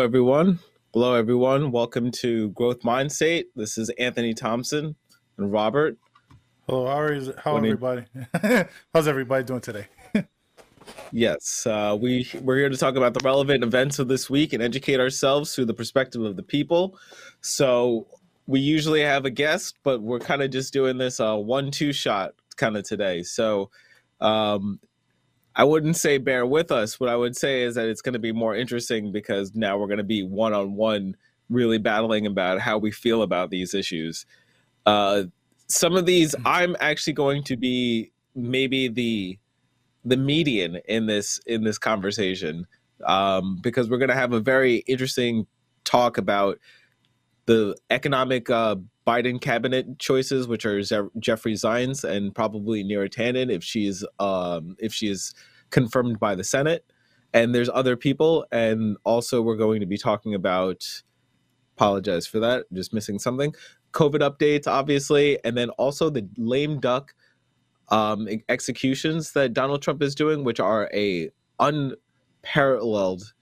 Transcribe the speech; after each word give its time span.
Hello 0.00 0.08
everyone. 0.08 0.58
Hello 0.94 1.14
everyone. 1.14 1.72
Welcome 1.72 2.10
to 2.12 2.48
Growth 2.52 2.80
Mindset. 2.80 3.44
This 3.54 3.76
is 3.76 3.90
Anthony 3.98 4.32
Thompson 4.32 4.96
and 5.36 5.52
Robert. 5.52 5.98
Hello, 6.66 6.86
how 6.86 7.02
is 7.12 7.30
how 7.36 7.58
you- 7.58 7.72
everybody? 7.72 8.06
How's 8.94 9.06
everybody 9.06 9.44
doing 9.44 9.60
today? 9.60 9.88
Yes, 11.12 11.66
uh, 11.66 11.98
we 12.00 12.26
we're 12.40 12.56
here 12.56 12.70
to 12.70 12.78
talk 12.78 12.96
about 12.96 13.12
the 13.12 13.20
relevant 13.22 13.62
events 13.62 13.98
of 13.98 14.08
this 14.08 14.30
week 14.30 14.54
and 14.54 14.62
educate 14.62 15.00
ourselves 15.00 15.54
through 15.54 15.66
the 15.66 15.74
perspective 15.74 16.22
of 16.22 16.34
the 16.34 16.42
people. 16.42 16.98
So 17.42 18.06
we 18.46 18.60
usually 18.60 19.02
have 19.02 19.26
a 19.26 19.30
guest, 19.30 19.80
but 19.82 20.00
we're 20.00 20.18
kind 20.18 20.40
of 20.40 20.50
just 20.50 20.72
doing 20.72 20.96
this 20.96 21.20
uh, 21.20 21.36
one-two 21.36 21.92
shot 21.92 22.32
kind 22.56 22.78
of 22.78 22.84
today. 22.84 23.22
So 23.22 23.70
um, 24.22 24.80
I 25.56 25.64
wouldn't 25.64 25.96
say 25.96 26.18
bear 26.18 26.46
with 26.46 26.70
us. 26.70 27.00
What 27.00 27.08
I 27.08 27.16
would 27.16 27.36
say 27.36 27.62
is 27.62 27.74
that 27.74 27.88
it's 27.88 28.02
going 28.02 28.12
to 28.12 28.18
be 28.20 28.32
more 28.32 28.54
interesting 28.54 29.12
because 29.12 29.54
now 29.54 29.76
we're 29.76 29.88
going 29.88 29.98
to 29.98 30.04
be 30.04 30.22
one-on-one, 30.22 31.16
really 31.48 31.78
battling 31.78 32.26
about 32.26 32.60
how 32.60 32.78
we 32.78 32.90
feel 32.90 33.22
about 33.22 33.50
these 33.50 33.74
issues. 33.74 34.26
Uh, 34.86 35.24
some 35.66 35.96
of 35.96 36.06
these, 36.06 36.34
I'm 36.44 36.76
actually 36.80 37.14
going 37.14 37.42
to 37.44 37.56
be 37.56 38.12
maybe 38.34 38.88
the 38.88 39.38
the 40.04 40.16
median 40.16 40.78
in 40.88 41.06
this 41.06 41.38
in 41.46 41.62
this 41.64 41.76
conversation 41.78 42.66
um, 43.06 43.58
because 43.62 43.90
we're 43.90 43.98
going 43.98 44.08
to 44.08 44.14
have 44.14 44.32
a 44.32 44.40
very 44.40 44.76
interesting 44.86 45.46
talk 45.84 46.16
about 46.16 46.58
the 47.50 47.76
economic 47.90 48.48
uh, 48.48 48.76
Biden 49.04 49.40
cabinet 49.40 49.98
choices, 49.98 50.46
which 50.46 50.64
are 50.64 50.80
Ze- 50.84 51.10
Jeffrey 51.18 51.54
Zients 51.54 52.04
and 52.04 52.32
probably 52.32 52.84
Neera 52.84 53.10
Tanden 53.10 53.50
if 53.50 53.64
she's 53.64 54.04
um, 54.20 54.76
if 54.78 54.94
she 54.94 55.08
is 55.08 55.34
confirmed 55.70 56.20
by 56.20 56.36
the 56.36 56.44
Senate. 56.44 56.84
And 57.34 57.52
there's 57.52 57.68
other 57.68 57.96
people, 57.96 58.46
and 58.52 58.96
also 59.02 59.42
we're 59.42 59.56
going 59.56 59.80
to 59.80 59.86
be 59.86 59.98
talking 59.98 60.34
about. 60.34 61.02
Apologize 61.76 62.26
for 62.26 62.38
that, 62.40 62.66
just 62.74 62.92
missing 62.92 63.18
something. 63.18 63.54
COVID 63.92 64.20
updates, 64.20 64.68
obviously, 64.68 65.42
and 65.44 65.56
then 65.56 65.70
also 65.70 66.10
the 66.10 66.28
lame 66.36 66.78
duck 66.78 67.14
um, 67.88 68.28
executions 68.50 69.32
that 69.32 69.54
Donald 69.54 69.80
Trump 69.80 70.02
is 70.02 70.14
doing, 70.14 70.44
which 70.44 70.60
are 70.60 70.90
a 70.92 71.30
unparalleled 71.58 73.32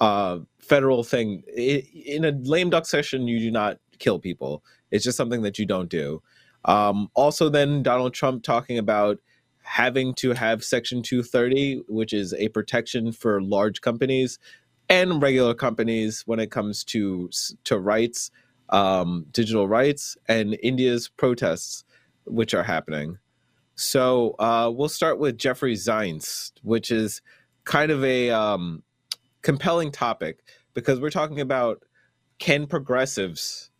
uh, 0.00 0.38
federal 0.60 1.02
thing. 1.02 1.42
I 1.56 1.84
in 1.94 2.24
a 2.24 2.32
lame 2.32 2.70
duck 2.70 2.86
session, 2.86 3.28
you 3.28 3.38
do 3.38 3.50
not 3.50 3.78
kill 3.98 4.18
people. 4.18 4.62
It's 4.90 5.04
just 5.04 5.16
something 5.16 5.42
that 5.42 5.58
you 5.58 5.66
don't 5.66 5.88
do. 5.88 6.22
Um, 6.64 7.10
also, 7.14 7.48
then 7.48 7.82
Donald 7.82 8.14
Trump 8.14 8.42
talking 8.42 8.78
about 8.78 9.18
having 9.62 10.14
to 10.14 10.32
have 10.32 10.64
Section 10.64 11.02
230, 11.02 11.82
which 11.88 12.12
is 12.12 12.32
a 12.34 12.48
protection 12.48 13.12
for 13.12 13.42
large 13.42 13.80
companies 13.80 14.38
and 14.88 15.20
regular 15.20 15.54
companies 15.54 16.22
when 16.26 16.40
it 16.40 16.50
comes 16.50 16.84
to 16.84 17.30
to 17.64 17.78
rights, 17.78 18.30
um, 18.70 19.26
digital 19.32 19.68
rights, 19.68 20.16
and 20.26 20.58
India's 20.62 21.08
protests, 21.08 21.84
which 22.24 22.54
are 22.54 22.62
happening. 22.62 23.18
So 23.74 24.34
uh, 24.38 24.72
we'll 24.74 24.88
start 24.88 25.18
with 25.18 25.38
Jeffrey 25.38 25.74
Zients, 25.74 26.52
which 26.62 26.90
is 26.90 27.22
kind 27.64 27.92
of 27.92 28.02
a 28.02 28.30
um, 28.30 28.82
compelling 29.42 29.92
topic 29.92 30.40
because 30.74 31.00
we're 31.00 31.10
talking 31.10 31.40
about 31.40 31.82
can 32.38 32.66
progressives 32.66 33.70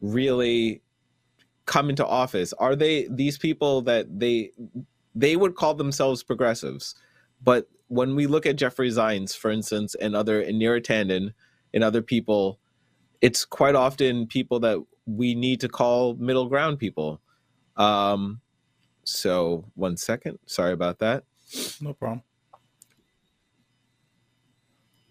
really 0.00 0.82
come 1.66 1.90
into 1.90 2.06
office? 2.06 2.52
Are 2.54 2.74
they 2.74 3.08
these 3.10 3.38
people 3.38 3.82
that 3.82 4.18
they 4.18 4.52
they 5.14 5.36
would 5.36 5.54
call 5.54 5.74
themselves 5.74 6.22
progressives, 6.22 6.94
but 7.42 7.68
when 7.88 8.14
we 8.14 8.26
look 8.26 8.46
at 8.46 8.56
Jeffrey 8.56 8.90
Zients, 8.90 9.36
for 9.36 9.50
instance, 9.50 9.94
and 9.94 10.14
other 10.14 10.40
and 10.40 10.60
Neera 10.60 11.32
and 11.74 11.84
other 11.84 12.02
people, 12.02 12.58
it's 13.20 13.44
quite 13.44 13.74
often 13.74 14.26
people 14.26 14.60
that 14.60 14.78
we 15.06 15.34
need 15.34 15.60
to 15.60 15.68
call 15.68 16.14
middle 16.14 16.46
ground 16.46 16.78
people. 16.78 17.20
Um, 17.76 18.40
so 19.04 19.64
one 19.74 19.96
second. 19.96 20.38
Sorry 20.46 20.72
about 20.72 20.98
that. 20.98 21.24
No 21.80 21.94
problem. 21.94 22.22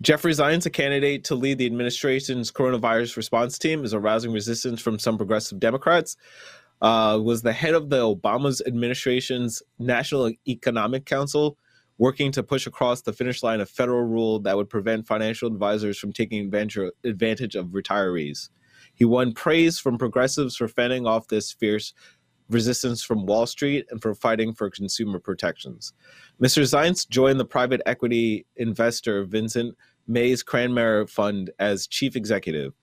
Jeffrey 0.02 0.32
Zients, 0.32 0.68
a 0.68 0.70
candidate 0.70 1.24
to 1.24 1.36
lead 1.36 1.58
the 1.58 1.66
administration's 1.66 2.52
coronavirus 2.52 3.18
response 3.18 3.58
team, 3.58 3.84
is 3.84 3.96
arousing 3.96 4.32
resistance 4.32 4.80
from 4.80 5.00
some 5.00 5.18
progressive 5.18 5.60
Democrats. 5.60 6.18
Uh, 6.80 7.20
was 7.24 7.42
the 7.42 7.54
head 7.54 7.74
of 7.74 7.90
the 7.90 7.98
Obama's 7.98 8.62
administration's 8.68 9.64
National 9.80 10.32
Economic 10.48 11.06
Council, 11.06 11.58
working 11.98 12.32
to 12.32 12.44
push 12.44 12.68
across 12.68 13.02
the 13.02 13.12
finish 13.12 13.42
line 13.42 13.60
a 13.60 13.66
federal 13.66 14.04
rule 14.04 14.40
that 14.40 14.56
would 14.56 14.70
prevent 14.70 15.08
financial 15.08 15.48
advisors 15.48 15.98
from 15.98 16.14
taking 16.14 16.46
advantage 16.46 16.78
advantage 17.04 17.56
of 17.56 17.70
retirees. 17.70 18.50
He 18.94 19.06
won 19.06 19.34
praise 19.34 19.80
from 19.80 19.98
progressives 19.98 20.56
for 20.56 20.68
fending 20.68 21.08
off 21.08 21.28
this 21.28 21.52
fierce 21.52 21.94
resistance 22.50 23.04
from 23.04 23.26
Wall 23.26 23.46
Street 23.46 23.86
and 23.90 24.02
for 24.02 24.14
fighting 24.14 24.54
for 24.54 24.70
consumer 24.70 25.20
protections. 25.20 25.94
Mr. 26.42 26.62
Zients 26.62 27.08
joined 27.10 27.40
the 27.40 27.46
private 27.46 27.82
equity 27.86 28.46
investor 28.56 29.24
Vincent 29.26 29.76
Mays 30.08 30.44
Cranemere 30.44 31.10
Fund 31.10 31.52
as 31.60 31.88
chief 31.88 32.16
executive. 32.16 32.74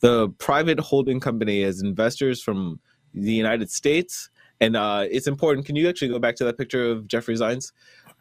The 0.00 0.28
private 0.38 0.80
holding 0.80 1.20
company 1.20 1.62
has 1.62 1.80
investors 1.80 2.42
from 2.42 2.80
the 3.14 3.32
United 3.32 3.70
States, 3.70 4.28
and 4.60 4.76
uh, 4.76 5.06
it's 5.10 5.26
important. 5.26 5.66
Can 5.66 5.76
you 5.76 5.88
actually 5.88 6.08
go 6.08 6.18
back 6.18 6.36
to 6.36 6.44
that 6.44 6.58
picture 6.58 6.90
of 6.90 7.06
Jeffrey 7.06 7.34
Zients? 7.34 7.72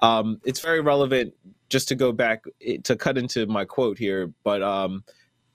Um, 0.01 0.39
it's 0.45 0.59
very 0.59 0.81
relevant 0.81 1.33
just 1.69 1.87
to 1.87 1.95
go 1.95 2.11
back 2.11 2.43
to 2.83 2.95
cut 2.95 3.17
into 3.17 3.45
my 3.47 3.65
quote 3.65 3.97
here, 3.97 4.31
but 4.43 4.61
um, 4.61 5.03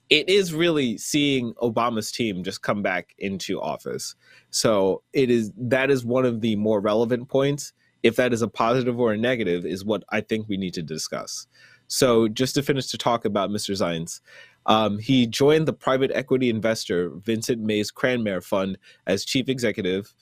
it 0.09 0.27
is 0.27 0.53
really 0.53 0.97
seeing 0.97 1.53
Obama's 1.55 2.11
team 2.11 2.43
just 2.43 2.61
come 2.61 2.81
back 2.81 3.13
into 3.19 3.61
office. 3.61 4.15
So 4.49 5.03
it 5.13 5.29
is 5.29 5.51
that 5.55 5.91
is 5.91 6.03
one 6.03 6.25
of 6.25 6.41
the 6.41 6.55
more 6.55 6.81
relevant 6.81 7.29
points. 7.29 7.73
If 8.01 8.15
that 8.15 8.33
is 8.33 8.41
a 8.41 8.47
positive 8.47 8.99
or 8.99 9.13
a 9.13 9.17
negative, 9.17 9.65
is 9.65 9.83
what 9.83 10.03
I 10.09 10.21
think 10.21 10.47
we 10.47 10.57
need 10.57 10.73
to 10.75 10.81
discuss. 10.81 11.47
So 11.89 12.27
just 12.27 12.55
to 12.55 12.63
finish 12.63 12.87
to 12.87 12.97
talk 12.97 13.25
about 13.25 13.49
Mr. 13.49 13.75
Zients, 13.75 14.21
um, 14.67 14.99
he 14.99 15.25
joined 15.25 15.67
the 15.67 15.73
private 15.73 16.11
equity 16.13 16.49
investor 16.49 17.09
Vincent 17.09 17.61
Mays 17.61 17.91
Cranemere 17.91 18.43
Fund 18.43 18.77
as 19.07 19.25
chief 19.25 19.49
executive. 19.49 20.13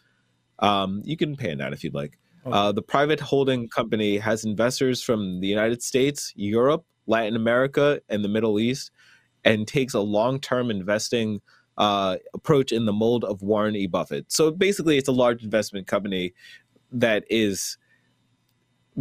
Um, 0.59 1.01
you 1.03 1.17
can 1.17 1.35
pan 1.35 1.57
that 1.59 1.73
if 1.73 1.83
you'd 1.83 1.93
like. 1.93 2.17
Uh, 2.45 2.71
the 2.71 2.81
private 2.81 3.19
holding 3.19 3.67
company 3.67 4.17
has 4.17 4.45
investors 4.45 5.03
from 5.03 5.41
the 5.41 5.47
United 5.47 5.83
States, 5.83 6.31
Europe, 6.37 6.85
Latin 7.05 7.35
America, 7.35 7.99
and 8.07 8.23
the 8.23 8.29
Middle 8.29 8.57
East, 8.57 8.91
and 9.43 9.67
takes 9.67 9.93
a 9.93 9.99
long-term 9.99 10.71
investing 10.71 11.41
uh, 11.77 12.15
approach 12.33 12.71
in 12.71 12.85
the 12.85 12.93
mold 12.93 13.25
of 13.25 13.41
Warren 13.41 13.75
E. 13.75 13.85
Buffett. 13.85 14.31
So 14.31 14.49
basically, 14.49 14.97
it's 14.97 15.09
a 15.09 15.13
large 15.13 15.43
investment 15.43 15.87
company 15.87 16.33
that 16.91 17.25
is 17.29 17.77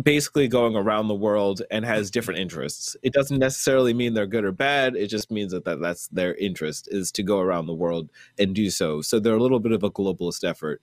basically 0.00 0.46
going 0.46 0.76
around 0.76 1.08
the 1.08 1.14
world 1.14 1.62
and 1.70 1.84
has 1.84 2.10
different 2.10 2.40
interests. 2.40 2.96
It 3.02 3.12
doesn't 3.12 3.38
necessarily 3.38 3.94
mean 3.94 4.12
they're 4.12 4.26
good 4.26 4.44
or 4.44 4.52
bad. 4.52 4.94
It 4.94 5.06
just 5.06 5.30
means 5.30 5.52
that, 5.52 5.64
that 5.64 5.80
that's 5.80 6.08
their 6.08 6.34
interest 6.34 6.88
is 6.90 7.10
to 7.12 7.22
go 7.22 7.40
around 7.40 7.66
the 7.66 7.74
world 7.74 8.10
and 8.38 8.54
do 8.54 8.68
so. 8.68 9.00
So 9.00 9.18
they're 9.18 9.36
a 9.36 9.42
little 9.42 9.60
bit 9.60 9.72
of 9.72 9.82
a 9.82 9.90
globalist 9.90 10.48
effort. 10.48 10.82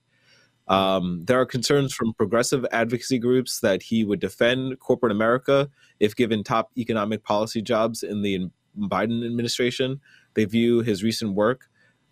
Um, 0.68 1.25
there 1.25 1.39
are 1.39 1.45
concerns 1.45 1.94
from 1.94 2.13
progressive 2.13 2.65
advocacy 2.71 3.19
groups 3.19 3.60
that 3.60 3.83
he 3.83 4.04
would 4.04 4.19
defend 4.19 4.80
corporate 4.80 5.12
America 5.12 5.69
if 6.00 6.15
given 6.15 6.44
top 6.44 6.71
economic 6.77 7.24
policy 7.24 7.62
jobs 7.62 8.01
in 8.01 8.21
the 8.21 8.50
Biden 8.80 9.25
administration. 9.25 10.00
They 10.33 10.45
view 10.45 10.80
his 10.80 11.04
recent 11.04 11.36
work 11.36 11.69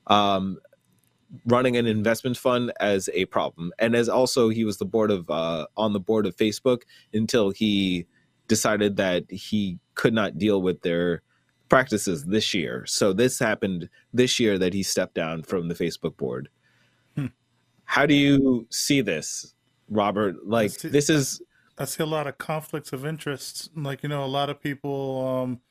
um, 0.08 0.60
running 1.46 1.78
an 1.78 1.86
investment 1.86 2.38
fund 2.38 2.72
as 2.80 3.10
a 3.14 3.26
problem, 3.26 3.72
and 3.80 3.96
as 3.96 4.10
also 4.10 4.50
he 4.50 4.64
was 4.64 4.78
the 4.78 4.86
board 4.86 5.12
of 5.12 5.30
uh, 5.30 5.68
on 5.78 5.94
the 5.94 6.00
board 6.00 6.26
of 6.26 6.36
Facebook 6.36 6.82
until 7.14 7.52
he 7.52 8.06
decided 8.48 8.98
that 8.98 9.30
he 9.32 9.80
could 9.96 10.14
not 10.14 10.38
deal 10.38 10.62
with 10.62 10.82
their 10.82 11.22
practices 11.70 12.26
this 12.26 12.54
year. 12.54 12.86
So 12.86 13.14
this 13.14 13.40
happened 13.40 13.90
this 14.14 14.40
year 14.40 14.58
that 14.60 14.74
he 14.74 14.84
stepped 14.84 15.16
down 15.16 15.44
from 15.44 15.70
the 15.70 15.76
Facebook 15.76 16.18
board. 16.18 16.50
Hmm. 17.16 17.28
How 17.86 18.06
do 18.06 18.14
you 18.14 18.68
see 18.70 19.00
this, 19.02 19.54
Robert? 19.90 20.46
Like 20.46 20.72
see- 20.72 20.90
this 20.90 21.10
is 21.10 21.42
I 21.78 21.86
see 21.86 22.04
a 22.04 22.06
lot 22.06 22.28
of 22.28 22.38
conflicts 22.38 22.94
of 22.94 23.06
interests. 23.06 23.70
Like, 23.76 24.04
you 24.04 24.10
know, 24.10 24.24
a 24.24 24.28
lot 24.28 24.50
of 24.50 24.62
people, 24.62 25.28
um, 25.28 25.62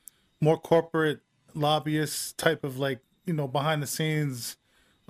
more 0.40 0.58
corporate 0.58 1.20
lobbyists 1.54 2.32
type 2.32 2.64
of 2.64 2.78
like, 2.78 3.00
you 3.26 3.34
know, 3.34 3.46
behind 3.46 3.82
the 3.82 3.86
scenes 3.86 4.56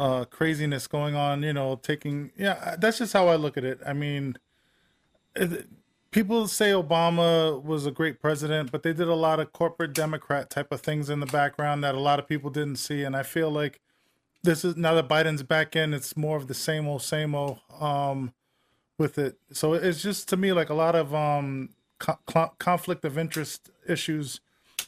uh 0.00 0.24
craziness 0.24 0.88
going 0.88 1.14
on, 1.14 1.44
you 1.44 1.52
know, 1.52 1.76
taking 1.76 2.32
yeah, 2.36 2.76
that's 2.78 2.98
just 2.98 3.12
how 3.12 3.28
I 3.28 3.36
look 3.36 3.56
at 3.58 3.64
it. 3.64 3.80
I 3.86 3.92
mean, 3.92 4.36
it, 5.36 5.68
people 6.10 6.48
say 6.48 6.70
Obama 6.70 7.62
was 7.62 7.86
a 7.86 7.90
great 7.90 8.20
president, 8.20 8.72
but 8.72 8.82
they 8.82 8.92
did 8.92 9.08
a 9.08 9.14
lot 9.14 9.40
of 9.40 9.52
corporate 9.52 9.92
Democrat 9.92 10.50
type 10.50 10.72
of 10.72 10.80
things 10.80 11.10
in 11.10 11.20
the 11.20 11.26
background 11.26 11.84
that 11.84 11.94
a 11.94 12.00
lot 12.00 12.18
of 12.18 12.26
people 12.28 12.50
didn't 12.50 12.76
see. 12.76 13.02
And 13.02 13.16
I 13.16 13.22
feel 13.22 13.50
like 13.50 13.80
this 14.42 14.64
is 14.64 14.76
now 14.76 14.94
that 14.94 15.08
Biden's 15.08 15.42
back 15.42 15.76
in, 15.76 15.94
it's 15.94 16.16
more 16.16 16.36
of 16.36 16.48
the 16.48 16.54
same 16.54 16.88
old, 16.88 17.02
same 17.02 17.34
old 17.34 17.60
um, 17.78 18.32
with 18.98 19.18
it. 19.18 19.38
So 19.52 19.74
it's 19.74 20.02
just 20.02 20.28
to 20.30 20.36
me 20.36 20.52
like 20.52 20.70
a 20.70 20.74
lot 20.74 20.94
of 20.94 21.14
um, 21.14 21.70
co- 21.98 22.52
conflict 22.58 23.04
of 23.04 23.18
interest 23.18 23.70
issues 23.88 24.40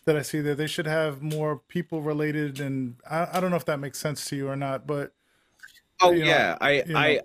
that 0.05 0.17
I 0.17 0.23
see 0.23 0.41
there. 0.41 0.55
They 0.55 0.67
should 0.67 0.87
have 0.87 1.23
more 1.23 1.59
people 1.59 2.03
related, 2.03 2.61
and 2.61 2.97
I, 3.09 3.29
I 3.35 3.41
don't 3.41 3.51
know 3.51 3.57
if 3.57 3.65
that 3.67 3.81
makes 3.81 3.99
sense 3.99 4.25
to 4.27 4.37
you 4.37 4.49
or 4.49 4.57
not, 4.57 4.87
but 4.87 5.13
oh 6.01 6.13
yeah, 6.13 6.51
know, 6.53 6.59
I, 6.61 6.83
I, 6.95 7.21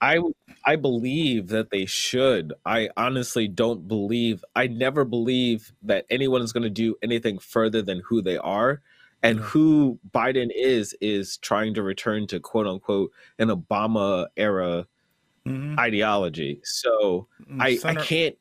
I 0.00 0.16
I 0.16 0.20
I 0.64 0.76
believe 0.76 1.48
that 1.48 1.70
they 1.70 1.86
should. 1.86 2.52
I 2.64 2.88
honestly 2.96 3.48
don't 3.48 3.86
believe. 3.88 4.44
I 4.54 4.66
never 4.66 5.04
believe 5.04 5.72
that 5.82 6.06
anyone 6.10 6.42
is 6.42 6.52
going 6.52 6.64
to 6.64 6.70
do 6.70 6.96
anything 7.02 7.38
further 7.38 7.82
than 7.82 8.02
who 8.06 8.22
they 8.22 8.38
are. 8.38 8.80
And 9.22 9.38
who 9.40 9.98
Biden 10.14 10.50
is 10.54 10.94
is 11.00 11.38
trying 11.38 11.72
to 11.74 11.82
return 11.82 12.26
to 12.26 12.40
quote 12.40 12.66
unquote 12.66 13.10
an 13.38 13.48
Obama 13.48 14.26
era 14.36 14.86
mm-hmm. 15.46 15.78
ideology. 15.78 16.60
So 16.62 17.26
mm, 17.50 17.56
I, 17.58 17.78
I 17.88 17.94
can't 17.94 18.36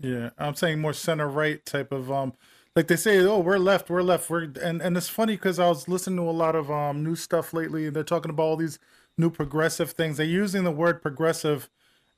yeah, 0.00 0.30
I'm 0.38 0.54
saying 0.54 0.80
more 0.80 0.92
center 0.92 1.28
right 1.28 1.64
type 1.64 1.92
of 1.92 2.10
um 2.10 2.32
like 2.78 2.86
they 2.86 2.94
say, 2.94 3.18
oh, 3.18 3.40
we're 3.40 3.58
left, 3.58 3.90
we're 3.90 4.02
left, 4.02 4.30
we're 4.30 4.44
and 4.62 4.80
and 4.80 4.96
it's 4.96 5.08
funny 5.08 5.34
because 5.34 5.58
I 5.58 5.66
was 5.68 5.88
listening 5.88 6.18
to 6.18 6.30
a 6.30 6.38
lot 6.44 6.54
of 6.54 6.70
um 6.70 7.02
new 7.02 7.16
stuff 7.16 7.52
lately, 7.52 7.86
and 7.88 7.96
they're 7.96 8.04
talking 8.04 8.30
about 8.30 8.44
all 8.44 8.56
these 8.56 8.78
new 9.16 9.30
progressive 9.30 9.90
things. 9.90 10.16
They're 10.16 10.26
using 10.26 10.62
the 10.62 10.70
word 10.70 11.02
progressive 11.02 11.68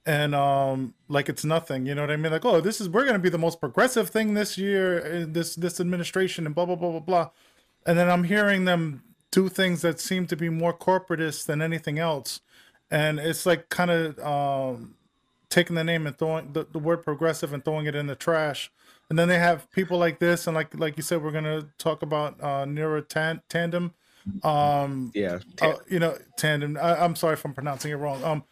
and 0.05 0.35
um 0.35 0.93
like 1.09 1.31
it's 1.31 1.45
nothing 1.47 1.87
you 1.87 1.95
know 1.95 2.03
what 2.03 2.11
i 2.11 2.17
mean? 2.17 2.31
Like 2.33 2.45
oh 2.45 2.61
this 2.61 2.79
is 2.81 2.91
we're 2.91 3.05
going 3.05 3.15
to 3.15 3.19
be 3.19 3.31
the 3.31 3.39
most 3.39 3.59
progressive 3.59 4.11
thing 4.11 4.35
this 4.35 4.59
year 4.59 4.99
in 4.99 5.33
this 5.33 5.55
this 5.55 5.81
administration 5.81 6.45
and 6.45 6.55
blah 6.55 6.67
blah 6.67 6.77
blah 6.77 6.91
blah 6.91 7.01
blah. 7.01 7.31
And 7.87 7.99
then 7.99 8.11
i'm 8.11 8.25
hearing 8.25 8.67
them 8.67 9.03
do 9.31 9.49
things 9.49 9.81
that 9.81 9.99
seem 9.99 10.27
to 10.27 10.37
be 10.37 10.51
more 10.51 10.75
corporatist 10.77 11.47
than 11.47 11.63
anything 11.63 11.99
else. 11.99 12.41
And 12.91 13.19
it's 13.19 13.47
like 13.47 13.71
kind 13.71 13.91
of 13.91 14.19
um 14.21 14.97
taking 15.51 15.77
the 15.77 15.85
name 15.85 16.07
and 16.07 16.17
throwing 16.17 16.53
the, 16.53 16.67
the 16.71 16.79
word 16.79 17.03
progressive 17.03 17.53
and 17.53 17.65
throwing 17.65 17.87
it 17.87 17.95
in 17.95 18.07
the 18.07 18.15
trash. 18.15 18.71
And 19.11 19.19
then 19.19 19.29
they 19.29 19.39
have 19.39 19.71
people 19.73 19.99
like 19.99 20.21
this 20.21 20.47
and 20.47 20.55
like 20.55 20.79
like 20.79 20.97
you 20.97 21.03
said 21.03 21.23
we're 21.23 21.33
going 21.33 21.45
to 21.45 21.67
talk 21.79 22.03
about 22.03 22.41
uh 22.41 22.65
Neera 22.65 23.03
Tanden. 23.51 23.93
Um 24.45 25.11
yeah 25.15 25.41
uh, 25.61 25.75
you 25.89 25.99
know 25.99 26.17
Tanden. 26.39 26.81
I, 26.81 27.05
am 27.05 27.17
sorry 27.17 27.35
if 27.35 27.45
i'm 27.45 27.53
pronouncing 27.53 27.91
it 27.91 27.97
wrong. 27.97 28.23
Um 28.23 28.45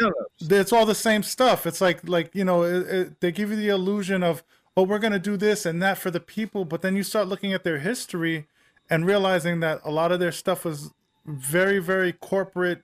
no, 0.00 0.08
no. 0.08 0.56
it's 0.56 0.72
all 0.72 0.86
the 0.86 0.94
same 0.94 1.22
stuff. 1.22 1.66
It's 1.66 1.80
like 1.80 2.08
like 2.08 2.34
you 2.34 2.44
know 2.44 2.62
it, 2.62 2.86
it, 2.88 3.20
they 3.20 3.30
give 3.30 3.50
you 3.50 3.56
the 3.56 3.68
illusion 3.68 4.22
of 4.22 4.42
oh 4.76 4.82
we're 4.82 4.98
going 4.98 5.12
to 5.12 5.18
do 5.18 5.36
this 5.36 5.66
and 5.66 5.82
that 5.82 5.98
for 5.98 6.10
the 6.10 6.20
people 6.20 6.64
but 6.64 6.82
then 6.82 6.96
you 6.96 7.02
start 7.02 7.28
looking 7.28 7.52
at 7.52 7.64
their 7.64 7.78
history 7.78 8.46
and 8.90 9.06
realizing 9.06 9.60
that 9.60 9.80
a 9.84 9.90
lot 9.90 10.12
of 10.12 10.20
their 10.20 10.32
stuff 10.32 10.64
was 10.64 10.90
very 11.24 11.78
very 11.78 12.12
corporate 12.12 12.82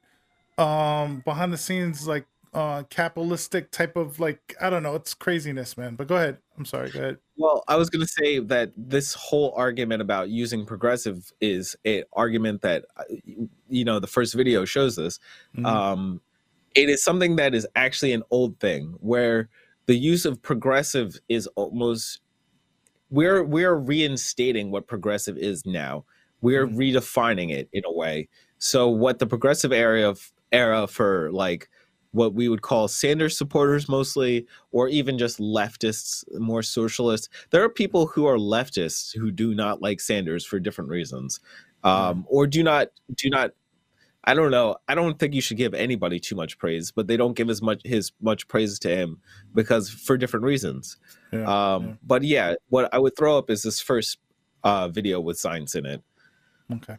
um 0.59 1.21
behind 1.25 1.53
the 1.53 1.59
scenes 1.59 2.09
like 2.09 2.25
uh 2.55 2.83
capitalistic 2.91 3.71
type 3.71 3.97
of 3.97 4.21
like 4.21 4.55
i 4.61 4.69
don't 4.69 4.83
know 4.83 4.95
it's 4.95 5.15
craziness 5.15 5.77
man. 5.77 5.95
But 5.95 6.09
go 6.09 6.17
ahead. 6.17 6.39
I'm 6.59 6.65
sorry 6.65 6.91
go 6.91 6.99
ahead. 6.99 7.19
Well 7.37 7.65
i 7.69 7.77
was 7.77 7.91
going 7.91 8.05
to 8.05 8.13
say 8.13 8.39
that 8.41 8.73
this 8.77 9.15
whole 9.15 9.53
argument 9.57 10.03
about 10.03 10.29
using 10.29 10.67
progressive 10.67 11.33
is 11.41 11.77
a 11.87 12.05
argument 12.13 12.63
that 12.63 12.85
uh, 12.97 13.05
you 13.69 13.85
know 13.85 13.99
the 13.99 14.07
first 14.07 14.35
video 14.35 14.65
shows 14.65 14.97
this. 14.97 15.19
Mm-hmm. 15.57 15.67
um 15.67 16.21
it 16.75 16.89
is 16.89 17.03
something 17.03 17.37
that 17.37 17.55
is 17.55 17.67
actually 17.77 18.13
an 18.13 18.23
old 18.31 18.59
thing 18.59 18.95
where 19.01 19.49
the 19.87 19.95
use 19.95 20.25
of 20.25 20.41
progressive 20.43 21.19
is 21.29 21.47
almost 21.49 22.21
we're 23.11 23.45
we're 23.45 23.75
reinstating 23.75 24.71
what 24.71 24.87
progressive 24.87 25.37
is 25.37 25.67
now. 25.67 26.05
We're 26.41 26.67
mm-hmm. 26.67 26.79
redefining 26.79 27.51
it 27.51 27.69
in 27.73 27.83
a 27.85 27.93
way. 27.93 28.29
So 28.59 28.89
what 28.89 29.19
the 29.19 29.27
progressive 29.27 29.73
area 29.73 30.09
of 30.09 30.33
era 30.51 30.87
for 30.87 31.31
like 31.33 31.69
what 32.13 32.35
we 32.35 32.49
would 32.49 32.63
call 32.63 32.89
Sanders 32.89 33.37
supporters 33.37 33.89
mostly, 33.89 34.47
or 34.71 34.89
even 34.89 35.19
just 35.19 35.39
leftists, 35.39 36.25
more 36.39 36.63
socialists. 36.63 37.29
There 37.51 37.63
are 37.63 37.69
people 37.69 38.07
who 38.07 38.27
are 38.27 38.37
leftists 38.37 39.17
who 39.17 39.31
do 39.31 39.55
not 39.55 39.83
like 39.83 40.01
Sanders 40.01 40.45
for 40.45 40.61
different 40.61 40.91
reasons, 40.91 41.41
um, 41.83 42.25
or 42.29 42.47
do 42.47 42.63
not 42.63 42.89
do 43.17 43.29
not. 43.31 43.53
I 44.25 44.35
don't 44.35 44.53
know. 44.53 44.77
I 44.87 44.95
don't 44.95 45.19
think 45.19 45.35
you 45.35 45.41
should 45.41 45.57
give 45.57 45.75
anybody 45.75 46.21
too 46.21 46.37
much 46.37 46.57
praise, 46.57 46.93
but 46.93 47.09
they 47.09 47.17
don't 47.17 47.35
give 47.35 47.51
as 47.51 47.61
much 47.61 47.83
his 47.85 48.13
much 48.21 48.47
praise 48.47 48.79
to 48.81 48.89
him 48.89 49.21
because 49.53 49.91
for 49.91 50.17
different 50.17 50.45
reasons. 50.45 50.97
Yeah, 51.33 51.75
um, 51.75 51.87
yeah. 51.87 51.95
But 52.05 52.23
yeah, 52.23 52.55
what 52.69 52.93
I 52.95 52.99
would 52.99 53.17
throw 53.17 53.37
up 53.37 53.51
is 53.51 53.63
this 53.63 53.81
first 53.81 54.19
uh, 54.63 54.89
video 54.89 55.21
with 55.21 55.39
Zients 55.39 55.75
in 55.75 55.87
it. 55.87 56.03
Okay. 56.73 56.97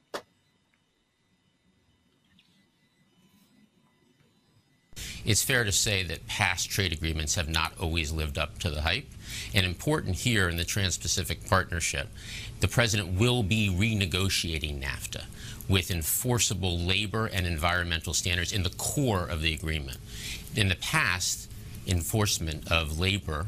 It's 5.25 5.43
fair 5.43 5.63
to 5.63 5.71
say 5.71 6.03
that 6.03 6.27
past 6.27 6.69
trade 6.69 6.91
agreements 6.91 7.35
have 7.35 7.49
not 7.49 7.73
always 7.79 8.11
lived 8.11 8.37
up 8.37 8.59
to 8.59 8.69
the 8.69 8.81
hype. 8.81 9.07
And 9.53 9.65
important 9.65 10.17
here 10.17 10.49
in 10.49 10.57
the 10.57 10.65
Trans 10.65 10.97
Pacific 10.97 11.47
Partnership, 11.47 12.09
the 12.59 12.67
president 12.67 13.19
will 13.19 13.43
be 13.43 13.69
renegotiating 13.69 14.81
NAFTA 14.81 15.25
with 15.67 15.91
enforceable 15.91 16.77
labor 16.77 17.27
and 17.27 17.47
environmental 17.47 18.13
standards 18.13 18.51
in 18.51 18.63
the 18.63 18.69
core 18.71 19.25
of 19.25 19.41
the 19.41 19.53
agreement. 19.53 19.97
In 20.55 20.67
the 20.67 20.75
past, 20.75 21.49
enforcement 21.87 22.71
of 22.71 22.99
labor 22.99 23.47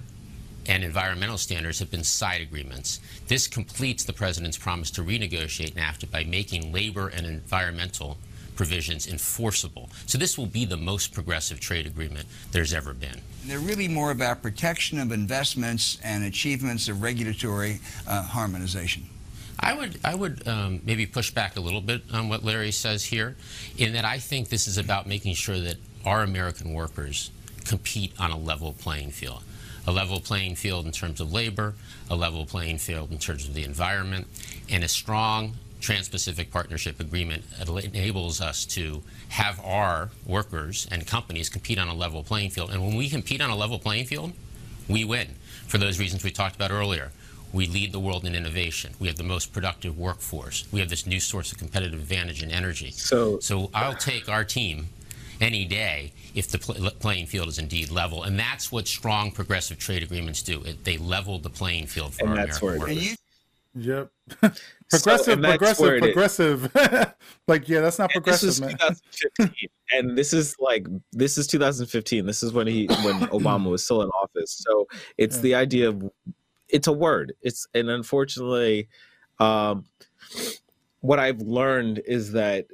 and 0.67 0.83
environmental 0.83 1.37
standards 1.37 1.79
have 1.79 1.91
been 1.91 2.03
side 2.03 2.41
agreements. 2.41 2.99
This 3.27 3.47
completes 3.47 4.03
the 4.03 4.13
president's 4.13 4.57
promise 4.57 4.91
to 4.91 5.03
renegotiate 5.03 5.73
NAFTA 5.73 6.09
by 6.09 6.23
making 6.23 6.73
labor 6.73 7.07
and 7.07 7.25
environmental 7.25 8.17
provisions 8.55 9.07
enforceable. 9.07 9.89
So 10.05 10.17
this 10.17 10.37
will 10.37 10.45
be 10.45 10.65
the 10.65 10.77
most 10.77 11.13
progressive 11.13 11.59
trade 11.59 11.85
agreement 11.85 12.27
there's 12.51 12.73
ever 12.73 12.93
been. 12.93 13.21
They're 13.45 13.59
really 13.59 13.87
more 13.87 14.11
about 14.11 14.41
protection 14.41 14.99
of 14.99 15.11
investments 15.11 15.99
and 16.03 16.23
achievements 16.23 16.87
of 16.87 17.01
regulatory 17.01 17.79
uh, 18.07 18.23
harmonization. 18.23 19.03
I 19.59 19.73
would, 19.73 19.99
I 20.03 20.15
would 20.15 20.47
um, 20.47 20.81
maybe 20.83 21.05
push 21.05 21.31
back 21.31 21.55
a 21.55 21.61
little 21.61 21.81
bit 21.81 22.01
on 22.11 22.27
what 22.27 22.43
Larry 22.43 22.71
says 22.71 23.05
here, 23.05 23.35
in 23.77 23.93
that 23.93 24.03
I 24.03 24.19
think 24.19 24.49
this 24.49 24.67
is 24.67 24.77
about 24.77 25.07
making 25.07 25.35
sure 25.35 25.59
that 25.59 25.77
our 26.05 26.23
American 26.23 26.73
workers 26.73 27.31
compete 27.65 28.13
on 28.19 28.31
a 28.31 28.37
level 28.37 28.73
playing 28.73 29.11
field. 29.11 29.43
A 29.87 29.91
level 29.91 30.19
playing 30.19 30.55
field 30.55 30.85
in 30.85 30.91
terms 30.91 31.21
of 31.21 31.31
labor, 31.31 31.75
a 32.09 32.15
level 32.15 32.45
playing 32.45 32.79
field 32.79 33.11
in 33.11 33.17
terms 33.17 33.47
of 33.47 33.53
the 33.53 33.63
environment, 33.63 34.27
and 34.69 34.83
a 34.83 34.87
strong 34.87 35.55
Trans-Pacific 35.85 36.49
Partnership 36.49 36.99
Agreement 36.99 37.43
enables 37.61 38.41
us 38.41 38.65
to 38.65 39.03
have 39.29 39.63
our 39.63 40.09
workers 40.25 40.87
and 40.89 41.05
companies 41.05 41.47
compete 41.47 41.77
on 41.77 41.87
a 41.87 41.93
level 41.93 42.23
playing 42.23 42.49
field. 42.49 42.71
And 42.71 42.81
when 42.81 42.95
we 42.95 43.07
compete 43.07 43.39
on 43.39 43.51
a 43.51 43.55
level 43.55 43.77
playing 43.77 44.05
field, 44.07 44.33
we 44.89 45.05
win 45.05 45.35
for 45.67 45.77
those 45.77 45.99
reasons 45.99 46.23
we 46.23 46.31
talked 46.31 46.55
about 46.55 46.71
earlier. 46.71 47.11
We 47.53 47.67
lead 47.67 47.91
the 47.91 47.99
world 47.99 48.25
in 48.25 48.33
innovation. 48.33 48.95
We 48.99 49.07
have 49.09 49.17
the 49.17 49.23
most 49.23 49.53
productive 49.53 49.95
workforce. 49.95 50.65
We 50.71 50.79
have 50.79 50.89
this 50.89 51.05
new 51.05 51.19
source 51.19 51.51
of 51.51 51.59
competitive 51.59 51.99
advantage 51.99 52.41
in 52.41 52.49
energy. 52.49 52.89
So, 52.89 53.39
so 53.39 53.69
I'll 53.71 53.93
take 53.93 54.27
our 54.27 54.43
team 54.43 54.87
any 55.39 55.65
day 55.65 56.13
if 56.33 56.49
the 56.49 56.57
pl 56.57 56.89
playing 56.99 57.27
field 57.27 57.47
is 57.47 57.59
indeed 57.59 57.91
level. 57.91 58.23
And 58.23 58.39
that's 58.39 58.71
what 58.71 58.87
strong 58.87 59.29
progressive 59.29 59.77
trade 59.77 60.01
agreements 60.01 60.41
do. 60.41 60.63
It, 60.63 60.83
they 60.83 60.97
level 60.97 61.37
the 61.37 61.51
playing 61.51 61.85
field 61.85 62.15
for 62.15 62.25
and 62.25 62.39
our 62.39 62.45
American 62.45 62.79
workers. 62.79 63.17
Yep. 63.75 64.09
progressive, 64.89 65.25
so, 65.25 65.37
progressive, 65.37 65.99
progressive. 65.99 66.71
like, 67.47 67.67
yeah, 67.67 67.81
that's 67.81 67.99
not 67.99 68.09
progressive, 68.09 68.49
this 68.49 68.61
man. 68.61 68.71
2015, 68.71 69.69
and 69.91 70.17
this 70.17 70.31
is 70.31 70.55
like 70.59 70.87
this 71.11 71.37
is 71.37 71.45
2015. 71.47 72.25
This 72.25 72.41
is 72.41 72.53
when 72.53 72.67
he 72.67 72.87
when 73.03 73.19
Obama 73.31 73.69
was 73.69 73.83
still 73.83 74.01
in 74.01 74.09
office. 74.09 74.63
So 74.65 74.87
it's 75.17 75.35
yeah. 75.37 75.41
the 75.41 75.55
idea 75.55 75.89
of 75.89 76.09
it's 76.69 76.87
a 76.87 76.93
word. 76.93 77.33
It's 77.41 77.67
and 77.73 77.89
unfortunately, 77.89 78.87
um, 79.39 79.85
what 81.01 81.19
I've 81.19 81.41
learned 81.41 82.01
is 82.05 82.31
that 82.31 82.67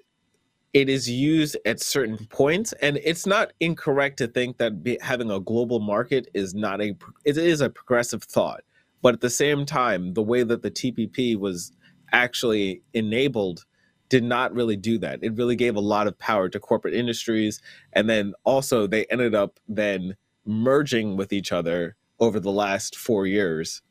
it 0.73 0.87
is 0.87 1.09
used 1.09 1.57
at 1.65 1.81
certain 1.81 2.27
points, 2.27 2.73
and 2.73 2.97
it's 3.03 3.25
not 3.25 3.53
incorrect 3.59 4.17
to 4.17 4.27
think 4.27 4.57
that 4.59 4.83
be, 4.83 4.99
having 5.01 5.31
a 5.31 5.39
global 5.39 5.79
market 5.79 6.27
is 6.35 6.53
not 6.53 6.79
a 6.79 6.95
it 7.25 7.37
is 7.37 7.61
a 7.61 7.71
progressive 7.71 8.23
thought 8.23 8.61
but 9.01 9.13
at 9.13 9.21
the 9.21 9.29
same 9.29 9.65
time, 9.65 10.13
the 10.13 10.23
way 10.23 10.43
that 10.43 10.61
the 10.61 10.71
TPP 10.71 11.37
was 11.37 11.71
actually 12.11 12.81
enabled 12.93 13.65
did 14.09 14.23
not 14.23 14.53
really 14.53 14.75
do 14.75 14.97
that. 14.97 15.19
It 15.23 15.35
really 15.35 15.55
gave 15.55 15.75
a 15.75 15.81
lot 15.81 16.05
of 16.05 16.19
power 16.19 16.49
to 16.49 16.59
corporate 16.59 16.93
industries. 16.93 17.61
And 17.93 18.09
then 18.09 18.33
also, 18.43 18.85
they 18.85 19.05
ended 19.05 19.33
up 19.33 19.59
then 19.69 20.17
merging 20.45 21.15
with 21.15 21.31
each 21.31 21.51
other 21.51 21.95
over 22.19 22.39
the 22.39 22.51
last 22.51 22.97
four 22.97 23.25
years, 23.25 23.81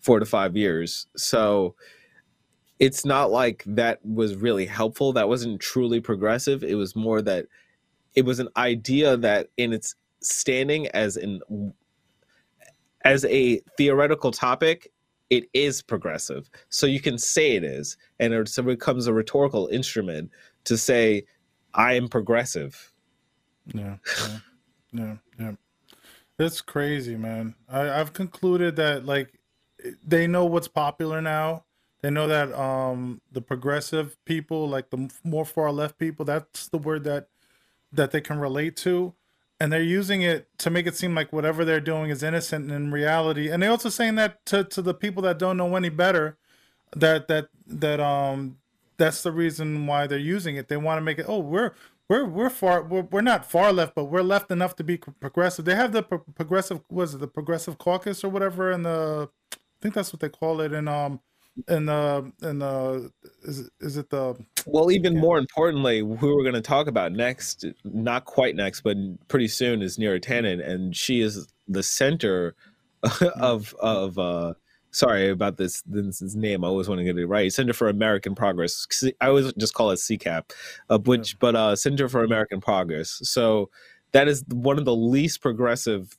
four 0.00 0.20
to 0.20 0.26
five 0.26 0.54
years. 0.56 1.06
So 1.16 1.74
it's 2.78 3.04
not 3.04 3.30
like 3.30 3.64
that 3.66 4.04
was 4.04 4.36
really 4.36 4.66
helpful. 4.66 5.12
That 5.12 5.28
wasn't 5.28 5.60
truly 5.60 6.00
progressive. 6.00 6.62
It 6.62 6.74
was 6.74 6.94
more 6.94 7.22
that 7.22 7.46
it 8.14 8.24
was 8.24 8.38
an 8.38 8.48
idea 8.56 9.16
that 9.16 9.48
in 9.56 9.72
its 9.72 9.94
standing 10.20 10.88
as 10.88 11.16
an 11.16 11.40
as 13.04 13.24
a 13.26 13.60
theoretical 13.76 14.30
topic, 14.30 14.90
it 15.30 15.48
is 15.54 15.80
progressive. 15.80 16.50
So 16.68 16.86
you 16.86 17.00
can 17.00 17.16
say 17.16 17.52
it 17.52 17.64
is, 17.64 17.96
and 18.18 18.34
it 18.34 18.56
becomes 18.64 19.06
a 19.06 19.12
rhetorical 19.12 19.68
instrument 19.68 20.30
to 20.64 20.76
say, 20.76 21.24
I 21.74 21.94
am 21.94 22.08
progressive. 22.08 22.92
Yeah, 23.72 23.96
yeah, 24.18 24.38
yeah, 24.92 25.16
yeah. 25.38 25.52
It's 26.38 26.60
crazy, 26.60 27.16
man. 27.16 27.54
I, 27.68 28.00
I've 28.00 28.12
concluded 28.12 28.76
that 28.76 29.04
like 29.04 29.38
they 30.04 30.26
know 30.26 30.46
what's 30.46 30.68
popular 30.68 31.20
now. 31.20 31.64
They 32.02 32.10
know 32.10 32.26
that 32.28 32.52
um, 32.58 33.20
the 33.30 33.42
progressive 33.42 34.16
people, 34.24 34.68
like 34.68 34.90
the 34.90 35.10
more 35.22 35.44
far 35.44 35.70
left 35.70 35.98
people, 35.98 36.24
that's 36.24 36.68
the 36.68 36.78
word 36.78 37.04
that 37.04 37.28
that 37.92 38.10
they 38.10 38.20
can 38.20 38.38
relate 38.38 38.76
to, 38.76 39.14
and 39.60 39.70
they're 39.70 39.82
using 39.82 40.22
it 40.22 40.48
to 40.58 40.70
make 40.70 40.86
it 40.86 40.96
seem 40.96 41.14
like 41.14 41.32
whatever 41.32 41.64
they're 41.64 41.80
doing 41.80 42.10
is 42.10 42.22
innocent 42.22 42.64
and 42.64 42.72
in 42.72 42.90
reality. 42.90 43.50
And 43.50 43.62
they're 43.62 43.70
also 43.70 43.90
saying 43.90 44.14
that 44.14 44.44
to, 44.46 44.64
to 44.64 44.80
the 44.80 44.94
people 44.94 45.22
that 45.24 45.38
don't 45.38 45.58
know 45.58 45.76
any 45.76 45.90
better, 45.90 46.38
that 46.96 47.28
that 47.28 47.48
that 47.66 48.00
um 48.00 48.56
that's 48.96 49.22
the 49.22 49.32
reason 49.32 49.86
why 49.86 50.06
they're 50.06 50.18
using 50.18 50.56
it. 50.56 50.68
They 50.68 50.76
want 50.76 50.98
to 50.98 51.02
make 51.02 51.18
it. 51.18 51.26
Oh, 51.28 51.38
we're 51.38 51.72
we're 52.08 52.24
we're 52.24 52.50
far 52.50 52.82
we're, 52.82 53.02
we're 53.02 53.20
not 53.20 53.48
far 53.48 53.72
left, 53.72 53.94
but 53.94 54.06
we're 54.06 54.22
left 54.22 54.50
enough 54.50 54.74
to 54.76 54.84
be 54.84 54.96
progressive. 54.96 55.66
They 55.66 55.76
have 55.76 55.92
the 55.92 56.02
pro- 56.02 56.18
progressive 56.18 56.80
was 56.90 57.14
it 57.14 57.18
the 57.20 57.28
progressive 57.28 57.78
caucus 57.78 58.24
or 58.24 58.30
whatever, 58.30 58.72
and 58.72 58.84
the 58.84 59.28
I 59.52 59.56
think 59.82 59.94
that's 59.94 60.12
what 60.12 60.20
they 60.20 60.28
call 60.28 60.60
it 60.60 60.72
and 60.72 60.88
um 60.88 61.20
in 61.68 61.86
the 61.86 62.32
in 62.42 62.58
the 62.58 63.10
is 63.42 63.68
is 63.80 63.96
it 63.96 64.08
the 64.10 64.34
well 64.66 64.90
even 64.90 65.14
yeah. 65.14 65.20
more 65.20 65.38
importantly 65.38 65.98
who 65.98 66.36
we're 66.36 66.42
going 66.42 66.54
to 66.54 66.60
talk 66.60 66.86
about 66.86 67.12
next 67.12 67.64
not 67.84 68.24
quite 68.24 68.54
next 68.54 68.82
but 68.82 68.96
pretty 69.28 69.48
soon 69.48 69.82
is 69.82 69.98
Neera 69.98 70.20
Tanden 70.20 70.66
and 70.66 70.96
she 70.96 71.20
is 71.20 71.48
the 71.68 71.82
center 71.82 72.54
of 73.36 73.74
of 73.80 74.18
uh 74.18 74.54
sorry 74.90 75.30
about 75.30 75.56
this 75.56 75.82
this, 75.86 76.20
name. 76.34 76.64
I 76.64 76.68
always 76.68 76.88
want 76.88 76.98
to 76.98 77.04
get 77.04 77.16
it 77.16 77.26
right. 77.26 77.52
Center 77.52 77.72
for 77.72 77.88
American 77.88 78.34
Progress. 78.34 78.86
I 79.20 79.28
always 79.28 79.52
just 79.54 79.74
call 79.74 79.90
it 79.90 79.96
CCAP, 79.96 80.50
uh, 80.88 80.98
which 80.98 81.38
but 81.38 81.54
uh, 81.54 81.76
Center 81.76 82.08
for 82.08 82.24
American 82.24 82.60
Progress. 82.60 83.20
So 83.22 83.70
that 84.12 84.28
is 84.28 84.44
one 84.48 84.78
of 84.78 84.84
the 84.84 84.94
least 84.94 85.40
progressive 85.40 86.16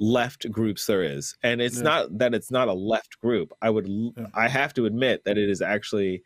left 0.00 0.50
groups 0.50 0.86
there 0.86 1.04
is, 1.04 1.36
and 1.42 1.60
it's 1.60 1.76
yeah. 1.76 1.84
not 1.84 2.18
that 2.18 2.34
it's 2.34 2.50
not 2.50 2.66
a 2.66 2.72
left 2.72 3.20
group. 3.20 3.52
I 3.62 3.70
would 3.70 3.86
yeah. 3.86 4.26
I 4.34 4.48
have 4.48 4.74
to 4.74 4.86
admit 4.86 5.24
that 5.24 5.38
it 5.38 5.48
is 5.48 5.62
actually 5.62 6.24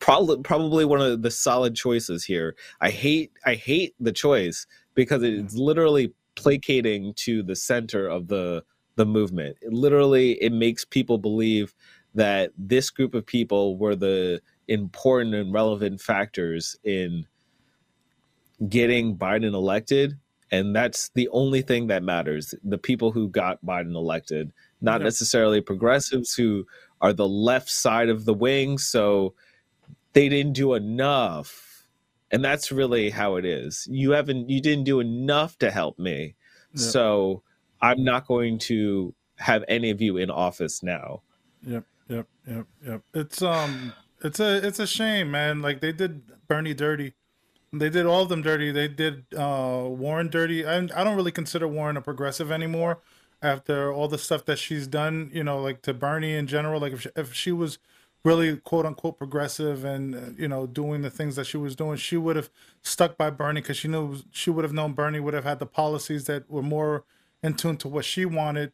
probably 0.00 0.38
probably 0.42 0.84
one 0.84 1.00
of 1.00 1.22
the 1.22 1.30
solid 1.30 1.76
choices 1.76 2.24
here. 2.24 2.56
I 2.80 2.90
hate 2.90 3.30
I 3.46 3.54
hate 3.54 3.94
the 4.00 4.12
choice 4.12 4.66
because 4.94 5.22
it's 5.22 5.54
literally 5.54 6.12
placating 6.34 7.14
to 7.14 7.42
the 7.42 7.54
center 7.54 8.08
of 8.08 8.28
the 8.28 8.64
the 8.96 9.06
movement. 9.06 9.56
It 9.62 9.72
literally, 9.72 10.32
it 10.42 10.52
makes 10.52 10.84
people 10.84 11.18
believe 11.18 11.74
that 12.14 12.52
this 12.58 12.90
group 12.90 13.14
of 13.14 13.24
people 13.24 13.78
were 13.78 13.96
the 13.96 14.42
important 14.68 15.34
and 15.34 15.52
relevant 15.52 16.00
factors 16.00 16.76
in 16.84 17.26
getting 18.68 19.16
Biden 19.16 19.54
elected. 19.54 20.18
And 20.50 20.74
that's 20.74 21.10
the 21.10 21.28
only 21.28 21.62
thing 21.62 21.86
that 21.88 22.02
matters. 22.02 22.54
The 22.64 22.78
people 22.78 23.12
who 23.12 23.28
got 23.28 23.64
Biden 23.64 23.94
elected, 23.94 24.52
not 24.80 25.00
yeah. 25.00 25.04
necessarily 25.04 25.60
progressives 25.60 26.34
who 26.34 26.66
are 27.00 27.12
the 27.12 27.28
left 27.28 27.70
side 27.70 28.08
of 28.08 28.24
the 28.24 28.34
wing. 28.34 28.78
So 28.78 29.34
they 30.12 30.28
didn't 30.28 30.54
do 30.54 30.74
enough. 30.74 31.86
And 32.32 32.44
that's 32.44 32.72
really 32.72 33.10
how 33.10 33.36
it 33.36 33.44
is. 33.44 33.86
You 33.90 34.12
haven't, 34.12 34.50
you 34.50 34.60
didn't 34.60 34.84
do 34.84 35.00
enough 35.00 35.58
to 35.58 35.70
help 35.70 35.98
me. 35.98 36.34
Yeah. 36.74 36.82
So 36.82 37.42
I'm 37.80 38.04
not 38.04 38.26
going 38.26 38.58
to 38.60 39.14
have 39.40 39.64
any 39.68 39.90
of 39.90 40.00
you 40.00 40.16
in 40.16 40.30
office 40.30 40.82
now. 40.82 41.22
Yep, 41.66 41.84
yep, 42.08 42.26
yep, 42.46 42.66
yep. 42.86 43.02
It's 43.14 43.42
um, 43.42 43.92
it's 44.22 44.40
a 44.40 44.66
it's 44.66 44.78
a 44.78 44.86
shame, 44.86 45.30
man. 45.30 45.62
Like 45.62 45.80
they 45.80 45.92
did 45.92 46.22
Bernie 46.46 46.74
dirty. 46.74 47.14
They 47.72 47.88
did 47.88 48.06
all 48.06 48.22
of 48.22 48.28
them 48.28 48.42
dirty. 48.42 48.72
They 48.72 48.88
did 48.88 49.26
uh, 49.36 49.84
Warren 49.86 50.28
dirty. 50.28 50.66
I, 50.66 50.76
I 50.76 51.04
don't 51.04 51.16
really 51.16 51.32
consider 51.32 51.68
Warren 51.68 51.96
a 51.96 52.00
progressive 52.02 52.50
anymore 52.50 52.98
after 53.42 53.92
all 53.92 54.08
the 54.08 54.18
stuff 54.18 54.44
that 54.46 54.58
she's 54.58 54.86
done. 54.86 55.30
You 55.32 55.44
know, 55.44 55.60
like 55.60 55.82
to 55.82 55.94
Bernie 55.94 56.34
in 56.34 56.46
general. 56.46 56.80
Like 56.80 56.94
if 56.94 57.02
she, 57.02 57.08
if 57.14 57.32
she 57.32 57.52
was 57.52 57.78
really 58.24 58.56
quote 58.56 58.86
unquote 58.86 59.18
progressive 59.18 59.84
and 59.84 60.36
you 60.38 60.48
know 60.48 60.66
doing 60.66 61.02
the 61.02 61.10
things 61.10 61.36
that 61.36 61.46
she 61.46 61.56
was 61.56 61.76
doing, 61.76 61.96
she 61.96 62.16
would 62.16 62.36
have 62.36 62.50
stuck 62.82 63.16
by 63.16 63.30
Bernie 63.30 63.60
because 63.60 63.76
she 63.76 63.88
knew 63.88 64.18
she 64.32 64.50
would 64.50 64.64
have 64.64 64.72
known 64.72 64.92
Bernie 64.92 65.20
would 65.20 65.34
have 65.34 65.44
had 65.44 65.60
the 65.60 65.66
policies 65.66 66.24
that 66.24 66.50
were 66.50 66.62
more 66.62 67.04
in 67.42 67.54
tune 67.54 67.76
to 67.78 67.88
what 67.88 68.04
she 68.04 68.24
wanted, 68.24 68.72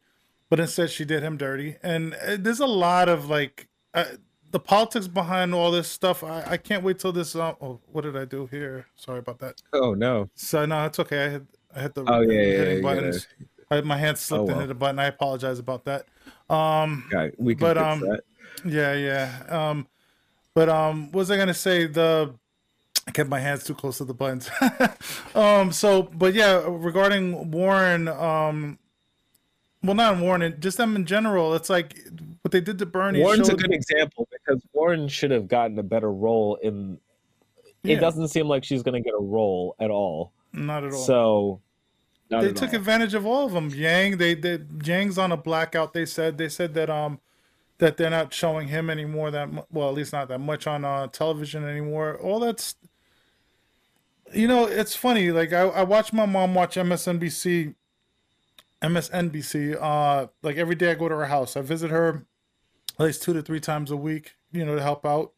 but 0.48 0.58
instead 0.58 0.90
she 0.90 1.04
did 1.04 1.22
him 1.22 1.36
dirty. 1.36 1.76
And 1.82 2.14
uh, 2.14 2.36
there's 2.38 2.60
a 2.60 2.66
lot 2.66 3.08
of 3.08 3.28
like 3.28 3.68
uh, 3.94 4.04
the 4.50 4.60
politics 4.60 5.08
behind 5.08 5.54
all 5.54 5.70
this 5.70 5.88
stuff. 5.88 6.22
I, 6.22 6.44
I 6.46 6.56
can't 6.56 6.82
wait 6.82 6.98
till 6.98 7.12
this. 7.12 7.34
Uh, 7.34 7.54
oh, 7.60 7.80
what 7.92 8.02
did 8.02 8.16
I 8.16 8.24
do 8.24 8.46
here? 8.46 8.86
Sorry 8.96 9.18
about 9.18 9.38
that. 9.40 9.62
Oh 9.72 9.94
no. 9.94 10.28
So 10.34 10.66
no, 10.66 10.84
it's 10.86 10.98
okay. 11.00 11.26
I 11.26 11.28
hit 11.30 11.42
I 11.74 11.80
hit 11.82 11.94
the 11.94 12.04
oh 12.06 12.20
yeah, 12.20 12.40
hitting 12.40 12.76
yeah, 12.76 12.82
buttons. 12.82 13.26
I, 13.70 13.80
my 13.80 13.96
hand 13.96 14.18
slipped 14.18 14.42
oh, 14.42 14.44
well. 14.44 14.54
and 14.54 14.60
hit 14.62 14.70
a 14.70 14.74
button. 14.74 14.98
I 14.98 15.06
apologize 15.06 15.58
about 15.58 15.84
that. 15.84 16.06
Um, 16.48 17.04
okay, 17.12 17.34
we 17.38 17.54
can 17.54 17.60
but, 17.60 17.78
um, 17.78 18.00
that. 18.00 18.20
Yeah, 18.64 18.94
yeah. 18.94 19.42
Um, 19.48 19.86
but 20.54 20.68
um, 20.68 21.06
what 21.06 21.20
was 21.20 21.30
I 21.30 21.36
gonna 21.36 21.54
say? 21.54 21.86
The 21.86 22.34
I 23.06 23.10
kept 23.12 23.28
my 23.28 23.40
hands 23.40 23.64
too 23.64 23.74
close 23.74 23.98
to 23.98 24.04
the 24.04 24.14
buttons. 24.14 24.50
um, 25.34 25.70
so, 25.70 26.02
but 26.02 26.34
yeah, 26.34 26.64
regarding 26.66 27.50
Warren, 27.52 28.08
um, 28.08 28.78
well, 29.86 29.94
not 29.94 30.18
Warren, 30.18 30.56
just 30.60 30.76
them 30.76 30.96
in 30.96 31.06
general. 31.06 31.54
It's 31.54 31.70
like 31.70 31.98
what 32.42 32.52
they 32.52 32.60
did 32.60 32.78
to 32.78 32.86
Bernie. 32.86 33.20
Warren's 33.20 33.48
showed... 33.48 33.58
a 33.58 33.62
good 33.62 33.72
example 33.72 34.28
because 34.30 34.62
Warren 34.72 35.08
should 35.08 35.30
have 35.30 35.48
gotten 35.48 35.78
a 35.78 35.82
better 35.82 36.12
role 36.12 36.56
in. 36.56 36.98
Yeah. 37.82 37.96
It 37.96 38.00
doesn't 38.00 38.28
seem 38.28 38.48
like 38.48 38.64
she's 38.64 38.82
going 38.82 39.00
to 39.00 39.04
get 39.04 39.14
a 39.16 39.22
role 39.22 39.76
at 39.78 39.90
all. 39.90 40.32
Not 40.52 40.84
at 40.84 40.92
all. 40.92 40.98
So 40.98 41.60
they 42.28 42.52
took 42.52 42.70
all. 42.70 42.76
advantage 42.76 43.14
of 43.14 43.26
all 43.26 43.46
of 43.46 43.52
them. 43.52 43.70
Yang, 43.70 44.18
they, 44.18 44.34
they 44.34 44.58
Yang's 44.84 45.18
on 45.18 45.32
a 45.32 45.36
blackout. 45.36 45.92
They 45.92 46.06
said 46.06 46.38
they 46.38 46.48
said 46.48 46.74
that 46.74 46.90
um 46.90 47.20
that 47.78 47.96
they're 47.96 48.10
not 48.10 48.32
showing 48.32 48.68
him 48.68 48.90
anymore. 48.90 49.30
That 49.30 49.48
well, 49.70 49.88
at 49.88 49.94
least 49.94 50.12
not 50.12 50.28
that 50.28 50.40
much 50.40 50.66
on 50.66 50.84
uh, 50.84 51.08
television 51.08 51.64
anymore. 51.64 52.18
All 52.20 52.40
that's 52.40 52.74
you 54.32 54.48
know, 54.48 54.66
it's 54.66 54.94
funny. 54.94 55.30
Like 55.30 55.52
I, 55.52 55.62
I 55.62 55.82
watch 55.82 56.12
my 56.12 56.26
mom 56.26 56.54
watch 56.54 56.76
MSNBC, 56.76 57.74
MSNBC. 58.82 59.76
Uh, 59.80 60.28
like 60.42 60.56
every 60.56 60.74
day 60.74 60.90
I 60.90 60.94
go 60.94 61.08
to 61.08 61.16
her 61.16 61.26
house. 61.26 61.56
I 61.56 61.62
visit 61.62 61.90
her 61.90 62.26
at 62.98 63.04
least 63.04 63.22
two 63.22 63.32
to 63.32 63.42
three 63.42 63.60
times 63.60 63.90
a 63.90 63.96
week. 63.96 64.36
You 64.52 64.64
know, 64.64 64.76
to 64.76 64.82
help 64.82 65.04
out. 65.04 65.32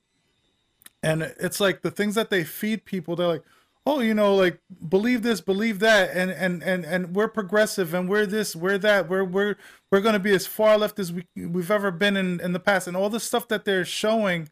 And 1.03 1.23
it's 1.23 1.61
like 1.61 1.83
the 1.83 1.91
things 1.91 2.15
that 2.15 2.31
they 2.31 2.45
feed 2.45 2.85
people. 2.85 3.17
They're 3.17 3.29
like, 3.29 3.45
oh, 3.87 4.01
you 4.01 4.15
know, 4.15 4.35
like 4.35 4.61
believe 4.89 5.23
this, 5.23 5.41
believe 5.41 5.79
that, 5.79 6.11
and 6.13 6.31
and 6.31 6.63
and 6.63 6.85
and 6.85 7.15
we're 7.15 7.29
progressive, 7.29 7.95
and 7.95 8.09
we're 8.09 8.27
this, 8.27 8.57
we're 8.57 8.79
that, 8.79 9.09
we're 9.09 9.25
we're 9.25 9.57
we're 9.91 10.01
going 10.01 10.15
to 10.15 10.19
be 10.19 10.35
as 10.35 10.47
far 10.47 10.77
left 10.77 10.99
as 10.99 11.13
we 11.13 11.25
we've 11.37 11.71
ever 11.71 11.91
been 11.91 12.17
in 12.17 12.41
in 12.41 12.53
the 12.53 12.61
past, 12.61 12.87
and 12.87 12.97
all 12.97 13.09
the 13.09 13.21
stuff 13.21 13.49
that 13.49 13.65
they're 13.65 13.85
showing 13.85 14.51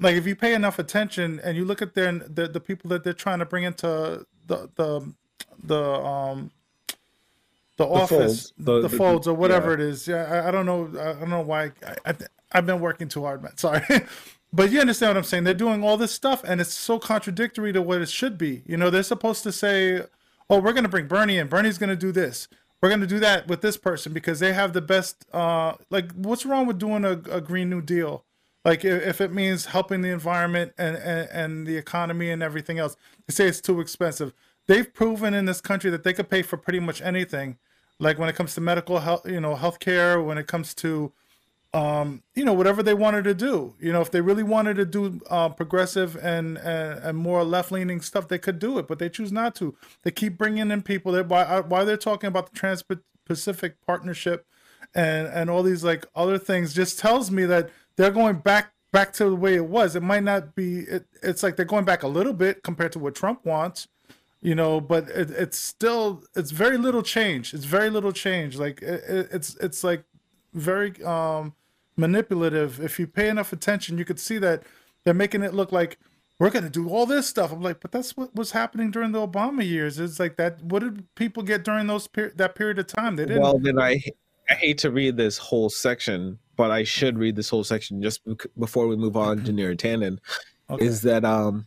like 0.00 0.14
if 0.14 0.26
you 0.26 0.36
pay 0.36 0.54
enough 0.54 0.78
attention 0.78 1.40
and 1.42 1.56
you 1.56 1.64
look 1.64 1.82
at 1.82 1.94
their 1.94 2.12
the, 2.12 2.48
the 2.48 2.60
people 2.60 2.88
that 2.90 3.04
they're 3.04 3.12
trying 3.12 3.40
to 3.40 3.46
bring 3.46 3.64
into 3.64 4.26
the 4.46 4.70
the 4.76 5.12
the 5.62 5.82
um 5.82 6.50
the, 7.78 7.86
the 7.86 7.90
office 7.90 8.50
folds, 8.50 8.52
the, 8.58 8.80
the, 8.82 8.88
folds 8.88 9.26
or 9.26 9.34
whatever 9.34 9.68
yeah. 9.68 9.74
it 9.74 9.80
is. 9.80 10.06
Yeah 10.06 10.24
I, 10.24 10.48
I, 10.48 10.50
don't 10.50 10.66
know. 10.66 10.90
I 11.00 11.14
don't 11.14 11.30
know 11.30 11.40
why. 11.40 11.72
I, 11.86 11.96
I 12.04 12.14
i've 12.52 12.66
been 12.66 12.80
working 12.80 13.08
too 13.08 13.22
hard 13.22 13.42
man. 13.42 13.56
Sorry. 13.56 13.82
But 14.52 14.70
you 14.70 14.80
understand 14.80 15.10
what 15.10 15.16
i'm 15.16 15.24
saying. 15.24 15.44
They're 15.44 15.54
doing 15.54 15.82
all 15.82 15.96
this 15.96 16.12
stuff 16.12 16.42
and 16.44 16.60
it's 16.60 16.74
so 16.74 16.98
contradictory 16.98 17.72
to 17.72 17.80
what 17.80 18.02
it 18.02 18.10
should 18.10 18.36
be. 18.36 18.62
You 18.66 18.76
know 18.76 18.90
they're 18.90 19.02
supposed 19.02 19.42
to 19.44 19.52
say 19.52 20.02
oh 20.50 20.60
we're 20.60 20.72
going 20.72 20.84
to 20.84 20.90
bring 20.90 21.06
bernie 21.06 21.38
in. 21.38 21.48
Bernie's 21.48 21.78
going 21.78 21.90
to 21.90 21.96
do 21.96 22.12
this. 22.12 22.48
We're 22.82 22.90
going 22.90 23.00
to 23.00 23.08
do 23.08 23.18
that 23.20 23.48
with 23.48 23.60
this 23.60 23.76
person 23.76 24.12
because 24.12 24.38
they 24.38 24.52
have 24.52 24.72
the 24.72 24.82
best 24.82 25.24
uh 25.32 25.74
like 25.88 26.12
what's 26.12 26.44
wrong 26.44 26.66
with 26.66 26.78
doing 26.78 27.04
a, 27.04 27.12
a 27.30 27.40
green 27.40 27.70
new 27.70 27.80
deal? 27.80 28.24
Like 28.64 28.84
if 28.84 29.20
it 29.20 29.32
means 29.32 29.66
helping 29.66 30.02
the 30.02 30.10
environment 30.10 30.72
and, 30.76 30.96
and, 30.96 31.28
and 31.30 31.66
the 31.66 31.76
economy 31.76 32.30
and 32.30 32.42
everything 32.42 32.78
else, 32.78 32.96
they 33.26 33.32
say 33.32 33.46
it's 33.46 33.60
too 33.60 33.80
expensive. 33.80 34.34
They've 34.66 34.92
proven 34.92 35.32
in 35.32 35.46
this 35.46 35.60
country 35.60 35.90
that 35.90 36.04
they 36.04 36.12
could 36.12 36.28
pay 36.28 36.42
for 36.42 36.58
pretty 36.58 36.78
much 36.80 37.00
anything. 37.00 37.56
Like 38.00 38.18
when 38.18 38.28
it 38.28 38.36
comes 38.36 38.54
to 38.54 38.60
medical 38.60 39.00
health, 39.00 39.28
you 39.28 39.40
know, 39.40 39.56
healthcare, 39.56 40.24
when 40.24 40.38
it 40.38 40.46
comes 40.46 40.74
to, 40.76 41.12
um, 41.74 42.22
you 42.34 42.44
know, 42.44 42.52
whatever 42.52 42.82
they 42.82 42.94
wanted 42.94 43.24
to 43.24 43.34
do. 43.34 43.74
You 43.80 43.92
know, 43.92 44.00
if 44.00 44.10
they 44.10 44.20
really 44.20 44.42
wanted 44.42 44.76
to 44.76 44.84
do 44.84 45.20
uh, 45.28 45.48
progressive 45.50 46.16
and, 46.16 46.58
and, 46.58 47.00
and 47.00 47.18
more 47.18 47.44
left 47.44 47.72
leaning 47.72 48.00
stuff, 48.00 48.28
they 48.28 48.38
could 48.38 48.58
do 48.58 48.78
it, 48.78 48.86
but 48.86 48.98
they 48.98 49.08
choose 49.08 49.32
not 49.32 49.54
to. 49.56 49.76
They 50.02 50.10
keep 50.10 50.38
bringing 50.38 50.70
in 50.70 50.82
people 50.82 51.12
that 51.12 51.28
why 51.28 51.42
uh, 51.42 51.62
why 51.62 51.84
they're 51.84 51.96
talking 51.96 52.28
about 52.28 52.52
the 52.52 52.58
Trans 52.58 52.84
Pacific 53.26 53.76
Partnership 53.84 54.46
and 54.94 55.28
and 55.28 55.50
all 55.50 55.62
these 55.62 55.84
like 55.84 56.06
other 56.14 56.38
things 56.38 56.72
just 56.72 56.98
tells 56.98 57.30
me 57.30 57.44
that 57.44 57.70
they're 57.96 58.10
going 58.10 58.36
back 58.36 58.72
back 58.92 59.12
to 59.14 59.24
the 59.24 59.36
way 59.36 59.54
it 59.54 59.66
was. 59.66 59.96
It 59.96 60.02
might 60.02 60.22
not 60.22 60.54
be. 60.54 60.80
It, 60.80 61.06
it's 61.22 61.42
like 61.42 61.56
they're 61.56 61.64
going 61.64 61.84
back 61.84 62.02
a 62.02 62.08
little 62.08 62.32
bit 62.32 62.62
compared 62.62 62.92
to 62.92 62.98
what 62.98 63.14
Trump 63.14 63.44
wants, 63.44 63.88
you 64.40 64.54
know. 64.54 64.80
But 64.80 65.08
it, 65.10 65.30
it's 65.30 65.58
still 65.58 66.22
it's 66.34 66.50
very 66.50 66.78
little 66.78 67.02
change. 67.02 67.54
It's 67.54 67.64
very 67.64 67.90
little 67.90 68.12
change. 68.12 68.56
Like 68.56 68.82
it, 68.82 69.28
it's 69.32 69.56
it's 69.56 69.84
like 69.84 70.04
very 70.54 71.02
um, 71.04 71.54
manipulative. 71.96 72.80
If 72.80 72.98
you 72.98 73.06
pay 73.06 73.28
enough 73.28 73.52
attention, 73.52 73.98
you 73.98 74.04
could 74.04 74.20
see 74.20 74.38
that 74.38 74.62
they're 75.04 75.14
making 75.14 75.42
it 75.42 75.54
look 75.54 75.72
like 75.72 75.98
we're 76.38 76.50
going 76.50 76.64
to 76.64 76.70
do 76.70 76.88
all 76.88 77.04
this 77.04 77.26
stuff. 77.26 77.50
I'm 77.52 77.62
like, 77.62 77.80
but 77.80 77.90
that's 77.90 78.16
what 78.16 78.34
was 78.34 78.52
happening 78.52 78.90
during 78.90 79.12
the 79.12 79.26
Obama 79.26 79.66
years. 79.68 79.98
It's 79.98 80.20
like 80.20 80.36
that. 80.36 80.62
What 80.62 80.80
did 80.80 81.14
people 81.16 81.42
get 81.42 81.64
during 81.64 81.86
those 81.86 82.06
per- 82.06 82.32
that 82.36 82.54
period 82.54 82.78
of 82.78 82.86
time? 82.86 83.16
They 83.16 83.26
didn't. 83.26 83.42
Well, 83.42 83.58
then 83.58 83.78
I 83.80 84.00
I 84.50 84.54
hate 84.54 84.78
to 84.78 84.90
read 84.90 85.16
this 85.16 85.36
whole 85.38 85.68
section 85.68 86.38
but 86.58 86.72
I 86.72 86.82
should 86.82 87.18
read 87.18 87.36
this 87.36 87.48
whole 87.48 87.64
section 87.64 88.02
just 88.02 88.20
before 88.58 88.88
we 88.88 88.96
move 88.96 89.16
on 89.16 89.44
to 89.44 89.52
Neera 89.54 89.76
Tanden. 89.76 90.18
Okay. 90.68 90.84
Is 90.84 91.00
that 91.02 91.24
um, 91.24 91.66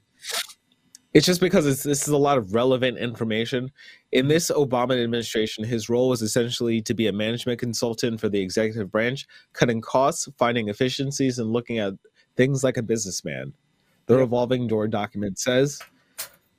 it's 1.13 1.25
just 1.25 1.41
because 1.41 1.65
it's, 1.65 1.83
this 1.83 2.03
is 2.03 2.13
a 2.13 2.17
lot 2.17 2.37
of 2.37 2.53
relevant 2.53 2.97
information. 2.97 3.71
In 4.11 4.23
mm-hmm. 4.23 4.29
this 4.29 4.51
Obama 4.51 5.01
administration, 5.01 5.63
his 5.63 5.89
role 5.89 6.09
was 6.09 6.21
essentially 6.21 6.81
to 6.81 6.93
be 6.93 7.07
a 7.07 7.13
management 7.13 7.59
consultant 7.59 8.19
for 8.19 8.29
the 8.29 8.39
executive 8.39 8.91
branch, 8.91 9.27
cutting 9.53 9.81
costs, 9.81 10.27
finding 10.37 10.69
efficiencies, 10.69 11.39
and 11.39 11.51
looking 11.51 11.79
at 11.79 11.93
things 12.37 12.63
like 12.63 12.77
a 12.77 12.83
businessman. 12.83 13.53
The 14.07 14.17
revolving 14.17 14.67
door 14.67 14.87
document 14.87 15.37
says 15.37 15.81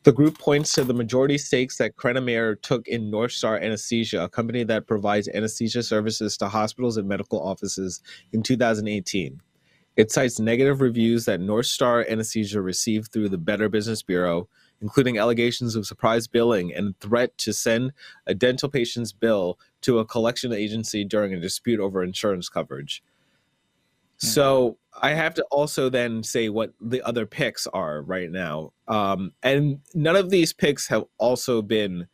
the 0.04 0.12
group 0.12 0.38
points 0.38 0.72
to 0.72 0.84
the 0.84 0.94
majority 0.94 1.38
stakes 1.38 1.76
that 1.78 1.96
Cranemere 1.96 2.60
took 2.60 2.88
in 2.88 3.10
North 3.10 3.32
Star 3.32 3.56
Anesthesia, 3.58 4.24
a 4.24 4.28
company 4.28 4.64
that 4.64 4.86
provides 4.86 5.28
anesthesia 5.28 5.82
services 5.82 6.36
to 6.38 6.48
hospitals 6.48 6.96
and 6.96 7.08
medical 7.08 7.40
offices, 7.40 8.00
in 8.32 8.42
2018. 8.42 9.40
It 9.96 10.10
cites 10.10 10.40
negative 10.40 10.80
reviews 10.80 11.26
that 11.26 11.40
North 11.40 11.66
Star 11.66 12.06
Anesthesia 12.08 12.60
received 12.62 13.12
through 13.12 13.28
the 13.28 13.38
Better 13.38 13.68
Business 13.68 14.02
Bureau, 14.02 14.48
including 14.80 15.18
allegations 15.18 15.76
of 15.76 15.86
surprise 15.86 16.26
billing 16.26 16.74
and 16.74 16.98
threat 16.98 17.36
to 17.38 17.52
send 17.52 17.92
a 18.26 18.34
dental 18.34 18.68
patient's 18.68 19.12
bill 19.12 19.58
to 19.82 19.98
a 19.98 20.04
collection 20.04 20.52
agency 20.52 21.04
during 21.04 21.34
a 21.34 21.40
dispute 21.40 21.78
over 21.78 22.02
insurance 22.02 22.48
coverage. 22.48 23.02
So 24.16 24.78
I 25.02 25.14
have 25.14 25.34
to 25.34 25.42
also 25.50 25.90
then 25.90 26.22
say 26.22 26.48
what 26.48 26.72
the 26.80 27.02
other 27.02 27.26
picks 27.26 27.66
are 27.66 28.02
right 28.02 28.30
now. 28.30 28.72
Um, 28.86 29.32
and 29.42 29.80
none 29.94 30.14
of 30.14 30.30
these 30.30 30.52
picks 30.52 30.86
have 30.88 31.04
also 31.18 31.60
been, 31.60 32.06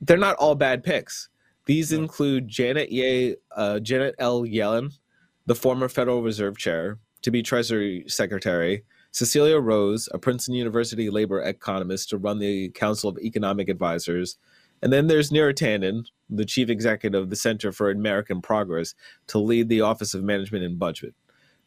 they're 0.00 0.16
not 0.16 0.34
all 0.36 0.56
bad 0.56 0.82
picks. 0.82 1.28
These 1.64 1.92
include 1.92 2.48
Janet, 2.48 2.90
Ye, 2.90 3.36
uh, 3.54 3.78
Janet 3.78 4.16
L. 4.18 4.42
Yellen, 4.42 4.98
the 5.46 5.54
former 5.54 5.88
Federal 5.88 6.22
Reserve 6.22 6.58
Chair, 6.58 6.98
to 7.22 7.30
be 7.30 7.42
Treasury 7.42 8.04
Secretary, 8.06 8.84
Cecilia 9.12 9.58
Rose, 9.58 10.08
a 10.12 10.18
Princeton 10.18 10.54
University 10.54 11.08
labor 11.08 11.40
economist, 11.40 12.10
to 12.10 12.18
run 12.18 12.38
the 12.38 12.68
Council 12.70 13.08
of 13.08 13.18
Economic 13.18 13.68
Advisors, 13.68 14.36
and 14.82 14.92
then 14.92 15.06
there's 15.06 15.30
Neera 15.30 15.54
Tanden, 15.54 16.06
the 16.28 16.44
chief 16.44 16.68
executive 16.68 17.22
of 17.22 17.30
the 17.30 17.36
Center 17.36 17.72
for 17.72 17.90
American 17.90 18.42
Progress, 18.42 18.94
to 19.28 19.38
lead 19.38 19.68
the 19.68 19.80
Office 19.80 20.12
of 20.12 20.22
Management 20.22 20.64
and 20.64 20.78
Budget. 20.78 21.14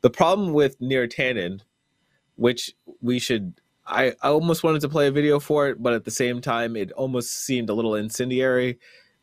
The 0.01 0.09
problem 0.09 0.53
with 0.53 0.79
Neera 0.79 1.11
Tanden, 1.11 1.61
which 2.35 2.73
we 3.01 3.17
should, 3.17 3.59
I, 3.87 4.13
I 4.21 4.29
almost 4.29 4.63
wanted 4.63 4.81
to 4.81 4.89
play 4.89 5.07
a 5.07 5.11
video 5.11 5.39
for 5.39 5.67
it, 5.69 5.81
but 5.81 5.93
at 5.93 6.05
the 6.05 6.11
same 6.11 6.39
time, 6.39 6.75
it 6.75 6.91
almost 6.91 7.45
seemed 7.45 7.69
a 7.69 7.73
little 7.73 7.95
incendiary. 7.95 8.77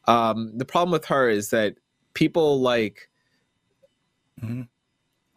Um, 0.07 0.53
the 0.59 0.65
problem 0.65 0.91
with 0.91 1.05
her 1.07 1.29
is 1.29 1.51
that 1.51 1.77
people 2.15 2.61
like. 2.61 3.09
Mm-hmm. 4.43 4.63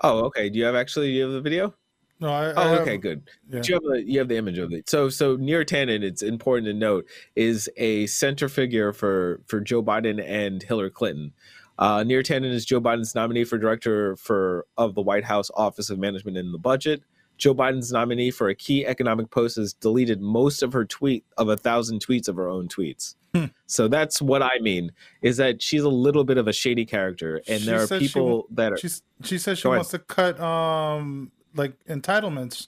Oh, 0.01 0.19
okay. 0.25 0.49
Do 0.49 0.59
you 0.59 0.65
have 0.65 0.75
actually 0.75 1.07
do 1.07 1.13
you 1.13 1.23
have 1.23 1.31
the 1.31 1.41
video? 1.41 1.73
No, 2.21 2.29
I, 2.29 2.51
oh, 2.51 2.53
I 2.55 2.79
okay, 2.79 2.91
have, 2.93 3.01
good. 3.01 3.29
Yeah. 3.49 3.61
You 3.63 3.73
have 3.75 3.83
the 3.83 4.03
you 4.05 4.19
have 4.19 4.27
the 4.27 4.37
image 4.37 4.57
of 4.57 4.73
it. 4.73 4.89
So, 4.89 5.09
so 5.09 5.37
Neera 5.37 5.65
Tanden, 5.65 6.03
it's 6.03 6.21
important 6.21 6.67
to 6.67 6.73
note, 6.73 7.07
is 7.35 7.69
a 7.77 8.07
center 8.07 8.49
figure 8.49 8.91
for 8.91 9.41
for 9.45 9.61
Joe 9.61 9.81
Biden 9.81 10.21
and 10.25 10.61
Hillary 10.61 10.91
Clinton. 10.91 11.33
Uh, 11.77 11.99
Neera 11.99 12.23
Tanden 12.23 12.51
is 12.51 12.65
Joe 12.65 12.81
Biden's 12.81 13.15
nominee 13.15 13.45
for 13.45 13.57
director 13.57 14.17
for 14.17 14.65
of 14.77 14.95
the 14.95 15.01
White 15.01 15.23
House 15.23 15.49
Office 15.55 15.89
of 15.89 15.97
Management 15.97 16.37
and 16.37 16.53
the 16.53 16.57
Budget. 16.57 17.03
Joe 17.37 17.55
Biden's 17.55 17.93
nominee 17.93 18.31
for 18.31 18.49
a 18.49 18.55
key 18.55 18.85
economic 18.85 19.31
post 19.31 19.55
has 19.55 19.73
deleted 19.73 20.19
most 20.19 20.61
of 20.61 20.73
her 20.73 20.83
tweet 20.83 21.23
of 21.37 21.47
a 21.47 21.55
thousand 21.55 22.05
tweets 22.05 22.27
of 22.27 22.35
her 22.35 22.49
own 22.49 22.67
tweets. 22.67 23.15
So 23.67 23.87
that's 23.87 24.19
what 24.19 24.41
I 24.41 24.57
mean 24.61 24.91
is 25.21 25.37
that 25.37 25.61
she's 25.61 25.83
a 25.83 25.89
little 25.89 26.23
bit 26.23 26.39
of 26.39 26.47
a 26.47 26.53
shady 26.53 26.85
character, 26.85 27.41
and 27.47 27.59
she 27.59 27.65
there 27.67 27.83
are 27.83 27.87
people 27.87 28.47
she, 28.49 28.55
that 28.55 28.73
are. 28.73 28.77
She's, 28.77 29.03
she 29.23 29.37
says 29.37 29.59
she 29.59 29.67
wants 29.67 29.93
ahead. 29.93 30.07
to 30.07 30.15
cut 30.15 30.39
um 30.39 31.31
like 31.55 31.73
entitlements. 31.85 32.67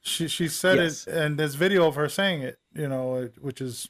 She 0.00 0.28
she 0.28 0.48
said 0.48 0.78
yes. 0.78 1.06
it, 1.06 1.14
and 1.14 1.38
there's 1.38 1.56
video 1.56 1.86
of 1.86 1.94
her 1.96 2.08
saying 2.08 2.42
it. 2.42 2.58
You 2.74 2.88
know, 2.88 3.28
which 3.40 3.60
is. 3.60 3.88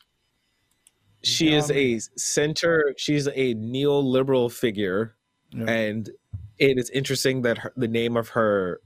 She 1.23 1.53
is 1.53 1.71
a 1.71 2.01
center. 2.17 2.95
She's 2.97 3.29
a 3.29 3.55
neoliberal 3.55 4.51
figure, 4.51 5.15
yeah. 5.53 5.71
and 5.71 6.11
it 6.59 6.79
is 6.79 6.91
interesting 6.91 7.43
that 7.43 7.59
her, 7.59 7.73
the 7.77 7.89
name 7.89 8.17
of 8.17 8.31
her 8.31 8.81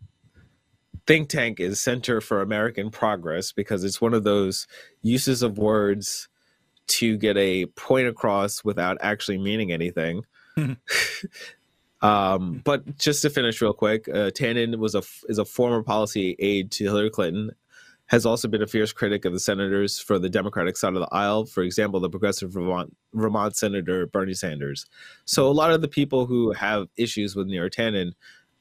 think 1.07 1.29
tank 1.29 1.61
is 1.61 1.81
Center 1.81 2.21
for 2.21 2.41
American 2.41 2.91
Progress 2.91 3.53
because 3.53 3.85
it's 3.85 4.01
one 4.01 4.15
of 4.15 4.25
those 4.25 4.67
uses 5.03 5.43
of 5.43 5.59
words 5.59 6.29
to 6.87 7.17
get 7.17 7.37
a 7.37 7.67
point 7.67 8.09
across 8.09 8.65
without 8.65 8.99
actually 9.01 9.39
meaning 9.39 9.73
anything. 9.73 10.25
Um, 12.05 12.61
but 12.65 12.99
just 12.99 13.23
to 13.23 13.31
finish 13.31 13.63
real 13.63 13.73
quick, 13.73 14.07
uh, 14.09 14.31
Tanden 14.31 14.77
was 14.77 14.95
a 14.95 15.03
is 15.31 15.39
a 15.39 15.45
former 15.47 15.83
policy 15.83 16.37
aide 16.39 16.71
to 16.73 16.85
Hillary 16.85 17.09
Clinton. 17.09 17.53
Has 18.09 18.27
also 18.27 18.47
been 18.47 18.61
a 18.61 18.67
fierce 18.67 18.93
critic 18.93 19.25
of 19.25 19.33
the 19.33 19.41
senators 19.41 19.99
for 19.99 20.19
the 20.19 20.29
Democratic 20.29 20.77
side 20.77 20.93
of 20.93 21.01
the 21.01 21.09
aisle. 21.11 21.47
For 21.47 21.63
example, 21.63 22.01
the 22.01 22.11
progressive 22.11 22.53
Vermont, 22.53 22.95
Vermont 23.15 23.57
Senator 23.57 24.07
Bernie 24.07 24.35
Sanders. 24.35 24.85
So 25.25 25.49
a 25.49 25.53
lot 25.53 25.71
of 25.71 25.81
the 25.81 25.89
people 25.89 26.27
who 26.27 26.53
have 26.53 26.89
issues 26.99 27.35
with 27.35 27.49
Neera 27.49 27.71
Tanden 27.71 28.13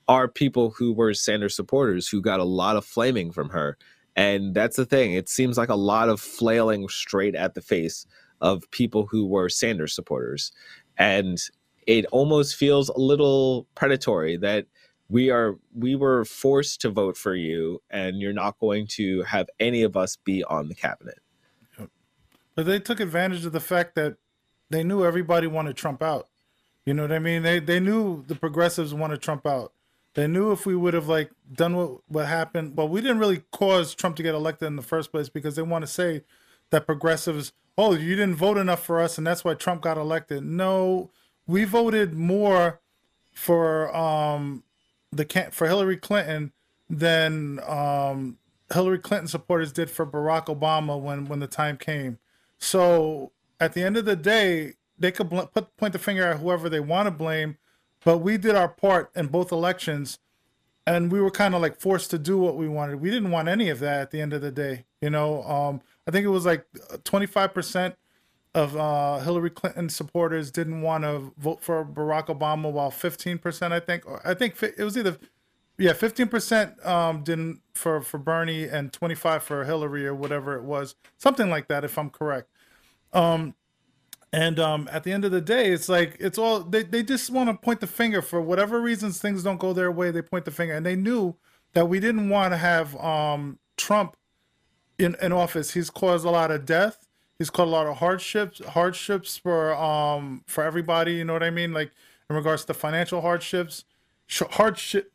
are 0.08 0.30
people 0.30 0.70
who 0.70 0.94
were 0.94 1.14
Sanders 1.14 1.58
supporters 1.58 2.08
who 2.08 2.22
got 2.22 2.40
a 2.40 2.46
lot 2.46 2.78
of 2.78 2.86
flaming 2.86 3.34
from 3.34 3.50
her. 3.50 3.78
And 4.16 4.54
that's 4.54 4.76
the 4.76 4.86
thing. 4.86 5.14
It 5.14 5.30
seems 5.30 5.58
like 5.58 5.70
a 5.70 5.76
lot 5.76 6.10
of 6.10 6.22
flailing 6.22 6.88
straight 6.90 7.36
at 7.36 7.56
the 7.56 7.62
face 7.62 8.06
of 8.42 8.70
people 8.72 9.08
who 9.08 9.26
were 9.26 9.50
Sanders 9.50 9.96
supporters. 9.96 10.52
And 10.98 11.40
it 11.88 12.06
almost 12.12 12.56
feels 12.56 12.90
a 12.90 13.00
little 13.00 13.68
predatory 13.76 14.38
that 14.38 14.68
we 15.10 15.30
are 15.30 15.58
we 15.76 15.96
were 15.96 16.26
forced 16.26 16.82
to 16.82 16.90
vote 16.90 17.18
for 17.18 17.36
you 17.36 17.82
and 17.90 18.20
you're 18.20 18.34
not 18.34 18.58
going 18.60 18.88
to 18.88 19.22
have 19.24 19.48
any 19.60 19.84
of 19.84 19.98
us 19.98 20.16
be 20.16 20.44
on 20.46 20.68
the 20.68 20.76
cabinet 20.76 21.20
but 22.56 22.66
they 22.66 22.80
took 22.80 23.00
advantage 23.00 23.46
of 23.46 23.52
the 23.52 23.60
fact 23.60 23.96
that 23.96 24.16
they 24.70 24.84
knew 24.84 25.04
everybody 25.04 25.46
wanted 25.46 25.76
trump 25.76 26.02
out 26.02 26.30
you 26.86 26.94
know 26.94 27.04
what 27.04 27.12
i 27.12 27.20
mean 27.20 27.44
they 27.44 27.60
they 27.60 27.80
knew 27.80 28.24
the 28.28 28.36
progressives 28.36 28.94
wanted 28.94 29.22
trump 29.22 29.46
out 29.46 29.74
they 30.16 30.28
knew 30.28 30.52
if 30.52 30.66
we 30.66 30.76
would 30.76 30.94
have 30.94 31.08
like 31.08 31.32
done 31.52 31.76
what 31.76 32.00
what 32.08 32.28
happened 32.28 32.76
well 32.78 32.88
we 32.88 33.02
didn't 33.02 33.20
really 33.20 33.44
cause 33.52 33.94
trump 33.96 34.16
to 34.16 34.24
get 34.24 34.36
elected 34.36 34.68
in 34.68 34.76
the 34.76 34.82
first 34.82 35.12
place 35.12 35.30
because 35.30 35.56
they 35.56 35.62
want 35.62 35.84
to 35.84 35.88
say 35.88 36.24
that 36.70 36.86
progressives 36.86 37.54
oh 37.78 37.94
you 37.94 38.16
didn't 38.16 38.36
vote 38.36 38.58
enough 38.58 38.84
for 38.84 39.00
us 39.00 39.18
and 39.18 39.26
that's 39.26 39.44
why 39.44 39.54
trump 39.54 39.82
got 39.82 39.98
elected 39.98 40.44
no 40.44 41.10
we 41.48 41.64
voted 41.64 42.14
more 42.14 42.80
for 43.34 43.96
um 43.96 44.64
the 45.12 45.50
for 45.52 45.68
Hillary 45.68 45.98
Clinton 45.98 46.52
than 46.90 47.60
um 47.68 48.38
Hillary 48.74 49.00
Clinton 49.00 49.28
supporters 49.28 49.72
did 49.72 49.90
for 49.90 50.06
Barack 50.06 50.46
Obama 50.46 51.00
when 51.00 51.26
when 51.26 51.40
the 51.40 51.48
time 51.48 51.78
came. 51.78 52.20
So 52.58 53.32
at 53.60 53.74
the 53.74 53.84
end 53.84 53.98
of 53.98 54.06
the 54.06 54.16
day, 54.16 54.74
they 54.98 55.12
could 55.12 55.30
bl- 55.30 55.42
put 55.42 55.76
point 55.78 55.94
the 55.94 56.00
finger 56.00 56.24
at 56.24 56.40
whoever 56.40 56.70
they 56.70 56.80
want 56.80 57.08
to 57.08 57.12
blame, 57.12 57.58
but 58.04 58.20
we 58.20 58.38
did 58.38 58.56
our 58.56 58.70
part 58.70 59.12
in 59.16 59.28
both 59.28 59.52
elections, 59.52 60.20
and 60.86 61.12
we 61.12 61.22
were 61.22 61.32
kind 61.32 61.56
of 61.56 61.62
like 61.62 61.80
forced 61.80 62.12
to 62.12 62.18
do 62.18 62.38
what 62.38 62.58
we 62.58 62.68
wanted. 62.68 63.02
We 63.02 63.10
didn't 63.10 63.32
want 63.32 63.48
any 63.48 63.70
of 63.70 63.80
that 63.80 64.02
at 64.02 64.12
the 64.12 64.22
end 64.22 64.34
of 64.34 64.42
the 64.42 64.52
day. 64.52 64.86
You 65.02 65.10
know, 65.10 65.44
um, 65.44 65.82
I 66.08 66.12
think 66.12 66.26
it 66.26 66.30
was 66.30 66.46
like 66.46 66.66
twenty 67.04 67.26
five 67.26 67.54
percent 67.54 67.96
of 68.56 68.76
uh, 68.78 69.20
Hillary 69.20 69.50
Clinton 69.50 69.90
supporters 69.90 70.52
didn't 70.52 70.82
want 70.82 71.04
to 71.04 71.34
vote 71.38 71.62
for 71.62 71.84
Barack 71.84 72.28
Obama, 72.28 72.72
while 72.72 72.92
15%, 72.92 73.72
I 73.72 73.80
think, 73.80 74.04
I 74.24 74.34
think 74.34 74.62
it 74.62 74.84
was 74.84 74.98
either, 74.98 75.18
yeah, 75.78 75.94
15% 75.94 76.86
um, 76.86 77.24
didn't 77.24 77.62
for, 77.74 78.02
for 78.02 78.20
Bernie 78.20 78.66
and 78.66 78.94
25 78.94 79.44
for 79.44 79.66
Hillary 79.66 80.06
or 80.06 80.14
whatever 80.14 80.56
it 80.56 80.64
was, 80.64 80.96
something 81.18 81.50
like 81.50 81.68
that, 81.68 81.84
if 81.84 81.98
I'm 81.98 82.12
correct. 82.12 82.48
Um, 83.12 83.56
and 84.34 84.60
um, 84.60 84.90
at 84.92 85.04
the 85.04 85.14
end 85.14 85.24
of 85.24 85.32
the 85.32 85.40
day, 85.42 85.72
it's 85.72 85.88
like 85.88 86.18
it's 86.20 86.38
all 86.38 86.60
they, 86.60 86.84
they 86.84 87.04
just 87.04 87.30
want 87.30 87.50
to 87.50 87.56
point 87.56 87.80
the 87.80 87.88
finger 87.88 88.22
for 88.22 88.42
whatever 88.42 88.82
reasons 88.82 89.22
things 89.22 89.44
don't 89.44 89.60
go 89.60 89.72
their 89.72 89.92
way. 89.92 90.12
They 90.12 90.22
point 90.22 90.44
the 90.46 90.52
finger, 90.52 90.74
and 90.74 90.86
they 90.86 90.98
knew 90.98 91.36
that 91.74 91.88
we 91.88 92.02
didn't 92.02 92.30
want 92.30 92.54
to 92.54 92.58
have 92.58 92.96
um, 92.98 93.60
Trump 93.78 94.18
in, 95.00 95.16
in 95.22 95.32
office. 95.32 95.74
He's 95.74 95.90
caused 95.90 96.26
a 96.26 96.32
lot 96.32 96.52
of 96.52 96.66
death 96.66 97.08
he's 97.38 97.50
caused 97.50 97.68
a 97.68 97.72
lot 97.72 97.88
of 97.88 97.98
hardships 97.98 98.62
hardships 98.70 99.38
for 99.38 99.76
um 99.76 100.44
for 100.48 100.64
everybody 100.64 101.14
you 101.14 101.26
know 101.26 101.34
what 101.34 101.44
i 101.44 101.50
mean 101.50 101.74
like 101.74 101.92
in 102.30 102.36
regards 102.36 102.66
to 102.66 102.74
financial 102.74 103.22
hardships 103.22 103.86
hardship 104.52 105.12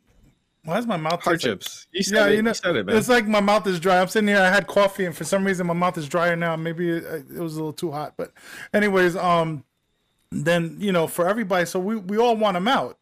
why 0.69 0.77
is 0.77 0.87
my 0.87 0.97
mouth 0.97 1.21
hardships 1.21 1.87
like, 1.93 2.07
yeah 2.07 2.27
it, 2.27 2.35
you 2.35 2.41
know 2.41 2.51
it, 2.51 2.89
it's 2.89 3.09
like 3.09 3.27
my 3.27 3.39
mouth 3.39 3.65
is 3.67 3.79
dry. 3.79 3.99
I'm 3.99 4.07
sitting 4.07 4.27
here 4.27 4.37
i 4.37 4.49
had 4.49 4.67
coffee 4.67 5.05
and 5.05 5.15
for 5.15 5.23
some 5.23 5.43
reason 5.43 5.67
my 5.67 5.73
mouth 5.73 5.97
is 5.97 6.07
drier 6.07 6.35
now. 6.35 6.55
Maybe 6.55 6.89
it, 6.89 7.03
it 7.03 7.39
was 7.39 7.55
a 7.55 7.57
little 7.57 7.73
too 7.73 7.91
hot 7.91 8.13
but 8.17 8.31
anyways 8.73 9.15
um 9.15 9.63
then 10.31 10.77
you 10.79 10.91
know 10.91 11.07
for 11.07 11.27
everybody 11.27 11.65
so 11.65 11.79
we 11.79 11.95
we 11.95 12.17
all 12.17 12.35
want 12.35 12.55
them 12.55 12.67
out. 12.67 12.97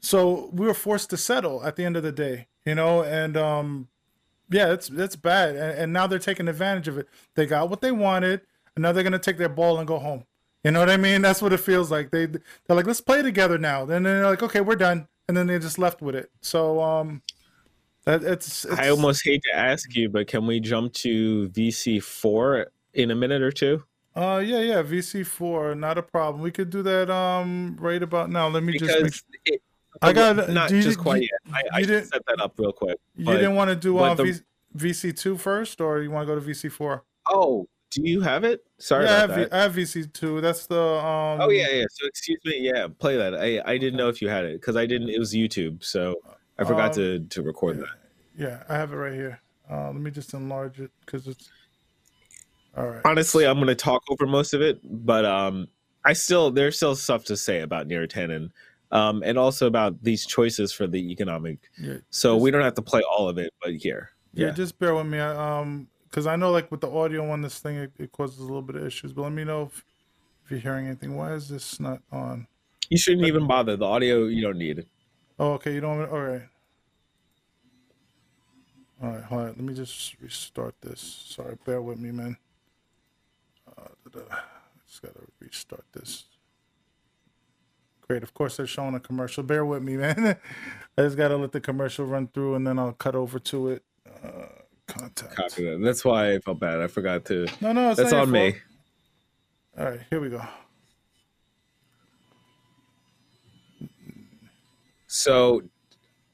So 0.00 0.50
we 0.52 0.66
were 0.66 0.74
forced 0.74 1.10
to 1.10 1.16
settle 1.16 1.64
at 1.64 1.76
the 1.76 1.84
end 1.84 1.96
of 1.96 2.02
the 2.02 2.12
day 2.12 2.46
you 2.64 2.74
know 2.74 3.02
and 3.02 3.36
um 3.36 3.88
yeah 4.50 4.72
it's 4.72 4.88
it's 4.90 5.16
bad. 5.16 5.50
And, 5.56 5.78
and 5.78 5.92
now 5.92 6.06
they're 6.06 6.18
taking 6.18 6.48
advantage 6.48 6.88
of 6.88 6.98
it. 6.98 7.08
They 7.34 7.46
got 7.46 7.68
what 7.68 7.80
they 7.80 7.92
wanted 7.92 8.42
and 8.76 8.82
now 8.82 8.92
they're 8.92 9.04
gonna 9.04 9.18
take 9.18 9.38
their 9.38 9.48
ball 9.48 9.78
and 9.78 9.86
go 9.86 9.98
home. 9.98 10.24
You 10.64 10.72
know 10.72 10.80
what 10.80 10.90
I 10.90 10.96
mean? 10.96 11.22
That's 11.22 11.40
what 11.40 11.52
it 11.52 11.60
feels 11.60 11.90
like. 11.90 12.10
They 12.10 12.26
they're 12.26 12.40
like, 12.68 12.86
let's 12.86 13.00
play 13.00 13.22
together 13.22 13.58
now. 13.58 13.84
Then 13.84 14.02
they're 14.02 14.26
like, 14.26 14.42
okay, 14.42 14.60
we're 14.60 14.76
done, 14.76 15.08
and 15.28 15.36
then 15.36 15.46
they 15.46 15.58
just 15.58 15.78
left 15.78 16.00
with 16.02 16.14
it. 16.14 16.30
So 16.40 16.80
um, 16.82 17.22
that 18.04 18.24
it's, 18.24 18.64
it's 18.64 18.78
I 18.78 18.88
almost 18.88 19.22
hate 19.24 19.42
to 19.44 19.56
ask 19.56 19.94
you, 19.94 20.08
but 20.08 20.26
can 20.26 20.46
we 20.46 20.58
jump 20.58 20.94
to 20.94 21.48
VC 21.50 22.02
four 22.02 22.68
in 22.94 23.10
a 23.10 23.14
minute 23.14 23.42
or 23.42 23.52
two? 23.52 23.84
Uh, 24.16 24.42
yeah, 24.44 24.58
yeah, 24.60 24.82
VC 24.82 25.24
four, 25.24 25.74
not 25.74 25.96
a 25.98 26.02
problem. 26.02 26.42
We 26.42 26.50
could 26.50 26.70
do 26.70 26.82
that 26.82 27.08
um 27.10 27.76
right 27.78 28.02
about 28.02 28.30
now. 28.30 28.48
Let 28.48 28.62
me 28.64 28.72
just 28.78 28.84
make 28.90 29.04
Because 29.04 29.22
it, 29.44 29.62
I 30.02 30.12
got 30.12 30.48
not 30.50 30.70
you- 30.70 30.82
just 30.82 30.98
quite 30.98 31.22
you- 31.22 31.28
yet. 31.46 31.54
I, 31.72 31.78
I 31.78 31.80
didn't- 31.82 32.06
set 32.08 32.24
that 32.26 32.40
up 32.40 32.54
real 32.58 32.72
quick. 32.72 32.98
You 33.16 33.26
didn't 33.26 33.54
want 33.54 33.70
to 33.70 33.76
do 33.76 33.94
but 33.94 34.12
uh, 34.12 34.14
the- 34.24 34.42
VC 34.76 35.16
two 35.16 35.36
first, 35.38 35.80
or 35.80 36.00
you 36.02 36.10
want 36.10 36.26
to 36.28 36.34
go 36.34 36.38
to 36.40 36.44
VC 36.46 36.70
four? 36.70 37.04
Oh, 37.26 37.66
do 37.90 38.02
you 38.02 38.20
have 38.20 38.44
it? 38.44 38.64
Sorry 38.78 39.04
yeah, 39.04 39.10
I 39.10 39.14
have, 39.20 39.30
about 39.30 39.50
that. 39.50 39.56
I 39.56 39.62
have 39.62 39.72
VC 39.74 40.12
two. 40.12 40.40
That's 40.40 40.66
the 40.66 40.80
um. 40.80 41.40
Oh 41.40 41.48
yeah, 41.50 41.68
yeah. 41.70 41.84
So 41.90 42.06
excuse 42.06 42.38
me. 42.44 42.58
Yeah, 42.60 42.86
play 42.98 43.16
that. 43.16 43.34
I 43.34 43.60
I 43.64 43.78
didn't 43.78 43.96
know 43.96 44.08
if 44.08 44.20
you 44.22 44.28
had 44.28 44.44
it 44.44 44.60
because 44.60 44.76
I 44.76 44.86
didn't. 44.86 45.08
It 45.08 45.18
was 45.18 45.32
YouTube, 45.32 45.82
so 45.84 46.14
I 46.58 46.64
forgot 46.64 46.90
Um, 46.90 46.94
to 46.94 47.18
to 47.20 47.42
record 47.42 47.78
that. 47.80 47.96
Yeah, 48.36 48.62
I 48.68 48.74
have 48.74 48.92
it 48.92 48.96
right 48.96 49.14
here. 49.14 49.40
Uh, 49.70 49.86
let 49.86 49.96
me 49.96 50.10
just 50.10 50.34
enlarge 50.34 50.80
it 50.80 50.90
because 51.04 51.26
it's. 51.26 51.50
All 52.76 52.86
right. 52.86 53.00
Honestly, 53.04 53.46
I'm 53.46 53.58
gonna 53.58 53.74
talk 53.74 54.02
over 54.10 54.26
most 54.26 54.54
of 54.54 54.60
it, 54.62 54.80
but 54.84 55.24
um, 55.24 55.66
I 56.04 56.12
still 56.12 56.50
there's 56.50 56.76
still 56.76 56.94
stuff 56.94 57.24
to 57.24 57.36
say 57.36 57.60
about 57.62 57.88
Neera 57.88 58.06
Tanden, 58.08 58.50
um, 58.92 59.22
and 59.24 59.36
also 59.36 59.66
about 59.66 60.00
these 60.04 60.24
choices 60.26 60.72
for 60.72 60.86
the 60.86 61.10
economic. 61.10 61.58
Yeah, 61.80 61.96
So 62.10 62.34
Just- 62.34 62.42
we 62.42 62.50
don't 62.50 62.62
have 62.62 62.74
to 62.74 62.82
play 62.82 63.02
all 63.02 63.28
of 63.28 63.38
it, 63.38 63.52
but 63.62 63.74
here. 63.74 64.10
yeah, 64.34 64.46
Yeah. 64.48 64.52
just 64.52 64.78
bear 64.78 64.94
with 64.94 65.06
me. 65.06 65.18
I, 65.18 65.60
um, 65.60 65.88
because 66.08 66.26
I 66.26 66.36
know 66.36 66.50
like 66.50 66.70
with 66.70 66.80
the 66.80 66.90
audio 66.90 67.30
on 67.30 67.42
this 67.42 67.58
thing, 67.58 67.76
it, 67.76 67.92
it 67.98 68.12
causes 68.12 68.38
a 68.38 68.42
little 68.42 68.62
bit 68.62 68.76
of 68.76 68.86
issues. 68.86 69.12
But 69.12 69.22
let 69.22 69.32
me 69.32 69.44
know 69.44 69.64
if, 69.64 69.84
if 70.44 70.50
you're 70.50 70.60
hearing 70.60 70.86
anything. 70.86 71.16
Why 71.16 71.34
is 71.34 71.48
this 71.48 71.78
not 71.78 72.00
on? 72.10 72.46
You 72.88 72.96
shouldn't 72.96 73.26
even 73.26 73.46
bother. 73.46 73.76
The 73.76 73.84
audio 73.84 74.26
you 74.26 74.42
don't 74.42 74.58
need. 74.58 74.86
Oh, 75.38 75.52
okay. 75.52 75.74
You 75.74 75.80
don't. 75.80 76.00
All 76.08 76.20
right. 76.20 76.42
All 79.02 79.10
right. 79.10 79.22
Hold 79.24 79.40
on. 79.42 79.46
Let 79.48 79.60
me 79.60 79.74
just 79.74 80.16
restart 80.20 80.74
this. 80.80 81.00
Sorry. 81.28 81.56
Bear 81.64 81.82
with 81.82 81.98
me, 81.98 82.10
man. 82.10 82.36
Uh, 83.76 83.88
da-da. 84.10 84.36
just 84.86 85.02
gotta 85.02 85.20
restart 85.40 85.84
this. 85.92 86.24
Great. 88.00 88.22
Of 88.22 88.32
course, 88.32 88.56
they're 88.56 88.66
showing 88.66 88.94
a 88.94 89.00
commercial. 89.00 89.42
Bear 89.42 89.66
with 89.66 89.82
me, 89.82 89.98
man. 89.98 90.38
I 90.98 91.02
just 91.02 91.18
gotta 91.18 91.36
let 91.36 91.52
the 91.52 91.60
commercial 91.60 92.06
run 92.06 92.28
through, 92.28 92.54
and 92.54 92.66
then 92.66 92.78
I'll 92.78 92.92
cut 92.92 93.14
over 93.14 93.38
to 93.38 93.68
it. 93.68 93.82
Uh, 94.24 94.46
contact. 94.88 95.36
Copy 95.36 95.64
that. 95.64 95.80
That's 95.80 96.04
why 96.04 96.32
I 96.34 96.38
felt 96.40 96.58
bad. 96.58 96.80
I 96.80 96.88
forgot 96.88 97.24
to. 97.26 97.46
No, 97.60 97.72
no, 97.72 97.90
it's 97.90 97.98
That's 97.98 98.12
on 98.12 98.30
me. 98.30 98.56
All 99.78 99.84
right. 99.84 100.00
Here 100.10 100.20
we 100.20 100.28
go. 100.30 100.42
So, 105.06 105.62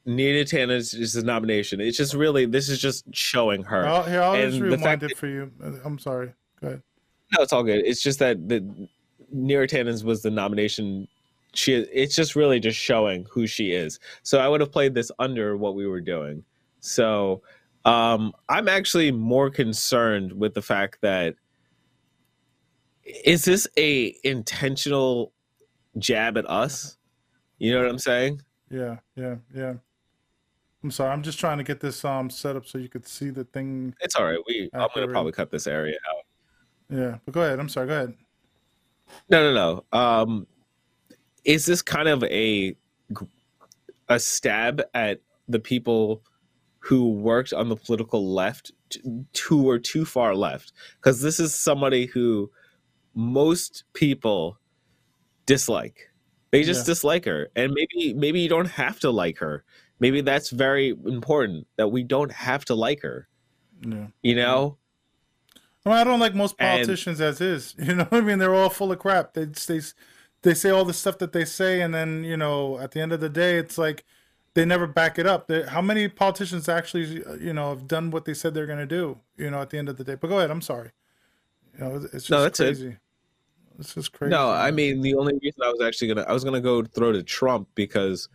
Nina 0.05 0.43
Tana's 0.45 0.93
is 0.93 1.13
the 1.13 1.23
nomination. 1.23 1.79
It's 1.79 1.97
just 1.97 2.13
really 2.13 2.45
this 2.45 2.69
is 2.69 2.79
just 2.79 3.05
showing 3.13 3.63
her. 3.63 3.85
I'll, 3.85 4.03
here, 4.03 4.21
I'll 4.21 4.33
And 4.35 4.51
just 4.51 4.61
rewind 4.61 5.03
it 5.03 5.09
that- 5.09 5.17
for 5.17 5.27
you. 5.27 5.51
I'm 5.83 5.97
sorry. 5.99 6.33
Go 6.61 6.67
ahead. 6.67 6.81
No, 7.35 7.43
it's 7.43 7.53
all 7.53 7.63
good. 7.63 7.83
It's 7.85 8.01
just 8.01 8.19
that 8.19 8.47
the 8.47 8.87
Neera 9.33 9.67
Tanden's 9.67 10.03
was 10.03 10.21
the 10.21 10.29
nomination. 10.31 11.07
She 11.53 11.73
it's 11.73 12.15
just 12.15 12.35
really 12.35 12.59
just 12.59 12.77
showing 12.77 13.25
who 13.31 13.47
she 13.47 13.71
is. 13.71 13.99
So 14.23 14.39
I 14.39 14.47
would 14.47 14.61
have 14.61 14.71
played 14.71 14.93
this 14.93 15.11
under 15.19 15.57
what 15.57 15.73
we 15.75 15.87
were 15.87 16.01
doing. 16.01 16.43
So 16.81 17.41
um 17.85 18.33
I'm 18.49 18.67
actually 18.67 19.11
more 19.11 19.49
concerned 19.49 20.33
with 20.33 20.53
the 20.53 20.61
fact 20.61 20.99
that 21.01 21.35
is 23.03 23.45
this 23.45 23.67
a 23.77 24.15
intentional 24.23 25.31
jab 25.97 26.37
at 26.37 26.49
us? 26.49 26.97
You 27.59 27.73
know 27.73 27.81
what 27.81 27.89
I'm 27.89 27.99
saying? 27.99 28.41
Yeah, 28.69 28.97
yeah, 29.15 29.35
yeah. 29.53 29.73
I'm 30.83 30.91
sorry. 30.91 31.11
I'm 31.11 31.23
just 31.23 31.39
trying 31.39 31.57
to 31.57 31.63
get 31.63 31.79
this 31.79 32.03
um 32.03 32.29
set 32.29 32.55
up 32.55 32.65
so 32.65 32.77
you 32.77 32.89
could 32.89 33.07
see 33.07 33.29
the 33.29 33.43
thing. 33.45 33.93
It's 34.01 34.15
all 34.15 34.25
right. 34.25 34.39
We 34.47 34.69
I'm 34.73 34.87
gonna 34.93 35.07
probably 35.07 35.31
cut 35.31 35.51
this 35.51 35.67
area 35.67 35.97
out. 36.09 36.95
Yeah, 36.95 37.17
but 37.25 37.33
go 37.33 37.41
ahead. 37.41 37.59
I'm 37.59 37.69
sorry. 37.69 37.87
Go 37.87 37.93
ahead. 37.93 38.13
No, 39.29 39.51
no, 39.51 39.83
no. 39.91 39.97
Um, 39.97 40.47
is 41.43 41.65
this 41.65 41.81
kind 41.81 42.07
of 42.07 42.23
a 42.25 42.75
a 44.09 44.19
stab 44.19 44.81
at 44.93 45.21
the 45.47 45.59
people 45.59 46.21
who 46.85 47.11
worked 47.13 47.51
on 47.51 47.69
the 47.69 47.75
political 47.75 48.31
left, 48.33 48.71
who 49.47 49.63
were 49.63 49.79
too 49.79 50.05
far 50.05 50.35
left? 50.35 50.71
Because 50.97 51.21
this 51.21 51.39
is 51.39 51.53
somebody 51.55 52.05
who 52.05 52.51
most 53.15 53.83
people 53.93 54.59
dislike. 55.45 56.11
They 56.51 56.63
just 56.63 56.81
Yeah. 56.87 56.93
dislike 56.93 57.25
her, 57.25 57.49
and 57.55 57.73
maybe 57.73 58.13
maybe 58.13 58.39
you 58.39 58.49
don't 58.49 58.69
have 58.69 58.99
to 59.01 59.09
like 59.09 59.39
her. 59.39 59.63
Maybe 59.99 60.21
that's 60.21 60.49
very 60.49 60.89
important 60.89 61.67
that 61.77 61.87
we 61.89 62.03
don't 62.03 62.31
have 62.31 62.65
to 62.65 62.75
like 62.75 63.01
her. 63.01 63.27
Yeah. 63.81 64.07
You 64.21 64.35
know. 64.35 64.77
I, 65.85 65.89
mean, 65.89 65.97
I 65.99 66.03
don't 66.03 66.19
like 66.19 66.33
most 66.35 66.55
And- 66.59 66.77
politicians 66.85 67.21
as 67.21 67.41
is. 67.41 67.75
You 67.79 67.95
know 67.95 68.05
what 68.05 68.21
I 68.21 68.25
mean? 68.25 68.39
They're 68.39 68.53
all 68.55 68.69
full 68.69 68.91
of 68.91 68.99
crap. 68.99 69.33
They 69.33 69.45
they 69.45 69.81
they 70.43 70.53
say 70.53 70.69
all 70.69 70.85
the 70.85 70.93
stuff 70.93 71.17
that 71.17 71.31
they 71.33 71.45
say, 71.45 71.81
and 71.81 71.93
then 71.93 72.23
you 72.23 72.37
know, 72.37 72.77
at 72.79 72.91
the 72.91 73.01
end 73.01 73.11
of 73.11 73.19
the 73.19 73.29
day, 73.29 73.57
it's 73.57 73.77
like 73.77 74.05
they 74.55 74.65
never 74.65 74.87
back 74.87 75.19
it 75.19 75.27
up. 75.27 75.47
They, 75.47 75.63
how 75.63 75.81
many 75.81 76.07
politicians 76.07 76.67
actually, 76.67 77.23
you 77.39 77.53
know, 77.53 77.69
have 77.69 77.87
done 77.87 78.09
what 78.09 78.25
they 78.25 78.33
said 78.33 78.53
they're 78.53 78.65
going 78.65 78.79
to 78.79 78.85
do? 78.87 79.19
You 79.37 79.51
know, 79.51 79.61
at 79.61 79.69
the 79.69 79.77
end 79.77 79.89
of 79.89 79.97
the 79.97 80.03
day. 80.03 80.15
But 80.15 80.29
go 80.29 80.37
ahead. 80.39 80.49
I'm 80.49 80.61
sorry. 80.61 80.91
You 81.77 81.79
know, 81.81 81.95
it's 81.97 82.11
just 82.11 82.29
No, 82.31 82.41
that's 82.41 82.59
it. 82.59 82.63
crazy. 82.75 82.97
It's 83.77 83.93
just 83.93 84.13
crazy. 84.13 84.31
No, 84.31 84.49
I 84.49 84.71
mean 84.71 85.01
the 85.01 85.15
only 85.15 85.33
reason 85.43 85.61
I 85.61 85.67
was 85.69 85.81
actually 85.81 86.07
gonna 86.07 86.21
I 86.21 86.31
was 86.31 86.45
gonna 86.45 86.61
go 86.61 86.81
throw 86.83 87.11
to 87.11 87.21
Trump 87.21 87.67
because 87.75 88.29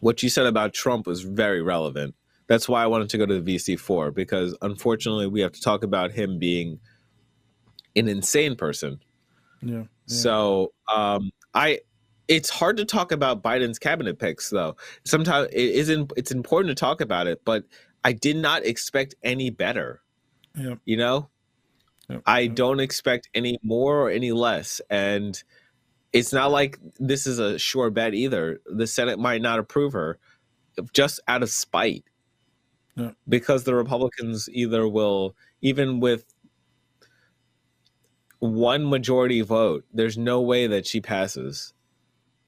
what 0.00 0.22
you 0.22 0.30
said 0.30 0.46
about 0.46 0.72
Trump 0.72 1.06
was 1.06 1.20
very 1.20 1.60
relevant. 1.60 2.14
That's 2.46 2.66
why 2.66 2.82
I 2.82 2.86
wanted 2.86 3.10
to 3.10 3.18
go 3.18 3.26
to 3.26 3.38
the 3.40 3.56
VC 3.56 3.78
four 3.78 4.10
because 4.10 4.56
unfortunately 4.62 5.26
we 5.26 5.42
have 5.42 5.52
to 5.52 5.60
talk 5.60 5.84
about 5.84 6.10
him 6.12 6.38
being 6.38 6.80
an 7.94 8.08
insane 8.08 8.56
person. 8.56 8.98
yeah. 9.60 9.74
yeah. 9.76 9.84
So 10.06 10.72
um, 10.88 11.30
I 11.52 11.80
it's 12.30 12.48
hard 12.48 12.78
to 12.78 12.84
talk 12.86 13.12
about 13.12 13.42
Biden's 13.42 13.78
cabinet 13.78 14.18
picks 14.18 14.48
though. 14.48 14.76
Sometimes 15.04 15.48
it 15.52 15.70
isn't 15.74 16.12
it's 16.16 16.30
important 16.30 16.74
to 16.76 16.80
talk 16.80 17.02
about 17.02 17.26
it, 17.26 17.42
but 17.44 17.64
I 18.04 18.12
did 18.12 18.36
not 18.36 18.64
expect 18.64 19.14
any 19.22 19.50
better 19.50 20.00
yeah. 20.56 20.74
you 20.84 20.96
know 20.96 21.28
Yep, 22.08 22.22
i 22.26 22.40
yep. 22.40 22.54
don't 22.54 22.80
expect 22.80 23.28
any 23.34 23.58
more 23.62 24.00
or 24.00 24.10
any 24.10 24.32
less 24.32 24.80
and 24.90 25.42
it's 26.12 26.32
not 26.32 26.50
like 26.50 26.78
this 26.98 27.26
is 27.26 27.38
a 27.38 27.58
sure 27.58 27.90
bet 27.90 28.14
either 28.14 28.60
the 28.66 28.86
senate 28.86 29.18
might 29.18 29.42
not 29.42 29.58
approve 29.58 29.92
her 29.92 30.18
just 30.92 31.20
out 31.28 31.42
of 31.42 31.50
spite 31.50 32.04
Yep. 32.96 33.14
because 33.28 33.64
the 33.64 33.74
republicans 33.74 34.48
either 34.52 34.88
will 34.88 35.36
even 35.62 36.00
with 36.00 36.24
one 38.40 38.88
majority 38.88 39.42
vote 39.42 39.84
there's 39.92 40.18
no 40.18 40.40
way 40.40 40.66
that 40.66 40.86
she 40.86 41.00
passes 41.00 41.72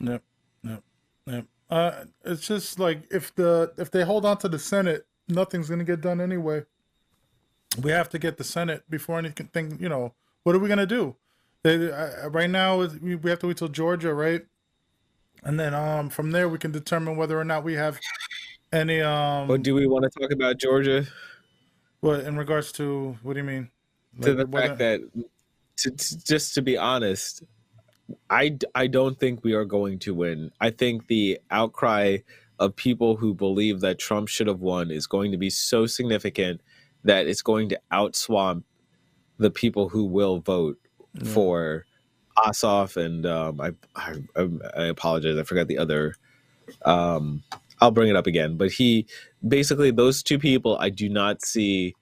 Yep, 0.02 0.22
yep, 0.64 0.82
yep. 1.26 1.44
Uh, 1.70 2.04
it's 2.24 2.46
just 2.46 2.78
like 2.78 3.02
if 3.10 3.34
the 3.34 3.72
if 3.78 3.90
they 3.90 4.04
hold 4.04 4.26
on 4.26 4.36
to 4.38 4.48
the 4.48 4.58
Senate, 4.58 5.06
nothing's 5.28 5.70
gonna 5.70 5.84
get 5.84 6.00
done 6.02 6.20
anyway. 6.20 6.64
We 7.82 7.90
have 7.92 8.10
to 8.10 8.18
get 8.18 8.36
the 8.36 8.44
Senate 8.44 8.82
before 8.90 9.18
anything. 9.18 9.78
You 9.80 9.88
know, 9.88 10.12
what 10.42 10.54
are 10.54 10.58
we 10.58 10.68
gonna 10.68 10.84
do? 10.86 11.16
They, 11.62 11.90
uh, 11.90 12.28
right 12.28 12.50
now, 12.50 12.78
we 12.80 13.14
we 13.14 13.30
have 13.30 13.38
to 13.38 13.46
wait 13.46 13.56
till 13.56 13.68
Georgia, 13.68 14.12
right? 14.12 14.44
And 15.44 15.58
then 15.58 15.74
um 15.74 16.08
from 16.10 16.30
there 16.32 16.48
we 16.48 16.58
can 16.58 16.70
determine 16.72 17.16
whether 17.16 17.38
or 17.38 17.44
not 17.44 17.64
we 17.64 17.74
have 17.74 17.98
any 18.72 19.00
um 19.00 19.48
but 19.48 19.62
do 19.62 19.74
we 19.74 19.86
want 19.88 20.04
to 20.04 20.10
talk 20.20 20.30
about 20.30 20.56
georgia 20.56 21.04
what 22.00 22.20
in 22.20 22.36
regards 22.36 22.70
to 22.72 23.16
what 23.24 23.32
do 23.34 23.40
you 23.40 23.44
mean? 23.44 23.68
to 24.20 24.28
Like, 24.28 24.36
the 24.38 24.46
whether- 24.46 24.66
fact 24.68 24.78
that 24.78 25.00
to, 25.78 25.90
to- 25.90 26.24
just 26.24 26.54
to 26.54 26.62
be 26.62 26.76
honest 26.76 27.42
I, 28.30 28.58
I 28.74 28.86
don't 28.86 29.18
think 29.18 29.44
we 29.44 29.52
are 29.54 29.64
going 29.64 29.98
to 30.00 30.14
win 30.14 30.50
i 30.60 30.70
think 30.70 31.06
the 31.06 31.38
outcry 31.50 32.18
of 32.58 32.76
people 32.76 33.16
who 33.16 33.34
believe 33.34 33.80
that 33.80 33.98
trump 33.98 34.28
should 34.28 34.46
have 34.46 34.60
won 34.60 34.90
is 34.90 35.06
going 35.06 35.32
to 35.32 35.38
be 35.38 35.50
so 35.50 35.86
significant 35.86 36.60
that 37.04 37.26
it's 37.26 37.42
going 37.42 37.68
to 37.70 37.80
outswamp 37.92 38.62
the 39.38 39.50
people 39.50 39.88
who 39.88 40.04
will 40.04 40.38
vote 40.40 40.78
Yeah. 41.14 41.24
for 41.24 41.86
Ossoff 42.38 42.96
and 42.96 43.26
um, 43.26 43.60
I, 43.60 43.72
I 43.96 44.48
I 44.76 44.84
apologize 44.84 45.36
I 45.36 45.42
forgot 45.42 45.68
the 45.68 45.78
other 45.78 46.14
um, 46.84 47.42
I'll 47.80 47.90
bring 47.90 48.08
it 48.08 48.16
up 48.16 48.26
again 48.26 48.56
but 48.56 48.70
he 48.72 49.06
basically 49.46 49.90
those 49.90 50.22
two 50.22 50.38
people 50.38 50.76
I 50.78 50.88
do 50.90 51.08
not 51.08 51.42
see 51.42 51.94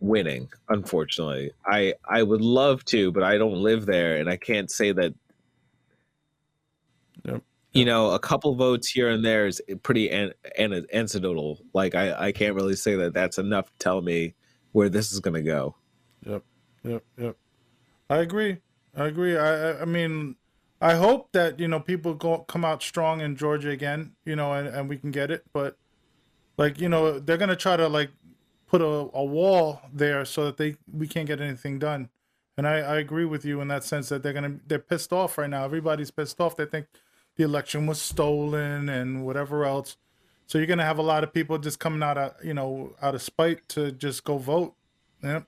winning 0.00 0.48
unfortunately 0.68 1.50
i 1.66 1.92
i 2.08 2.22
would 2.22 2.40
love 2.40 2.84
to 2.84 3.10
but 3.10 3.22
i 3.22 3.36
don't 3.36 3.56
live 3.60 3.84
there 3.86 4.16
and 4.16 4.28
i 4.30 4.36
can't 4.36 4.70
say 4.70 4.92
that 4.92 5.12
Yep. 7.24 7.42
you 7.72 7.84
know 7.84 8.12
a 8.12 8.18
couple 8.18 8.54
votes 8.54 8.88
here 8.88 9.08
and 9.10 9.24
there 9.24 9.46
is 9.46 9.60
pretty 9.82 10.08
an, 10.10 10.32
an, 10.56 10.86
anecdotal 10.92 11.58
like 11.74 11.96
i 11.96 12.26
i 12.28 12.32
can't 12.32 12.54
really 12.54 12.76
say 12.76 12.94
that 12.94 13.12
that's 13.12 13.38
enough 13.38 13.66
to 13.66 13.78
tell 13.78 14.00
me 14.00 14.34
where 14.72 14.88
this 14.88 15.10
is 15.10 15.18
going 15.18 15.34
to 15.34 15.42
go 15.42 15.74
Yep, 16.26 16.42
yep, 16.84 17.04
yep. 17.16 17.36
I 18.10 18.18
agree. 18.18 18.58
I 18.96 19.06
agree. 19.06 19.36
I, 19.36 19.70
I, 19.70 19.82
I 19.82 19.84
mean, 19.84 20.36
I 20.80 20.94
hope 20.94 21.32
that 21.32 21.60
you 21.60 21.68
know 21.68 21.80
people 21.80 22.14
go 22.14 22.38
come 22.38 22.64
out 22.64 22.82
strong 22.82 23.20
in 23.20 23.36
Georgia 23.36 23.70
again, 23.70 24.12
you 24.24 24.36
know, 24.36 24.52
and, 24.52 24.68
and 24.68 24.88
we 24.88 24.96
can 24.96 25.10
get 25.10 25.30
it. 25.30 25.44
But 25.52 25.76
like 26.56 26.80
you 26.80 26.88
know, 26.88 27.18
they're 27.18 27.36
gonna 27.36 27.56
try 27.56 27.76
to 27.76 27.88
like 27.88 28.10
put 28.68 28.80
a, 28.80 28.84
a 28.84 29.24
wall 29.24 29.80
there 29.92 30.24
so 30.24 30.44
that 30.44 30.56
they 30.56 30.76
we 30.92 31.08
can't 31.08 31.26
get 31.26 31.40
anything 31.40 31.78
done. 31.78 32.10
And 32.56 32.66
I, 32.66 32.78
I 32.78 32.98
agree 32.98 33.24
with 33.24 33.44
you 33.44 33.60
in 33.60 33.68
that 33.68 33.84
sense 33.84 34.08
that 34.10 34.22
they're 34.22 34.32
gonna 34.32 34.56
they're 34.66 34.78
pissed 34.78 35.12
off 35.12 35.38
right 35.38 35.50
now. 35.50 35.64
Everybody's 35.64 36.10
pissed 36.10 36.40
off. 36.40 36.56
They 36.56 36.66
think 36.66 36.86
the 37.36 37.44
election 37.44 37.86
was 37.86 38.00
stolen 38.00 38.88
and 38.88 39.24
whatever 39.24 39.64
else. 39.64 39.96
So 40.46 40.58
you're 40.58 40.66
gonna 40.66 40.84
have 40.84 40.98
a 40.98 41.02
lot 41.02 41.24
of 41.24 41.32
people 41.32 41.58
just 41.58 41.78
coming 41.78 42.02
out 42.02 42.18
of 42.18 42.34
you 42.44 42.54
know 42.54 42.94
out 43.02 43.14
of 43.14 43.22
spite 43.22 43.68
to 43.70 43.92
just 43.92 44.24
go 44.24 44.38
vote. 44.38 44.74
Yep. 45.22 45.46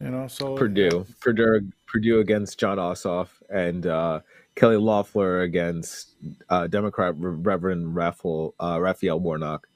You 0.00 0.08
know, 0.08 0.28
so 0.28 0.56
Perdue, 0.56 1.04
Perdue, 1.20 1.70
Perdue 1.86 2.20
against 2.20 2.58
John 2.58 2.78
Ossoff, 2.78 3.28
and 3.50 3.86
uh, 3.86 4.20
Kelly 4.54 4.78
Loeffler 4.78 5.42
against 5.42 6.14
uh, 6.48 6.66
Democrat 6.66 7.14
Reverend 7.18 7.94
Raphael 7.94 8.54
uh, 8.58 8.78
Raphael 8.80 9.20
Warnock. 9.20 9.68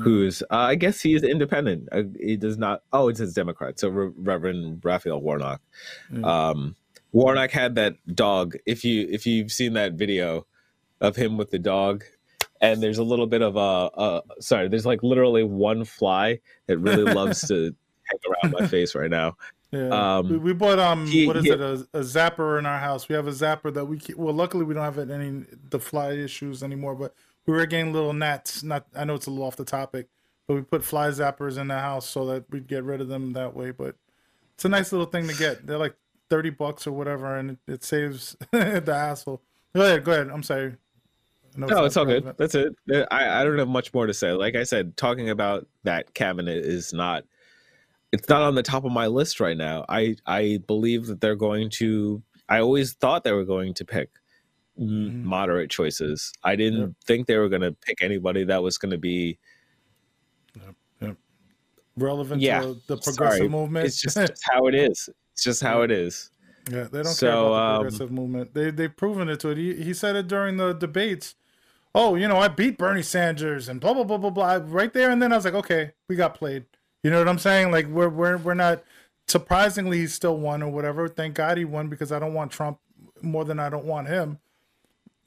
Who's 0.00 0.42
uh, 0.42 0.56
I 0.56 0.74
guess 0.74 1.00
he 1.00 1.14
is 1.14 1.22
independent. 1.22 1.88
Uh, 1.92 2.02
he 2.18 2.36
does 2.36 2.58
not. 2.58 2.82
Oh, 2.92 3.08
it 3.08 3.16
says 3.16 3.34
Democrat. 3.34 3.78
So 3.78 3.88
Re- 3.88 4.12
Reverend 4.16 4.84
Raphael 4.84 5.20
Warnock. 5.20 5.60
Mm-hmm. 6.10 6.24
Um, 6.24 6.76
Warnock 7.12 7.50
had 7.50 7.74
that 7.74 7.94
dog. 8.14 8.56
If 8.66 8.84
you 8.84 9.06
if 9.10 9.26
you've 9.26 9.52
seen 9.52 9.74
that 9.74 9.94
video 9.94 10.46
of 11.00 11.16
him 11.16 11.36
with 11.36 11.50
the 11.50 11.58
dog, 11.58 12.04
and 12.60 12.82
there's 12.82 12.98
a 12.98 13.04
little 13.04 13.26
bit 13.26 13.42
of 13.42 13.56
a, 13.56 13.90
a 14.00 14.22
sorry, 14.40 14.68
there's 14.68 14.86
like 14.86 15.02
literally 15.02 15.42
one 15.42 15.84
fly 15.84 16.40
that 16.66 16.78
really 16.78 17.12
loves 17.14 17.46
to 17.48 17.74
hang 18.04 18.18
around 18.30 18.54
my 18.58 18.66
face 18.66 18.94
right 18.94 19.10
now. 19.10 19.36
Yeah, 19.72 20.18
um, 20.18 20.28
we, 20.28 20.36
we, 20.36 20.52
bought 20.52 20.78
um, 20.78 21.06
he, 21.06 21.26
what 21.26 21.38
is 21.38 21.44
he, 21.44 21.50
it? 21.50 21.60
A, 21.60 21.86
a, 21.94 22.00
zapper 22.00 22.58
in 22.58 22.66
our 22.66 22.78
house. 22.78 23.08
We 23.08 23.14
have 23.14 23.26
a 23.26 23.30
zapper 23.30 23.72
that 23.72 23.86
we 23.86 23.98
keep, 23.98 24.18
well, 24.18 24.34
luckily 24.34 24.66
we 24.66 24.74
don't 24.74 24.84
have 24.84 24.98
any 24.98 25.44
the 25.70 25.80
fly 25.80 26.12
issues 26.12 26.62
anymore. 26.62 26.94
But 26.94 27.14
we 27.46 27.54
were 27.54 27.66
getting 27.66 27.92
little 27.92 28.12
gnats. 28.12 28.62
Not, 28.62 28.86
I 28.94 29.04
know 29.04 29.14
it's 29.14 29.26
a 29.26 29.30
little 29.30 29.46
off 29.46 29.56
the 29.56 29.64
topic, 29.64 30.08
but 30.46 30.54
we 30.54 30.62
put 30.62 30.84
fly 30.84 31.08
zappers 31.08 31.58
in 31.58 31.68
the 31.68 31.78
house 31.78 32.08
so 32.08 32.26
that 32.26 32.50
we'd 32.50 32.66
get 32.66 32.84
rid 32.84 33.00
of 33.00 33.08
them 33.08 33.32
that 33.32 33.54
way. 33.54 33.70
But 33.70 33.96
it's 34.54 34.64
a 34.64 34.68
nice 34.68 34.92
little 34.92 35.06
thing 35.06 35.28
to 35.28 35.34
get. 35.34 35.66
They're 35.66 35.78
like 35.78 35.96
thirty 36.30 36.50
bucks 36.50 36.86
or 36.86 36.92
whatever, 36.92 37.36
and 37.36 37.52
it, 37.52 37.58
it 37.66 37.84
saves 37.84 38.36
the 38.52 38.82
hassle. 38.86 39.42
Go 39.74 39.82
ahead, 39.82 40.04
go 40.04 40.12
ahead. 40.12 40.28
I'm 40.28 40.42
sorry. 40.42 40.76
No, 41.56 41.66
it's, 41.66 41.74
no, 41.74 41.84
it's 41.84 41.96
all 41.96 42.04
good. 42.06 42.34
That's 42.38 42.54
it. 42.54 42.74
I, 43.10 43.40
I 43.40 43.44
don't 43.44 43.58
have 43.58 43.68
much 43.68 43.92
more 43.92 44.06
to 44.06 44.14
say. 44.14 44.32
Like 44.32 44.56
I 44.56 44.62
said, 44.62 44.96
talking 44.96 45.28
about 45.28 45.66
that 45.84 46.14
cabinet 46.14 46.64
is 46.64 46.94
not 46.94 47.24
it's 48.12 48.28
not 48.28 48.42
on 48.42 48.54
the 48.54 48.62
top 48.62 48.84
of 48.84 48.92
my 48.92 49.06
list 49.06 49.40
right 49.40 49.56
now. 49.56 49.84
I 49.88 50.16
I 50.26 50.60
believe 50.66 51.06
that 51.06 51.20
they're 51.20 51.36
going 51.36 51.70
to. 51.70 52.22
I 52.48 52.60
always 52.60 52.92
thought 52.92 53.24
they 53.24 53.32
were 53.32 53.44
going 53.44 53.74
to 53.74 53.84
pick 53.84 54.10
mm. 54.78 55.22
moderate 55.22 55.70
choices. 55.70 56.32
I 56.42 56.56
didn't 56.56 56.80
yep. 56.80 56.90
think 57.06 57.26
they 57.26 57.36
were 57.36 57.48
going 57.48 57.62
to 57.62 57.72
pick 57.72 58.02
anybody 58.02 58.44
that 58.44 58.62
was 58.62 58.78
going 58.78 58.90
to 58.90 58.98
be 58.98 59.38
yep. 60.54 60.74
Yep. 61.00 61.16
relevant 61.96 62.42
yeah, 62.42 62.60
to 62.60 62.80
the 62.86 62.96
progressive 62.96 63.38
sorry. 63.38 63.48
movement. 63.48 63.86
It's 63.86 64.00
just, 64.02 64.18
how 64.50 64.66
it 64.66 64.74
is. 64.74 65.08
It's 65.32 65.42
just 65.42 65.62
how 65.62 65.82
it 65.82 65.90
is. 65.90 66.30
Yeah, 66.70 66.84
they 66.84 67.02
don't 67.02 67.06
so, 67.06 67.26
care 67.26 67.36
about 67.36 67.48
the 67.48 67.56
um, 67.56 67.80
progressive 67.80 68.08
um, 68.08 68.14
movement. 68.14 68.54
They 68.54 68.70
they've 68.70 68.96
proven 68.96 69.28
it 69.28 69.40
to 69.40 69.48
it. 69.48 69.58
He, 69.58 69.74
he 69.74 69.94
said 69.94 70.16
it 70.16 70.28
during 70.28 70.56
the 70.56 70.72
debates. 70.72 71.34
Oh, 71.94 72.14
you 72.14 72.26
know, 72.26 72.38
I 72.38 72.48
beat 72.48 72.78
Bernie 72.78 73.02
Sanders 73.02 73.68
and 73.68 73.80
blah 73.80 73.94
blah 73.94 74.04
blah 74.04 74.18
blah 74.18 74.30
blah. 74.30 74.60
Right 74.64 74.92
there, 74.92 75.10
and 75.10 75.20
then 75.20 75.32
I 75.32 75.36
was 75.36 75.44
like, 75.44 75.54
okay, 75.54 75.92
we 76.08 76.16
got 76.16 76.34
played. 76.34 76.64
You 77.02 77.10
know 77.10 77.18
what 77.18 77.28
I'm 77.28 77.38
saying? 77.38 77.72
Like 77.72 77.86
we're 77.86 78.08
we're 78.08 78.36
we're 78.36 78.54
not 78.54 78.84
surprisingly 79.26 79.98
he 79.98 80.06
still 80.06 80.36
won 80.36 80.62
or 80.62 80.70
whatever. 80.70 81.08
Thank 81.08 81.34
God 81.34 81.58
he 81.58 81.64
won 81.64 81.88
because 81.88 82.12
I 82.12 82.18
don't 82.18 82.34
want 82.34 82.52
Trump 82.52 82.78
more 83.22 83.44
than 83.44 83.58
I 83.58 83.68
don't 83.68 83.84
want 83.84 84.08
him. 84.08 84.38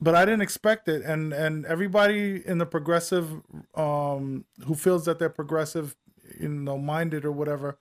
But 0.02 0.14
I 0.14 0.26
didn't 0.26 0.42
expect 0.42 0.88
it, 0.90 1.04
and 1.04 1.34
and 1.34 1.66
everybody 1.66 2.46
in 2.46 2.58
the 2.58 2.66
progressive 2.66 3.30
um, 3.76 4.46
who 4.66 4.76
feels 4.76 5.06
that 5.06 5.20
they're 5.20 5.30
progressive, 5.30 5.96
you 6.40 6.50
know, 6.50 6.78
minded 6.78 7.24
or 7.24 7.32
whatever, 7.32 7.78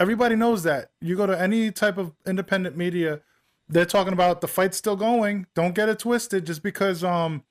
everybody 0.00 0.34
knows 0.34 0.64
that. 0.64 0.90
You 1.00 1.16
go 1.16 1.26
to 1.26 1.40
any 1.40 1.70
type 1.70 1.96
of 1.96 2.12
independent 2.26 2.76
media, 2.76 3.20
they're 3.68 3.86
talking 3.86 4.12
about 4.12 4.40
the 4.40 4.48
fight's 4.48 4.76
still 4.76 4.96
going. 4.96 5.46
Don't 5.54 5.74
get 5.74 5.88
it 5.88 6.00
twisted. 6.00 6.44
Just 6.44 6.62
because 6.62 7.04
um 7.04 7.44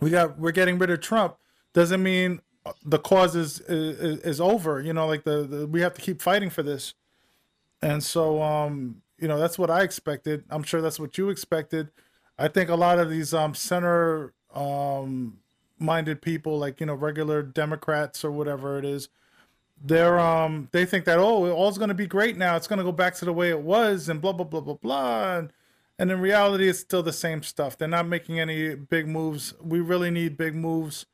we 0.00 0.10
got 0.10 0.38
we're 0.38 0.52
getting 0.52 0.78
rid 0.78 0.90
of 0.90 1.00
Trump 1.00 1.36
doesn't 1.72 2.02
mean 2.02 2.40
the 2.84 2.98
cause 2.98 3.34
is, 3.34 3.60
is, 3.60 4.20
is 4.20 4.40
over. 4.40 4.80
You 4.80 4.92
know, 4.92 5.06
like 5.06 5.24
the, 5.24 5.42
the 5.44 5.66
we 5.66 5.80
have 5.80 5.94
to 5.94 6.00
keep 6.00 6.22
fighting 6.22 6.50
for 6.50 6.62
this, 6.62 6.94
and 7.80 8.02
so 8.02 8.42
um, 8.42 9.02
you 9.18 9.28
know 9.28 9.38
that's 9.38 9.58
what 9.58 9.70
I 9.70 9.82
expected. 9.82 10.44
I'm 10.50 10.62
sure 10.62 10.80
that's 10.80 11.00
what 11.00 11.18
you 11.18 11.30
expected. 11.30 11.90
I 12.42 12.48
think 12.48 12.70
a 12.70 12.74
lot 12.74 12.98
of 12.98 13.08
these 13.08 13.32
um 13.32 13.54
center 13.54 14.34
um 14.52 15.38
minded 15.78 16.20
people, 16.20 16.58
like 16.58 16.80
you 16.80 16.86
know 16.86 16.94
regular 16.94 17.42
Democrats 17.42 18.24
or 18.24 18.32
whatever 18.32 18.78
it 18.78 18.84
is, 18.84 19.08
they're 19.80 20.18
um 20.18 20.68
they 20.72 20.84
think 20.84 21.04
that 21.04 21.18
oh 21.18 21.50
all's 21.52 21.78
going 21.78 21.88
to 21.88 21.94
be 21.94 22.06
great 22.06 22.36
now. 22.36 22.56
It's 22.56 22.66
going 22.66 22.78
to 22.78 22.84
go 22.84 22.92
back 22.92 23.14
to 23.16 23.24
the 23.24 23.32
way 23.32 23.50
it 23.50 23.60
was, 23.60 24.08
and 24.08 24.20
blah 24.20 24.32
blah 24.32 24.44
blah 24.44 24.60
blah 24.60 24.74
blah. 24.74 25.38
And, 25.38 25.52
and 26.00 26.10
in 26.10 26.20
reality, 26.20 26.68
it's 26.68 26.80
still 26.80 27.02
the 27.02 27.12
same 27.12 27.44
stuff. 27.44 27.78
They're 27.78 27.86
not 27.86 28.08
making 28.08 28.40
any 28.40 28.74
big 28.74 29.06
moves. 29.06 29.54
We 29.62 29.80
really 29.80 30.10
need 30.10 30.36
big 30.36 30.56
moves 30.56 31.06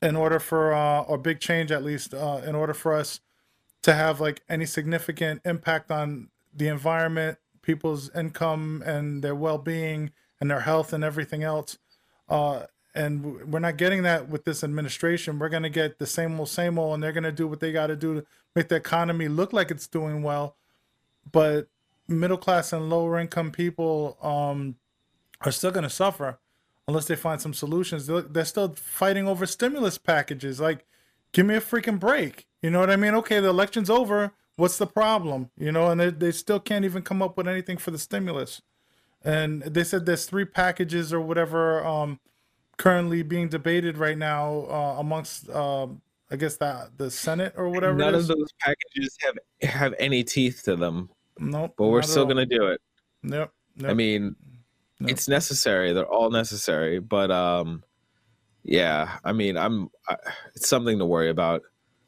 in 0.00 0.16
order 0.16 0.38
for 0.38 0.72
uh, 0.72 1.02
or 1.02 1.18
big 1.18 1.40
change 1.40 1.70
at 1.72 1.84
least 1.84 2.14
uh, 2.14 2.40
in 2.46 2.54
order 2.54 2.72
for 2.72 2.94
us 2.94 3.20
to 3.82 3.92
have 3.92 4.18
like 4.18 4.42
any 4.48 4.64
significant 4.64 5.42
impact 5.44 5.90
on 5.90 6.28
the 6.54 6.68
environment 6.68 7.36
people's 7.60 8.10
income 8.14 8.82
and 8.86 9.22
their 9.22 9.34
well-being 9.34 10.10
and 10.40 10.50
their 10.50 10.60
health 10.60 10.92
and 10.92 11.04
everything 11.04 11.42
else 11.42 11.78
uh, 12.28 12.64
and 12.94 13.52
we're 13.52 13.58
not 13.58 13.76
getting 13.76 14.02
that 14.02 14.28
with 14.28 14.44
this 14.44 14.62
administration 14.64 15.38
we're 15.38 15.48
going 15.48 15.62
to 15.62 15.70
get 15.70 15.98
the 15.98 16.06
same 16.06 16.38
old 16.38 16.48
same 16.48 16.78
old 16.78 16.94
and 16.94 17.02
they're 17.02 17.12
going 17.12 17.24
to 17.24 17.32
do 17.32 17.46
what 17.46 17.60
they 17.60 17.72
got 17.72 17.88
to 17.88 17.96
do 17.96 18.14
to 18.14 18.26
make 18.54 18.68
the 18.68 18.76
economy 18.76 19.28
look 19.28 19.52
like 19.52 19.70
it's 19.70 19.86
doing 19.86 20.22
well 20.22 20.56
but 21.30 21.68
middle 22.08 22.36
class 22.36 22.72
and 22.72 22.90
lower 22.90 23.18
income 23.18 23.50
people 23.50 24.18
um, 24.22 24.76
are 25.40 25.52
still 25.52 25.70
going 25.70 25.84
to 25.84 25.90
suffer 25.90 26.38
unless 26.86 27.06
they 27.06 27.16
find 27.16 27.40
some 27.40 27.54
solutions. 27.54 28.06
They're, 28.06 28.22
they're 28.22 28.44
still 28.44 28.74
fighting 28.74 29.26
over 29.26 29.46
stimulus 29.46 29.98
packages. 29.98 30.60
Like, 30.60 30.84
give 31.32 31.46
me 31.46 31.54
a 31.54 31.60
freaking 31.60 31.98
break. 31.98 32.46
You 32.62 32.70
know 32.70 32.80
what 32.80 32.90
I 32.90 32.96
mean? 32.96 33.14
Okay, 33.14 33.40
the 33.40 33.48
election's 33.48 33.90
over. 33.90 34.32
What's 34.56 34.78
the 34.78 34.86
problem? 34.86 35.50
You 35.56 35.72
know, 35.72 35.90
and 35.90 36.00
they, 36.00 36.10
they 36.10 36.32
still 36.32 36.60
can't 36.60 36.84
even 36.84 37.02
come 37.02 37.22
up 37.22 37.36
with 37.36 37.48
anything 37.48 37.76
for 37.76 37.90
the 37.90 37.98
stimulus. 37.98 38.62
And 39.24 39.62
they 39.62 39.84
said 39.84 40.06
there's 40.06 40.26
three 40.26 40.44
packages 40.44 41.12
or 41.12 41.20
whatever 41.20 41.84
um, 41.84 42.20
currently 42.76 43.22
being 43.22 43.48
debated 43.48 43.96
right 43.96 44.18
now 44.18 44.66
uh, 44.68 44.96
amongst, 44.98 45.48
uh, 45.48 45.86
I 46.30 46.36
guess, 46.36 46.56
the, 46.56 46.90
the 46.96 47.10
Senate 47.10 47.54
or 47.56 47.70
whatever. 47.70 47.96
None 47.96 48.14
of 48.14 48.26
those 48.26 48.52
packages 48.60 49.16
have 49.20 49.70
have 49.70 49.94
any 49.98 50.24
teeth 50.24 50.62
to 50.64 50.76
them. 50.76 51.08
Nope. 51.38 51.74
But 51.78 51.88
we're 51.88 52.02
still 52.02 52.24
going 52.24 52.36
to 52.36 52.46
do 52.46 52.66
it. 52.66 52.80
Yep. 53.22 53.50
yep. 53.76 53.90
I 53.90 53.94
mean, 53.94 54.36
no. 55.00 55.08
It's 55.08 55.26
necessary. 55.26 55.92
They're 55.92 56.06
all 56.06 56.30
necessary, 56.30 57.00
but 57.00 57.30
um, 57.30 57.82
yeah. 58.62 59.18
I 59.24 59.32
mean, 59.32 59.56
I'm. 59.56 59.90
I, 60.08 60.16
it's 60.54 60.68
something 60.68 60.98
to 60.98 61.06
worry 61.06 61.30
about. 61.30 61.62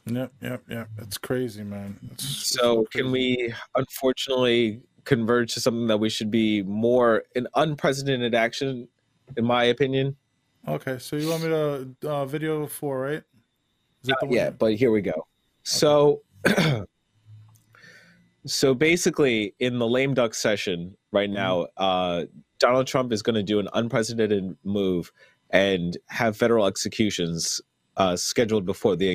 Yep, 0.06 0.32
yep, 0.40 0.62
yep. 0.68 0.88
It's 0.98 1.18
crazy, 1.18 1.64
man. 1.64 1.98
It's, 2.12 2.24
so, 2.24 2.82
it's 2.82 2.90
crazy. 2.90 3.02
can 3.04 3.12
we 3.12 3.54
unfortunately 3.74 4.82
converge 5.06 5.54
to 5.54 5.60
something 5.60 5.86
that 5.86 5.98
we 5.98 6.10
should 6.10 6.30
be 6.30 6.62
more 6.62 7.24
an 7.34 7.46
unprecedented 7.54 8.34
action, 8.34 8.88
in 9.36 9.46
my 9.46 9.64
opinion? 9.64 10.16
Okay, 10.68 10.98
so 10.98 11.16
you 11.16 11.30
want 11.30 11.42
me 11.42 11.48
to 11.48 12.08
uh, 12.08 12.26
video 12.26 12.66
four, 12.66 13.00
right? 13.00 13.22
yeah, 14.28 14.50
but 14.50 14.74
here 14.74 14.90
we 14.90 15.00
go. 15.00 15.12
Okay. 15.12 15.20
So, 15.62 16.22
so 18.46 18.74
basically, 18.74 19.54
in 19.58 19.78
the 19.78 19.86
lame 19.86 20.14
duck 20.14 20.34
session 20.34 20.96
right 21.12 21.28
mm-hmm. 21.28 21.36
now, 21.36 21.66
uh, 21.76 22.24
Donald 22.58 22.86
Trump 22.86 23.12
is 23.12 23.22
going 23.22 23.34
to 23.34 23.42
do 23.42 23.58
an 23.58 23.68
unprecedented 23.74 24.56
move 24.64 25.12
and 25.50 25.96
have 26.06 26.36
federal 26.36 26.66
executions 26.66 27.60
uh, 27.96 28.16
scheduled 28.16 28.66
before 28.66 28.96
the 28.96 29.10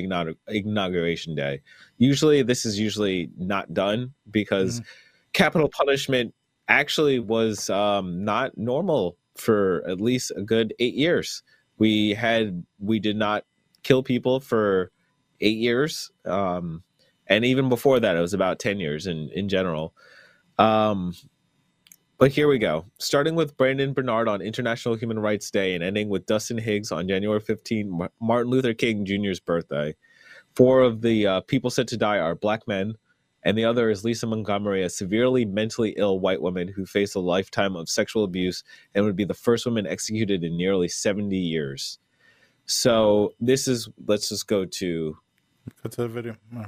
inauguration 0.48 1.34
day. 1.34 1.60
Usually, 1.98 2.42
this 2.42 2.64
is 2.64 2.78
usually 2.78 3.30
not 3.38 3.72
done 3.74 4.12
because 4.30 4.80
mm. 4.80 4.84
Capital 5.32 5.68
punishment 5.68 6.34
actually 6.68 7.18
was 7.18 7.70
um, 7.70 8.24
not 8.24 8.56
normal 8.56 9.16
for 9.36 9.82
at 9.86 10.00
least 10.00 10.32
a 10.36 10.42
good 10.42 10.74
eight 10.78 10.94
years. 10.94 11.42
We 11.78 12.14
had 12.14 12.64
we 12.78 12.98
did 12.98 13.16
not 13.16 13.44
kill 13.82 14.02
people 14.02 14.40
for 14.40 14.90
eight 15.40 15.56
years, 15.56 16.10
um, 16.24 16.82
and 17.26 17.44
even 17.44 17.68
before 17.68 17.98
that, 18.00 18.16
it 18.16 18.20
was 18.20 18.34
about 18.34 18.58
ten 18.58 18.78
years 18.78 19.06
in 19.06 19.30
in 19.30 19.48
general. 19.48 19.94
Um, 20.58 21.14
but 22.18 22.30
here 22.30 22.46
we 22.46 22.58
go. 22.58 22.84
Starting 22.98 23.34
with 23.34 23.56
Brandon 23.56 23.92
Bernard 23.92 24.28
on 24.28 24.40
International 24.40 24.94
Human 24.94 25.18
Rights 25.18 25.50
Day 25.50 25.74
and 25.74 25.82
ending 25.82 26.08
with 26.08 26.24
Dustin 26.26 26.56
Higgs 26.56 26.92
on 26.92 27.08
January 27.08 27.40
15, 27.40 28.08
Martin 28.20 28.48
Luther 28.48 28.74
King 28.74 29.04
Jr.'s 29.04 29.40
birthday. 29.40 29.96
Four 30.54 30.82
of 30.82 31.00
the 31.00 31.26
uh, 31.26 31.40
people 31.40 31.68
said 31.68 31.88
to 31.88 31.96
die 31.96 32.18
are 32.18 32.36
black 32.36 32.68
men, 32.68 32.94
and 33.44 33.56
the 33.56 33.64
other 33.64 33.90
is 33.90 34.04
Lisa 34.04 34.26
Montgomery, 34.26 34.82
a 34.82 34.90
severely 34.90 35.44
mentally 35.44 35.94
ill 35.96 36.20
white 36.20 36.40
woman 36.40 36.68
who 36.68 36.86
faced 36.86 37.14
a 37.14 37.20
lifetime 37.20 37.76
of 37.76 37.88
sexual 37.88 38.24
abuse 38.24 38.62
and 38.94 39.04
would 39.04 39.16
be 39.16 39.24
the 39.24 39.34
first 39.34 39.66
woman 39.66 39.86
executed 39.86 40.44
in 40.44 40.56
nearly 40.56 40.88
70 40.88 41.36
years. 41.36 41.98
So 42.66 43.34
this 43.40 43.66
is 43.66 43.88
let's 44.06 44.28
just 44.28 44.46
go 44.46 44.64
to 44.64 45.16
Go 45.82 45.88
to 45.90 45.96
the 46.02 46.08
video. 46.08 46.36
Yeah. 46.52 46.66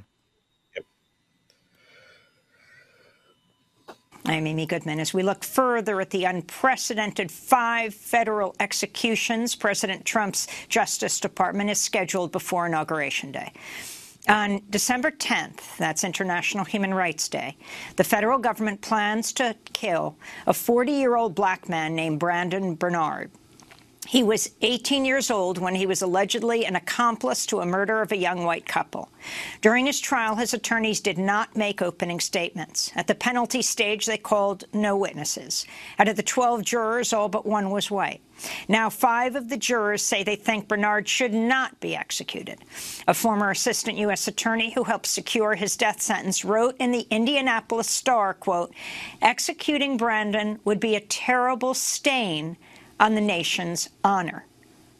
I'm 4.26 4.46
Amy 4.46 4.64
Goodman. 4.64 5.00
As 5.00 5.12
we 5.12 5.22
look 5.22 5.44
further 5.44 6.00
at 6.00 6.10
the 6.10 6.24
unprecedented 6.24 7.30
five 7.30 7.94
federal 7.94 8.56
executions 8.58 9.54
President 9.54 10.06
Trump's 10.06 10.46
Justice 10.68 11.20
Department 11.20 11.68
is 11.68 11.80
scheduled 11.80 12.32
before 12.32 12.66
Inauguration 12.66 13.32
Day. 13.32 13.52
On 14.26 14.62
December 14.70 15.10
10th, 15.10 15.76
that's 15.76 16.02
International 16.02 16.64
Human 16.64 16.94
Rights 16.94 17.28
Day, 17.28 17.58
the 17.96 18.04
federal 18.04 18.38
government 18.38 18.80
plans 18.80 19.34
to 19.34 19.54
kill 19.74 20.16
a 20.46 20.52
40-year-old 20.52 21.34
black 21.34 21.68
man 21.68 21.94
named 21.94 22.20
Brandon 22.20 22.74
Bernard. 22.74 23.30
He 24.06 24.22
was 24.22 24.50
18 24.60 25.04
years 25.04 25.30
old 25.30 25.58
when 25.58 25.74
he 25.74 25.86
was 25.86 26.02
allegedly 26.02 26.66
an 26.66 26.76
accomplice 26.76 27.46
to 27.46 27.60
a 27.60 27.66
murder 27.66 28.02
of 28.02 28.12
a 28.12 28.16
young 28.16 28.44
white 28.44 28.66
couple. 28.66 29.08
During 29.62 29.86
his 29.86 29.98
trial, 29.98 30.36
his 30.36 30.52
attorneys 30.52 31.00
did 31.00 31.16
not 31.16 31.56
make 31.56 31.80
opening 31.80 32.20
statements. 32.20 32.92
At 32.94 33.06
the 33.06 33.14
penalty 33.14 33.62
stage, 33.62 34.04
they 34.04 34.18
called 34.18 34.64
no 34.72 34.96
witnesses. 34.96 35.66
Out 35.98 36.08
of 36.08 36.16
the 36.16 36.22
12 36.22 36.62
jurors, 36.62 37.12
all 37.12 37.28
but 37.30 37.46
one 37.46 37.70
was 37.70 37.90
white. 37.90 38.20
Now, 38.68 38.90
five 38.90 39.36
of 39.36 39.48
the 39.48 39.56
jurors 39.56 40.02
say 40.02 40.22
they 40.22 40.36
think 40.36 40.68
Bernard 40.68 41.08
should 41.08 41.32
not 41.32 41.80
be 41.80 41.96
executed. 41.96 42.58
A 43.08 43.14
former 43.14 43.50
assistant 43.50 43.96
U.S. 43.98 44.28
attorney 44.28 44.72
who 44.72 44.84
helped 44.84 45.06
secure 45.06 45.54
his 45.54 45.76
death 45.76 46.02
sentence 46.02 46.44
wrote 46.44 46.76
in 46.78 46.90
the 46.90 47.06
Indianapolis 47.10 47.88
Star, 47.88 48.34
quote, 48.34 48.74
executing 49.22 49.96
Brandon 49.96 50.58
would 50.64 50.80
be 50.80 50.94
a 50.94 51.00
terrible 51.00 51.72
stain 51.74 52.56
on 53.04 53.14
the 53.14 53.20
nation's 53.20 53.90
honor. 54.02 54.46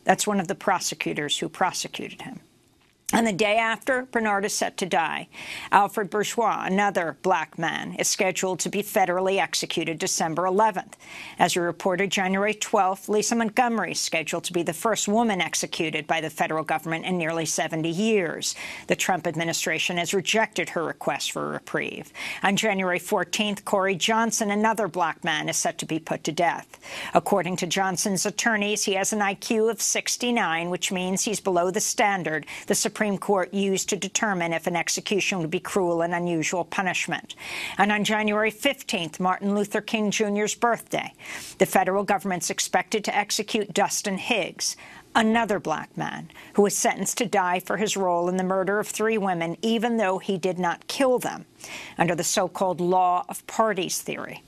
That's 0.04 0.26
one 0.26 0.38
of 0.38 0.46
the 0.46 0.54
prosecutors 0.54 1.38
who 1.38 1.48
prosecuted 1.48 2.20
him. 2.20 2.40
And 3.12 3.26
the 3.26 3.32
day 3.32 3.58
after 3.58 4.06
Bernard 4.10 4.46
is 4.46 4.54
set 4.54 4.78
to 4.78 4.86
die, 4.86 5.28
Alfred 5.70 6.08
Bourgeois, 6.08 6.64
another 6.64 7.16
black 7.22 7.58
man, 7.58 7.94
is 7.94 8.08
scheduled 8.08 8.60
to 8.60 8.70
be 8.70 8.82
federally 8.82 9.38
executed 9.38 9.98
December 9.98 10.44
11th. 10.44 10.94
As 11.38 11.54
we 11.54 11.62
reported 11.62 12.10
January 12.10 12.54
12th, 12.54 13.08
Lisa 13.08 13.36
Montgomery 13.36 13.92
is 13.92 14.00
scheduled 14.00 14.44
to 14.44 14.54
be 14.54 14.62
the 14.62 14.72
first 14.72 15.06
woman 15.06 15.42
executed 15.42 16.06
by 16.06 16.22
the 16.22 16.30
federal 16.30 16.64
government 16.64 17.04
in 17.04 17.18
nearly 17.18 17.44
70 17.44 17.88
years. 17.90 18.56
The 18.86 18.96
Trump 18.96 19.26
administration 19.26 19.98
has 19.98 20.14
rejected 20.14 20.70
her 20.70 20.82
request 20.82 21.30
for 21.30 21.44
a 21.44 21.52
reprieve. 21.52 22.10
On 22.42 22.56
January 22.56 22.98
14th, 22.98 23.64
Corey 23.66 23.96
Johnson, 23.96 24.50
another 24.50 24.88
black 24.88 25.22
man, 25.22 25.50
is 25.50 25.58
set 25.58 25.76
to 25.78 25.86
be 25.86 25.98
put 25.98 26.24
to 26.24 26.32
death. 26.32 26.80
According 27.12 27.56
to 27.56 27.66
Johnson's 27.66 28.24
attorneys, 28.24 28.84
he 28.84 28.94
has 28.94 29.12
an 29.12 29.20
IQ 29.20 29.70
of 29.70 29.82
69, 29.82 30.70
which 30.70 30.90
means 30.90 31.22
he's 31.22 31.40
below 31.40 31.70
the 31.70 31.80
standard 31.80 32.46
the 32.66 32.74
Supreme 32.94 33.18
Court 33.18 33.52
used 33.52 33.88
to 33.88 33.96
determine 33.96 34.52
if 34.52 34.68
an 34.68 34.76
execution 34.76 35.40
would 35.40 35.50
be 35.50 35.58
cruel 35.58 36.02
and 36.02 36.14
unusual 36.14 36.64
punishment. 36.64 37.34
And 37.76 37.90
on 37.90 38.04
January 38.04 38.52
15th, 38.52 39.18
Martin 39.18 39.52
Luther 39.52 39.80
King 39.80 40.12
Jr.'s 40.12 40.54
birthday, 40.54 41.12
the 41.58 41.66
federal 41.66 42.04
government's 42.04 42.50
expected 42.50 43.02
to 43.02 43.16
execute 43.16 43.74
Dustin 43.74 44.16
Higgs, 44.16 44.76
another 45.12 45.58
black 45.58 45.96
man 45.96 46.30
who 46.52 46.62
was 46.62 46.76
sentenced 46.76 47.18
to 47.18 47.26
die 47.26 47.58
for 47.58 47.78
his 47.78 47.96
role 47.96 48.28
in 48.28 48.36
the 48.36 48.44
murder 48.44 48.78
of 48.78 48.86
three 48.86 49.18
women, 49.18 49.56
even 49.60 49.96
though 49.96 50.18
he 50.18 50.38
did 50.38 50.60
not 50.60 50.86
kill 50.86 51.18
them, 51.18 51.46
under 51.98 52.14
the 52.14 52.22
so-called 52.22 52.80
law 52.80 53.24
of 53.28 53.44
parties 53.48 54.00
theory. 54.02 54.40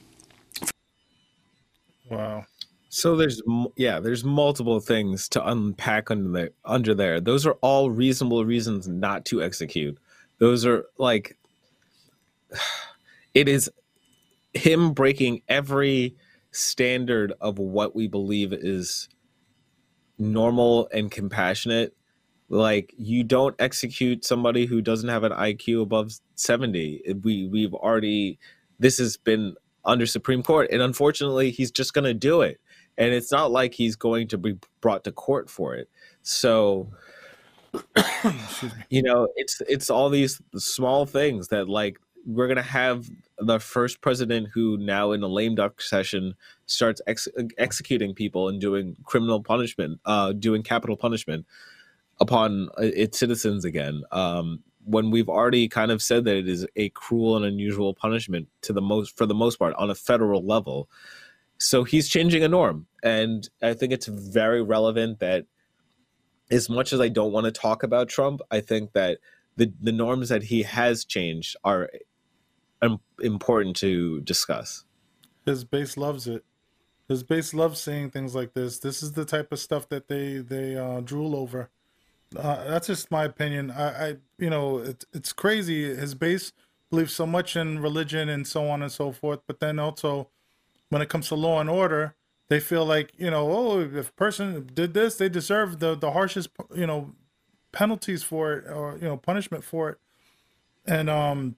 Wow. 2.08 2.46
So 2.96 3.14
there's 3.14 3.42
yeah, 3.76 4.00
there's 4.00 4.24
multiple 4.24 4.80
things 4.80 5.28
to 5.28 5.46
unpack 5.46 6.10
under 6.10 6.30
there. 6.30 6.50
Under 6.64 6.94
there, 6.94 7.20
those 7.20 7.44
are 7.44 7.58
all 7.60 7.90
reasonable 7.90 8.46
reasons 8.46 8.88
not 8.88 9.26
to 9.26 9.42
execute. 9.42 9.98
Those 10.38 10.64
are 10.64 10.86
like 10.96 11.36
it 13.34 13.50
is 13.50 13.70
him 14.54 14.94
breaking 14.94 15.42
every 15.46 16.16
standard 16.52 17.34
of 17.42 17.58
what 17.58 17.94
we 17.94 18.08
believe 18.08 18.54
is 18.54 19.10
normal 20.16 20.88
and 20.90 21.10
compassionate. 21.10 21.94
Like 22.48 22.94
you 22.96 23.24
don't 23.24 23.56
execute 23.58 24.24
somebody 24.24 24.64
who 24.64 24.80
doesn't 24.80 25.10
have 25.10 25.22
an 25.22 25.32
IQ 25.32 25.82
above 25.82 26.12
70. 26.36 27.02
We 27.22 27.46
we've 27.46 27.74
already 27.74 28.38
this 28.78 28.96
has 28.96 29.18
been 29.18 29.54
under 29.84 30.06
Supreme 30.06 30.42
Court 30.42 30.70
and 30.72 30.80
unfortunately 30.80 31.50
he's 31.50 31.70
just 31.70 31.92
going 31.92 32.06
to 32.06 32.14
do 32.14 32.40
it 32.40 32.58
and 32.98 33.12
it's 33.12 33.32
not 33.32 33.50
like 33.50 33.74
he's 33.74 33.96
going 33.96 34.28
to 34.28 34.38
be 34.38 34.58
brought 34.80 35.04
to 35.04 35.12
court 35.12 35.50
for 35.50 35.74
it. 35.74 35.88
So, 36.22 36.88
you 38.90 39.02
know, 39.02 39.28
it's 39.36 39.60
it's 39.68 39.90
all 39.90 40.08
these 40.08 40.40
small 40.56 41.06
things 41.06 41.48
that 41.48 41.68
like 41.68 41.98
we're 42.26 42.48
gonna 42.48 42.62
have 42.62 43.08
the 43.38 43.60
first 43.60 44.00
president 44.00 44.48
who 44.52 44.76
now 44.78 45.12
in 45.12 45.22
a 45.22 45.28
lame 45.28 45.54
duck 45.54 45.80
session 45.80 46.34
starts 46.66 47.00
ex- 47.06 47.28
executing 47.58 48.14
people 48.14 48.48
and 48.48 48.60
doing 48.60 48.96
criminal 49.04 49.42
punishment, 49.42 50.00
uh, 50.06 50.32
doing 50.32 50.62
capital 50.62 50.96
punishment 50.96 51.46
upon 52.18 52.68
uh, 52.78 52.82
its 52.82 53.18
citizens 53.18 53.64
again. 53.64 54.02
Um, 54.10 54.62
when 54.84 55.10
we've 55.10 55.28
already 55.28 55.68
kind 55.68 55.90
of 55.90 56.00
said 56.00 56.24
that 56.24 56.36
it 56.36 56.48
is 56.48 56.66
a 56.76 56.88
cruel 56.90 57.36
and 57.36 57.44
unusual 57.44 57.92
punishment 57.92 58.48
to 58.62 58.72
the 58.72 58.80
most 58.80 59.16
for 59.16 59.26
the 59.26 59.34
most 59.34 59.58
part 59.58 59.74
on 59.74 59.90
a 59.90 59.94
federal 59.94 60.44
level 60.44 60.88
so 61.58 61.84
he's 61.84 62.08
changing 62.08 62.42
a 62.42 62.48
norm 62.48 62.86
and 63.02 63.48
i 63.62 63.72
think 63.72 63.92
it's 63.92 64.06
very 64.06 64.62
relevant 64.62 65.18
that 65.20 65.46
as 66.50 66.68
much 66.68 66.92
as 66.92 67.00
i 67.00 67.08
don't 67.08 67.32
want 67.32 67.44
to 67.44 67.52
talk 67.52 67.82
about 67.82 68.08
trump 68.08 68.40
i 68.50 68.60
think 68.60 68.92
that 68.92 69.18
the 69.56 69.72
the 69.80 69.92
norms 69.92 70.28
that 70.28 70.44
he 70.44 70.62
has 70.62 71.04
changed 71.04 71.56
are 71.64 71.88
important 73.22 73.76
to 73.76 74.20
discuss 74.20 74.84
His 75.44 75.64
base 75.64 75.96
loves 75.96 76.26
it. 76.26 76.44
His 77.08 77.22
base 77.22 77.54
loves 77.54 77.80
saying 77.80 78.10
things 78.10 78.34
like 78.34 78.52
this. 78.54 78.80
This 78.80 79.02
is 79.02 79.12
the 79.12 79.24
type 79.24 79.52
of 79.52 79.58
stuff 79.58 79.88
that 79.88 80.08
they 80.08 80.38
they 80.38 80.76
uh, 80.76 81.00
drool 81.00 81.36
over. 81.36 81.70
Uh, 82.36 82.64
that's 82.64 82.88
just 82.88 83.10
my 83.10 83.24
opinion. 83.24 83.70
I, 83.70 84.08
I 84.08 84.16
you 84.38 84.50
know, 84.50 84.78
it's 84.78 85.06
it's 85.12 85.32
crazy. 85.32 85.94
His 85.94 86.14
base 86.14 86.52
believes 86.90 87.14
so 87.14 87.26
much 87.26 87.56
in 87.56 87.78
religion 87.78 88.28
and 88.28 88.46
so 88.46 88.68
on 88.68 88.82
and 88.82 88.90
so 88.90 89.12
forth, 89.12 89.40
but 89.46 89.60
then 89.60 89.78
also 89.78 90.28
when 90.88 91.02
it 91.02 91.08
comes 91.08 91.28
to 91.28 91.34
law 91.34 91.60
and 91.60 91.70
order, 91.70 92.14
they 92.48 92.60
feel 92.60 92.84
like 92.84 93.12
you 93.16 93.30
know, 93.30 93.50
oh, 93.50 93.80
if 93.80 94.10
a 94.10 94.12
person 94.12 94.68
did 94.72 94.94
this, 94.94 95.16
they 95.16 95.28
deserve 95.28 95.78
the 95.78 95.94
the 95.94 96.12
harshest 96.12 96.50
you 96.74 96.86
know 96.86 97.14
penalties 97.72 98.22
for 98.22 98.52
it 98.52 98.70
or 98.70 98.96
you 99.00 99.08
know 99.08 99.16
punishment 99.16 99.64
for 99.64 99.90
it. 99.90 99.98
And 100.86 101.10
um, 101.10 101.56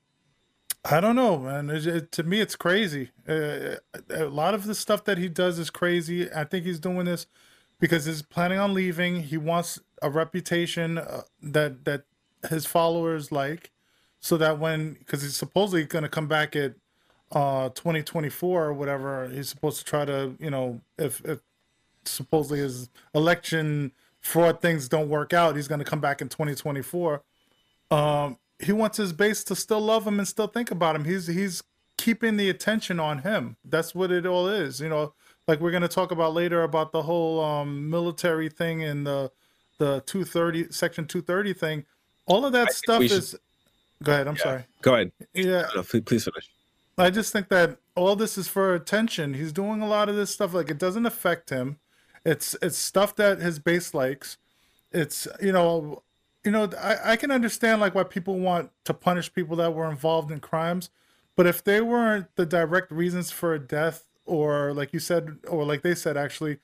I 0.84 1.00
don't 1.00 1.16
know, 1.16 1.38
man. 1.38 1.70
It, 1.70 1.86
it, 1.86 2.12
to 2.12 2.22
me, 2.22 2.40
it's 2.40 2.56
crazy. 2.56 3.10
Uh, 3.28 3.76
a 4.10 4.24
lot 4.24 4.54
of 4.54 4.64
the 4.64 4.74
stuff 4.74 5.04
that 5.04 5.18
he 5.18 5.28
does 5.28 5.58
is 5.58 5.70
crazy. 5.70 6.32
I 6.32 6.44
think 6.44 6.64
he's 6.64 6.80
doing 6.80 7.04
this 7.04 7.26
because 7.78 8.06
he's 8.06 8.22
planning 8.22 8.58
on 8.58 8.72
leaving. 8.72 9.22
He 9.22 9.36
wants 9.36 9.78
a 10.00 10.10
reputation 10.10 10.98
uh, 10.98 11.22
that 11.42 11.84
that 11.84 12.04
his 12.48 12.64
followers 12.64 13.30
like, 13.30 13.70
so 14.20 14.36
that 14.38 14.58
when 14.58 14.94
because 14.94 15.22
he's 15.22 15.36
supposedly 15.36 15.84
going 15.84 16.04
to 16.04 16.08
come 16.08 16.28
back 16.28 16.56
at 16.56 16.74
uh 17.32 17.68
2024 17.70 18.64
or 18.64 18.72
whatever, 18.72 19.28
he's 19.28 19.48
supposed 19.48 19.78
to 19.78 19.84
try 19.84 20.04
to 20.04 20.34
you 20.38 20.50
know 20.50 20.80
if 20.98 21.20
if 21.24 21.40
supposedly 22.04 22.58
his 22.60 22.88
election 23.14 23.92
fraud 24.20 24.60
things 24.60 24.88
don't 24.88 25.08
work 25.08 25.32
out, 25.32 25.56
he's 25.56 25.68
going 25.68 25.78
to 25.78 25.84
come 25.84 26.00
back 26.00 26.20
in 26.20 26.28
2024. 26.28 27.22
Um, 27.90 28.38
he 28.58 28.72
wants 28.72 28.96
his 28.98 29.12
base 29.12 29.44
to 29.44 29.54
still 29.54 29.80
love 29.80 30.06
him 30.06 30.18
and 30.18 30.26
still 30.26 30.46
think 30.46 30.70
about 30.70 30.96
him. 30.96 31.04
He's 31.04 31.26
he's 31.26 31.62
keeping 31.96 32.36
the 32.36 32.48
attention 32.50 32.98
on 33.00 33.18
him. 33.18 33.56
That's 33.64 33.94
what 33.94 34.10
it 34.10 34.24
all 34.26 34.48
is. 34.48 34.80
You 34.80 34.88
know, 34.88 35.12
like 35.46 35.60
we're 35.60 35.70
going 35.70 35.82
to 35.82 35.88
talk 35.88 36.10
about 36.10 36.32
later 36.34 36.62
about 36.62 36.92
the 36.92 37.02
whole 37.02 37.42
um, 37.44 37.88
military 37.90 38.48
thing 38.48 38.82
and 38.84 39.06
the 39.06 39.30
the 39.78 40.00
230 40.06 40.72
section 40.72 41.06
230 41.06 41.52
thing. 41.52 41.84
All 42.26 42.44
of 42.44 42.52
that 42.52 42.68
I 42.68 42.72
stuff 42.72 42.98
we 43.00 43.08
should- 43.08 43.18
is. 43.18 43.36
Go 44.02 44.12
ahead. 44.12 44.28
I'm 44.28 44.36
Yeah. 44.36 44.42
sorry. 44.42 44.64
go 44.82 44.94
ahead 44.94 45.12
Yeah, 45.34 45.66
please 45.82 46.24
finish 46.24 46.48
I 46.98 47.10
just 47.10 47.32
think 47.32 47.48
that 47.48 47.78
all 47.94 48.16
this 48.16 48.36
is 48.36 48.48
for 48.48 48.74
attention. 48.74 49.34
He's 49.34 49.52
doing 49.52 49.80
a 49.80 49.86
lot 49.86 50.08
of 50.08 50.16
this 50.16 50.30
stuff 50.30 50.52
like 50.52 50.70
it 50.70 50.78
doesn't 50.78 51.06
affect 51.06 51.50
him. 51.50 51.78
It's 52.24 52.56
it's 52.60 52.76
stuff 52.76 53.14
that 53.16 53.38
his 53.38 53.58
base 53.58 53.94
likes. 53.94 54.36
It's 54.90 55.28
you 55.40 55.52
know, 55.52 56.02
you 56.44 56.50
know 56.50 56.68
I, 56.80 57.12
I 57.12 57.16
can 57.16 57.30
understand 57.30 57.80
like 57.80 57.94
why 57.94 58.02
people 58.04 58.38
want 58.38 58.70
to 58.84 58.94
punish 58.94 59.32
people 59.32 59.56
that 59.56 59.74
were 59.74 59.88
involved 59.88 60.32
in 60.32 60.40
crimes, 60.40 60.90
but 61.36 61.46
if 61.46 61.62
they 61.62 61.80
weren't 61.80 62.34
the 62.36 62.46
direct 62.46 62.90
reasons 62.90 63.30
for 63.30 63.54
a 63.54 63.60
death, 63.60 64.04
or 64.26 64.72
like 64.72 64.92
you 64.92 64.98
said, 64.98 65.38
or 65.48 65.64
like 65.64 65.82
they 65.82 65.94
said 65.94 66.16
actually, 66.16 66.58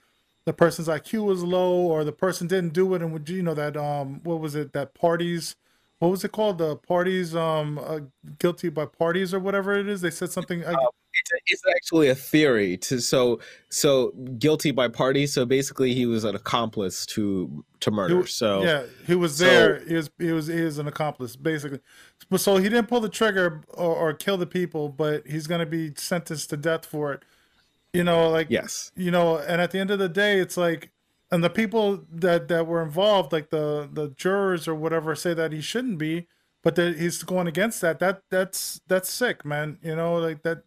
the 0.46 0.52
person's 0.52 0.88
IQ 0.88 1.24
was 1.26 1.44
low, 1.44 1.74
or 1.74 2.04
the 2.04 2.12
person 2.12 2.48
didn't 2.48 2.72
do 2.72 2.92
it, 2.94 3.02
and 3.02 3.12
would 3.12 3.28
you 3.28 3.42
know 3.42 3.54
that 3.54 3.76
um 3.76 4.20
what 4.24 4.40
was 4.40 4.54
it 4.56 4.72
that 4.72 4.94
parties 4.94 5.54
what 5.98 6.08
was 6.10 6.24
it 6.24 6.32
called? 6.32 6.58
The 6.58 6.76
parties, 6.76 7.34
um, 7.34 7.78
uh, 7.78 8.00
guilty 8.38 8.68
by 8.68 8.86
parties 8.86 9.32
or 9.32 9.40
whatever 9.40 9.74
it 9.78 9.88
is. 9.88 10.00
They 10.00 10.10
said 10.10 10.30
something. 10.30 10.64
Uh, 10.64 10.74
it's, 11.16 11.30
it's 11.46 11.62
actually 11.70 12.08
a 12.08 12.14
theory 12.14 12.76
to 12.78 13.00
so 13.00 13.38
so 13.68 14.10
guilty 14.38 14.72
by 14.72 14.88
party. 14.88 15.26
So 15.26 15.46
basically, 15.46 15.94
he 15.94 16.06
was 16.06 16.24
an 16.24 16.34
accomplice 16.34 17.06
to 17.06 17.64
to 17.80 17.90
murder. 17.90 18.22
He- 18.22 18.26
so 18.26 18.64
yeah, 18.64 18.82
he 19.06 19.14
was 19.14 19.36
so- 19.36 19.44
there. 19.44 19.84
he 19.86 19.94
was 19.94 20.10
he 20.18 20.32
was 20.32 20.46
he 20.48 20.54
is 20.58 20.78
an 20.78 20.88
accomplice 20.88 21.36
basically. 21.36 21.80
But 22.30 22.40
so 22.40 22.56
he 22.56 22.68
didn't 22.68 22.88
pull 22.88 23.00
the 23.00 23.08
trigger 23.08 23.62
or, 23.74 23.94
or 23.94 24.12
kill 24.14 24.36
the 24.36 24.46
people, 24.46 24.88
but 24.88 25.26
he's 25.26 25.46
gonna 25.46 25.66
be 25.66 25.92
sentenced 25.96 26.50
to 26.50 26.56
death 26.56 26.84
for 26.84 27.12
it. 27.12 27.22
You 27.92 28.02
know, 28.02 28.28
like 28.28 28.48
yes, 28.50 28.90
you 28.96 29.12
know, 29.12 29.38
and 29.38 29.60
at 29.60 29.70
the 29.70 29.78
end 29.78 29.92
of 29.92 30.00
the 30.00 30.08
day, 30.08 30.40
it's 30.40 30.56
like, 30.56 30.90
and 31.34 31.42
the 31.42 31.50
people 31.50 32.04
that 32.12 32.46
that 32.46 32.68
were 32.68 32.80
involved, 32.80 33.32
like 33.32 33.50
the 33.50 33.88
the 33.92 34.10
jurors 34.10 34.68
or 34.68 34.74
whatever, 34.76 35.16
say 35.16 35.34
that 35.34 35.50
he 35.50 35.60
shouldn't 35.60 35.98
be, 35.98 36.28
but 36.62 36.76
that 36.76 36.96
he's 36.96 37.24
going 37.24 37.48
against 37.48 37.80
that. 37.80 37.98
That 37.98 38.22
that's 38.30 38.80
that's 38.86 39.10
sick, 39.10 39.44
man. 39.44 39.78
You 39.82 39.96
know, 39.96 40.14
like 40.14 40.44
that. 40.44 40.62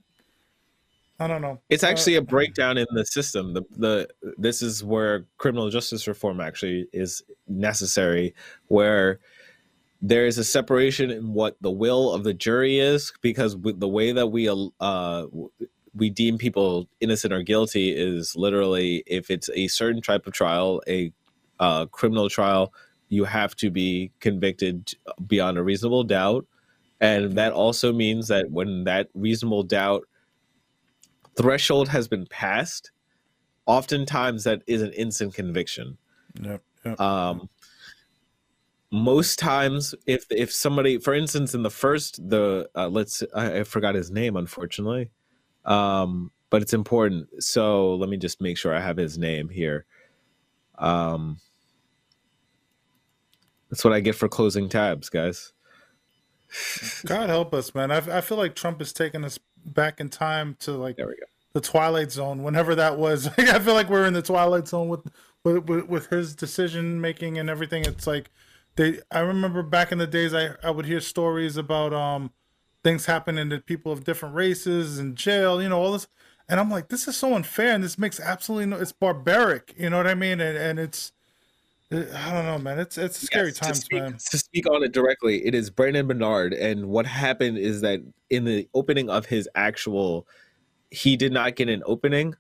I 1.21 1.27
don't 1.27 1.41
know. 1.41 1.61
it's 1.69 1.85
Uh, 1.85 1.87
actually 1.87 2.15
a 2.15 2.21
breakdown 2.21 2.77
in 2.77 2.85
the 2.91 3.05
system. 3.05 3.53
The 3.53 3.63
the 3.77 4.09
this 4.37 4.61
is 4.61 4.83
where 4.83 5.25
criminal 5.37 5.69
justice 5.69 6.05
reform 6.05 6.41
actually 6.41 6.89
is 6.91 7.23
necessary, 7.47 8.35
where 8.67 9.21
there 10.01 10.27
is 10.27 10.37
a 10.37 10.43
separation 10.43 11.09
in 11.09 11.33
what 11.33 11.55
the 11.61 11.71
will 11.71 12.13
of 12.13 12.25
the 12.25 12.33
jury 12.33 12.77
is 12.77 13.13
because 13.21 13.55
with 13.55 13.79
the 13.79 13.87
way 13.87 14.11
that 14.11 14.27
we 14.27 14.49
uh 14.49 15.25
we 15.97 16.09
deem 16.09 16.37
people 16.37 16.87
innocent 16.99 17.33
or 17.33 17.41
guilty 17.41 17.91
is 17.91 18.35
literally 18.35 19.03
if 19.07 19.29
it's 19.29 19.49
a 19.53 19.67
certain 19.67 20.01
type 20.01 20.27
of 20.27 20.33
trial 20.33 20.81
a 20.87 21.11
uh, 21.59 21.85
criminal 21.87 22.29
trial 22.29 22.73
you 23.09 23.23
have 23.23 23.55
to 23.55 23.71
be 23.71 24.11
convicted 24.19 24.93
beyond 25.25 25.57
a 25.57 25.63
reasonable 25.63 26.03
doubt 26.03 26.45
and 26.99 27.33
that 27.33 27.51
also 27.51 27.91
means 27.91 28.27
that 28.27 28.49
when 28.51 28.83
that 28.83 29.09
reasonable 29.13 29.63
doubt 29.63 30.03
threshold 31.35 31.87
has 31.89 32.07
been 32.07 32.25
passed 32.27 32.91
oftentimes 33.65 34.43
that 34.43 34.61
is 34.67 34.81
an 34.81 34.91
instant 34.93 35.33
conviction 35.33 35.97
Yep. 36.41 36.61
yep. 36.85 37.01
um 37.01 37.49
most 38.91 39.37
times 39.39 39.93
if 40.05 40.25
if 40.29 40.53
somebody 40.53 40.97
for 40.97 41.13
instance 41.13 41.53
in 41.53 41.63
the 41.63 41.69
first 41.69 42.29
the 42.29 42.69
uh, 42.75 42.87
let's 42.87 43.23
I, 43.35 43.59
I 43.59 43.63
forgot 43.63 43.95
his 43.95 44.11
name 44.11 44.35
unfortunately 44.37 45.09
um 45.67 46.31
but 46.49 46.61
it's 46.61 46.73
important 46.73 47.27
so 47.43 47.95
let 47.95 48.09
me 48.09 48.17
just 48.17 48.41
make 48.41 48.57
sure 48.57 48.73
i 48.73 48.79
have 48.79 48.97
his 48.97 49.17
name 49.17 49.49
here 49.49 49.85
um 50.79 51.39
that's 53.69 53.83
what 53.83 53.93
i 53.93 53.99
get 53.99 54.15
for 54.15 54.27
closing 54.27 54.67
tabs 54.67 55.09
guys 55.09 55.53
God 57.05 57.29
help 57.29 57.53
us, 57.53 57.75
man. 57.75 57.91
I, 57.91 57.97
I 57.97 58.21
feel 58.21 58.37
like 58.37 58.55
Trump 58.55 58.81
is 58.81 58.93
taking 58.93 59.25
us 59.25 59.37
back 59.65 59.99
in 59.99 60.09
time 60.09 60.55
to 60.61 60.71
like 60.71 60.95
there 60.95 61.07
we 61.07 61.15
go 61.15 61.25
the 61.53 61.61
Twilight 61.61 62.11
Zone, 62.11 62.43
whenever 62.43 62.75
that 62.75 62.99
was. 62.99 63.27
I 63.37 63.59
feel 63.59 63.73
like 63.73 63.89
we're 63.89 64.05
in 64.05 64.13
the 64.13 64.21
Twilight 64.21 64.67
Zone 64.67 64.87
with 64.89 65.01
with, 65.43 65.67
with, 65.67 65.87
with 65.87 66.07
his 66.07 66.35
decision 66.35 67.01
making 67.01 67.37
and 67.37 67.49
everything. 67.49 67.83
It's 67.83 68.05
like 68.05 68.29
they. 68.75 68.99
I 69.11 69.19
remember 69.19 69.63
back 69.63 69.91
in 69.91 69.97
the 69.97 70.07
days, 70.07 70.33
I 70.33 70.51
I 70.63 70.69
would 70.69 70.85
hear 70.85 70.99
stories 70.99 71.57
about 71.57 71.93
um 71.93 72.31
things 72.87 73.05
happening 73.05 73.49
to 73.49 73.59
people 73.59 73.91
of 73.91 74.05
different 74.05 74.33
races 74.33 74.97
in 74.97 75.13
jail. 75.13 75.61
You 75.61 75.67
know 75.67 75.77
all 75.77 75.91
this, 75.91 76.07
and 76.47 76.57
I'm 76.57 76.71
like, 76.71 76.87
this 76.87 77.05
is 77.07 77.17
so 77.17 77.33
unfair, 77.33 77.73
and 77.73 77.83
this 77.83 77.97
makes 77.97 78.17
absolutely 78.17 78.67
no. 78.67 78.77
It's 78.77 78.93
barbaric. 78.93 79.75
You 79.77 79.89
know 79.89 79.97
what 79.97 80.07
I 80.07 80.15
mean? 80.15 80.39
And 80.39 80.57
and 80.57 80.79
it's. 80.79 81.11
I 81.91 82.33
don't 82.33 82.45
know, 82.45 82.57
man. 82.57 82.79
It's 82.79 82.97
it's 82.97 83.21
a 83.21 83.25
scary 83.25 83.49
Yes, 83.49 83.59
to 83.59 83.75
speak, 83.75 84.01
man. 84.01 84.17
To 84.31 84.37
speak 84.37 84.69
on 84.69 84.83
it 84.83 84.93
directly, 84.93 85.45
it 85.45 85.53
is 85.53 85.69
Brandon 85.69 86.07
Bernard, 86.07 86.53
and 86.53 86.87
what 86.87 87.05
happened 87.05 87.57
is 87.57 87.81
that 87.81 88.01
in 88.29 88.45
the 88.45 88.67
opening 88.73 89.09
of 89.09 89.25
his 89.25 89.49
actual, 89.55 90.27
he 90.89 91.17
did 91.17 91.33
not 91.33 91.55
get 91.55 91.69
an 91.69 91.83
opening 91.85 92.35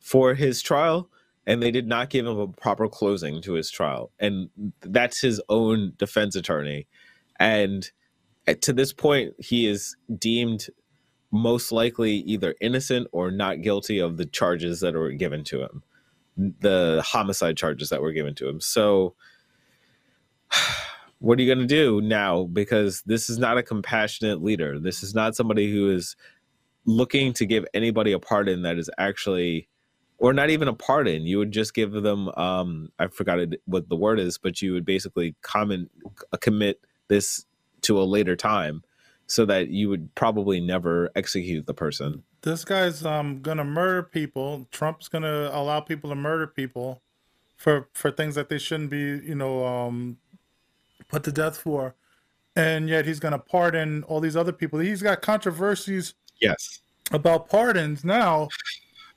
for 0.00 0.34
his 0.34 0.62
trial, 0.62 1.08
and 1.46 1.62
they 1.62 1.70
did 1.70 1.86
not 1.86 2.08
give 2.10 2.26
him 2.26 2.38
a 2.38 2.48
proper 2.48 2.88
closing 2.88 3.40
to 3.42 3.52
his 3.54 3.70
trial, 3.70 4.10
and 4.18 4.48
that's 4.80 5.20
his 5.20 5.42
own 5.48 5.92
defense 5.98 6.36
attorney, 6.36 6.86
and 7.38 7.90
to 8.46 8.72
this 8.72 8.92
point, 8.92 9.34
he 9.38 9.66
is 9.66 9.96
deemed 10.18 10.66
most 11.32 11.70
likely 11.72 12.16
either 12.16 12.54
innocent 12.60 13.06
or 13.12 13.30
not 13.30 13.62
guilty 13.62 13.98
of 14.00 14.16
the 14.16 14.26
charges 14.26 14.80
that 14.80 14.94
were 14.94 15.12
given 15.12 15.44
to 15.44 15.62
him 15.62 15.82
the 16.60 17.02
homicide 17.04 17.56
charges 17.56 17.88
that 17.90 18.00
were 18.00 18.12
given 18.12 18.34
to 18.36 18.48
him. 18.48 18.60
So 18.60 19.14
what 21.18 21.38
are 21.38 21.42
you 21.42 21.54
going 21.54 21.66
to 21.66 21.74
do 21.74 22.00
now? 22.00 22.44
Because 22.44 23.02
this 23.02 23.28
is 23.28 23.38
not 23.38 23.58
a 23.58 23.62
compassionate 23.62 24.42
leader. 24.42 24.78
This 24.78 25.02
is 25.02 25.14
not 25.14 25.36
somebody 25.36 25.70
who 25.70 25.90
is 25.90 26.16
looking 26.86 27.32
to 27.34 27.46
give 27.46 27.66
anybody 27.74 28.12
a 28.12 28.18
pardon 28.18 28.62
that 28.62 28.78
is 28.78 28.90
actually 28.98 29.68
or 30.18 30.32
not 30.34 30.50
even 30.50 30.68
a 30.68 30.74
pardon. 30.74 31.22
You 31.22 31.38
would 31.38 31.52
just 31.52 31.74
give 31.74 31.92
them 31.92 32.28
um 32.30 32.90
i 32.98 33.06
forgot 33.06 33.38
what 33.66 33.88
the 33.88 33.96
word 33.96 34.18
is 34.18 34.38
but 34.38 34.62
you 34.62 34.72
would 34.72 34.84
basically 34.84 35.34
comment 35.42 35.90
commit 36.40 36.80
this 37.08 37.44
to 37.82 38.00
a 38.00 38.04
later 38.04 38.36
time 38.36 38.82
so 39.26 39.44
that 39.46 39.68
you 39.68 39.88
would 39.88 40.14
probably 40.14 40.60
never 40.60 41.10
execute 41.14 41.66
the 41.66 41.74
person 41.74 42.22
this 42.42 42.64
guy's 42.64 43.04
um 43.04 43.40
gonna 43.40 43.64
murder 43.64 44.02
people. 44.02 44.66
Trump's 44.70 45.08
gonna 45.08 45.50
allow 45.52 45.80
people 45.80 46.10
to 46.10 46.16
murder 46.16 46.46
people 46.46 47.02
for 47.56 47.88
for 47.92 48.10
things 48.10 48.34
that 48.34 48.48
they 48.48 48.58
shouldn't 48.58 48.90
be, 48.90 48.98
you 48.98 49.34
know, 49.34 49.64
um 49.64 50.16
put 51.08 51.22
to 51.24 51.32
death 51.32 51.58
for. 51.58 51.94
And 52.56 52.88
yet 52.88 53.06
he's 53.06 53.20
gonna 53.20 53.38
pardon 53.38 54.02
all 54.04 54.20
these 54.20 54.36
other 54.36 54.52
people. 54.52 54.78
He's 54.78 55.02
got 55.02 55.22
controversies 55.22 56.14
yes 56.40 56.80
about 57.12 57.48
pardons 57.48 58.04
now, 58.04 58.48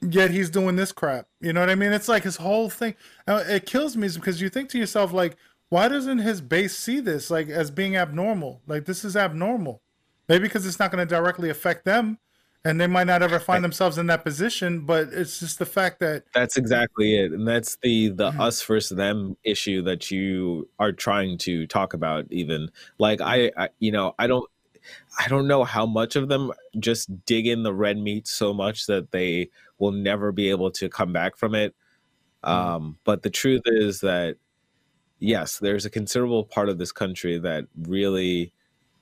yet 0.02 0.32
he's 0.32 0.50
doing 0.50 0.76
this 0.76 0.92
crap. 0.92 1.28
You 1.40 1.54
know 1.54 1.60
what 1.60 1.70
I 1.70 1.76
mean? 1.76 1.94
It's 1.94 2.10
like 2.10 2.24
his 2.24 2.36
whole 2.36 2.70
thing. 2.70 2.96
It 3.28 3.66
kills 3.66 3.96
me 3.96 4.10
because 4.10 4.42
you 4.42 4.50
think 4.50 4.70
to 4.70 4.80
yourself, 4.80 5.14
like, 5.14 5.38
why 5.74 5.88
doesn't 5.88 6.20
his 6.20 6.40
base 6.40 6.78
see 6.78 7.00
this 7.00 7.32
like 7.32 7.50
as 7.50 7.72
being 7.72 7.96
abnormal? 7.96 8.62
Like 8.68 8.86
this 8.86 9.04
is 9.04 9.18
abnormal. 9.18 9.82
Maybe 10.30 10.44
because 10.44 10.68
it's 10.68 10.78
not 10.78 10.92
going 10.92 11.06
to 11.06 11.16
directly 11.16 11.50
affect 11.50 11.84
them, 11.84 12.20
and 12.64 12.80
they 12.80 12.86
might 12.86 13.08
not 13.08 13.24
ever 13.24 13.40
find 13.40 13.64
themselves 13.64 13.98
in 13.98 14.06
that 14.06 14.24
position. 14.24 14.86
But 14.86 15.08
it's 15.12 15.40
just 15.40 15.58
the 15.58 15.66
fact 15.66 16.00
that 16.02 16.26
That's 16.32 16.58
exactly 16.58 17.18
it, 17.18 17.32
and 17.32 17.48
that's 17.48 17.80
the 17.82 18.10
the 18.10 18.28
us 18.28 18.62
versus 18.62 18.96
them 18.96 19.36
issue 19.44 19.82
that 19.82 20.12
you 20.12 20.70
are 20.78 20.92
trying 20.92 21.40
to 21.40 21.66
talk 21.66 21.96
about. 21.96 22.28
Even 22.30 22.70
like 23.00 23.20
I, 23.20 23.52
I, 23.58 23.70
you 23.80 23.92
know, 23.92 24.14
I 24.20 24.28
don't, 24.28 24.48
I 25.20 25.28
don't 25.28 25.48
know 25.48 25.64
how 25.64 25.88
much 25.88 26.16
of 26.16 26.30
them 26.30 26.52
just 26.78 27.26
dig 27.26 27.48
in 27.48 27.64
the 27.64 27.74
red 27.74 27.98
meat 27.98 28.28
so 28.28 28.54
much 28.54 28.86
that 28.86 29.10
they 29.10 29.50
will 29.80 29.92
never 29.92 30.32
be 30.32 30.52
able 30.52 30.70
to 30.74 30.88
come 30.88 31.14
back 31.14 31.36
from 31.36 31.56
it. 31.56 31.74
Um, 32.44 33.00
but 33.06 33.24
the 33.24 33.32
truth 33.32 33.64
is 33.66 34.02
that 34.02 34.36
yes, 35.24 35.60
there's 35.60 35.86
a 35.86 35.90
considerable 35.90 36.44
part 36.44 36.70
of 36.70 36.78
this 36.78 36.92
country 36.92 37.40
that 37.40 37.66
really 37.88 38.52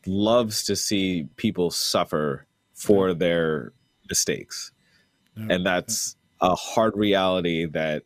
loves 0.05 0.63
to 0.65 0.76
see 0.76 1.28
people 1.36 1.72
suffer 1.72 2.45
for 2.74 3.13
their 3.13 3.74
mistakes. 4.07 4.72
Yeah. 5.36 5.47
and 5.49 5.65
that's 5.65 6.17
a 6.41 6.55
hard 6.55 6.95
reality 6.97 7.65
that 7.65 8.03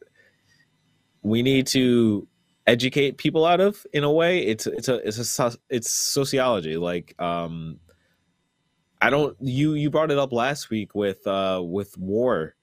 we 1.23 1.41
need 1.41 1.65
to 1.67 2.27
educate 2.67 3.17
people 3.17 3.45
out 3.45 3.59
of 3.59 3.85
in 3.93 4.03
a 4.03 4.11
way. 4.11 4.45
It's 4.45 4.67
it's 4.67 4.87
a 4.87 4.95
it's 5.07 5.39
a 5.39 5.53
it's 5.69 5.91
sociology 5.91 6.77
like 6.77 7.19
um 7.19 7.79
i 9.01 9.09
don't 9.09 9.35
you 9.41 9.73
you 9.73 9.89
brought 9.89 10.11
it 10.11 10.17
up 10.17 10.31
last 10.31 10.69
week 10.69 10.95
with 10.95 11.25
uh 11.27 11.61
with 11.63 11.97
war 11.97 12.55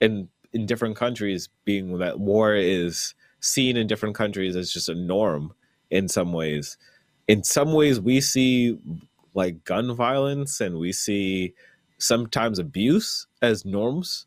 in 0.00 0.28
in 0.52 0.66
different 0.66 0.96
countries 0.96 1.48
being 1.64 1.98
that 1.98 2.20
war 2.20 2.54
is 2.54 3.14
seen 3.40 3.76
in 3.76 3.86
different 3.86 4.14
countries 4.14 4.56
as 4.56 4.72
just 4.72 4.88
a 4.88 4.94
norm 4.94 5.52
in 5.90 6.08
some 6.08 6.32
ways 6.32 6.76
in 7.28 7.42
some 7.44 7.72
ways 7.72 8.00
we 8.00 8.20
see 8.20 8.78
like 9.34 9.62
gun 9.64 9.94
violence 9.94 10.60
and 10.60 10.76
we 10.78 10.92
see 10.92 11.54
sometimes 11.98 12.58
abuse 12.58 13.26
as 13.42 13.64
norms 13.64 14.26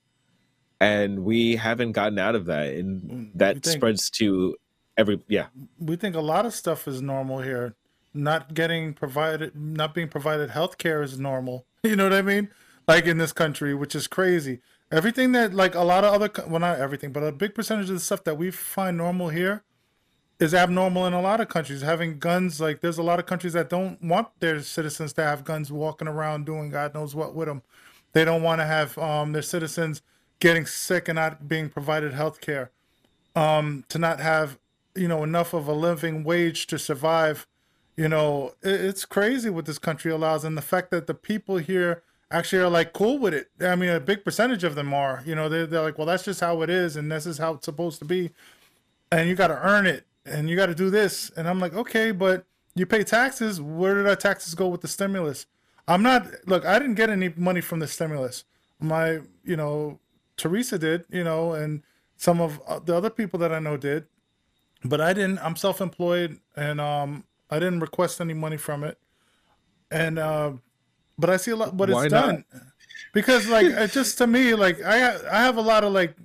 and 0.80 1.20
we 1.24 1.56
haven't 1.56 1.92
gotten 1.92 2.18
out 2.20 2.36
of 2.36 2.46
that 2.46 2.68
and 2.74 3.02
Mm, 3.02 3.32
that 3.36 3.64
think- 3.64 3.78
spreads 3.78 4.10
to 4.12 4.56
every 4.98 5.20
yeah 5.28 5.48
we 5.80 5.96
think 5.96 6.16
a 6.16 6.22
lot 6.22 6.46
of 6.46 6.54
stuff 6.54 6.88
is 6.88 7.02
normal 7.02 7.42
here. 7.42 7.76
Not 8.14 8.54
getting 8.54 8.94
provided, 8.94 9.56
not 9.56 9.94
being 9.94 10.10
provided 10.10 10.50
health 10.50 10.78
care 10.78 11.02
is 11.02 11.18
normal. 11.20 11.66
You 11.84 11.96
know 11.96 12.04
what 12.04 12.14
I 12.14 12.22
mean? 12.22 12.50
Like 12.88 13.06
in 13.06 13.18
this 13.18 13.32
country, 13.34 13.74
which 13.74 13.96
is 13.96 14.06
crazy. 14.08 14.60
Everything 14.92 15.32
that, 15.32 15.54
like 15.54 15.74
a 15.74 15.84
lot 15.84 16.04
of 16.04 16.14
other, 16.14 16.30
well, 16.48 16.60
not 16.60 16.80
everything, 16.80 17.12
but 17.12 17.24
a 17.24 17.32
big 17.32 17.56
percentage 17.56 17.90
of 17.90 17.96
the 17.96 18.02
stuff 18.02 18.24
that 18.26 18.38
we 18.38 18.52
find 18.52 18.98
normal 18.98 19.30
here 19.30 19.64
is 20.38 20.54
abnormal 20.54 21.06
in 21.06 21.14
a 21.14 21.22
lot 21.22 21.40
of 21.40 21.48
countries. 21.48 21.82
Having 21.82 22.20
guns, 22.20 22.60
like 22.60 22.82
there's 22.82 22.98
a 22.98 23.04
lot 23.04 23.20
of 23.20 23.26
countries 23.26 23.54
that 23.54 23.70
don't 23.70 24.04
want 24.04 24.28
their 24.40 24.62
citizens 24.62 25.14
to 25.14 25.24
have 25.24 25.46
guns 25.46 25.72
walking 25.72 26.08
around 26.08 26.46
doing 26.46 26.70
God 26.72 26.94
knows 26.94 27.16
what 27.16 27.34
with 27.34 27.48
them. 27.48 27.62
They 28.14 28.26
don't 28.26 28.44
want 28.44 28.60
to 28.60 28.66
have 28.66 28.98
um, 28.98 29.32
their 29.32 29.42
citizens 29.42 30.02
getting 30.40 30.66
sick 30.66 31.08
and 31.08 31.16
not 31.16 31.48
being 31.48 31.70
provided 31.70 32.14
health 32.14 32.42
care. 32.42 32.72
Um, 33.34 33.86
to 33.88 33.98
not 33.98 34.20
have, 34.20 34.60
you 34.94 35.08
know, 35.08 35.24
enough 35.24 35.54
of 35.54 35.70
a 35.70 35.74
living 35.74 36.26
wage 36.26 36.68
to 36.68 36.78
survive, 36.78 37.48
you 37.96 38.10
know, 38.10 38.56
it's 38.62 39.06
crazy 39.06 39.50
what 39.50 39.66
this 39.66 39.80
country 39.80 40.12
allows, 40.12 40.44
and 40.44 40.58
the 40.58 40.62
fact 40.62 40.92
that 40.92 41.08
the 41.08 41.14
people 41.14 41.58
here 41.58 42.04
actually 42.32 42.62
are 42.64 42.70
like 42.70 42.94
cool 42.94 43.20
with 43.20 43.34
it. 43.34 43.50
I 43.60 43.76
mean, 43.76 43.90
a 43.90 44.00
big 44.00 44.24
percentage 44.24 44.64
of 44.64 44.76
them 44.76 44.94
are. 44.94 45.22
You 45.26 45.36
know, 45.36 45.50
they're, 45.50 45.68
they're 45.68 45.82
like, 45.82 45.98
well, 45.98 46.08
that's 46.08 46.24
just 46.24 46.40
how 46.40 46.62
it 46.62 46.70
is, 46.70 46.96
and 46.96 47.12
this 47.12 47.26
is 47.26 47.38
how 47.38 47.54
it's 47.54 47.66
supposed 47.66 48.00
to 48.00 48.06
be, 48.06 48.32
and 49.12 49.30
you 49.30 49.36
got 49.36 49.48
to 49.48 49.60
earn 49.62 49.86
it, 49.86 50.06
and 50.26 50.50
you 50.50 50.56
got 50.56 50.68
to 50.68 50.76
do 50.76 50.90
this. 50.90 51.30
And 51.36 51.48
I'm 51.48 51.60
like, 51.60 51.74
okay, 51.74 52.12
but 52.12 52.46
you 52.74 52.86
pay 52.86 53.04
taxes. 53.04 53.62
Where 53.62 53.96
did 53.96 54.08
our 54.08 54.16
taxes 54.16 54.56
go 54.56 54.68
with 54.68 54.82
the 54.82 54.88
stimulus? 54.88 55.46
I'm 55.88 56.02
not. 56.02 56.28
Look, 56.48 56.66
I 56.66 56.80
didn't 56.80 56.96
get 56.96 57.10
any 57.10 57.34
money 57.36 57.62
from 57.62 57.80
the 57.80 57.88
stimulus. 57.88 58.46
My, 58.80 59.20
you 59.44 59.56
know, 59.58 60.00
Teresa 60.38 60.80
did. 60.80 61.06
You 61.10 61.24
know, 61.24 61.54
and 61.54 61.84
some 62.18 62.40
of 62.40 62.62
uh, 62.68 62.80
the 62.80 62.96
other 62.96 63.10
people 63.10 63.40
that 63.40 63.52
I 63.52 63.60
know 63.60 63.78
did, 63.78 64.06
but 64.86 65.02
I 65.02 65.14
didn't. 65.14 65.40
I'm 65.40 65.56
self-employed, 65.56 66.40
and 66.56 66.80
um, 66.80 67.26
I 67.50 67.60
didn't 67.60 67.82
request 67.82 68.22
any 68.22 68.34
money 68.34 68.58
from 68.58 68.84
it. 68.84 68.98
And 69.90 70.18
uh, 70.18 70.54
but 71.22 71.30
I 71.30 71.38
see 71.38 71.52
a 71.52 71.56
lot 71.56 71.74
what 71.76 71.90
Why 71.90 72.06
it's 72.06 72.12
not? 72.12 72.28
done 72.28 72.46
because 73.14 73.48
like 73.48 73.68
it 73.68 73.92
just 73.92 74.18
to 74.20 74.28
me 74.28 74.56
like 74.56 74.82
I 74.84 75.16
I 75.32 75.42
have 75.44 75.58
a 75.58 75.62
lot 75.62 75.84
of 75.84 75.94
like 75.94 76.16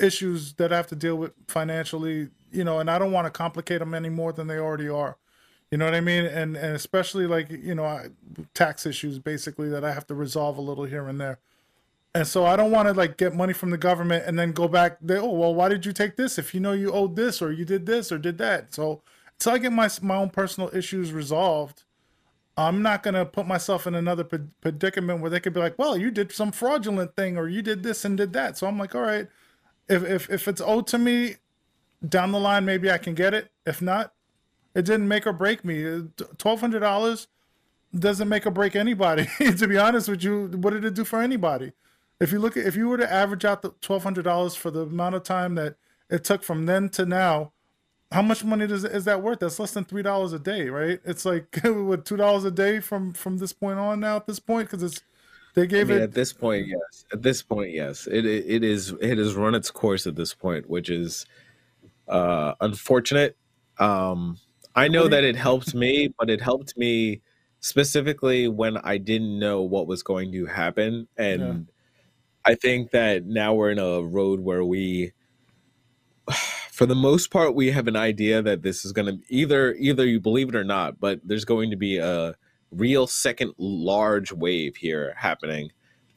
issues 0.00 0.54
that 0.54 0.72
I 0.72 0.76
have 0.76 0.88
to 0.88 0.96
deal 0.96 1.16
with 1.16 1.32
financially, 1.48 2.28
you 2.52 2.64
know, 2.64 2.80
and 2.80 2.90
I 2.90 2.98
don't 2.98 3.12
want 3.12 3.26
to 3.26 3.30
complicate 3.30 3.80
them 3.80 3.94
any 3.94 4.08
more 4.10 4.32
than 4.32 4.46
they 4.48 4.58
already 4.58 4.88
are. 4.88 5.16
You 5.70 5.78
know 5.78 5.86
what 5.86 5.94
I 5.94 6.00
mean? 6.00 6.24
And 6.26 6.56
and 6.56 6.74
especially 6.76 7.26
like 7.26 7.50
you 7.50 7.74
know 7.74 8.02
tax 8.54 8.86
issues 8.86 9.18
basically 9.18 9.68
that 9.70 9.84
I 9.84 9.92
have 9.92 10.06
to 10.08 10.14
resolve 10.14 10.58
a 10.58 10.62
little 10.62 10.84
here 10.84 11.08
and 11.08 11.20
there. 11.20 11.38
And 12.14 12.28
so 12.28 12.46
I 12.46 12.54
don't 12.56 12.70
want 12.70 12.86
to 12.88 12.94
like 12.94 13.16
get 13.16 13.34
money 13.34 13.52
from 13.52 13.70
the 13.70 13.78
government 13.78 14.24
and 14.26 14.38
then 14.38 14.52
go 14.52 14.68
back. 14.68 14.98
They, 15.02 15.18
oh 15.18 15.30
well, 15.30 15.54
why 15.54 15.68
did 15.68 15.84
you 15.84 15.92
take 15.92 16.16
this 16.16 16.38
if 16.38 16.54
you 16.54 16.60
know 16.60 16.72
you 16.72 16.92
owed 16.92 17.16
this 17.16 17.42
or 17.42 17.50
you 17.52 17.64
did 17.64 17.86
this 17.86 18.12
or 18.12 18.18
did 18.18 18.38
that? 18.38 18.72
So 18.74 19.02
until 19.34 19.52
I 19.54 19.58
get 19.58 19.72
my 19.72 19.88
my 20.02 20.16
own 20.16 20.30
personal 20.30 20.70
issues 20.72 21.12
resolved, 21.12 21.82
I'm 22.56 22.82
not 22.82 23.02
going 23.02 23.14
to 23.14 23.26
put 23.26 23.46
myself 23.46 23.86
in 23.86 23.94
another 23.94 24.24
predicament 24.24 25.20
where 25.20 25.30
they 25.30 25.40
could 25.40 25.54
be 25.54 25.60
like, 25.60 25.78
well, 25.78 25.96
you 25.96 26.10
did 26.10 26.30
some 26.30 26.52
fraudulent 26.52 27.16
thing 27.16 27.36
or 27.36 27.48
you 27.48 27.62
did 27.62 27.82
this 27.82 28.04
and 28.04 28.16
did 28.16 28.32
that. 28.34 28.56
So 28.56 28.68
I'm 28.68 28.78
like, 28.78 28.94
all 28.94 29.00
right, 29.00 29.26
if, 29.88 30.04
if, 30.04 30.30
if 30.30 30.46
it's 30.46 30.60
owed 30.60 30.86
to 30.88 30.98
me 30.98 31.36
down 32.08 32.30
the 32.30 32.38
line, 32.38 32.64
maybe 32.64 32.90
I 32.90 32.98
can 32.98 33.14
get 33.14 33.34
it. 33.34 33.50
If 33.66 33.82
not, 33.82 34.12
it 34.74 34.84
didn't 34.84 35.08
make 35.08 35.26
or 35.26 35.32
break 35.32 35.64
me. 35.64 35.84
Uh, 35.84 36.02
$1,200 36.16 37.26
doesn't 37.98 38.28
make 38.28 38.46
or 38.46 38.50
break 38.50 38.76
anybody. 38.76 39.26
to 39.38 39.66
be 39.66 39.78
honest 39.78 40.08
with 40.08 40.22
you, 40.22 40.46
what 40.54 40.72
did 40.72 40.84
it 40.84 40.94
do 40.94 41.04
for 41.04 41.20
anybody? 41.20 41.72
If 42.20 42.30
you 42.30 42.38
look 42.38 42.56
at, 42.56 42.66
if 42.66 42.76
you 42.76 42.88
were 42.88 42.98
to 42.98 43.12
average 43.12 43.44
out 43.44 43.62
the 43.62 43.70
$1,200 43.70 44.56
for 44.56 44.70
the 44.70 44.82
amount 44.82 45.16
of 45.16 45.24
time 45.24 45.56
that 45.56 45.74
it 46.08 46.22
took 46.22 46.44
from 46.44 46.66
then 46.66 46.88
to 46.90 47.04
now, 47.04 47.52
how 48.14 48.22
much 48.22 48.44
money 48.44 48.66
does 48.66 48.84
is 48.84 49.04
that 49.06 49.22
worth? 49.22 49.40
That's 49.40 49.58
less 49.58 49.72
than 49.72 49.84
three 49.84 50.02
dollars 50.02 50.32
a 50.32 50.38
day, 50.38 50.68
right? 50.68 51.00
It's 51.04 51.24
like 51.24 51.58
what 51.64 52.04
two 52.04 52.16
dollars 52.16 52.44
a 52.44 52.50
day 52.50 52.78
from 52.78 53.12
from 53.12 53.38
this 53.38 53.52
point 53.52 53.78
on 53.78 54.00
now 54.00 54.16
at 54.16 54.26
this 54.26 54.38
point 54.38 54.70
because 54.70 54.84
it's 54.84 55.02
they 55.54 55.66
gave 55.66 55.90
I 55.90 55.94
mean, 55.94 56.02
it 56.02 56.04
at 56.04 56.14
this 56.14 56.32
point, 56.32 56.66
yes. 56.66 57.04
At 57.12 57.22
this 57.22 57.42
point, 57.42 57.72
yes. 57.72 58.06
It, 58.06 58.24
it 58.24 58.44
it 58.46 58.64
is 58.64 58.94
it 59.00 59.18
has 59.18 59.34
run 59.34 59.54
its 59.54 59.70
course 59.70 60.06
at 60.06 60.14
this 60.14 60.32
point, 60.32 60.70
which 60.70 60.90
is 60.90 61.26
uh 62.08 62.54
unfortunate. 62.60 63.36
Um 63.78 64.38
I 64.76 64.88
know 64.88 65.08
that 65.08 65.24
it 65.24 65.36
helped 65.36 65.74
me, 65.74 66.12
but 66.18 66.30
it 66.30 66.40
helped 66.40 66.76
me 66.76 67.20
specifically 67.60 68.48
when 68.48 68.76
I 68.78 68.98
didn't 68.98 69.38
know 69.38 69.62
what 69.62 69.86
was 69.86 70.02
going 70.02 70.32
to 70.32 70.46
happen 70.46 71.08
and 71.16 71.40
yeah. 71.40 72.52
I 72.52 72.54
think 72.54 72.90
that 72.90 73.24
now 73.24 73.54
we're 73.54 73.70
in 73.70 73.78
a 73.78 74.02
road 74.02 74.40
where 74.40 74.64
we 74.64 75.12
for 76.70 76.86
the 76.86 76.94
most 76.94 77.30
part, 77.30 77.54
we 77.54 77.70
have 77.70 77.86
an 77.86 77.96
idea 77.96 78.42
that 78.42 78.62
this 78.62 78.84
is 78.84 78.92
going 78.92 79.06
to 79.06 79.22
either 79.28 79.74
either 79.74 80.06
you 80.06 80.20
believe 80.20 80.48
it 80.48 80.54
or 80.54 80.64
not, 80.64 81.00
but 81.00 81.20
there's 81.24 81.44
going 81.44 81.70
to 81.70 81.76
be 81.76 81.98
a 81.98 82.34
real 82.72 83.06
second 83.06 83.52
large 83.58 84.32
wave 84.32 84.76
here 84.76 85.14
happening. 85.16 85.70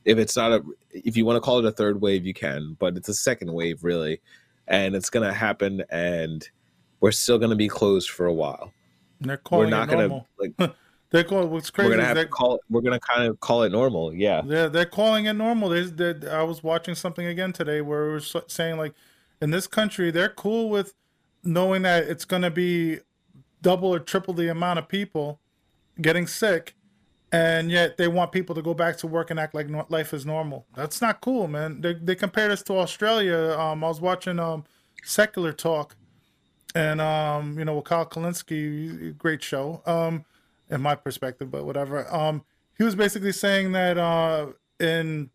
If 0.05 0.17
it's 0.17 0.35
not 0.35 0.51
a, 0.51 0.63
if 0.91 1.17
you 1.17 1.25
want 1.25 1.37
to 1.37 1.41
call 1.41 1.59
it 1.59 1.65
a 1.65 1.71
third 1.71 2.01
wave, 2.01 2.25
you 2.25 2.33
can, 2.33 2.75
but 2.79 2.95
it's 2.95 3.09
a 3.09 3.13
second 3.13 3.51
wave 3.51 3.83
really, 3.83 4.21
and 4.67 4.95
it's 4.95 5.09
going 5.09 5.27
to 5.27 5.33
happen, 5.33 5.83
and 5.89 6.47
we're 7.01 7.11
still 7.11 7.37
going 7.37 7.49
to 7.49 7.57
be 7.57 7.67
closed 7.67 8.09
for 8.09 8.25
a 8.25 8.33
while. 8.33 8.71
they're 9.19 9.37
calling 9.37 9.65
we're 9.65 9.77
not 9.77 9.89
going 9.89 10.09
to 10.09 10.25
like. 10.39 10.75
They're 11.09 11.23
calling 11.23 11.49
what's 11.49 11.69
crazy. 11.69 11.89
We're 11.89 11.95
gonna 11.95 12.07
have 12.07 12.17
to 12.17 12.25
call 12.25 12.55
it. 12.55 12.61
We're 12.69 12.81
gonna 12.81 12.99
kind 12.99 13.29
of 13.29 13.39
call 13.39 13.63
it 13.63 13.71
normal. 13.71 14.13
Yeah. 14.13 14.41
Yeah, 14.45 14.67
they're 14.67 14.85
calling 14.85 15.25
it 15.25 15.33
normal. 15.35 15.69
They, 15.69 15.83
they, 15.83 16.29
I 16.29 16.43
was 16.43 16.61
watching 16.61 16.95
something 16.95 17.25
again 17.25 17.53
today 17.53 17.79
where 17.79 18.09
it 18.09 18.13
was 18.15 18.35
saying 18.47 18.75
like 18.75 18.93
in 19.41 19.51
this 19.51 19.67
country, 19.67 20.11
they're 20.11 20.29
cool 20.29 20.69
with 20.69 20.93
knowing 21.43 21.83
that 21.83 22.03
it's 22.03 22.25
going 22.25 22.41
to 22.41 22.51
be 22.51 22.99
double 23.61 23.93
or 23.93 23.99
triple 23.99 24.33
the 24.33 24.49
amount 24.49 24.79
of 24.79 24.87
people 24.87 25.39
getting 26.01 26.27
sick, 26.27 26.75
and 27.31 27.71
yet 27.71 27.97
they 27.97 28.07
want 28.07 28.31
people 28.31 28.55
to 28.55 28.61
go 28.61 28.73
back 28.73 28.97
to 28.97 29.07
work 29.07 29.31
and 29.31 29.39
act 29.39 29.53
like 29.53 29.67
life 29.89 30.13
is 30.13 30.25
normal. 30.25 30.65
That's 30.75 31.01
not 31.01 31.21
cool, 31.21 31.47
man. 31.47 31.81
They 31.81 31.93
they 31.93 32.15
compare 32.15 32.49
this 32.49 32.63
to 32.63 32.73
Australia. 32.73 33.55
Um, 33.57 33.83
I 33.83 33.87
was 33.87 34.01
watching 34.01 34.39
um 34.39 34.63
Secular 35.03 35.53
Talk, 35.53 35.95
and 36.75 37.01
um, 37.01 37.57
you 37.57 37.65
know, 37.65 37.75
with 37.75 37.85
Kyle 37.85 38.05
Kulinski, 38.05 39.17
great 39.17 39.43
show. 39.43 39.81
Um, 39.85 40.25
in 40.69 40.81
my 40.81 40.95
perspective, 40.95 41.49
but 41.49 41.65
whatever. 41.65 42.13
Um, 42.13 42.43
he 42.77 42.83
was 42.83 42.95
basically 42.95 43.31
saying 43.31 43.71
that 43.71 43.97
uh 43.97 44.47
in 44.79 45.29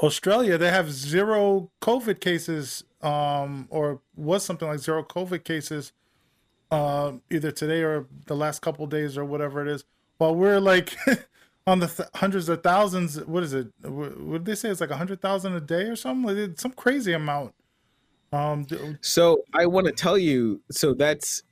Australia, 0.00 0.58
they 0.58 0.70
have 0.70 0.90
zero 0.90 1.70
COVID 1.80 2.20
cases 2.20 2.84
um, 3.06 3.68
or 3.70 4.00
was 4.16 4.44
something 4.44 4.66
like 4.66 4.80
zero 4.80 5.04
COVID 5.04 5.44
cases, 5.44 5.92
uh, 6.72 7.12
either 7.30 7.52
today 7.52 7.82
or 7.82 8.06
the 8.26 8.34
last 8.34 8.62
couple 8.62 8.84
days 8.88 9.16
or 9.16 9.24
whatever 9.24 9.62
it 9.62 9.68
is. 9.68 9.84
While 10.18 10.34
we're 10.34 10.58
like 10.58 10.96
on 11.68 11.78
the 11.78 11.86
th- 11.86 12.08
hundreds 12.16 12.48
of 12.48 12.64
thousands, 12.64 13.24
what 13.24 13.44
is 13.44 13.54
it? 13.54 13.68
Would 13.84 14.44
they 14.44 14.56
say? 14.56 14.70
It's 14.70 14.80
like 14.80 14.90
a 14.90 14.96
hundred 14.96 15.20
thousand 15.20 15.54
a 15.54 15.60
day 15.60 15.84
or 15.84 15.94
something. 15.94 16.36
Like 16.36 16.58
some 16.58 16.72
crazy 16.72 17.12
amount. 17.12 17.54
Um, 18.32 18.66
so 19.02 19.44
I 19.54 19.66
want 19.66 19.86
to 19.86 19.92
tell 19.92 20.18
you, 20.18 20.60
so 20.72 20.92
that's 20.92 21.44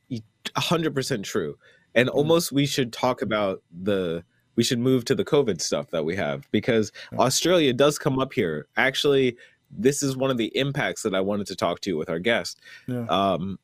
hundred 0.56 0.92
percent 0.92 1.24
true, 1.24 1.56
and 1.94 2.08
mm-hmm. 2.08 2.18
almost 2.18 2.50
we 2.50 2.66
should 2.66 2.92
talk 2.92 3.22
about 3.22 3.62
the 3.70 4.24
we 4.56 4.64
should 4.64 4.80
move 4.80 5.04
to 5.04 5.14
the 5.14 5.24
COVID 5.24 5.60
stuff 5.60 5.90
that 5.90 6.04
we 6.04 6.16
have 6.16 6.50
because 6.50 6.90
Australia 7.16 7.72
does 7.72 7.96
come 7.96 8.18
up 8.18 8.32
here. 8.32 8.66
Actually, 8.76 9.36
this 9.76 10.02
is 10.02 10.16
one 10.16 10.30
of 10.30 10.38
the 10.38 10.56
impacts 10.56 11.02
that 11.02 11.14
I 11.14 11.20
wanted 11.20 11.46
to 11.48 11.56
talk 11.56 11.80
to 11.80 11.90
you 11.90 11.96
with 11.96 12.10
our 12.10 12.18
guest. 12.18 12.60
Yeah. 12.86 13.06
Um, 13.08 13.58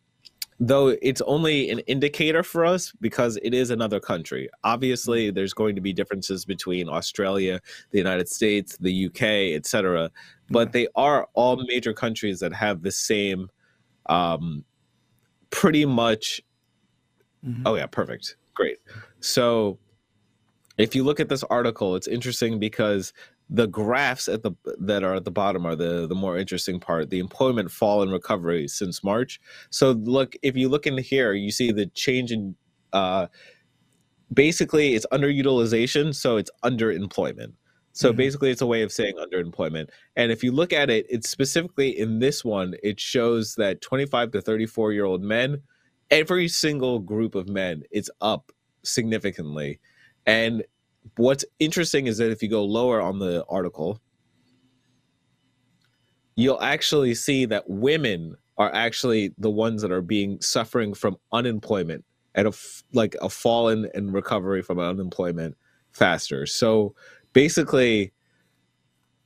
though 0.61 0.89
it's 1.01 1.23
only 1.23 1.71
an 1.71 1.79
indicator 1.81 2.43
for 2.43 2.67
us 2.67 2.93
because 3.01 3.39
it 3.43 3.55
is 3.55 3.71
another 3.71 3.99
country. 3.99 4.49
Obviously, 4.63 5.29
mm-hmm. 5.29 5.35
there's 5.35 5.55
going 5.55 5.75
to 5.75 5.81
be 5.81 5.93
differences 5.93 6.45
between 6.45 6.89
Australia, 6.89 7.61
the 7.91 7.99
United 7.99 8.29
States, 8.29 8.77
the 8.79 9.07
UK, 9.07 9.57
etc. 9.57 10.11
But 10.51 10.69
yeah. 10.69 10.73
they 10.73 10.89
are 10.95 11.29
all 11.33 11.57
major 11.67 11.95
countries 11.95 12.41
that 12.41 12.53
have 12.53 12.83
the 12.83 12.93
same, 12.93 13.49
um, 14.07 14.65
pretty 15.49 15.87
much. 15.87 16.43
Mm-hmm. 17.45 17.63
Oh 17.67 17.75
yeah, 17.75 17.87
perfect, 17.87 18.37
great. 18.53 18.77
So, 19.21 19.79
if 20.77 20.95
you 20.95 21.05
look 21.05 21.21
at 21.21 21.31
this 21.31 21.43
article, 21.45 21.97
it's 21.97 22.07
interesting 22.07 22.59
because 22.59 23.15
the 23.53 23.67
graphs 23.67 24.29
at 24.29 24.43
the 24.43 24.53
that 24.79 25.03
are 25.03 25.17
at 25.17 25.25
the 25.25 25.31
bottom 25.31 25.67
are 25.67 25.75
the 25.75 26.07
the 26.07 26.15
more 26.15 26.39
interesting 26.39 26.79
part 26.79 27.11
the 27.11 27.19
employment 27.19 27.71
fall 27.71 28.01
and 28.01 28.13
recovery 28.13 28.69
since 28.69 29.03
march. 29.03 29.41
So 29.71 29.91
look 29.91 30.37
if 30.43 30.57
you 30.57 30.69
look 30.69 30.87
in 30.87 30.97
here 30.99 31.33
you 31.33 31.51
see 31.51 31.73
the 31.73 31.87
change 31.87 32.31
in 32.31 32.55
uh 32.93 33.27
basically 34.33 34.95
it's 34.95 35.07
underutilization 35.13 36.15
so 36.15 36.37
it's 36.37 36.51
underemployment. 36.65 37.53
So 37.93 38.11
mm-hmm. 38.11 38.19
basically 38.19 38.51
it's 38.51 38.63
a 38.63 38.67
way 38.67 38.83
of 38.83 38.93
saying 38.93 39.17
underemployment. 39.17 39.89
And 40.15 40.31
if 40.31 40.45
you 40.45 40.53
look 40.53 40.73
at 40.73 40.89
it 40.89 41.07
it's 41.11 41.29
specifically 41.29 41.99
in 41.99 42.21
this 42.21 42.45
one 42.45 42.75
it 42.85 43.01
shows 43.01 43.57
that 43.57 43.81
25 43.81 44.31
to 44.31 44.41
34 44.41 44.93
year 44.93 45.05
old 45.05 45.23
men 45.23 45.61
every 46.13 46.47
single 46.47 47.01
group 47.01 47.35
of 47.35 47.49
men 47.49 47.83
it's 47.91 48.11
up 48.21 48.53
significantly. 48.85 49.81
And 50.25 50.63
what's 51.17 51.45
interesting 51.59 52.07
is 52.07 52.19
that 52.19 52.31
if 52.31 52.43
you 52.43 52.49
go 52.49 52.65
lower 52.65 53.01
on 53.01 53.19
the 53.19 53.45
article, 53.49 54.01
you'll 56.37 56.61
actually 56.61 57.15
see 57.15 57.45
that 57.47 57.69
women 57.69 58.37
are 58.57 58.73
actually 58.75 59.35
the 59.39 59.51
ones 59.51 59.83
that 59.83 59.93
are 59.93 60.03
being 60.03 60.41
suffering 60.41 60.95
from 60.95 61.17
unemployment 61.33 62.05
and 62.35 62.49
a 62.49 62.53
like 62.93 63.17
a 63.21 63.29
fallen 63.29 63.89
and 63.95 64.13
recovery 64.13 64.63
from 64.63 64.79
unemployment 64.79 65.57
faster. 65.93 66.47
So 66.47 66.95
basically, 67.33 68.13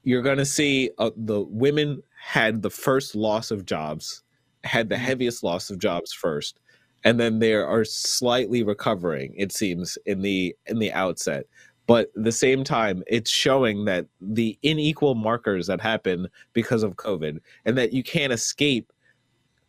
you're 0.03 0.23
going 0.23 0.39
to 0.39 0.45
see 0.45 0.91
uh, 0.99 1.11
the 1.17 1.43
women 1.43 2.03
had 2.21 2.63
the 2.63 2.71
first 2.71 3.15
loss 3.15 3.51
of 3.51 3.67
jobs, 3.67 4.23
had 4.63 4.89
the 4.89 4.95
mm-hmm. 4.95 5.05
heaviest 5.05 5.43
loss 5.43 5.71
of 5.71 5.79
jobs 5.79 6.13
first, 6.13 6.61
and 7.05 7.21
then 7.21 7.39
they 7.39 7.55
are 7.55 7.85
slightly 7.85 8.63
recovering. 8.63 9.35
It 9.37 9.53
seems 9.53 9.99
in 10.07 10.23
the 10.23 10.57
in 10.67 10.79
the 10.79 10.93
outset, 10.93 11.47
but 11.87 12.11
at 12.17 12.25
the 12.25 12.33
same 12.33 12.65
time 12.65 13.03
it's 13.07 13.31
showing 13.31 13.85
that 13.85 14.07
the 14.21 14.59
unequal 14.65 15.15
markers 15.15 15.67
that 15.67 15.81
happen 15.81 16.29
because 16.53 16.83
of 16.83 16.97
covid 16.97 17.41
and 17.65 17.77
that 17.79 17.93
you 17.93 18.03
can't 18.03 18.33
escape 18.33 18.93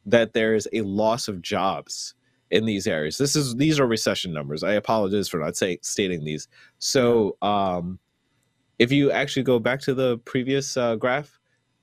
that 0.06 0.34
there 0.34 0.56
is 0.56 0.68
a 0.74 0.82
loss 0.82 1.28
of 1.28 1.42
jobs 1.42 2.14
in 2.52 2.66
these 2.66 2.88
areas. 2.88 3.18
This 3.18 3.36
is 3.36 3.56
these 3.56 3.80
are 3.80 3.88
recession 3.88 4.32
numbers. 4.32 4.64
I 4.64 4.74
apologize 4.74 5.28
for 5.28 5.40
not 5.40 5.58
say, 5.58 5.80
stating 5.82 6.24
these. 6.24 6.48
So 6.80 7.38
um, 7.42 8.00
if 8.80 8.92
you 8.92 9.12
actually 9.12 9.44
go 9.44 9.60
back 9.60 9.82
to 9.82 9.94
the 9.94 10.20
previous 10.20 10.78
uh, 10.78 10.96
graph, 10.96 11.40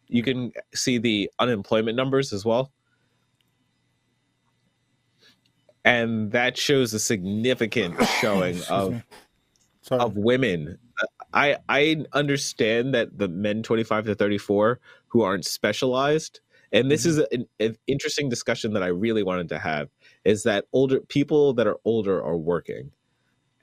you 0.09 0.23
can 0.23 0.53
see 0.75 0.99
the 0.99 1.31
unemployment 1.39 1.97
numbers 1.97 2.33
as 2.33 2.45
well. 2.45 2.71
And 5.85 6.33
that 6.33 6.57
shows 6.57 6.95
a 6.95 7.01
significant 7.01 8.03
showing 8.21 8.61
of 8.71 9.03
of 9.91 10.17
women. 10.17 10.79
I 11.33 11.57
I 11.69 12.05
understand 12.13 12.95
that 12.95 13.19
the 13.19 13.29
men 13.29 13.63
25 13.63 14.07
to 14.07 14.15
34 14.15 14.81
who 15.09 15.23
aren't 15.23 15.45
specialized 15.45 16.41
and 16.73 16.91
this 16.91 17.05
is 17.05 17.19
mm-hmm. 17.19 17.43
an, 17.43 17.49
an, 17.61 17.77
interesting 17.87 18.31
discussion 18.31 18.73
that 18.73 18.83
I 18.83 18.87
really 18.87 19.23
wanted 19.23 19.51
to 19.51 19.59
have 19.59 19.91
is 20.25 20.43
that 20.45 20.65
older 20.73 21.01
people 21.01 21.53
that 21.55 21.67
are 21.67 21.77
older 21.85 22.23
are 22.23 22.37
working 22.37 22.91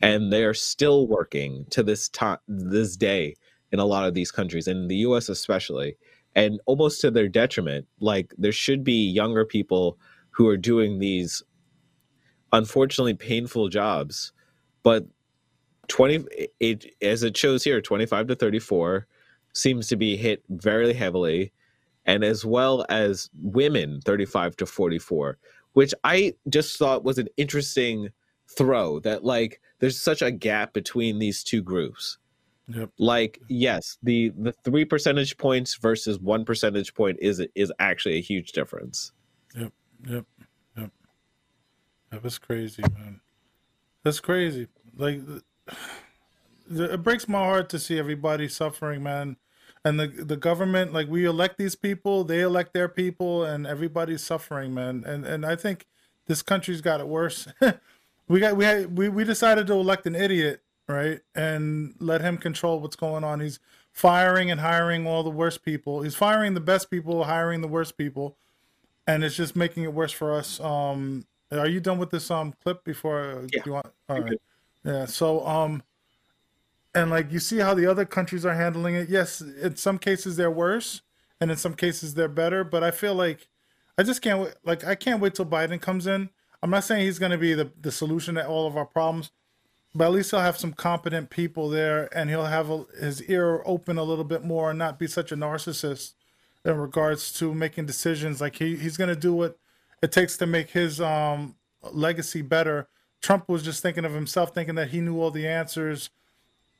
and 0.02 0.32
they're 0.32 0.54
still 0.54 1.08
working 1.08 1.66
to 1.72 1.84
this 1.84 2.10
time 2.10 2.38
this 2.48 2.96
day 2.96 3.36
in 3.72 3.80
a 3.80 3.86
lot 3.86 4.08
of 4.08 4.14
these 4.14 4.32
countries 4.32 4.68
in 4.68 4.88
the 4.88 4.98
US 4.98 5.30
especially 5.30 5.96
and 6.36 6.60
almost 6.66 7.02
to 7.02 7.12
their 7.12 7.28
detriment 7.28 7.88
like 8.00 8.34
there 8.38 8.52
should 8.52 8.84
be 8.84 9.10
younger 9.10 9.46
people 9.46 9.98
who 10.32 10.48
are 10.48 10.58
doing 10.58 11.00
these 11.00 11.44
unfortunately 12.54 13.14
painful 13.14 13.70
jobs 13.70 14.32
but 14.84 15.06
20 15.88 16.26
it 16.60 16.86
as 17.02 17.24
it 17.24 17.36
shows 17.36 17.64
here 17.64 17.82
25 17.82 18.28
to 18.28 18.36
34 18.36 19.08
seems 19.54 19.88
to 19.88 19.96
be 19.96 20.16
hit 20.16 20.44
very 20.50 20.94
heavily 20.94 21.52
and 22.06 22.24
as 22.24 22.46
well 22.46 22.86
as 22.90 23.30
women 23.42 24.02
35 24.02 24.56
to 24.58 24.66
44 24.66 25.38
which 25.74 25.94
i 26.04 26.34
just 26.50 26.78
thought 26.78 27.04
was 27.04 27.18
an 27.18 27.28
interesting 27.38 28.10
throw 28.50 29.00
that 29.00 29.24
like 29.24 29.62
there's 29.80 30.00
such 30.00 30.22
a 30.22 30.32
gap 30.32 30.74
between 30.74 31.20
these 31.20 31.44
two 31.44 31.62
groups. 31.62 32.18
Yep. 32.72 32.92
like 33.00 33.40
yes 33.50 33.98
the 34.04 34.32
the 34.38 34.52
three 34.52 34.86
percentage 34.86 35.36
points 35.38 35.74
versus 35.74 36.20
one 36.20 36.46
percentage 36.46 36.94
point 36.94 37.18
is 37.20 37.44
is 37.56 37.74
actually 37.80 38.18
a 38.18 38.22
huge 38.22 38.52
difference. 38.52 39.12
Yep 39.56 39.74
yep 40.08 40.26
yep 40.38 40.49
that 42.12 42.24
was 42.24 42.38
crazy 42.38 42.84
man. 42.94 43.22
That's 44.04 44.20
crazy. 44.20 44.68
Like 44.98 45.22
it 46.72 47.04
breaks 47.04 47.28
my 47.28 47.44
heart 47.44 47.70
to 47.70 47.80
see 47.80 47.98
everybody 48.00 48.48
suffering 48.48 49.04
man. 49.04 49.38
And 49.86 50.00
the 50.00 50.08
the 50.08 50.38
government 50.38 50.94
like 50.94 51.08
we 51.08 51.26
elect 51.26 51.58
these 51.58 51.76
people 51.76 52.24
they 52.24 52.42
elect 52.42 52.74
their 52.74 52.90
people 52.90 53.44
and 53.44 53.66
everybody's 53.66 54.24
suffering 54.24 54.74
man. 54.74 55.04
And 55.06 55.26
and 55.26 55.46
i 55.46 55.56
think 55.56 55.86
this 56.28 56.42
country's 56.42 56.82
got 56.82 57.00
it 57.00 57.08
worse. 57.08 57.48
We 58.30 58.40
got 58.40 58.56
we 58.56 58.64
had 58.64 58.96
we, 58.96 59.10
we 59.10 59.24
decided 59.24 59.68
to 59.68 59.74
elect 59.74 60.06
an 60.06 60.16
idiot 60.16 60.62
right 60.88 61.20
and 61.34 61.96
let 62.00 62.22
him 62.22 62.38
control 62.38 62.80
what's 62.80 62.96
going 62.96 63.24
on. 63.24 63.40
He's 63.40 63.60
firing 63.92 64.52
and 64.52 64.62
hiring 64.62 65.08
all 65.08 65.24
the 65.24 65.32
worst 65.32 65.66
people. 65.66 66.04
He's 66.04 66.16
firing 66.16 66.54
the 66.54 66.62
best 66.62 66.92
people 66.92 67.24
hiring 67.24 67.62
the 67.62 67.68
worst 67.68 67.98
people. 67.98 68.38
And 69.08 69.24
it's 69.24 69.36
just 69.36 69.56
making 69.56 69.84
it 69.84 69.94
worse 69.94 70.12
for 70.12 70.32
us 70.32 70.60
um 70.60 71.26
are 71.52 71.68
you 71.68 71.80
done 71.80 71.98
with 71.98 72.10
this 72.10 72.30
um 72.30 72.54
clip 72.64 72.84
before 72.84 73.46
yeah. 73.52 73.62
you 73.66 73.72
want 73.74 73.88
all 74.08 74.22
right. 74.22 74.38
yeah 74.84 75.06
so 75.06 75.46
um 75.46 75.82
and 76.96 77.10
like 77.10 77.32
you 77.32 77.40
see 77.40 77.58
how 77.58 77.74
the 77.74 77.86
other 77.86 78.04
countries 78.06 78.46
are 78.46 78.56
handling 78.56 78.96
it? 78.96 79.10
Yes 79.10 79.42
in 79.42 79.76
some 79.76 79.98
cases 79.98 80.36
they're 80.36 80.52
worse 80.52 81.02
and 81.40 81.52
in 81.52 81.58
some 81.58 81.74
cases 81.74 82.14
they're 82.14 82.28
better 82.28 82.64
but 82.64 82.84
i 82.84 82.92
feel 82.92 83.16
like 83.16 83.48
i 83.98 84.04
just 84.04 84.22
can't 84.22 84.40
wait 84.42 84.54
like 84.64 84.84
i 84.84 84.96
can't 84.96 85.22
wait 85.22 85.36
till 85.36 85.46
biden 85.46 85.82
comes 85.82 86.08
in. 86.08 86.30
I'm 86.62 86.70
not 86.70 86.84
saying 86.84 87.06
he's 87.06 87.20
going 87.20 87.32
to 87.32 87.38
be 87.38 87.54
the, 87.54 87.72
the 87.80 87.92
solution 87.92 88.36
to 88.36 88.46
all 88.46 88.68
of 88.68 88.76
our 88.76 88.86
problems 88.86 89.32
but 89.96 90.06
at 90.06 90.12
least 90.12 90.32
he'll 90.32 90.40
have 90.40 90.58
some 90.58 90.74
competent 90.74 91.30
people 91.30 91.70
there 91.70 92.10
and 92.16 92.30
he'll 92.30 92.46
have 92.46 92.70
a, 92.70 92.86
his 93.00 93.24
ear 93.24 93.62
open 93.66 93.98
a 93.98 94.04
little 94.04 94.24
bit 94.24 94.44
more 94.44 94.70
and 94.70 94.80
not 94.80 95.00
be 95.00 95.08
such 95.08 95.32
a 95.32 95.38
narcissist 95.38 96.14
in 96.64 96.78
regards 96.78 97.32
to 97.34 97.54
making 97.54 97.86
decisions. 97.86 98.40
Like 98.40 98.58
he, 98.58 98.76
he's 98.76 98.98
going 98.98 99.10
to 99.10 99.16
do 99.16 99.34
what 99.34 99.58
it 100.02 100.12
takes 100.12 100.38
to 100.38 100.46
make 100.46 100.70
his 100.70 101.02
um, 101.02 101.56
legacy 101.92 102.42
better. 102.42 102.88
Trump 103.22 103.50
was 103.50 103.64
just 103.64 103.82
thinking 103.82 104.06
of 104.06 104.14
himself 104.14 104.54
thinking 104.54 104.76
that 104.76 104.90
he 104.90 105.02
knew 105.02 105.20
all 105.20 105.32
the 105.32 105.48
answers 105.48 106.10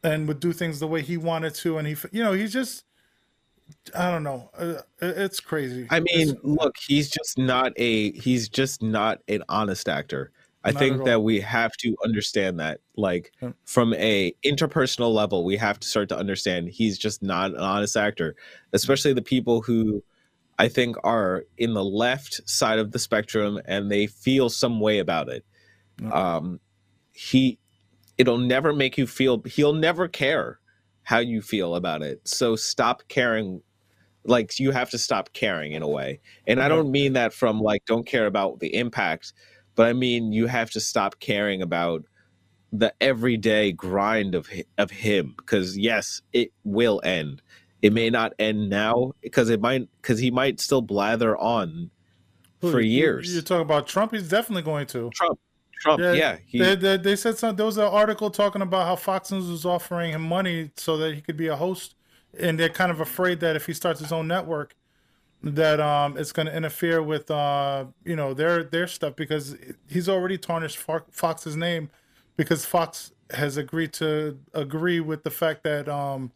and 0.04 0.28
would 0.28 0.40
do 0.40 0.54
things 0.54 0.80
the 0.80 0.88
way 0.88 1.02
he 1.02 1.18
wanted 1.18 1.54
to. 1.56 1.78
And 1.78 1.88
he 1.88 1.96
you 2.12 2.24
know 2.24 2.34
he's 2.34 2.54
just 2.54 2.86
i 3.98 4.10
don't 4.10 4.24
know. 4.24 4.50
Uh, 4.58 4.82
it's 5.02 5.40
crazy. 5.40 5.88
I 5.90 6.00
mean 6.00 6.30
it's, 6.30 6.40
look 6.44 6.76
he's 6.78 7.10
just 7.10 7.38
not 7.38 7.74
a 7.76 8.12
he's 8.14 8.48
just 8.50 8.82
not 8.82 9.20
an 9.28 9.44
honest 9.50 9.90
actor. 9.90 10.32
I 10.64 10.72
think 10.74 11.06
that 11.06 11.24
we 11.24 11.40
have 11.40 11.72
to 11.78 11.96
understand 12.04 12.60
that 12.60 12.82
like 12.96 13.32
yeah. 13.42 13.52
from 13.66 13.94
a 13.94 14.34
interpersonal 14.44 15.14
level 15.14 15.46
we 15.46 15.56
have 15.58 15.80
to 15.80 15.88
start 15.88 16.10
to 16.10 16.18
understand 16.18 16.70
he's 16.70 16.98
just 16.98 17.24
not 17.24 17.52
an 17.52 17.62
honest 17.62 17.96
actor 17.96 18.36
especially 18.74 19.14
the 19.14 19.22
people 19.22 19.62
who 19.62 20.04
i 20.60 20.68
think 20.68 20.96
are 21.04 21.44
in 21.58 21.74
the 21.74 21.84
left 21.84 22.42
side 22.48 22.78
of 22.80 22.92
the 22.92 23.00
spectrum 23.00 23.60
and 23.66 23.92
they 23.92 24.06
feel 24.06 24.50
some 24.50 24.80
way 24.80 25.00
about 25.00 25.30
it. 25.30 25.44
Yeah. 26.02 26.10
um 26.10 26.60
he 27.14 27.58
it'll 28.18 28.38
never 28.38 28.74
make 28.74 28.98
you 28.98 29.08
feel 29.08 29.42
he'll 29.44 29.74
never 29.74 30.08
care 30.08 30.60
how 31.04 31.18
you 31.18 31.42
feel 31.42 31.76
about 31.76 32.04
it. 32.04 32.22
So 32.28 32.56
stop 32.56 33.02
caring 33.08 33.62
like 34.26 34.60
you 34.60 34.70
have 34.72 34.92
to 34.92 34.98
stop 35.00 35.34
caring 35.34 35.72
in 35.72 35.82
a 35.82 35.88
way. 35.88 36.20
And 36.46 36.62
i 36.62 36.68
don't 36.68 36.92
mean 36.92 37.14
that 37.14 37.34
from 37.34 37.60
like 37.60 37.84
don't 37.86 38.06
care 38.06 38.28
about 38.28 38.60
the 38.60 38.76
impact 38.76 39.34
but 39.76 39.88
i 39.88 39.94
mean 39.94 40.34
you 40.34 40.46
have 40.46 40.70
to 40.72 40.80
stop 40.80 41.20
caring 41.22 41.62
about 41.62 42.04
the 42.74 42.94
everyday 43.02 43.72
grind 43.72 44.36
of 44.36 44.50
of 44.78 44.92
him 44.92 45.34
because 45.38 45.78
yes 45.78 46.22
it 46.34 46.52
will 46.64 47.02
end 47.04 47.42
it 47.82 47.94
may 47.94 48.10
not 48.10 48.34
end 48.40 48.70
now 48.70 49.14
because 49.22 49.50
it 49.50 49.62
might 49.62 49.88
because 50.02 50.20
he 50.20 50.32
might 50.32 50.60
still 50.60 50.82
blather 50.82 51.38
on 51.38 51.90
for 52.60 52.82
years. 52.82 53.34
you're 53.34 53.42
talking 53.42 53.62
about 53.62 53.88
trump? 53.88 54.12
He's 54.12 54.30
definitely 54.30 54.64
going 54.64 54.88
to. 54.88 55.10
Trump. 55.14 55.40
Trump, 55.80 56.02
yeah, 56.02 56.12
yeah 56.12 56.38
he, 56.46 56.60
they, 56.60 56.76
they, 56.76 56.98
they, 56.98 57.16
said 57.16 57.38
something. 57.38 57.56
There 57.56 57.66
was 57.66 57.78
an 57.78 57.86
article 57.86 58.30
talking 58.30 58.62
about 58.62 58.86
how 58.86 58.98
Fox 58.98 59.32
News 59.32 59.50
was 59.50 59.66
offering 59.66 60.12
him 60.12 60.22
money 60.22 60.72
so 60.76 60.98
that 60.98 61.16
he 61.16 61.22
could 61.22 61.38
be 61.38 61.48
a 61.48 61.56
host, 61.56 61.96
and 62.38 62.60
they're 62.60 62.68
kind 62.68 62.92
of 62.92 63.00
afraid 63.00 63.40
that 63.40 63.56
if 63.56 63.66
he 63.66 63.74
starts 63.74 64.02
his 64.02 64.12
own 64.12 64.28
network, 64.28 64.76
that 65.42 65.80
um 65.80 66.18
it's 66.18 66.34
going 66.34 66.48
to 66.48 66.56
interfere 66.56 67.02
with 67.02 67.32
uh 67.32 67.86
you 68.04 68.16
know 68.16 68.34
their 68.34 68.64
their 68.64 68.88
stuff 68.88 69.16
because 69.16 69.56
he's 69.88 70.10
already 70.10 70.38
tarnished 70.38 70.78
Fox's 70.78 71.56
name 71.56 71.90
because 72.36 72.66
Fox 72.66 73.14
has 73.32 73.56
agreed 73.58 73.94
to 73.94 74.38
agree 74.54 75.00
with 75.00 75.24
the 75.24 75.32
fact 75.32 75.64
that 75.64 75.88
um 75.88 76.32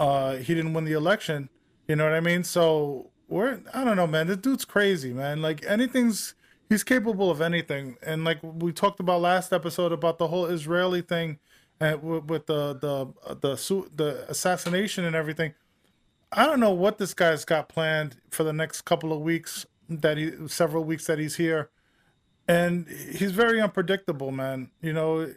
uh 0.00 0.36
he 0.36 0.54
didn't 0.54 0.72
win 0.72 0.84
the 0.84 0.92
election. 0.92 1.48
You 1.86 1.94
know 1.94 2.04
what 2.04 2.14
I 2.14 2.20
mean? 2.20 2.42
So 2.42 3.10
we're 3.28 3.60
I 3.72 3.84
don't 3.84 3.96
know, 3.96 4.08
man. 4.08 4.26
This 4.26 4.38
dude's 4.38 4.64
crazy, 4.64 5.12
man. 5.12 5.42
Like 5.42 5.64
anything's 5.64 6.34
he's 6.68 6.82
capable 6.82 7.30
of 7.30 7.40
anything. 7.40 7.96
And 8.02 8.24
like 8.24 8.38
we 8.42 8.72
talked 8.72 8.98
about 8.98 9.20
last 9.20 9.52
episode 9.52 9.92
about 9.92 10.18
the 10.18 10.28
whole 10.28 10.46
Israeli 10.46 11.02
thing, 11.02 11.38
and 11.78 12.02
with, 12.02 12.24
with 12.24 12.46
the 12.46 12.74
the 12.74 13.06
the 13.34 13.88
the 13.94 14.24
assassination 14.28 15.04
and 15.04 15.14
everything. 15.14 15.54
I 16.32 16.46
don't 16.46 16.60
know 16.60 16.72
what 16.72 16.98
this 16.98 17.12
guy's 17.12 17.44
got 17.44 17.68
planned 17.68 18.16
for 18.30 18.44
the 18.44 18.52
next 18.52 18.82
couple 18.82 19.12
of 19.12 19.20
weeks 19.20 19.66
that 19.88 20.16
he 20.16 20.32
several 20.46 20.84
weeks 20.84 21.06
that 21.06 21.18
he's 21.18 21.36
here. 21.36 21.70
And 22.50 22.88
he's 22.88 23.30
very 23.30 23.60
unpredictable, 23.60 24.32
man. 24.32 24.70
You 24.82 24.92
know, 24.92 25.32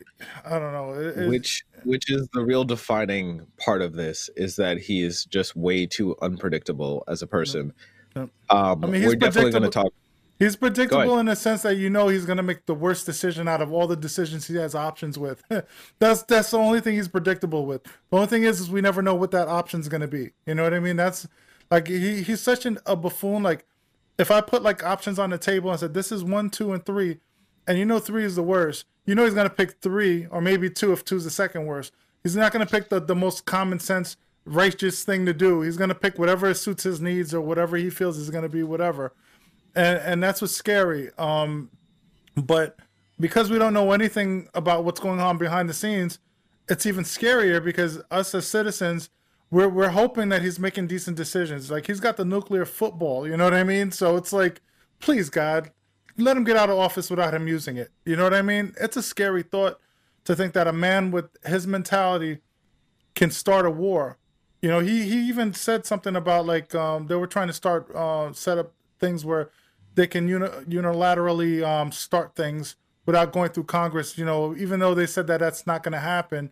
I 0.45 0.57
don't 0.57 0.74
know. 0.74 0.93
It, 0.93 1.28
which 1.30 1.64
which 1.84 2.09
is 2.09 2.28
the 2.34 2.43
real 2.43 2.64
defining 2.64 3.45
part 3.57 3.82
of 3.82 3.93
this 3.93 4.30
is 4.36 4.55
that 4.55 4.80
he 4.80 5.03
is 5.03 5.26
just 5.26 5.55
way 5.55 5.86
too 5.86 6.16
unpredictable 6.22 7.03
as 7.07 7.22
a 7.22 7.28
person. 7.28 7.74
Um, 8.16 8.30
I 8.49 8.76
mean, 8.76 9.03
we're 9.03 9.16
definitely 9.16 9.51
going 9.51 9.64
to 9.64 9.70
talk 9.70 9.93
He's 10.39 10.55
predictable 10.55 11.20
in 11.20 11.28
the 11.28 11.36
sense 11.36 11.61
that 11.61 11.76
you 11.76 11.89
know 11.89 12.07
he's 12.07 12.26
going 12.26 12.38
to 12.38 12.43
make 12.43 12.66
the 12.66 12.74
worst 12.74 13.05
decision 13.05 13.47
out 13.47 13.61
of 13.61 13.72
all 13.72 13.88
the 13.88 13.95
decisions 13.95 14.47
he 14.47 14.55
has 14.55 14.74
options 14.74 15.18
with. 15.18 15.43
that's 15.99 16.24
that's 16.24 16.51
the 16.51 16.57
only 16.57 16.82
thing 16.82 16.95
he's 16.95 17.07
predictable 17.07 17.66
with. 17.66 17.84
The 17.84 18.18
only 18.18 18.28
thing 18.28 18.43
is, 18.43 18.59
is 18.59 18.70
we 18.70 18.82
never 18.82 19.01
know 19.01 19.16
what 19.16 19.32
that 19.32 19.47
option's 19.47 19.88
going 19.88 20.01
to 20.01 20.07
be. 20.07 20.32
You 20.45 20.55
know 20.55 20.64
what 20.64 20.74
I 20.74 20.80
mean? 20.80 20.95
That's 20.95 21.28
like 21.70 21.88
he 21.88 22.24
he's 22.24 22.41
such 22.41 22.66
an, 22.66 22.80
a 22.86 22.95
buffoon. 22.95 23.43
Like 23.43 23.66
if 24.18 24.32
I 24.32 24.41
put 24.41 24.64
like 24.64 24.84
options 24.84 25.20
on 25.20 25.30
the 25.30 25.38
table 25.38 25.72
and 25.72 25.80
said 25.80 25.93
this 25.93 26.11
is 26.11 26.24
one, 26.24 26.49
two, 26.49 26.74
and 26.74 26.86
three, 26.86 27.20
and 27.68 27.78
you 27.78 27.86
know 27.86 27.99
three 27.99 28.24
is 28.24 28.36
the 28.36 28.43
worst, 28.43 28.86
you 29.05 29.16
know 29.16 29.26
he's 29.26 29.34
to 29.49 29.55
pick 29.55 29.82
three 29.82 30.28
or 30.28 30.41
maybe 30.41 30.70
two 30.70 30.91
if 30.93 31.03
two 31.03 31.18
is 31.18 31.24
the 31.24 31.32
second 31.32 31.66
worst. 31.66 31.93
He's 32.24 32.36
not 32.36 32.51
to 32.66 32.72
pick 32.72 32.89
the 32.89 32.99
the 32.99 33.16
most 33.16 33.45
common 33.45 33.80
sense 33.80 34.18
righteous 34.45 35.03
thing 35.03 35.26
to 35.26 35.34
do. 35.34 35.61
He's 35.61 35.78
to 35.89 35.95
pick 35.95 36.20
whatever 36.20 36.53
suits 36.53 36.84
his 36.84 36.99
needs 36.99 37.34
or 37.34 37.41
whatever 37.41 37.78
he 37.78 37.89
feels 37.89 38.18
is 38.18 38.30
to 38.43 38.49
be 38.49 38.64
whatever 38.64 39.14
and 39.76 39.97
and 39.99 40.24
that's 40.24 40.41
what's 40.41 40.55
scary. 40.55 41.09
Um, 41.18 41.70
but 42.36 42.78
because 43.20 43.49
we 43.49 43.59
don't 43.59 43.74
know 43.74 43.91
anything 43.91 44.47
about 44.53 44.84
what's 44.84 44.99
going 44.99 45.20
on 45.20 45.38
behind 45.38 45.70
the 45.70 45.74
scenes, 45.74 46.20
it's 46.70 46.86
even 46.86 47.03
scarier 47.03 47.64
because 47.64 48.01
us 48.11 48.34
as 48.36 48.47
citizens, 48.47 49.09
we're 49.54 49.70
we're 49.70 49.89
hoping 49.89 50.30
that 50.30 50.41
he's 50.41 50.58
making 50.58 50.88
decent 50.88 51.16
decisions. 51.16 51.70
Like 51.70 51.86
he's 51.86 51.99
got 51.99 52.18
the 52.18 52.26
nuclear 52.26 52.66
football, 52.66 53.28
you 53.28 53.38
know 53.38 53.43
what 53.43 53.54
I 53.54 53.64
mean? 53.64 53.91
So 53.91 54.18
it's 54.18 54.34
like, 54.34 54.62
please 54.99 55.30
God, 55.30 55.70
let 56.18 56.36
him 56.36 56.43
get 56.43 56.58
out 56.58 56.72
of 56.72 56.80
office 56.80 57.12
without 57.12 57.36
him 57.36 57.47
using 57.47 57.78
it. 57.78 57.91
You 58.04 58.16
know 58.16 58.24
what 58.24 58.34
I 58.34 58.41
mean? 58.41 58.74
It's 58.82 58.97
a 58.97 59.04
scary 59.04 59.43
thought 59.43 59.80
to 60.26 60.36
think 60.36 60.54
that 60.54 60.68
a 60.68 60.74
man 60.74 61.12
with 61.12 61.26
his 61.45 61.68
mentality 61.68 62.39
can 63.14 63.30
start 63.30 63.68
a 63.68 63.70
war. 63.70 64.18
You 64.64 64.70
know, 64.70 64.80
he 64.80 65.04
he 65.04 65.28
even 65.30 65.54
said 65.54 65.86
something 65.86 66.16
about 66.16 66.47
like 66.47 66.74
um, 66.74 67.06
they 67.06 67.16
were 67.16 67.28
trying 67.28 67.47
to 67.47 67.54
start 67.54 67.95
uh, 67.95 68.34
set 68.34 68.58
up 68.58 68.74
things 68.99 69.24
where 69.24 69.51
they 69.93 70.08
can 70.08 70.28
uni- 70.28 70.47
unilaterally 70.68 71.64
um, 71.64 71.91
start 71.91 72.36
things 72.36 72.76
without 73.06 73.32
going 73.32 73.51
through 73.51 73.66
Congress. 73.66 74.18
You 74.18 74.26
know, 74.26 74.56
even 74.56 74.80
though 74.80 74.95
they 74.95 75.06
said 75.06 75.28
that 75.28 75.41
that's 75.41 75.68
not 75.68 75.84
going 75.84 75.93
to 75.93 75.99
happen, 75.99 76.51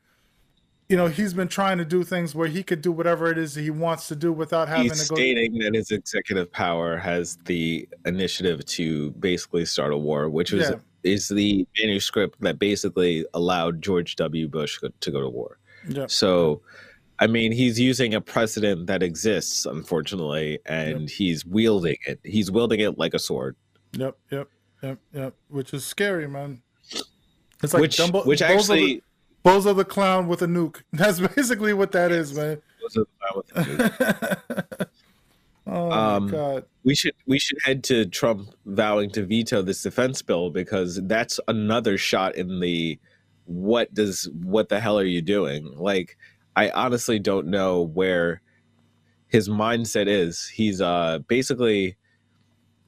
you 0.92 0.98
know, 0.98 1.08
he's 1.08 1.34
been 1.34 1.48
trying 1.48 1.78
to 1.78 1.86
do 1.86 2.04
things 2.04 2.36
where 2.36 2.50
he 2.50 2.62
could 2.64 2.82
do 2.82 2.92
whatever 2.92 3.32
it 3.32 3.38
is 3.38 3.56
he 3.56 3.70
wants 3.70 4.10
to 4.10 4.16
do 4.16 4.34
without 4.34 4.68
having 4.68 4.84
He's 4.90 5.04
to 5.04 5.10
go. 5.10 5.16
stating 5.16 5.58
that 5.60 5.74
his 5.74 5.90
executive 5.90 6.52
power 6.52 6.98
has 6.98 7.38
the 7.46 7.88
initiative 8.06 8.66
to 8.66 9.12
basically 9.12 9.64
start 9.64 9.94
a 9.94 9.98
war, 9.98 10.30
which 10.30 10.52
was 10.52 10.70
Yeah. 10.70 10.76
is 11.04 11.30
the 11.30 11.66
manuscript 11.80 12.42
that 12.42 12.60
basically 12.60 13.26
allowed 13.34 13.82
George 13.82 14.18
W. 14.18 14.50
Bush 14.50 14.80
to 15.00 15.12
go 15.12 15.22
to 15.22 15.30
war. 15.30 15.60
Yeah. 15.88 16.08
So, 16.08 16.62
I 17.20 17.28
mean, 17.28 17.54
he's 17.54 17.80
using 17.80 18.14
a 18.14 18.20
precedent 18.20 18.88
that 18.88 19.02
exists, 19.02 19.66
unfortunately, 19.66 20.60
and 20.66 21.10
he's 21.10 21.46
wielding 21.46 21.98
it. 22.06 22.20
He's 22.26 22.52
wielding 22.52 22.82
it 22.82 22.98
like 23.00 23.14
a 23.14 23.20
sword, 23.20 23.56
Yep, 23.94 24.18
yep, 24.30 24.48
yep, 24.84 25.00
yep. 25.14 25.34
Which 25.48 25.74
is 25.74 25.86
scary, 25.86 26.28
man. 26.28 26.62
It's 27.64 27.74
like 27.74 27.80
which 27.82 27.98
Dumbo- 27.98 28.26
which 28.26 28.42
actually 28.42 29.04
Bozo 29.44 29.76
the 29.76 29.86
clown 29.86 30.28
with 30.28 30.42
a 30.42 30.48
nuke. 30.48 30.82
That's 30.94 31.20
basically 31.20 31.74
what 31.74 31.92
that 31.94 32.12
is, 32.12 32.34
man. 32.34 32.62
Oh 35.68 35.92
Um, 35.92 36.26
my 36.26 36.32
god. 36.32 36.66
we 36.84 36.96
should 36.96 37.14
we 37.28 37.38
should 37.38 37.60
head 37.64 37.84
to 37.86 38.06
Trump 38.08 38.50
vowing 38.66 39.12
to 39.12 39.24
veto 39.26 39.62
this 39.62 39.84
defense 39.84 40.22
bill 40.22 40.50
because 40.50 41.00
that's 41.04 41.40
another 41.48 41.98
shot 42.00 42.36
in 42.36 42.60
the 42.60 43.00
what 43.46 43.94
does 43.94 44.28
what 44.42 44.70
the 44.70 44.80
hell 44.80 44.98
are 45.00 45.06
you 45.06 45.22
doing? 45.22 45.72
Like 45.78 46.18
I 46.56 46.72
honestly 46.72 47.20
don't 47.20 47.48
know 47.48 47.82
where 47.82 48.42
his 49.28 49.50
mindset 49.50 50.08
is. 50.08 50.48
He's 50.48 50.82
uh 50.82 51.20
basically 51.28 51.96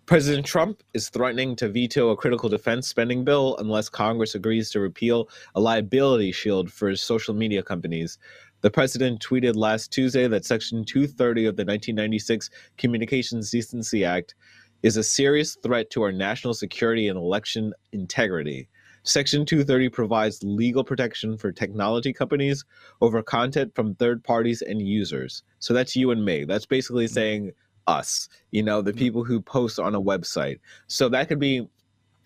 President 0.05 0.45
Trump 0.45 0.83
is 0.93 1.07
threatening 1.07 1.55
to 1.55 1.69
veto 1.69 2.09
a 2.09 2.17
critical 2.17 2.49
defense 2.49 2.89
spending 2.89 3.23
bill 3.23 3.55
unless 3.59 3.87
Congress 3.87 4.35
agrees 4.35 4.69
to 4.69 4.81
repeal 4.81 5.29
a 5.55 5.61
liability 5.61 6.29
shield 6.33 6.69
for 6.69 6.93
social 6.93 7.33
media 7.33 7.63
companies. 7.63 8.17
The 8.59 8.69
president 8.69 9.21
tweeted 9.21 9.55
last 9.55 9.93
Tuesday 9.93 10.27
that 10.27 10.43
Section 10.43 10.83
230 10.83 11.45
of 11.45 11.55
the 11.55 11.63
1996 11.63 12.49
Communications 12.77 13.49
Decency 13.49 14.03
Act 14.03 14.35
is 14.83 14.97
a 14.97 15.03
serious 15.03 15.55
threat 15.63 15.89
to 15.91 16.01
our 16.01 16.11
national 16.11 16.53
security 16.53 17.07
and 17.07 17.17
election 17.17 17.73
integrity. 17.93 18.67
Section 19.03 19.45
230 19.45 19.87
provides 19.87 20.43
legal 20.43 20.83
protection 20.83 21.37
for 21.37 21.53
technology 21.53 22.11
companies 22.11 22.65
over 22.99 23.23
content 23.23 23.73
from 23.73 23.95
third 23.95 24.21
parties 24.21 24.61
and 24.61 24.81
users. 24.81 25.43
So 25.59 25.73
that's 25.73 25.95
you 25.95 26.11
and 26.11 26.25
me. 26.25 26.43
That's 26.43 26.65
basically 26.65 27.05
mm. 27.05 27.09
saying 27.09 27.51
us, 27.87 28.29
you 28.51 28.63
know, 28.63 28.81
the 28.81 28.93
people 28.93 29.23
who 29.23 29.41
post 29.41 29.79
on 29.79 29.95
a 29.95 30.01
website. 30.01 30.59
So 30.87 31.09
that 31.09 31.27
could 31.27 31.39
be 31.39 31.67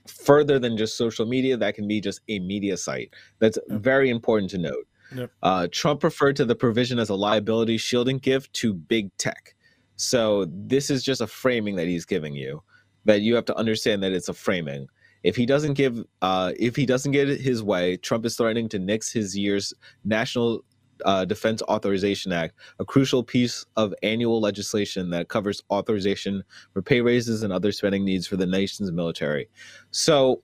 further 0.07 0.59
than 0.59 0.77
just 0.77 0.97
social 0.97 1.25
media, 1.25 1.57
that 1.57 1.75
can 1.75 1.87
be 1.87 1.99
just 1.99 2.21
a 2.29 2.39
media 2.39 2.77
site. 2.77 3.13
That's 3.39 3.57
very 3.69 4.09
important 4.09 4.49
to 4.51 4.57
note. 4.57 4.87
Yep. 5.15 5.31
Uh, 5.41 5.67
Trump 5.71 6.03
referred 6.03 6.35
to 6.37 6.45
the 6.45 6.55
provision 6.55 6.99
as 6.99 7.09
a 7.09 7.15
liability 7.15 7.77
shielding 7.77 8.19
gift 8.19 8.53
to 8.53 8.73
big 8.73 9.15
tech. 9.17 9.55
So 9.95 10.47
this 10.49 10.89
is 10.89 11.03
just 11.03 11.21
a 11.21 11.27
framing 11.27 11.75
that 11.75 11.87
he's 11.87 12.05
giving 12.05 12.33
you. 12.33 12.61
That 13.05 13.21
you 13.21 13.35
have 13.35 13.45
to 13.45 13.55
understand 13.57 14.03
that 14.03 14.11
it's 14.11 14.29
a 14.29 14.33
framing. 14.33 14.87
If 15.23 15.35
he 15.35 15.45
doesn't 15.45 15.73
give, 15.73 16.03
uh, 16.21 16.53
if 16.59 16.75
he 16.75 16.85
doesn't 16.85 17.11
get 17.11 17.29
it 17.29 17.41
his 17.41 17.63
way, 17.63 17.97
Trump 17.97 18.25
is 18.25 18.35
threatening 18.35 18.69
to 18.69 18.79
nix 18.79 19.11
his 19.11 19.35
year's 19.37 19.73
National 20.03 20.63
uh, 21.05 21.25
Defense 21.25 21.61
Authorization 21.63 22.31
Act, 22.31 22.55
a 22.79 22.85
crucial 22.85 23.23
piece 23.23 23.65
of 23.75 23.93
annual 24.03 24.39
legislation 24.41 25.09
that 25.11 25.27
covers 25.27 25.61
authorization 25.71 26.43
for 26.73 26.81
pay 26.81 27.01
raises 27.01 27.43
and 27.43 27.51
other 27.53 27.71
spending 27.71 28.05
needs 28.05 28.27
for 28.27 28.37
the 28.37 28.45
nation's 28.45 28.91
military. 28.91 29.49
So, 29.91 30.41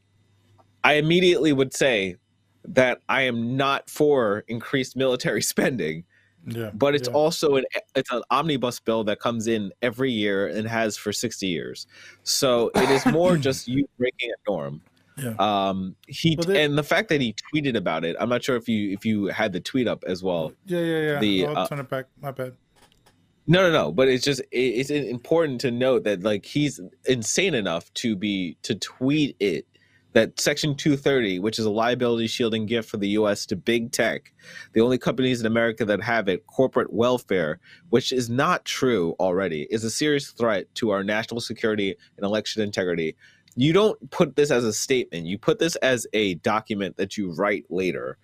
I 0.84 0.94
immediately 0.94 1.54
would 1.54 1.74
say 1.74 2.18
that 2.66 3.00
I 3.10 3.24
am 3.24 3.56
not 3.58 3.90
for 3.90 4.44
increased 4.48 4.96
military 4.96 5.42
spending, 5.54 6.04
Yeah. 6.48 6.72
but 6.74 6.96
it's 6.96 7.08
yeah. 7.08 7.14
also 7.16 7.56
an 7.56 7.66
it's 7.96 8.12
an 8.12 8.22
omnibus 8.30 8.80
bill 8.80 9.04
that 9.06 9.20
comes 9.20 9.48
in 9.48 9.72
every 9.82 10.12
year 10.12 10.48
and 10.48 10.68
has 10.68 10.98
for 10.98 11.14
60 11.14 11.48
years. 11.48 11.88
So 12.24 12.72
it 12.76 12.90
is 12.90 13.06
more 13.06 13.38
just 13.48 13.68
you 13.68 13.88
breaking 13.98 14.30
a 14.32 14.52
norm. 14.52 14.82
Yeah. 15.18 15.36
Um 15.40 15.96
he 16.08 16.36
Well, 16.38 16.48
they- 16.48 16.64
and 16.64 16.78
the 16.78 16.84
fact 16.84 17.10
that 17.10 17.22
he 17.22 17.36
tweeted 17.54 17.76
about 17.76 18.04
it, 18.06 18.16
I'm 18.20 18.30
not 18.30 18.44
sure 18.44 18.56
if 18.56 18.68
you 18.68 18.92
if 18.92 19.06
you 19.06 19.28
had 19.28 19.54
the 19.54 19.60
tweet 19.60 19.88
up 19.88 20.04
as 20.08 20.24
well. 20.24 20.54
Yeah, 20.66 20.80
yeah, 20.80 21.02
yeah. 21.02 21.20
the, 21.20 21.46
I'll 21.48 21.58
uh, 21.58 21.68
turn 21.68 21.80
it 21.80 21.90
back. 21.90 22.06
My 22.22 22.32
bad. 22.32 22.54
No, 23.46 23.62
no, 23.62 23.72
no. 23.72 23.92
But 23.92 24.08
it's 24.08 24.24
just 24.24 24.42
it, 24.52 24.58
it's 24.58 24.90
important 24.90 25.62
to 25.62 25.72
note 25.72 26.04
that 26.06 26.24
like 26.24 26.46
he's 26.46 26.80
insane 27.06 27.54
enough 27.54 27.94
to 27.96 28.16
be 28.16 28.58
to 28.64 28.76
tweet 28.76 29.36
it 29.40 29.68
that 30.14 30.40
Section 30.40 30.76
230, 30.76 31.40
which 31.40 31.60
is 31.60 31.66
a 31.66 31.72
liability 31.72 32.28
shielding 32.28 32.66
gift 32.66 32.90
for 32.90 32.98
the 32.98 33.10
U.S. 33.10 33.46
to 33.48 33.56
big 33.56 33.92
tech, 33.92 34.32
the 34.74 34.82
only 34.82 34.98
companies 34.98 35.40
in 35.40 35.48
America 35.48 35.84
that 35.86 36.02
have 36.02 36.28
it, 36.28 36.46
corporate 36.48 36.94
welfare, 36.94 37.60
which 37.90 38.12
is 38.12 38.30
not 38.30 38.64
true 38.64 39.16
already, 39.20 39.68
is 39.72 39.84
a 39.84 39.90
serious 39.90 40.30
threat 40.30 40.74
to 40.76 40.92
our 40.92 41.04
national 41.04 41.42
security 41.42 41.96
and 42.18 42.26
election 42.26 42.62
integrity. 42.62 43.16
You 43.56 43.74
don't 43.74 44.10
put 44.12 44.36
this 44.36 44.52
as 44.52 44.64
a 44.64 44.74
statement. 44.74 45.26
You 45.26 45.38
put 45.38 45.60
this 45.60 45.76
as 45.78 46.08
a 46.14 46.36
document 46.36 46.98
that 46.98 47.18
you 47.18 47.32
write 47.32 47.66
later. 47.70 48.18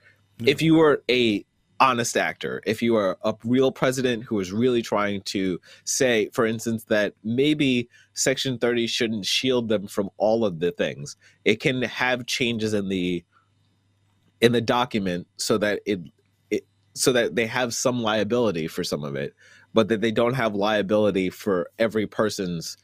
If 0.45 0.61
you 0.61 0.75
were 0.75 1.03
a 1.09 1.45
honest 1.79 2.17
actor, 2.17 2.61
if 2.65 2.81
you 2.81 2.95
are 2.95 3.17
a 3.23 3.33
real 3.43 3.71
president 3.71 4.23
who 4.23 4.39
is 4.39 4.51
really 4.51 4.81
trying 4.81 5.21
to 5.21 5.59
say, 5.83 6.29
for 6.33 6.45
instance, 6.45 6.85
that 6.85 7.13
maybe 7.23 7.87
Section 8.13 8.57
30 8.57 8.87
shouldn't 8.87 9.25
shield 9.25 9.69
them 9.69 9.87
from 9.87 10.09
all 10.17 10.45
of 10.45 10.59
the 10.59 10.71
things, 10.71 11.15
it 11.45 11.59
can 11.59 11.81
have 11.83 12.25
changes 12.25 12.73
in 12.73 12.89
the 12.89 13.23
in 14.41 14.53
the 14.53 14.61
document 14.61 15.27
so 15.35 15.57
that 15.57 15.81
it, 15.85 15.99
it 16.49 16.65
so 16.93 17.11
that 17.11 17.35
they 17.35 17.45
have 17.45 17.73
some 17.73 18.01
liability 18.01 18.67
for 18.67 18.83
some 18.83 19.03
of 19.03 19.15
it, 19.15 19.33
but 19.73 19.89
that 19.89 20.01
they 20.01 20.11
don't 20.11 20.33
have 20.33 20.55
liability 20.55 21.29
for 21.29 21.69
every 21.77 22.07
person's 22.07 22.77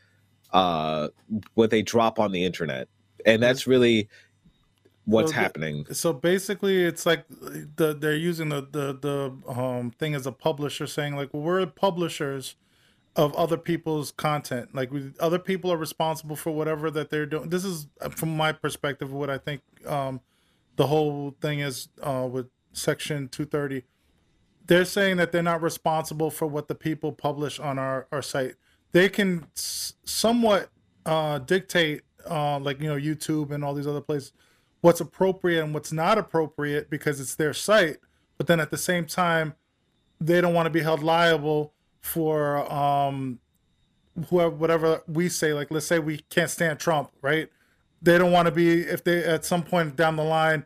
uh 0.55 1.09
what 1.53 1.69
they 1.69 1.81
drop 1.81 2.19
on 2.19 2.31
the 2.31 2.43
internet. 2.45 2.87
And 3.25 3.43
that's 3.43 3.67
really 3.67 4.09
what's 5.05 5.31
So 5.31 5.41
happening. 5.41 5.85
So 5.91 6.13
basically, 6.13 6.83
it's 6.83 7.05
like 7.05 7.25
the 7.29 7.95
they're 7.99 8.15
using 8.15 8.49
the 8.49 8.61
the 8.61 8.97
the 8.99 9.51
um 9.51 9.91
thing 9.91 10.15
as 10.15 10.25
a 10.25 10.31
publisher, 10.31 10.87
saying 10.87 11.15
like, 11.15 11.33
well, 11.33 11.43
we're 11.43 11.65
publishers 11.65 12.55
of 13.15 13.33
other 13.35 13.57
people's 13.57 14.11
content. 14.11 14.75
Like 14.75 14.91
we, 14.91 15.13
other 15.19 15.39
people 15.39 15.71
are 15.71 15.77
responsible 15.77 16.35
for 16.35 16.51
whatever 16.51 16.91
that 16.91 17.09
they're 17.09 17.25
doing. 17.25 17.49
This 17.49 17.65
is 17.65 17.87
uh, 18.01 18.09
from 18.09 18.35
my 18.35 18.51
perspective 18.51 19.11
what 19.11 19.29
I 19.29 19.37
think 19.37 19.61
um 19.87 20.21
the 20.75 20.87
whole 20.87 21.35
thing 21.41 21.59
is 21.59 21.89
uh 22.03 22.27
with 22.29 22.47
Section 22.73 23.29
two 23.29 23.45
thirty. 23.45 23.83
They're 24.67 24.85
saying 24.85 25.17
that 25.17 25.31
they're 25.31 25.43
not 25.43 25.61
responsible 25.61 26.31
for 26.31 26.47
what 26.47 26.67
the 26.67 26.75
people 26.75 27.11
publish 27.11 27.59
on 27.59 27.79
our 27.79 28.07
our 28.11 28.21
site. 28.21 28.55
They 28.95 29.09
can 29.09 29.45
somewhat 29.55 30.69
uh 31.05 31.39
dictate 31.39 32.03
uh 32.29 32.59
like 32.59 32.79
you 32.79 32.87
know 32.87 32.95
YouTube 32.95 33.51
and 33.51 33.61
all 33.61 33.73
these 33.73 33.87
other 33.87 33.99
places 33.99 34.31
what's 34.79 35.01
appropriate 35.01 35.61
and 35.61 35.73
what's 35.73 35.91
not 35.91 36.17
appropriate 36.17 36.89
because 36.89 37.19
it's 37.19 37.35
their 37.35 37.53
site 37.53 37.97
but 38.37 38.47
then 38.47 38.61
at 38.61 38.71
the 38.71 38.77
same 38.77 39.05
time 39.05 39.53
they 40.21 40.39
don't 40.39 40.53
want 40.53 40.65
to 40.65 40.69
be 40.69 40.79
held 40.79 41.03
liable 41.03 41.73
for 41.99 42.71
um 42.71 43.39
whoever 44.29 44.55
whatever 44.55 45.03
we 45.09 45.27
say 45.27 45.51
like 45.51 45.69
let's 45.71 45.85
say 45.85 45.99
we 45.99 46.19
can't 46.29 46.49
stand 46.49 46.79
trump 46.79 47.11
right? 47.21 47.49
They 48.01 48.17
don't 48.17 48.31
want 48.31 48.45
to 48.45 48.51
be 48.51 48.79
if 48.79 49.03
they 49.03 49.25
at 49.25 49.43
some 49.43 49.63
point 49.63 49.97
down 49.97 50.15
the 50.15 50.23
line 50.23 50.63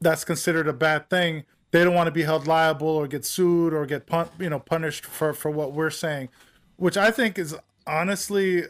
that's 0.00 0.24
considered 0.24 0.66
a 0.66 0.72
bad 0.72 1.10
thing 1.10 1.44
they 1.72 1.84
don't 1.84 1.94
want 1.94 2.06
to 2.06 2.12
be 2.12 2.22
held 2.22 2.46
liable 2.46 2.88
or 2.88 3.06
get 3.06 3.26
sued 3.26 3.74
or 3.74 3.84
get 3.84 4.06
pun- 4.06 4.30
you 4.38 4.48
know 4.48 4.60
punished 4.60 5.04
for 5.04 5.34
for 5.34 5.50
what 5.50 5.74
we're 5.74 5.90
saying 5.90 6.30
which 6.76 6.96
i 6.96 7.10
think 7.10 7.38
is 7.38 7.54
honestly 7.86 8.62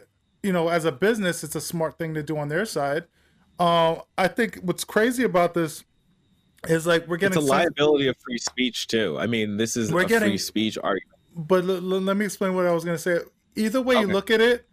you 0.43 0.51
know 0.51 0.69
as 0.69 0.85
a 0.85 0.91
business 0.91 1.43
it's 1.43 1.55
a 1.55 1.61
smart 1.61 1.97
thing 1.97 2.13
to 2.13 2.23
do 2.23 2.37
on 2.37 2.47
their 2.49 2.65
side 2.65 3.05
uh, 3.59 3.95
I 4.19 4.27
think 4.27 4.59
what's 4.61 4.83
crazy 4.83 5.23
about 5.23 5.55
this 5.55 5.83
is 6.67 6.85
like 6.85 7.07
we're 7.07 7.17
getting 7.17 7.37
It's 7.39 7.45
a 7.45 7.47
some- 7.47 7.57
liability 7.57 8.07
of 8.07 8.15
free 8.17 8.37
speech 8.37 8.85
too. 8.85 9.17
I 9.19 9.25
mean, 9.25 9.57
this 9.57 9.75
is 9.75 9.91
We're 9.91 10.01
a 10.03 10.05
getting- 10.05 10.29
free 10.29 10.37
speech 10.37 10.77
argument. 10.77 11.15
but 11.35 11.63
l- 11.63 11.71
l- 11.77 12.01
let 12.01 12.17
me 12.17 12.25
explain 12.25 12.53
what 12.53 12.67
I 12.67 12.71
was 12.71 12.85
going 12.85 12.97
to 12.97 13.01
say. 13.01 13.17
Either 13.55 13.81
way 13.81 13.95
you 13.99 14.05
look 14.05 14.29
at 14.29 14.41
it, 14.41 14.67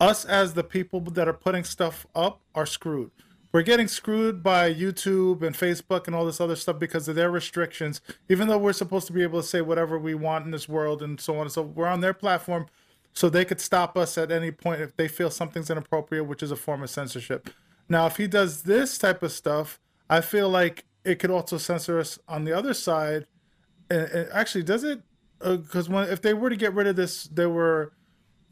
us 0.00 0.26
as 0.26 0.52
the 0.52 0.62
people 0.64 1.00
that 1.00 1.26
are 1.26 1.32
putting 1.32 1.64
stuff 1.64 2.06
up 2.14 2.42
are 2.54 2.66
screwed. 2.66 3.10
We're 3.54 3.62
getting 3.62 3.86
screwed 3.86 4.42
by 4.42 4.74
YouTube 4.74 5.42
and 5.42 5.54
Facebook 5.54 6.08
and 6.08 6.16
all 6.16 6.26
this 6.26 6.40
other 6.40 6.56
stuff 6.56 6.80
because 6.80 7.06
of 7.06 7.14
their 7.14 7.30
restrictions. 7.30 8.00
Even 8.28 8.48
though 8.48 8.58
we're 8.58 8.72
supposed 8.72 9.06
to 9.06 9.12
be 9.12 9.22
able 9.22 9.40
to 9.40 9.46
say 9.46 9.60
whatever 9.60 9.96
we 9.96 10.12
want 10.12 10.44
in 10.44 10.50
this 10.50 10.68
world 10.68 11.04
and 11.04 11.20
so 11.20 11.36
on 11.36 11.42
and 11.42 11.52
so, 11.52 11.62
we're 11.62 11.86
on 11.86 12.00
their 12.00 12.12
platform. 12.12 12.66
so 13.12 13.28
they 13.28 13.44
could 13.44 13.60
stop 13.60 13.96
us 13.96 14.18
at 14.18 14.32
any 14.32 14.50
point 14.50 14.80
if 14.80 14.96
they 14.96 15.06
feel 15.06 15.30
something's 15.30 15.70
inappropriate, 15.70 16.26
which 16.26 16.42
is 16.42 16.50
a 16.50 16.56
form 16.56 16.82
of 16.82 16.90
censorship. 16.90 17.48
Now, 17.88 18.06
if 18.06 18.16
he 18.16 18.26
does 18.26 18.64
this 18.64 18.98
type 18.98 19.22
of 19.22 19.30
stuff, 19.30 19.78
I 20.10 20.20
feel 20.20 20.48
like 20.48 20.84
it 21.04 21.20
could 21.20 21.30
also 21.30 21.56
censor 21.56 22.00
us 22.00 22.18
on 22.26 22.42
the 22.42 22.52
other 22.52 22.74
side. 22.74 23.28
And, 23.88 24.08
and 24.08 24.28
actually, 24.32 24.64
does 24.64 24.82
it? 24.82 25.00
Because 25.38 25.88
uh, 25.88 26.08
if 26.10 26.22
they 26.22 26.34
were 26.34 26.50
to 26.50 26.56
get 26.56 26.74
rid 26.74 26.88
of 26.88 26.96
this, 26.96 27.28
there 27.28 27.50
were 27.50 27.92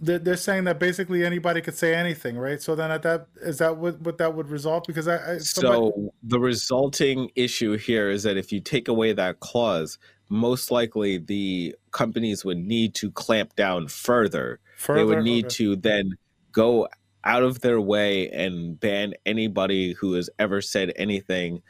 they're, 0.03 0.19
they're 0.19 0.37
saying 0.37 0.65
that 0.65 0.81
basically 0.81 1.25
anybody 1.25 1.61
could 1.61 1.77
say 1.77 1.95
anything, 1.95 2.37
right? 2.37 2.61
So 2.61 2.75
then 2.75 2.91
at 2.91 3.03
that 3.03 3.29
is 3.37 3.59
that 3.59 3.77
what 3.77 4.01
what 4.01 4.19
that 4.19 4.35
would 4.35 4.49
result? 4.49 4.87
Because 4.87 5.07
I, 5.07 5.35
I 5.35 5.39
somebody... 5.39 5.77
so 5.77 6.13
the 6.25 6.41
resulting 6.41 7.31
issue 7.37 7.79
here 7.79 8.11
is 8.11 8.25
that 8.25 8.37
if 8.37 8.53
you 8.53 8.61
take 8.61 8.89
away 8.89 9.13
that 9.13 9.39
clause, 9.41 9.99
most 10.29 10.71
likely 10.73 11.19
the 11.19 11.75
companies 11.93 12.45
would 12.45 12.59
need 12.59 12.95
to 12.97 13.13
clamp 13.13 13.55
down 13.55 13.87
further. 13.87 14.59
further? 14.77 14.99
They 14.99 15.05
would 15.05 15.23
need 15.23 15.47
okay. 15.47 15.55
to 15.57 15.77
then 15.77 16.11
go 16.51 16.89
out 17.25 17.45
of 17.45 17.61
their 17.61 17.81
way 17.81 18.29
and 18.31 18.79
ban 18.81 19.15
anybody 19.25 19.93
who 19.93 20.15
has 20.15 20.29
ever 20.41 20.61
said 20.61 20.93
anything 20.97 21.63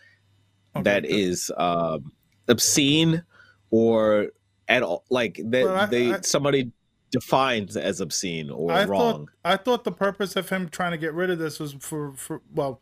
okay. 0.75 0.85
that 0.85 1.05
is 1.05 1.53
um, 1.59 2.13
obscene 2.49 3.23
or 3.71 4.29
at 4.69 4.83
all 4.83 5.05
like 5.11 5.39
that 5.45 5.65
well, 5.65 5.87
they 5.87 6.17
somebody 6.23 6.73
defines 7.13 7.77
as 7.77 8.01
obscene 8.01 8.51
or 8.51 8.73
I 8.73 8.85
wrong. 8.85 9.27
Thought, 9.27 9.29
I 9.45 9.57
thought 9.57 9.85
the 9.85 9.93
purpose 9.93 10.35
of 10.35 10.49
him 10.49 10.69
trying 10.69 10.91
to 10.91 10.99
get 10.99 11.15
rid 11.15 11.31
of 11.31 11.39
this 11.39 11.61
was 11.61 11.75
for, 11.75 12.15
for 12.15 12.41
well, 12.53 12.81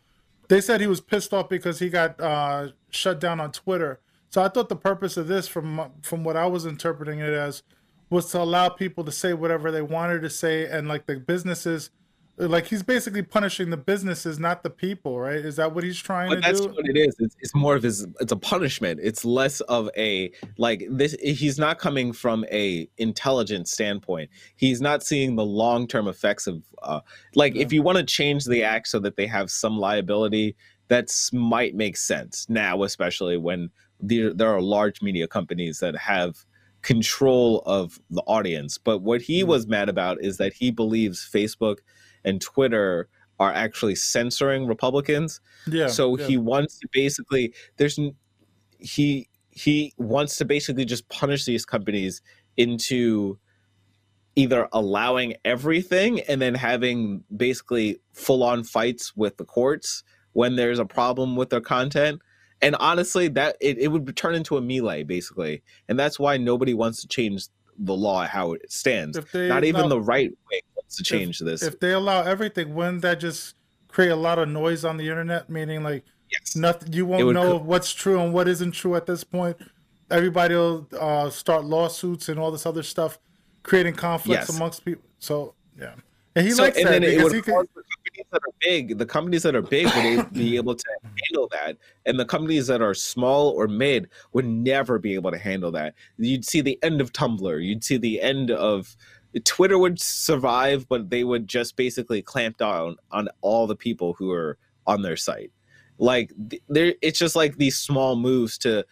they 0.49 0.61
said 0.61 0.81
he 0.81 0.87
was 0.87 1.01
pissed 1.01 1.35
off 1.35 1.49
because 1.49 1.81
he 1.81 1.91
got 1.91 2.19
uh, 2.21 2.69
shut 2.89 3.21
down 3.21 3.41
on 3.41 3.53
Twitter. 3.53 4.01
So 4.31 4.43
I 4.43 4.49
thought 4.49 4.69
the 4.69 4.77
purpose 4.77 5.17
of 5.17 5.27
this, 5.27 5.49
from 5.49 5.91
from 6.01 6.25
what 6.25 6.37
I 6.37 6.47
was 6.47 6.65
interpreting 6.65 7.19
it 7.19 7.33
as, 7.33 7.63
was 8.09 8.31
to 8.31 8.41
allow 8.41 8.69
people 8.69 9.05
to 9.05 9.13
say 9.13 9.35
whatever 9.35 9.71
they 9.71 9.83
wanted 9.83 10.23
to 10.23 10.31
say, 10.31 10.67
and 10.67 10.89
like 10.89 11.07
the 11.07 11.17
businesses 11.17 11.91
like 12.49 12.67
he's 12.67 12.83
basically 12.83 13.23
punishing 13.23 13.71
the 13.71 13.77
businesses, 13.77 14.39
not 14.39 14.63
the 14.63 14.71
people, 14.71 15.21
right? 15.21 15.37
Is 15.37 15.57
that 15.57 15.75
what 15.75 15.85
he's 15.85 15.99
trying 15.99 16.31
but 16.31 16.37
to 16.37 16.41
that's 16.41 16.61
do? 16.61 16.67
That's 16.67 16.77
what 16.77 16.89
it 16.89 16.97
is. 16.97 17.15
It's, 17.19 17.37
it's, 17.41 17.55
more 17.55 17.75
of 17.77 17.83
his. 17.83 18.07
It's 18.21 18.33
a 18.33 18.37
punishment. 18.37 19.01
It's 19.03 19.25
less 19.25 19.61
of 19.63 19.91
a 19.97 20.33
like 20.57 20.87
this. 20.91 21.15
He's 21.23 21.59
not 21.59 21.79
coming 21.79 22.13
from 22.13 22.45
a 22.51 22.89
intelligent 22.99 23.69
standpoint. 23.69 24.31
He's 24.57 24.81
not 24.81 25.03
seeing 25.03 25.37
the 25.37 25.45
long 25.45 25.87
term 25.87 26.09
effects 26.09 26.47
of 26.47 26.63
uh, 26.83 27.01
like 27.35 27.55
yeah. 27.55 27.63
if 27.63 27.73
you 27.73 27.83
want 27.83 27.99
to 27.99 28.05
change 28.05 28.45
the 28.45 28.63
act 28.63 28.89
so 28.89 28.99
that 29.01 29.17
they 29.17 29.27
have 29.27 29.51
some 29.51 29.79
liability, 29.79 30.57
that's 30.89 31.33
might 31.33 31.75
make 31.75 31.97
sense 31.97 32.47
now, 32.49 32.83
especially 32.83 33.37
when 33.37 33.71
there 34.01 34.33
there 34.33 34.49
are 34.49 34.63
large 34.63 35.03
media 35.03 35.29
companies 35.29 35.81
that 35.81 35.97
have 35.97 36.45
control 36.83 37.63
of 37.67 38.01
the 38.11 38.23
audience. 38.23 38.79
But 38.79 39.01
what 39.01 39.21
he 39.21 39.41
mm-hmm. 39.41 39.51
was 39.51 39.67
mad 39.67 39.89
about 39.89 40.23
is 40.23 40.39
that 40.39 40.53
he 40.53 40.71
believes 40.71 41.29
Facebook 41.31 41.79
and 42.25 42.41
Twitter 42.41 43.09
are 43.39 43.53
actually 43.53 43.95
censoring 43.95 44.67
Republicans. 44.67 45.41
Yeah. 45.67 45.89
So 45.89 46.19
yeah. 46.19 46.27
he 46.27 46.37
wants 46.37 46.79
to 46.81 46.89
basically 46.93 47.55
there's 47.77 47.99
he 48.79 49.29
he 49.51 49.93
wants 49.97 50.37
to 50.37 50.45
basically 50.45 50.85
just 50.85 51.09
punish 51.09 51.45
these 51.45 51.65
companies 51.65 52.23
into 52.57 53.39
either 54.37 54.69
allowing 54.73 55.35
everything 55.45 56.21
and 56.21 56.41
then 56.41 56.55
having 56.55 57.25
basically 57.37 58.01
full 58.13 58.43
on 58.43 58.63
fights 58.63 59.17
with 59.17 59.37
the 59.39 59.45
courts 59.45 60.05
when 60.33 60.57
there's 60.57 60.79
a 60.79 60.85
problem 60.85 61.35
with 61.37 61.51
their 61.51 61.61
content 61.61 62.21
and 62.63 62.77
honestly 62.77 63.27
that 63.27 63.57
it, 63.61 63.79
it 63.79 63.89
would 63.89 64.17
turn 64.17 64.35
into 64.35 64.57
a 64.57 64.61
melee 64.61 65.03
basically 65.03 65.63
and 65.89 65.99
that's 65.99 66.19
why 66.19 66.37
nobody 66.37 66.75
wants 66.75 67.01
to 67.03 67.09
change 67.09 67.49
the 67.77 67.95
law 67.95 68.25
how 68.25 68.53
it 68.53 68.71
stands 68.71 69.19
not 69.35 69.65
even 69.65 69.89
the 69.89 70.01
right 70.01 70.31
wing 70.51 70.61
to 70.97 71.03
change 71.03 71.41
if, 71.41 71.47
this. 71.47 71.63
If 71.63 71.81
they 71.81 71.93
allow 71.93 72.23
everything, 72.23 72.75
wouldn't 72.75 73.03
that 73.03 73.21
just 73.21 73.55
create 73.89 74.11
a 74.11 74.17
lot 74.17 74.39
of 74.39 74.49
noise 74.49 74.85
on 74.85 74.97
the 74.97 75.09
internet? 75.09 75.49
Meaning, 75.49 75.83
like, 75.83 76.05
yes. 76.31 76.57
nothing. 76.57 76.93
You 76.93 77.07
won't 77.07 77.33
know 77.35 77.59
co- 77.59 77.65
what's 77.65 77.93
true 77.93 78.21
and 78.21 78.33
what 78.33 78.49
isn't 78.49 78.73
true 78.73 78.95
at 78.97 79.07
this 79.07 79.25
point. 79.25 79.57
Everybody 80.11 80.55
will 80.55 80.89
uh, 80.99 81.31
start 81.31 81.65
lawsuits 81.65 82.29
and 82.29 82.39
all 82.39 82.51
this 82.51 82.67
other 82.67 82.83
stuff, 82.83 83.19
creating 83.63 83.95
conflicts 83.95 84.49
yes. 84.49 84.57
amongst 84.57 84.85
people. 84.85 85.05
So, 85.19 85.55
yeah. 85.79 85.95
And 86.37 86.47
he 86.47 86.53
so, 86.53 86.63
likes 86.63 86.79
and 86.79 86.87
that 86.87 87.01
because 87.01 87.33
he 87.33 87.43
could, 87.43 87.67
the 87.75 87.83
companies 87.83 88.27
that 88.31 88.43
are 88.43 88.55
big, 88.61 88.99
the 88.99 89.07
companies 89.07 89.43
that 89.43 89.55
are 89.57 89.63
big 89.63 89.87
would 89.97 90.33
be 90.33 90.57
able 90.57 90.77
to 90.77 90.85
handle 91.03 91.49
that, 91.51 91.77
and 92.07 92.21
the 92.21 92.25
companies 92.25 92.69
that 92.69 92.81
are 92.81 92.95
small 92.95 93.49
or 93.49 93.67
mid 93.67 94.09
would 94.33 94.47
never 94.47 95.01
be 95.01 95.15
able 95.15 95.33
to 95.33 95.39
handle 95.39 95.73
that. 95.73 95.95
You'd 96.19 96.45
see 96.45 96.61
the 96.61 96.79
end 96.85 97.01
of 97.01 97.13
Tumblr. 97.13 97.65
You'd 97.65 97.83
see 97.83 97.97
the 97.97 98.21
end 98.21 98.53
of 98.53 98.97
Twitter 99.45 99.79
would 99.79 100.01
survive, 100.01 100.89
but 100.89 101.11
they 101.11 101.25
would 101.25 101.47
just 101.47 101.77
basically 101.77 102.23
clamp 102.23 102.59
down 102.59 102.97
on 103.11 103.29
all 103.41 103.67
the 103.67 103.77
people 103.77 104.15
who 104.15 104.31
are 104.33 104.59
on 104.87 105.03
their 105.03 105.17
site. 105.17 105.53
Like 105.99 106.33
there, 106.69 106.95
it's 107.03 107.19
just 107.19 107.37
like 107.37 107.57
these 107.57 107.79
small 107.79 108.17
moves 108.17 108.59
to. 108.59 108.85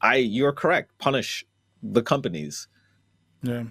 I, 0.00 0.16
you're 0.16 0.52
correct. 0.52 0.96
Punish 0.98 1.44
the 1.82 2.02
companies. 2.02 2.68
Yeah. 3.42 3.64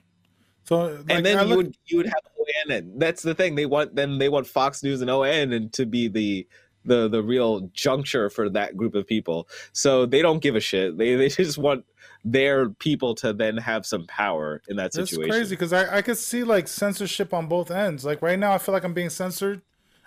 So 0.64 0.78
like, 0.78 1.06
and 1.10 1.26
then 1.26 1.38
I 1.38 1.44
you 1.44 1.48
look... 1.48 1.58
would 1.58 1.78
you 1.86 1.98
would 1.98 2.08
have 2.08 2.24
OAN. 2.48 2.78
And 2.78 3.02
that's 3.02 3.22
the 3.22 3.36
thing. 3.36 3.56
They 3.56 3.66
want 3.66 3.96
then 3.96 4.18
they 4.18 4.30
want 4.30 4.48
Fox 4.48 4.84
News 4.84 5.02
and 5.02 5.10
ON 5.10 5.54
and 5.54 5.72
to 5.74 5.86
be 5.86 6.08
the 6.08 6.48
the 6.86 7.08
the 7.08 7.22
real 7.22 7.70
juncture 7.74 8.30
for 8.30 8.50
that 8.50 8.78
group 8.78 8.96
of 8.96 9.08
people. 9.08 9.48
So 9.74 10.06
they 10.06 10.22
don't 10.22 10.42
give 10.42 10.56
a 10.56 10.60
shit. 10.60 10.98
They 10.98 11.16
they 11.16 11.30
just 11.30 11.58
want 11.58 11.86
their 12.24 12.70
people 12.70 13.16
to 13.16 13.34
then 13.34 13.58
have 13.58 13.86
some 13.86 14.06
power 14.08 14.62
in 14.68 14.78
that 14.78 14.94
situation. 14.94 15.24
It's 15.24 15.32
crazy 15.32 15.56
because 15.56 15.74
I, 15.74 15.98
I 15.98 16.02
could 16.02 16.18
see 16.18 16.44
like 16.44 16.68
censorship 16.68 17.34
on 17.34 17.48
both 17.48 17.72
ends. 17.72 18.06
Like 18.06 18.22
right 18.22 18.40
now, 18.40 18.54
I 18.54 18.58
feel 18.58 18.74
like 18.74 18.84
I'm 18.84 18.94
being 18.94 19.10
censored, 19.10 19.62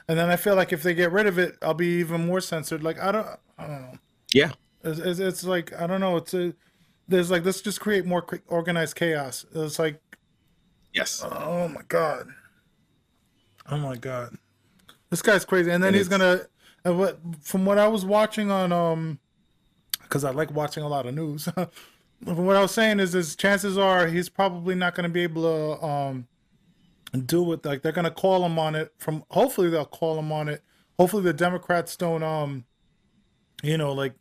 and 0.09 0.19
then 0.19 0.31
I 0.31 0.37
feel 0.37 0.55
like 0.55 0.73
if 0.73 0.83
they 0.83 0.95
get 0.95 1.13
rid 1.13 1.27
of 1.27 1.39
it, 1.39 1.57
I'll 1.63 1.75
be 1.75 2.01
even 2.01 2.27
more 2.27 2.41
censored. 2.41 2.83
Like 2.83 3.01
I 3.01 3.13
don't, 3.13 3.27
I 3.59 3.67
don't 3.67 3.81
know. 3.83 3.99
Yeah, 4.33 4.53
it's, 4.85 4.99
it's, 4.99 5.19
it's 5.19 5.45
like 5.45 5.79
I 5.79 5.87
don't 5.87 6.01
know. 6.01 6.17
It's 6.17 6.35
a 6.35 6.55
there's 7.09 7.31
like 7.31 7.45
let's 7.45 7.61
just 7.61 7.81
create 7.81 8.05
more 8.05 8.27
organized 8.49 8.97
chaos. 8.97 9.47
It's 9.55 9.79
like 9.79 10.01
yes. 10.93 11.25
Oh 11.25 11.69
my 11.69 11.83
god. 11.89 12.29
Oh 13.69 13.79
my 13.79 13.97
god. 13.97 14.37
This 15.11 15.23
guy's 15.23 15.45
crazy, 15.45 15.71
and 15.71 15.83
then 15.83 15.95
he's 15.95 16.09
gonna. 16.09 16.43
And 16.83 16.99
what 16.99 17.19
from 17.43 17.67
what 17.67 17.79
I 17.79 17.89
was 17.89 18.07
watching 18.07 18.51
on 18.51 18.73
um, 18.73 19.19
because 20.03 20.25
I 20.25 20.31
like 20.31 20.51
watching 20.53 20.83
a 20.83 20.89
lot 20.89 21.07
of 21.07 21.15
news. 21.15 21.49
what 22.25 22.57
I 22.57 22.63
was 22.63 22.73
saying 22.73 23.01
is, 23.01 23.15
is 23.15 23.35
chances 23.35 23.79
are 23.79 24.07
he's 24.07 24.29
probably 24.29 24.75
not 24.75 24.95
going 24.95 25.05
to 25.05 25.11
be 25.11 25.23
able 25.23 25.43
to 25.43 25.85
um 25.85 26.27
do 27.27 27.53
it. 27.53 27.65
Like 27.65 27.83
they're 27.83 27.93
going 27.93 28.05
to 28.05 28.11
call 28.11 28.45
him 28.45 28.59
on 28.59 28.75
it. 28.75 28.93
From 28.99 29.25
hopefully 29.31 29.71
they'll 29.71 29.85
call 29.85 30.19
him 30.19 30.31
on 30.31 30.49
it. 30.49 30.63
Hopefully 30.99 31.23
the 31.23 31.33
Democrats 31.33 31.97
don't 31.97 32.23
um, 32.23 32.65
you 33.63 33.79
know, 33.79 33.93
like 33.93 34.15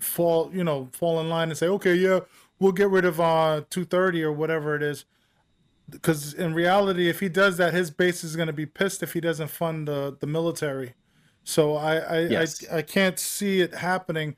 fall, 0.00 0.50
you 0.52 0.64
know, 0.64 0.88
fall 0.92 1.20
in 1.20 1.28
line 1.28 1.50
and 1.50 1.58
say, 1.58 1.68
okay, 1.68 1.94
yeah, 1.94 2.20
we'll 2.58 2.72
get 2.72 2.90
rid 2.90 3.04
of 3.04 3.20
uh 3.20 3.62
230 3.70 4.22
or 4.22 4.32
whatever 4.32 4.74
it 4.74 4.82
is. 4.82 5.04
Because 5.88 6.32
in 6.32 6.54
reality, 6.54 7.10
if 7.10 7.20
he 7.20 7.28
does 7.28 7.58
that, 7.58 7.74
his 7.74 7.90
base 7.90 8.24
is 8.24 8.36
going 8.36 8.46
to 8.46 8.54
be 8.54 8.64
pissed 8.64 9.02
if 9.02 9.12
he 9.12 9.20
doesn't 9.20 9.48
fund 9.48 9.86
the 9.86 10.16
the 10.18 10.26
military. 10.26 10.94
So 11.44 11.76
I 11.76 11.96
I, 11.96 12.18
yes. 12.20 12.64
I 12.72 12.78
I 12.78 12.82
can't 12.82 13.18
see 13.18 13.60
it 13.60 13.74
happening 13.74 14.36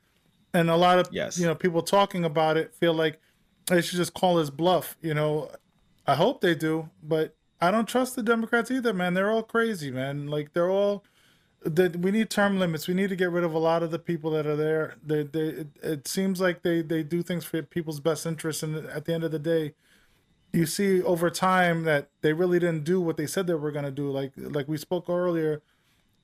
and 0.55 0.71
a 0.71 0.77
lot 0.77 0.99
of 0.99 1.09
yes. 1.13 1.39
you 1.39 1.47
know 1.47 1.55
people 1.55 1.83
talking 1.83 2.25
about 2.25 2.57
it 2.57 2.75
feel 2.75 2.95
like 2.95 3.21
they 3.67 3.83
should 3.83 3.97
just 3.97 4.15
call 4.15 4.39
his 4.39 4.51
bluff. 4.51 4.97
You 5.01 5.15
know, 5.15 5.51
I 6.07 6.15
hope 6.15 6.41
they 6.41 6.55
do, 6.55 6.91
but 7.03 7.35
I 7.61 7.71
don't 7.71 7.89
trust 7.89 8.17
the 8.17 8.23
Democrats 8.23 8.71
either, 8.71 8.93
man. 8.93 9.15
They're 9.15 9.31
all 9.31 9.43
crazy, 9.43 9.91
man. 9.91 10.27
Like 10.27 10.53
they're 10.53 10.71
all. 10.71 11.05
That 11.63 11.97
we 11.97 12.13
need 12.13 12.31
term 12.31 12.61
limits. 12.61 12.87
We 12.87 12.95
need 12.95 13.09
to 13.09 13.17
get 13.17 13.31
rid 13.31 13.43
of 13.43 13.53
a 13.53 13.59
lot 13.59 13.83
of 13.83 13.91
the 13.91 13.99
people 13.99 14.31
that 14.33 14.47
are 14.47 14.55
there. 14.55 14.95
They, 15.05 15.25
they, 15.25 15.41
it, 15.41 15.69
it 15.83 16.09
seems 16.09 16.41
like 16.41 16.63
they, 16.63 16.81
they 16.81 17.03
do 17.03 17.23
things 17.23 17.45
for 17.45 17.61
people's 17.61 17.99
best 17.99 18.25
interests, 18.25 18.63
and 18.63 18.77
at 18.87 19.05
the 19.07 19.15
end 19.15 19.25
of 19.25 19.33
the 19.33 19.41
day, 19.41 19.75
you 20.53 20.65
see 20.65 21.03
over 21.03 21.29
time 21.29 21.83
that 21.83 22.09
they 22.21 22.33
really 22.33 22.61
didn't 22.61 22.85
do 22.85 23.01
what 23.01 23.17
they 23.17 23.27
said 23.27 23.47
they 23.47 23.55
were 23.55 23.73
going 23.73 23.85
to 23.85 23.91
do. 23.91 24.11
Like 24.11 24.33
like 24.37 24.69
we 24.69 24.77
spoke 24.77 25.09
earlier, 25.09 25.61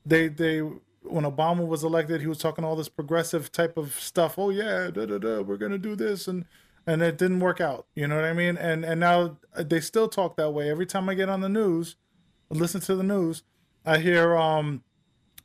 they 0.05 0.29
they 0.29 0.61
when 1.03 1.23
Obama 1.23 1.65
was 1.67 1.83
elected, 1.83 2.21
he 2.21 2.27
was 2.27 2.37
talking 2.37 2.63
all 2.63 2.75
this 2.75 2.89
progressive 2.89 3.51
type 3.51 3.77
of 3.77 3.93
stuff. 3.99 4.37
Oh 4.37 4.49
yeah, 4.49 4.89
da 4.91 5.05
da 5.05 5.17
da, 5.17 5.41
we're 5.41 5.57
gonna 5.57 5.77
do 5.77 5.95
this, 5.95 6.27
and 6.27 6.45
and 6.87 7.01
it 7.01 7.17
didn't 7.17 7.39
work 7.39 7.61
out. 7.61 7.87
You 7.95 8.07
know 8.07 8.15
what 8.15 8.25
I 8.25 8.33
mean? 8.33 8.57
And 8.57 8.83
and 8.83 8.99
now 8.99 9.37
they 9.55 9.79
still 9.79 10.07
talk 10.07 10.35
that 10.37 10.51
way. 10.51 10.69
Every 10.69 10.85
time 10.85 11.09
I 11.09 11.13
get 11.13 11.29
on 11.29 11.41
the 11.41 11.49
news, 11.49 11.95
listen 12.49 12.81
to 12.81 12.95
the 12.95 13.03
news, 13.03 13.43
I 13.85 13.99
hear 13.99 14.35
um 14.35 14.83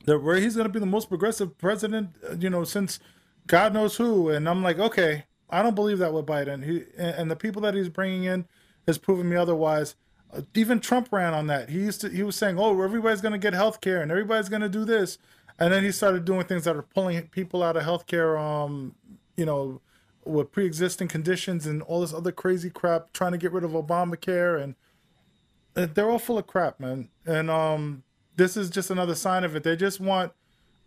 that 0.04 0.20
where 0.20 0.36
he's 0.36 0.56
gonna 0.56 0.68
be 0.68 0.80
the 0.80 0.86
most 0.86 1.08
progressive 1.08 1.58
president, 1.58 2.10
uh, 2.28 2.36
you 2.38 2.50
know, 2.50 2.64
since 2.64 3.00
God 3.46 3.74
knows 3.74 3.96
who. 3.96 4.30
And 4.30 4.48
I'm 4.48 4.62
like, 4.62 4.78
okay, 4.78 5.24
I 5.50 5.62
don't 5.62 5.74
believe 5.74 5.98
that 5.98 6.12
with 6.12 6.26
Biden. 6.26 6.64
He 6.64 6.84
and 6.96 7.30
the 7.30 7.36
people 7.36 7.62
that 7.62 7.74
he's 7.74 7.88
bringing 7.88 8.24
in 8.24 8.46
has 8.86 8.98
proven 8.98 9.28
me 9.28 9.36
otherwise. 9.36 9.96
Uh, 10.30 10.42
even 10.54 10.78
Trump 10.78 11.08
ran 11.10 11.32
on 11.32 11.46
that. 11.46 11.70
He 11.70 11.78
used 11.78 12.02
to. 12.02 12.10
He 12.10 12.22
was 12.22 12.36
saying, 12.36 12.58
"Oh, 12.58 12.80
everybody's 12.82 13.22
going 13.22 13.32
to 13.32 13.38
get 13.38 13.54
health 13.54 13.80
care 13.80 14.02
and 14.02 14.10
everybody's 14.10 14.48
going 14.48 14.62
to 14.62 14.68
do 14.68 14.84
this." 14.84 15.18
And 15.58 15.72
then 15.72 15.82
he 15.82 15.90
started 15.90 16.24
doing 16.24 16.44
things 16.44 16.64
that 16.64 16.76
are 16.76 16.82
pulling 16.82 17.20
people 17.28 17.62
out 17.62 17.76
of 17.76 17.82
healthcare 17.82 18.38
um 18.38 18.94
you 19.36 19.44
know 19.44 19.80
with 20.24 20.52
pre-existing 20.52 21.08
conditions 21.08 21.66
and 21.66 21.80
all 21.82 22.02
this 22.02 22.12
other 22.12 22.32
crazy 22.32 22.68
crap 22.68 23.12
trying 23.12 23.32
to 23.32 23.38
get 23.38 23.52
rid 23.52 23.64
of 23.64 23.70
obamacare 23.70 24.62
and 24.62 24.74
they're 25.86 26.10
all 26.10 26.18
full 26.18 26.38
of 26.38 26.46
crap, 26.46 26.80
man. 26.80 27.08
And 27.26 27.50
um, 27.50 28.02
this 28.36 28.56
is 28.56 28.70
just 28.70 28.90
another 28.90 29.14
sign 29.14 29.44
of 29.44 29.54
it. 29.54 29.62
They 29.62 29.76
just 29.76 30.00
want 30.00 30.32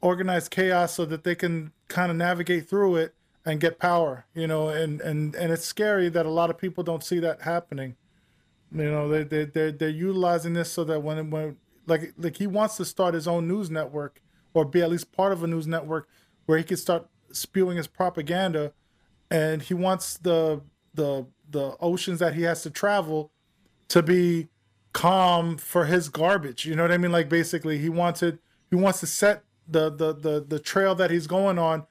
organized 0.02 0.52
chaos 0.52 0.94
so 0.94 1.06
that 1.06 1.24
they 1.24 1.36
can 1.36 1.72
kind 1.88 2.12
of 2.12 2.18
navigate 2.18 2.68
through 2.68 2.98
it 2.98 3.14
and 3.46 3.60
get 3.60 3.80
power, 3.80 4.26
you 4.34 4.48
know. 4.48 4.70
And 4.70 5.02
and 5.02 5.36
and 5.36 5.52
it's 5.52 5.66
scary 5.66 6.10
that 6.10 6.26
a 6.26 6.30
lot 6.30 6.50
of 6.50 6.58
people 6.58 6.84
don't 6.84 7.04
see 7.04 7.20
that 7.20 7.42
happening. 7.42 7.96
You 8.74 8.90
know, 8.90 9.08
they 9.08 9.24
they 9.24 9.46
they're, 9.46 9.72
they're 9.72 9.90
utilizing 9.90 10.54
this 10.54 10.72
so 10.72 10.84
that 10.86 11.02
when 11.02 11.30
when 11.30 11.58
like 11.88 12.14
like 12.18 12.38
he 12.38 12.48
wants 12.48 12.78
to 12.78 12.86
start 12.86 13.14
his 13.14 13.28
own 13.28 13.48
news 13.48 13.70
network 13.70 14.22
or 14.54 14.66
be 14.66 14.82
at 14.82 14.90
least 14.90 15.12
part 15.12 15.32
of 15.32 15.44
a 15.44 15.48
news 15.48 15.68
network 15.68 16.08
where 16.46 16.58
he 16.58 16.64
can 16.64 16.78
start 16.78 17.08
spewing 17.32 17.78
his 17.78 17.88
propaganda, 17.88 18.74
and 19.30 19.62
he 19.62 19.74
wants 19.74 20.18
the 20.18 20.62
the 20.94 21.26
the 21.50 21.76
oceans 21.80 22.20
that 22.20 22.34
he 22.34 22.44
has 22.44 22.64
to 22.64 22.70
travel 22.70 23.32
to 23.88 24.02
be 24.02 24.48
calm 24.94 25.58
for 25.58 25.86
his 25.86 26.10
garbage. 26.10 26.66
You 26.66 26.76
know 26.76 26.84
what 26.84 26.92
I 26.92 26.98
mean? 26.98 27.12
Like 27.12 27.30
basically, 27.30 27.78
he 27.78 27.90
wants 27.90 28.24
it. 28.24 28.40
He 28.70 28.76
wants 28.76 29.00
to 29.02 29.08
set 29.08 29.44
the 29.68 29.90
the 29.90 30.14
the 30.14 30.46
the 30.48 30.60
trail 30.60 30.96
that 30.96 31.12
he's 31.12 31.28
going 31.28 31.58
on 31.58 31.86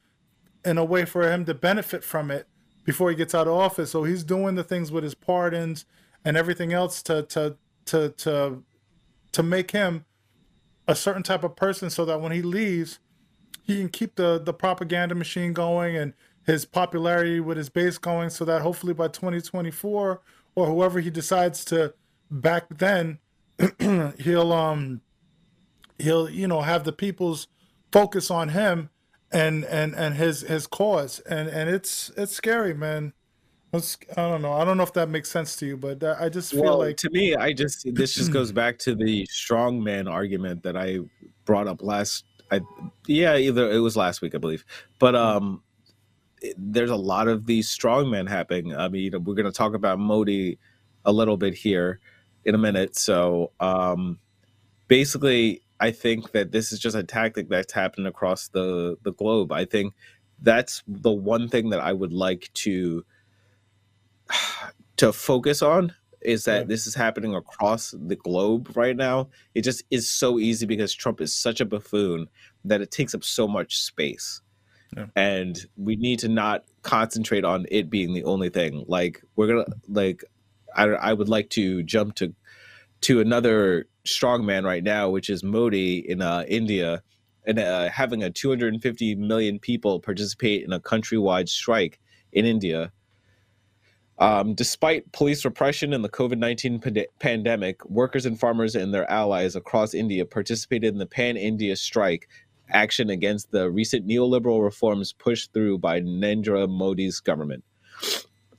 in 0.64 0.78
a 0.78 0.84
way 0.84 1.04
for 1.04 1.30
him 1.30 1.44
to 1.46 1.54
benefit 1.54 2.04
from 2.04 2.30
it 2.30 2.46
before 2.84 3.10
he 3.10 3.16
gets 3.16 3.34
out 3.34 3.46
of 3.46 3.54
office. 3.54 3.90
So 3.90 4.04
he's 4.04 4.24
doing 4.24 4.54
the 4.54 4.64
things 4.64 4.92
with 4.92 5.04
his 5.04 5.14
pardons 5.14 5.86
and 6.24 6.36
everything 6.36 6.72
else 6.72 7.02
to 7.04 7.22
to 7.24 7.56
to 7.86 8.10
to 8.10 8.62
to 9.32 9.42
make 9.42 9.70
him 9.70 10.04
a 10.90 10.96
certain 10.96 11.22
type 11.22 11.44
of 11.44 11.54
person 11.54 11.88
so 11.88 12.04
that 12.04 12.20
when 12.20 12.32
he 12.32 12.42
leaves, 12.42 12.98
he 13.62 13.78
can 13.78 13.88
keep 13.88 14.16
the 14.16 14.40
the 14.44 14.52
propaganda 14.52 15.14
machine 15.14 15.52
going 15.52 15.96
and 15.96 16.12
his 16.44 16.64
popularity 16.64 17.38
with 17.38 17.56
his 17.56 17.68
base 17.68 17.96
going 17.96 18.28
so 18.28 18.44
that 18.44 18.62
hopefully 18.62 18.92
by 18.92 19.06
2024 19.06 20.20
or 20.56 20.66
whoever 20.66 20.98
he 20.98 21.10
decides 21.10 21.64
to 21.64 21.94
back 22.30 22.64
then 22.76 23.18
he'll 24.18 24.52
um 24.52 25.00
he'll 25.98 26.28
you 26.28 26.48
know 26.48 26.62
have 26.62 26.82
the 26.82 26.92
people's 26.92 27.46
focus 27.92 28.30
on 28.30 28.48
him 28.48 28.90
and 29.30 29.64
and 29.66 29.94
and 29.94 30.16
his 30.16 30.40
his 30.42 30.66
cause. 30.66 31.20
And 31.20 31.48
and 31.48 31.70
it's 31.70 32.10
it's 32.16 32.34
scary 32.34 32.74
man 32.74 33.12
it's, 33.72 33.96
I 34.16 34.28
don't 34.28 34.42
know. 34.42 34.52
I 34.52 34.64
don't 34.64 34.76
know 34.76 34.82
if 34.82 34.92
that 34.94 35.08
makes 35.08 35.30
sense 35.30 35.56
to 35.56 35.66
you, 35.66 35.76
but 35.76 36.02
I 36.02 36.28
just 36.28 36.52
feel 36.52 36.62
well, 36.62 36.78
like 36.78 36.96
to 36.98 37.10
me, 37.10 37.36
I 37.36 37.52
just 37.52 37.86
this 37.94 38.14
just 38.14 38.32
goes 38.32 38.50
back 38.62 38.78
to 38.80 38.94
the 38.94 39.26
strong 39.26 39.82
man 39.82 40.08
argument 40.08 40.62
that 40.64 40.76
I 40.76 40.98
brought 41.44 41.68
up 41.68 41.82
last. 41.82 42.24
I 42.50 42.60
yeah, 43.06 43.36
either 43.36 43.70
it 43.70 43.78
was 43.78 43.96
last 43.96 44.22
week, 44.22 44.34
I 44.34 44.38
believe, 44.38 44.64
but 44.98 45.14
um, 45.14 45.62
it, 46.40 46.54
there's 46.58 46.90
a 46.90 46.96
lot 46.96 47.28
of 47.28 47.46
these 47.46 47.68
strong 47.68 48.10
men 48.10 48.26
happening. 48.26 48.74
I 48.74 48.88
mean, 48.88 49.12
we're 49.24 49.34
going 49.34 49.46
to 49.46 49.52
talk 49.52 49.74
about 49.74 50.00
Modi 50.00 50.58
a 51.04 51.12
little 51.12 51.36
bit 51.36 51.54
here 51.54 52.00
in 52.44 52.54
a 52.54 52.58
minute. 52.58 52.96
So 52.96 53.52
um, 53.60 54.18
basically, 54.88 55.62
I 55.78 55.92
think 55.92 56.32
that 56.32 56.50
this 56.50 56.72
is 56.72 56.78
just 56.78 56.96
a 56.96 57.04
tactic 57.04 57.48
that's 57.48 57.72
happening 57.72 58.06
across 58.06 58.48
the 58.48 58.96
the 59.02 59.12
globe. 59.12 59.52
I 59.52 59.64
think 59.64 59.94
that's 60.42 60.82
the 60.88 61.12
one 61.12 61.48
thing 61.48 61.70
that 61.70 61.80
I 61.80 61.92
would 61.92 62.12
like 62.12 62.50
to 62.54 63.04
to 64.96 65.12
focus 65.12 65.62
on 65.62 65.94
is 66.20 66.44
that 66.44 66.58
yeah. 66.58 66.64
this 66.64 66.86
is 66.86 66.94
happening 66.94 67.34
across 67.34 67.94
the 67.98 68.16
globe 68.16 68.76
right 68.76 68.96
now. 68.96 69.30
It 69.54 69.62
just 69.62 69.82
is 69.90 70.08
so 70.08 70.38
easy 70.38 70.66
because 70.66 70.94
Trump 70.94 71.20
is 71.20 71.34
such 71.34 71.60
a 71.60 71.64
buffoon 71.64 72.28
that 72.64 72.80
it 72.80 72.90
takes 72.90 73.14
up 73.14 73.24
so 73.24 73.48
much 73.48 73.78
space. 73.78 74.42
Yeah. 74.96 75.06
And 75.16 75.58
we 75.76 75.96
need 75.96 76.18
to 76.20 76.28
not 76.28 76.64
concentrate 76.82 77.44
on 77.44 77.66
it 77.70 77.88
being 77.88 78.12
the 78.12 78.24
only 78.24 78.50
thing. 78.50 78.84
Like 78.88 79.22
we're 79.36 79.46
gonna 79.46 79.66
like 79.88 80.24
I, 80.76 80.84
I 80.84 81.12
would 81.12 81.28
like 81.28 81.48
to 81.50 81.82
jump 81.82 82.16
to 82.16 82.34
to 83.02 83.20
another 83.20 83.86
strongman 84.06 84.64
right 84.64 84.82
now, 84.82 85.08
which 85.08 85.30
is 85.30 85.42
Modi 85.42 85.98
in 85.98 86.20
uh, 86.20 86.44
India, 86.48 87.02
and 87.46 87.58
uh, 87.58 87.88
having 87.88 88.22
a 88.22 88.30
250 88.30 89.14
million 89.14 89.58
people 89.58 90.00
participate 90.00 90.64
in 90.64 90.72
a 90.72 90.80
countrywide 90.80 91.48
strike 91.48 91.98
in 92.32 92.44
India 92.44 92.92
um, 94.20 94.54
despite 94.54 95.10
police 95.12 95.44
repression 95.44 95.92
and 95.94 96.04
the 96.04 96.08
COVID 96.08 96.38
19 96.38 96.78
pand- 96.78 97.06
pandemic, 97.18 97.84
workers 97.88 98.26
and 98.26 98.38
farmers 98.38 98.76
and 98.76 98.92
their 98.92 99.10
allies 99.10 99.56
across 99.56 99.94
India 99.94 100.24
participated 100.26 100.92
in 100.92 100.98
the 100.98 101.06
Pan 101.06 101.36
India 101.36 101.74
strike 101.74 102.28
action 102.68 103.10
against 103.10 103.50
the 103.50 103.70
recent 103.70 104.06
neoliberal 104.06 104.62
reforms 104.62 105.12
pushed 105.12 105.52
through 105.52 105.78
by 105.78 106.00
Narendra 106.00 106.68
Modi's 106.68 107.18
government. 107.18 107.64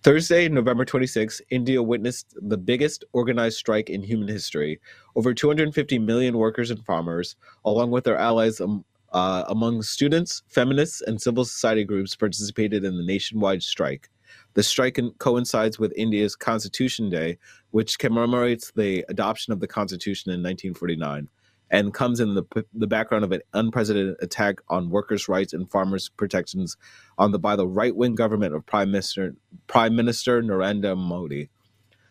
Thursday, 0.03 0.49
November 0.49 0.84
26, 0.84 1.41
India 1.51 1.82
witnessed 1.82 2.36
the 2.41 2.57
biggest 2.57 3.05
organized 3.14 3.57
strike 3.57 3.88
in 3.88 4.01
human 4.01 4.28
history. 4.28 4.80
Over 5.16 5.32
250 5.32 5.99
million 5.99 6.39
workers 6.39 6.72
and 6.72 6.84
farmers, 6.84 7.36
along 7.66 7.91
with 7.91 8.03
their 8.05 8.18
allies 8.18 8.59
um, 8.59 8.84
uh, 9.14 9.43
among 9.47 9.84
students, 9.84 10.41
feminists, 10.47 11.01
and 11.01 11.22
civil 11.22 11.45
society 11.45 11.84
groups, 11.84 12.16
participated 12.16 12.84
in 12.84 12.97
the 12.97 13.03
nationwide 13.03 13.62
strike. 13.62 14.09
The 14.54 14.64
strike 14.64 14.99
coincides 15.20 15.80
with 15.80 15.93
India's 15.95 16.36
Constitution 16.36 17.10
Day, 17.10 17.38
which 17.72 17.99
commemorates 17.99 18.72
the 18.76 19.06
adoption 19.10 19.54
of 19.54 19.60
the 19.60 19.68
Constitution 19.68 20.32
in 20.32 20.43
1949 20.43 21.30
and 21.72 21.93
comes 21.93 22.20
in 22.20 22.36
the, 22.36 22.43
the 22.74 22.88
background 22.88 23.24
of 23.24 23.32
an 23.32 23.41
unprecedented 23.54 24.18
attack 24.22 24.58
on 24.68 24.89
workers' 24.89 25.30
rights 25.30 25.54
and 25.54 25.72
farmers' 25.72 26.10
protections 26.10 26.76
on 27.18 27.32
the 27.32 27.39
by 27.39 27.56
the 27.56 27.68
right-wing 27.68 28.14
government 28.14 28.54
of 28.54 28.66
Prime 28.66 28.91
Minister 28.91 29.34
Prime 29.68 29.95
Minister 29.95 30.43
Narendra 30.43 30.97
Modi. 30.97 31.49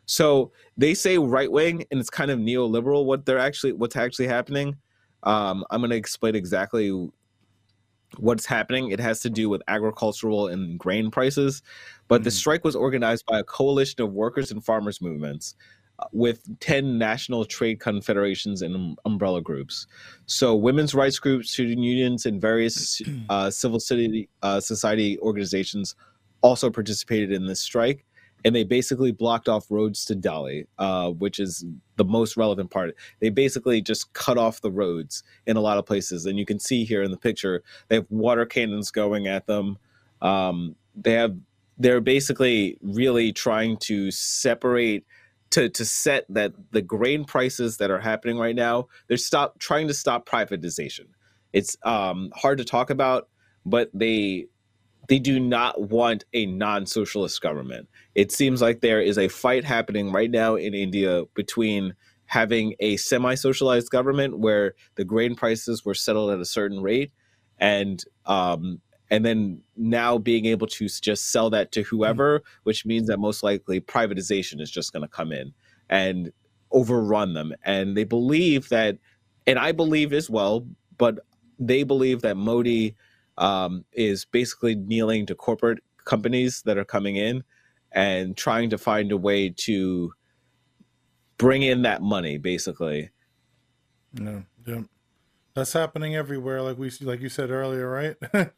So 0.07 0.51
they 0.76 0.95
say 0.95 1.18
right-wing, 1.18 1.84
and 1.91 2.01
it's 2.01 2.11
kind 2.11 2.30
of 2.30 2.38
neoliberal. 2.38 3.05
What 3.05 3.26
they're 3.26 3.38
actually 3.38 3.72
what's 3.72 3.97
actually 3.97 4.26
happening. 4.26 4.76
Um, 5.22 5.64
I'm 5.70 5.82
going 5.82 5.91
to 5.91 5.97
explain 5.97 6.34
exactly 6.34 6.91
what's 8.18 8.46
happening. 8.46 8.90
It 8.90 9.00
has 9.00 9.20
to 9.20 9.30
do 9.30 9.48
with 9.48 9.62
agricultural 9.68 10.48
and 10.48 10.78
grain 10.78 11.11
prices. 11.11 11.62
But 12.08 12.16
mm-hmm. 12.16 12.24
the 12.24 12.30
strike 12.30 12.64
was 12.64 12.76
organized 12.76 13.26
by 13.26 13.38
a 13.38 13.44
coalition 13.44 14.02
of 14.02 14.12
workers 14.12 14.50
and 14.50 14.64
farmers 14.64 15.00
movements 15.00 15.54
uh, 15.98 16.04
with 16.12 16.42
10 16.61 16.98
national 16.98 17.44
trade 17.44 17.80
confederations 17.80 18.62
and 18.62 18.74
um, 18.74 18.96
umbrella 19.04 19.40
groups. 19.40 19.86
So, 20.26 20.54
women's 20.54 20.94
rights 20.94 21.18
groups, 21.18 21.50
student 21.50 21.78
unions, 21.78 22.26
and 22.26 22.40
various 22.40 23.00
uh, 23.28 23.50
civil 23.50 23.80
city, 23.80 24.28
uh, 24.42 24.61
society 24.61 25.18
organizations 25.20 25.94
also 26.42 26.70
participated 26.70 27.32
in 27.32 27.46
this 27.46 27.61
strike 27.61 28.04
and 28.45 28.55
they 28.55 28.64
basically 28.64 29.12
blocked 29.12 29.49
off 29.49 29.70
roads 29.70 30.05
to 30.07 30.14
Delhi, 30.14 30.66
uh, 30.78 31.11
which 31.11 31.38
is 31.38 31.64
the 31.97 32.05
most 32.05 32.36
relevant 32.36 32.70
part. 32.70 32.95
They 33.20 33.28
basically 33.28 33.82
just 33.82 34.12
cut 34.12 34.38
off 34.38 34.61
the 34.61 34.70
roads 34.70 35.22
in 35.47 35.57
a 35.57 35.61
lot 35.61 35.78
of 35.78 35.86
places, 35.86 36.26
and 36.26 36.38
you 36.38 36.47
can 36.47 36.59
see 36.59 36.84
here 36.84 37.03
in 37.03 37.11
the 37.11 37.16
picture 37.16 37.62
they 37.88 37.97
have 37.97 38.07
water 38.11 38.47
cannons 38.47 38.91
going 38.91 39.26
at 39.26 39.47
them. 39.47 39.78
Um, 40.22 40.76
they 40.95 41.12
have 41.12 41.36
they're 41.78 42.01
basically 42.01 42.78
really 42.82 43.32
trying 43.32 43.76
to 43.78 44.11
separate 44.11 45.07
to 45.51 45.68
to 45.68 45.84
set 45.84 46.26
that 46.28 46.53
the 46.72 46.82
grain 46.82 47.24
prices 47.24 47.78
that 47.78 47.91
are 47.91 47.99
happening 47.99 48.38
right 48.38 48.55
now 48.55 48.86
they're 49.09 49.16
stop 49.16 49.59
trying 49.59 49.88
to 49.88 49.95
stop 49.95 50.28
privatization. 50.28 51.07
It's 51.53 51.76
um, 51.82 52.30
hard 52.36 52.59
to 52.59 52.64
talk 52.64 52.91
about, 52.91 53.28
but 53.66 53.91
they 53.93 54.47
they 55.11 55.18
do 55.18 55.40
not 55.40 55.90
want 55.90 56.24
a 56.34 56.46
non-socialist 56.46 57.40
government. 57.40 57.88
It 58.14 58.30
seems 58.30 58.62
like 58.62 58.80
there 58.80 59.02
is 59.02 59.18
a 59.18 59.26
fight 59.26 59.64
happening 59.64 60.12
right 60.12 60.30
now 60.30 60.54
in 60.54 60.72
India 60.72 61.24
between 61.34 61.94
having 62.26 62.76
a 62.78 62.96
semi-socialized 62.96 63.90
government 63.90 64.38
where 64.38 64.74
the 64.94 65.04
grain 65.04 65.34
prices 65.34 65.84
were 65.84 65.94
settled 65.94 66.30
at 66.30 66.38
a 66.38 66.44
certain 66.44 66.80
rate 66.80 67.11
and 67.58 68.04
um, 68.26 68.80
and 69.11 69.26
then 69.26 69.61
now 69.76 70.16
being 70.16 70.46
able 70.46 70.68
to 70.68 70.86
just 70.86 71.32
sell 71.32 71.50
that 71.50 71.72
to 71.72 71.82
whoever, 71.82 72.44
which 72.62 72.86
means 72.86 73.08
that 73.08 73.18
most 73.18 73.42
likely 73.42 73.80
privatization 73.80 74.61
is 74.61 74.70
just 74.70 74.92
going 74.92 75.02
to 75.02 75.08
come 75.08 75.32
in 75.32 75.52
and 75.88 76.30
overrun 76.70 77.34
them. 77.34 77.52
And 77.64 77.96
they 77.96 78.04
believe 78.04 78.68
that, 78.68 78.96
and 79.44 79.58
I 79.58 79.72
believe 79.72 80.12
as 80.12 80.30
well, 80.30 80.68
but 80.98 81.18
they 81.58 81.82
believe 81.82 82.22
that 82.22 82.36
Modi 82.36 82.94
um, 83.39 83.85
is 83.93 84.24
basically 84.24 84.74
kneeling 84.74 85.26
to 85.26 85.35
corporate 85.35 85.78
companies 86.05 86.62
that 86.62 86.78
are 86.78 86.85
coming 86.85 87.16
in 87.16 87.45
and 87.93 88.37
trying 88.37 88.70
to 88.70 88.78
find 88.78 89.12
a 89.12 89.16
way 89.16 89.51
to 89.51 90.12
bring 91.39 91.62
in 91.62 91.83
that 91.83 92.03
money, 92.03 92.39
basically. 92.39 93.11
Yeah, 94.14 94.41
yeah, 94.66 94.83
that's 95.55 95.72
happening 95.72 96.14
everywhere. 96.14 96.62
Like 96.62 96.78
we, 96.78 96.91
like 97.01 97.20
you 97.20 97.28
said 97.28 97.51
earlier, 97.51 97.89
right? 97.89 98.16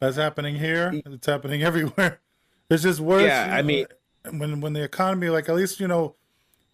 that's 0.00 0.16
happening 0.16 0.56
here. 0.56 1.00
It's 1.06 1.26
happening 1.26 1.62
everywhere. 1.70 2.20
It's 2.68 2.82
just 2.82 3.00
worse. 3.00 3.22
Yeah, 3.22 3.48
I 3.52 3.62
mean, 3.62 3.86
when 4.30 4.60
when 4.60 4.72
the 4.72 4.82
economy, 4.82 5.28
like 5.28 5.48
at 5.48 5.54
least 5.54 5.80
you 5.80 5.88
know, 5.88 6.16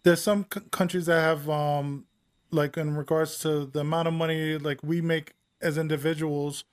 there's 0.03 0.21
some 0.21 0.45
c- 0.53 0.61
countries 0.71 1.05
that 1.05 1.21
have, 1.21 1.49
um, 1.49 2.05
like 2.51 2.77
in 2.77 2.95
regards 2.95 3.39
to 3.39 3.65
the 3.65 3.79
amount 3.79 4.07
of 4.07 4.13
money 4.13 4.57
like 4.57 4.81
we 4.83 5.01
make 5.01 5.33
as 5.61 5.77
individuals 5.77 6.65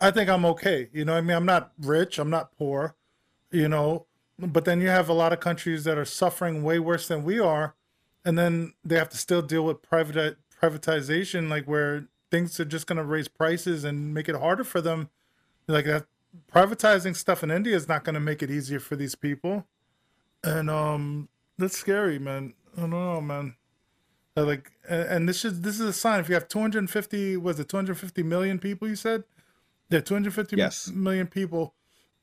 I 0.00 0.10
think 0.10 0.30
I'm 0.30 0.44
okay. 0.46 0.88
You 0.92 1.04
know, 1.04 1.14
I 1.14 1.20
mean, 1.20 1.36
I'm 1.36 1.46
not 1.46 1.72
rich, 1.80 2.18
I'm 2.18 2.30
not 2.30 2.56
poor, 2.56 2.94
you 3.50 3.68
know, 3.68 4.06
but 4.38 4.64
then 4.64 4.80
you 4.80 4.88
have 4.88 5.08
a 5.08 5.14
lot 5.14 5.32
of 5.32 5.40
countries 5.40 5.84
that 5.84 5.98
are 5.98 6.04
suffering 6.04 6.62
way 6.62 6.78
worse 6.78 7.08
than 7.08 7.24
we 7.24 7.40
are, 7.40 7.74
and 8.24 8.38
then 8.38 8.74
they 8.84 8.96
have 8.96 9.08
to 9.10 9.16
still 9.16 9.42
deal 9.42 9.64
with 9.64 9.82
private 9.82 10.38
privatization, 10.62 11.48
like 11.48 11.66
where 11.66 12.06
things 12.30 12.58
are 12.60 12.64
just 12.64 12.86
going 12.86 12.98
to 12.98 13.04
raise 13.04 13.28
prices 13.28 13.84
and 13.84 14.14
make 14.14 14.28
it 14.28 14.36
harder 14.36 14.64
for 14.64 14.80
them. 14.80 15.08
Like 15.66 15.86
that, 15.86 16.06
privatizing 16.52 17.16
stuff 17.16 17.42
in 17.42 17.50
India 17.50 17.74
is 17.74 17.88
not 17.88 18.04
going 18.04 18.14
to 18.14 18.20
make 18.20 18.42
it 18.42 18.50
easier 18.50 18.80
for 18.80 18.96
these 18.96 19.14
people, 19.14 19.66
and 20.44 20.70
um, 20.70 21.28
that's 21.58 21.76
scary, 21.76 22.18
man. 22.18 22.54
I 22.76 22.82
don't 22.82 22.90
know, 22.90 23.20
man. 23.20 23.56
Like, 24.36 24.70
and 24.88 25.28
this 25.28 25.44
is 25.44 25.62
this 25.62 25.74
is 25.74 25.80
a 25.80 25.92
sign. 25.92 26.20
If 26.20 26.28
you 26.28 26.34
have 26.34 26.46
250, 26.46 27.36
was 27.38 27.58
it 27.58 27.68
250 27.68 28.22
million 28.22 28.58
people? 28.60 28.88
You 28.88 28.94
said, 28.94 29.24
yeah, 29.90 30.00
250 30.00 30.56
yes. 30.56 30.88
million 30.88 31.26
people. 31.26 31.74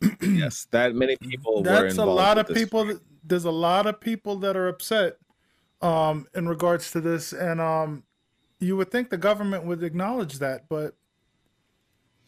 yes, 0.22 0.68
that 0.72 0.95
many 0.95 1.16
people. 1.18 1.63
That's 1.63 1.97
a 1.97 2.05
lot 2.05 2.38
of 2.38 2.47
people. 2.47 2.99
There's 3.24 3.45
a 3.45 3.51
lot 3.51 3.88
of 3.88 3.99
people 3.99 4.36
that 4.38 4.55
are 4.55 4.68
upset 4.68 5.18
um, 5.82 6.28
in 6.36 6.47
regards 6.47 6.91
to 6.91 7.01
this, 7.01 7.34
and 7.34 7.61
um, 7.61 8.03
you 8.59 8.76
would 8.78 8.91
think 8.91 9.09
the 9.09 9.18
government 9.18 9.66
would 9.66 9.84
acknowledge 9.84 10.39
that, 10.39 10.68
but 10.70 10.95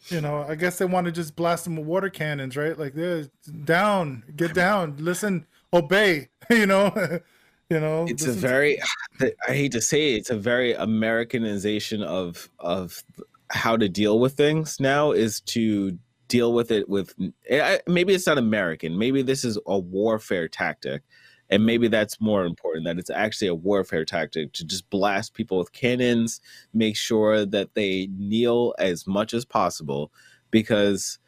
you 0.06 0.20
know, 0.20 0.44
I 0.48 0.54
guess 0.54 0.78
they 0.78 0.84
want 0.84 1.06
to 1.06 1.12
just 1.12 1.36
blast 1.36 1.64
them 1.64 1.76
with 1.76 1.86
water 1.86 2.08
cannons, 2.08 2.56
right? 2.56 2.78
Like, 2.78 2.94
they're 2.94 3.26
down, 3.64 4.22
get 4.36 4.54
down, 4.54 4.96
listen, 4.98 5.46
obey. 5.72 6.28
You 6.50 6.64
know, 6.64 6.90
you 7.68 7.78
know. 7.78 8.06
It's 8.08 8.24
a 8.24 8.32
very, 8.32 8.78
I 9.20 9.52
hate 9.52 9.72
to 9.72 9.82
say 9.82 10.14
it, 10.14 10.16
it's 10.16 10.30
a 10.30 10.38
very 10.38 10.72
Americanization 10.72 12.02
of 12.02 12.48
of 12.58 13.02
how 13.50 13.76
to 13.76 13.88
deal 13.88 14.18
with 14.18 14.34
things 14.34 14.78
now 14.80 15.12
is 15.12 15.40
to 15.40 15.98
deal 16.28 16.52
with 16.52 16.70
it 16.70 16.88
with 16.88 17.14
eh, 17.48 17.78
maybe 17.86 18.14
it's 18.14 18.26
not 18.26 18.38
American, 18.38 18.98
maybe 18.98 19.22
this 19.22 19.44
is 19.44 19.58
a 19.66 19.78
warfare 19.78 20.48
tactic 20.48 21.02
and 21.50 21.64
maybe 21.64 21.88
that's 21.88 22.20
more 22.20 22.44
important 22.44 22.84
that 22.84 22.98
it's 22.98 23.10
actually 23.10 23.48
a 23.48 23.54
warfare 23.54 24.04
tactic 24.04 24.52
to 24.52 24.64
just 24.64 24.88
blast 24.90 25.34
people 25.34 25.58
with 25.58 25.72
cannons 25.72 26.40
make 26.74 26.96
sure 26.96 27.46
that 27.46 27.74
they 27.74 28.08
kneel 28.16 28.74
as 28.78 29.06
much 29.06 29.32
as 29.32 29.44
possible 29.44 30.12
because 30.50 31.18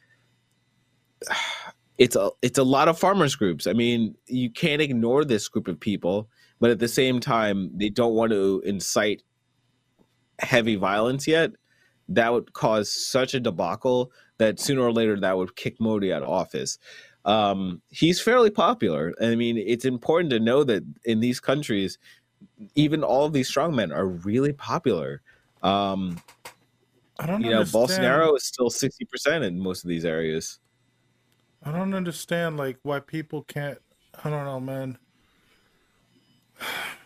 it's 1.99 2.17
a 2.17 2.31
it's 2.41 2.59
a 2.59 2.65
lot 2.65 2.89
of 2.89 2.99
farmers 2.99 3.35
groups. 3.37 3.67
I 3.67 3.75
mean 3.75 4.15
you 4.27 4.51
can't 4.51 4.81
ignore 4.81 5.25
this 5.25 5.49
group 5.49 5.69
of 5.69 5.79
people 5.79 6.29
but 6.59 6.71
at 6.71 6.79
the 6.79 6.89
same 6.89 7.21
time 7.21 7.71
they 7.75 7.91
don't 7.91 8.15
want 8.15 8.33
to 8.33 8.63
incite 8.65 9.23
heavy 10.41 10.77
violence 10.77 11.27
yet 11.27 11.53
that 12.11 12.33
would 12.33 12.53
cause 12.53 12.93
such 12.93 13.35
a 13.35 13.41
debacle 13.41 14.13
that 14.39 14.61
sooner 14.61 14.83
or 14.83 14.93
later 14.93 15.19
that 15.19 15.37
would 15.37 15.57
kick 15.57 15.81
modi 15.81 16.13
out 16.13 16.23
of 16.23 16.29
office 16.29 16.79
um, 17.25 17.83
he's 17.91 18.21
fairly 18.21 18.51
popular. 18.51 19.15
I 19.21 19.35
mean, 19.35 19.59
it's 19.59 19.85
important 19.85 20.31
to 20.31 20.41
know 20.41 20.65
that 20.65 20.83
in 21.05 21.21
these 21.21 21.41
countries, 21.41 21.99
even 22.75 23.05
all 23.05 23.27
of 23.27 23.33
these 23.33 23.51
strongmen 23.51 23.95
are 23.95 24.07
really 24.07 24.53
popular. 24.53 25.23
Um, 25.63 26.21
I 27.19 27.27
don't 27.27 27.43
you 27.43 27.55
understand. 27.55 28.03
know, 28.03 28.29
Bolsonaro 28.29 28.37
is 28.37 28.45
still 28.45 28.71
60% 28.71 29.45
in 29.45 29.61
most 29.61 29.85
of 29.85 29.89
these 29.89 30.05
areas. 30.05 30.59
I 31.63 31.73
don't 31.73 31.93
understand 31.93 32.57
like 32.57 32.79
why 32.83 33.01
people 33.01 33.43
can't 33.43 33.79
I 34.25 34.31
don't 34.31 34.45
know, 34.45 34.61
man. 34.61 34.99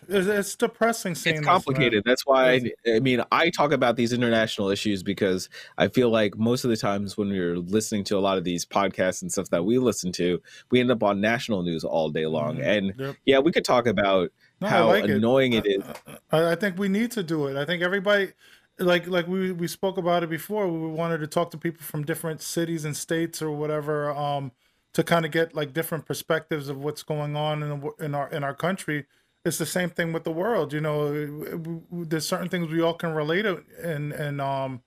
It's, 0.07 0.27
it's 0.27 0.55
depressing. 0.55 1.15
Seeing 1.15 1.37
it's 1.37 1.45
complicated. 1.45 2.03
That's 2.05 2.25
why 2.25 2.53
I, 2.53 2.71
I, 2.95 2.99
mean 2.99 3.23
I 3.31 3.49
talk 3.49 3.71
about 3.71 3.95
these 3.95 4.13
international 4.13 4.69
issues 4.69 5.03
because 5.03 5.49
I 5.77 5.87
feel 5.87 6.09
like 6.09 6.37
most 6.37 6.63
of 6.63 6.69
the 6.69 6.77
times 6.77 7.17
when 7.17 7.29
we're 7.29 7.57
listening 7.57 8.03
to 8.05 8.17
a 8.17 8.19
lot 8.19 8.37
of 8.37 8.43
these 8.43 8.65
podcasts 8.65 9.21
and 9.21 9.31
stuff 9.31 9.49
that 9.49 9.65
we 9.65 9.77
listen 9.77 10.11
to, 10.13 10.41
we 10.71 10.79
end 10.79 10.91
up 10.91 11.03
on 11.03 11.21
national 11.21 11.63
news 11.63 11.83
all 11.83 12.09
day 12.09 12.25
long. 12.25 12.57
Mm-hmm. 12.57 12.69
And 12.69 12.93
yep. 12.97 13.15
yeah, 13.25 13.39
we 13.39 13.51
could 13.51 13.65
talk 13.65 13.87
about 13.87 14.31
no, 14.61 14.67
how 14.67 14.87
like 14.87 15.05
annoying 15.05 15.53
it, 15.53 15.65
it 15.65 15.83
is. 15.83 16.17
I, 16.31 16.51
I 16.51 16.55
think 16.55 16.77
we 16.77 16.87
need 16.87 17.11
to 17.11 17.23
do 17.23 17.47
it. 17.47 17.57
I 17.57 17.65
think 17.65 17.81
everybody 17.81 18.33
like 18.79 19.07
like 19.07 19.27
we 19.27 19.51
we 19.51 19.67
spoke 19.67 19.97
about 19.97 20.23
it 20.23 20.29
before 20.29 20.67
we 20.67 20.87
wanted 20.87 21.19
to 21.19 21.27
talk 21.27 21.51
to 21.51 21.57
people 21.57 21.81
from 21.83 22.03
different 22.03 22.41
cities 22.41 22.83
and 22.83 22.95
states 22.95 23.41
or 23.41 23.49
whatever 23.51 24.11
um 24.11 24.51
to 24.93 25.03
kind 25.03 25.25
of 25.25 25.31
get 25.31 25.55
like 25.55 25.73
different 25.73 26.05
perspectives 26.05 26.67
of 26.67 26.77
what's 26.77 27.03
going 27.03 27.35
on 27.35 27.63
in 27.63 27.89
in 27.99 28.15
our 28.15 28.29
in 28.29 28.43
our 28.43 28.53
country 28.53 29.05
it's 29.45 29.59
the 29.59 29.65
same 29.65 29.91
thing 29.91 30.11
with 30.11 30.23
the 30.23 30.31
world. 30.31 30.73
You 30.73 30.81
know, 30.81 31.79
there's 31.91 32.27
certain 32.27 32.49
things 32.49 32.71
we 32.71 32.81
all 32.81 32.95
can 32.95 33.13
relate 33.13 33.43
to, 33.43 33.63
and 33.81 34.11
and 34.11 34.41
um, 34.41 34.81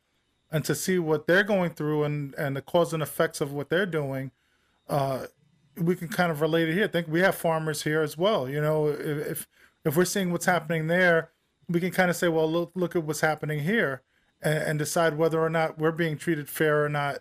and 0.51 0.65
to 0.65 0.75
see 0.75 0.99
what 0.99 1.27
they're 1.27 1.45
going 1.45 1.71
through 1.71 2.03
and 2.05 2.35
and 2.35 2.57
the 2.57 2.63
cause 2.63 2.93
and 2.93 3.03
effects 3.03 3.41
of 3.41 3.53
what 3.53 3.71
they're 3.71 3.87
doing, 3.87 4.33
uh, 4.89 5.27
we 5.77 5.95
can 5.95 6.09
kind 6.09 6.33
of 6.33 6.41
relate 6.41 6.69
it 6.69 6.75
here. 6.75 6.85
I 6.85 6.89
think 6.89 7.07
we 7.07 7.21
have 7.21 7.37
farmers 7.37 7.85
here 7.85 8.03
as 8.03 8.19
well. 8.19 8.49
You 8.49 8.61
know, 8.61 8.89
if 8.89 9.47
if 9.85 9.97
we're 9.97 10.05
seeing 10.05 10.33
what's 10.33 10.47
happening 10.47 10.89
there, 10.89 11.31
we 11.69 11.79
can 11.79 11.93
kind 11.93 12.11
of 12.11 12.17
say, 12.17 12.27
well, 12.27 12.51
look 12.51 12.73
look 12.75 12.97
at 12.97 13.05
what's 13.05 13.21
happening 13.21 13.61
here, 13.61 14.03
and, 14.43 14.59
and 14.59 14.79
decide 14.79 15.17
whether 15.17 15.41
or 15.41 15.51
not 15.51 15.79
we're 15.79 15.93
being 15.93 16.19
treated 16.19 16.49
fair 16.49 16.85
or 16.85 16.89
not. 16.89 17.19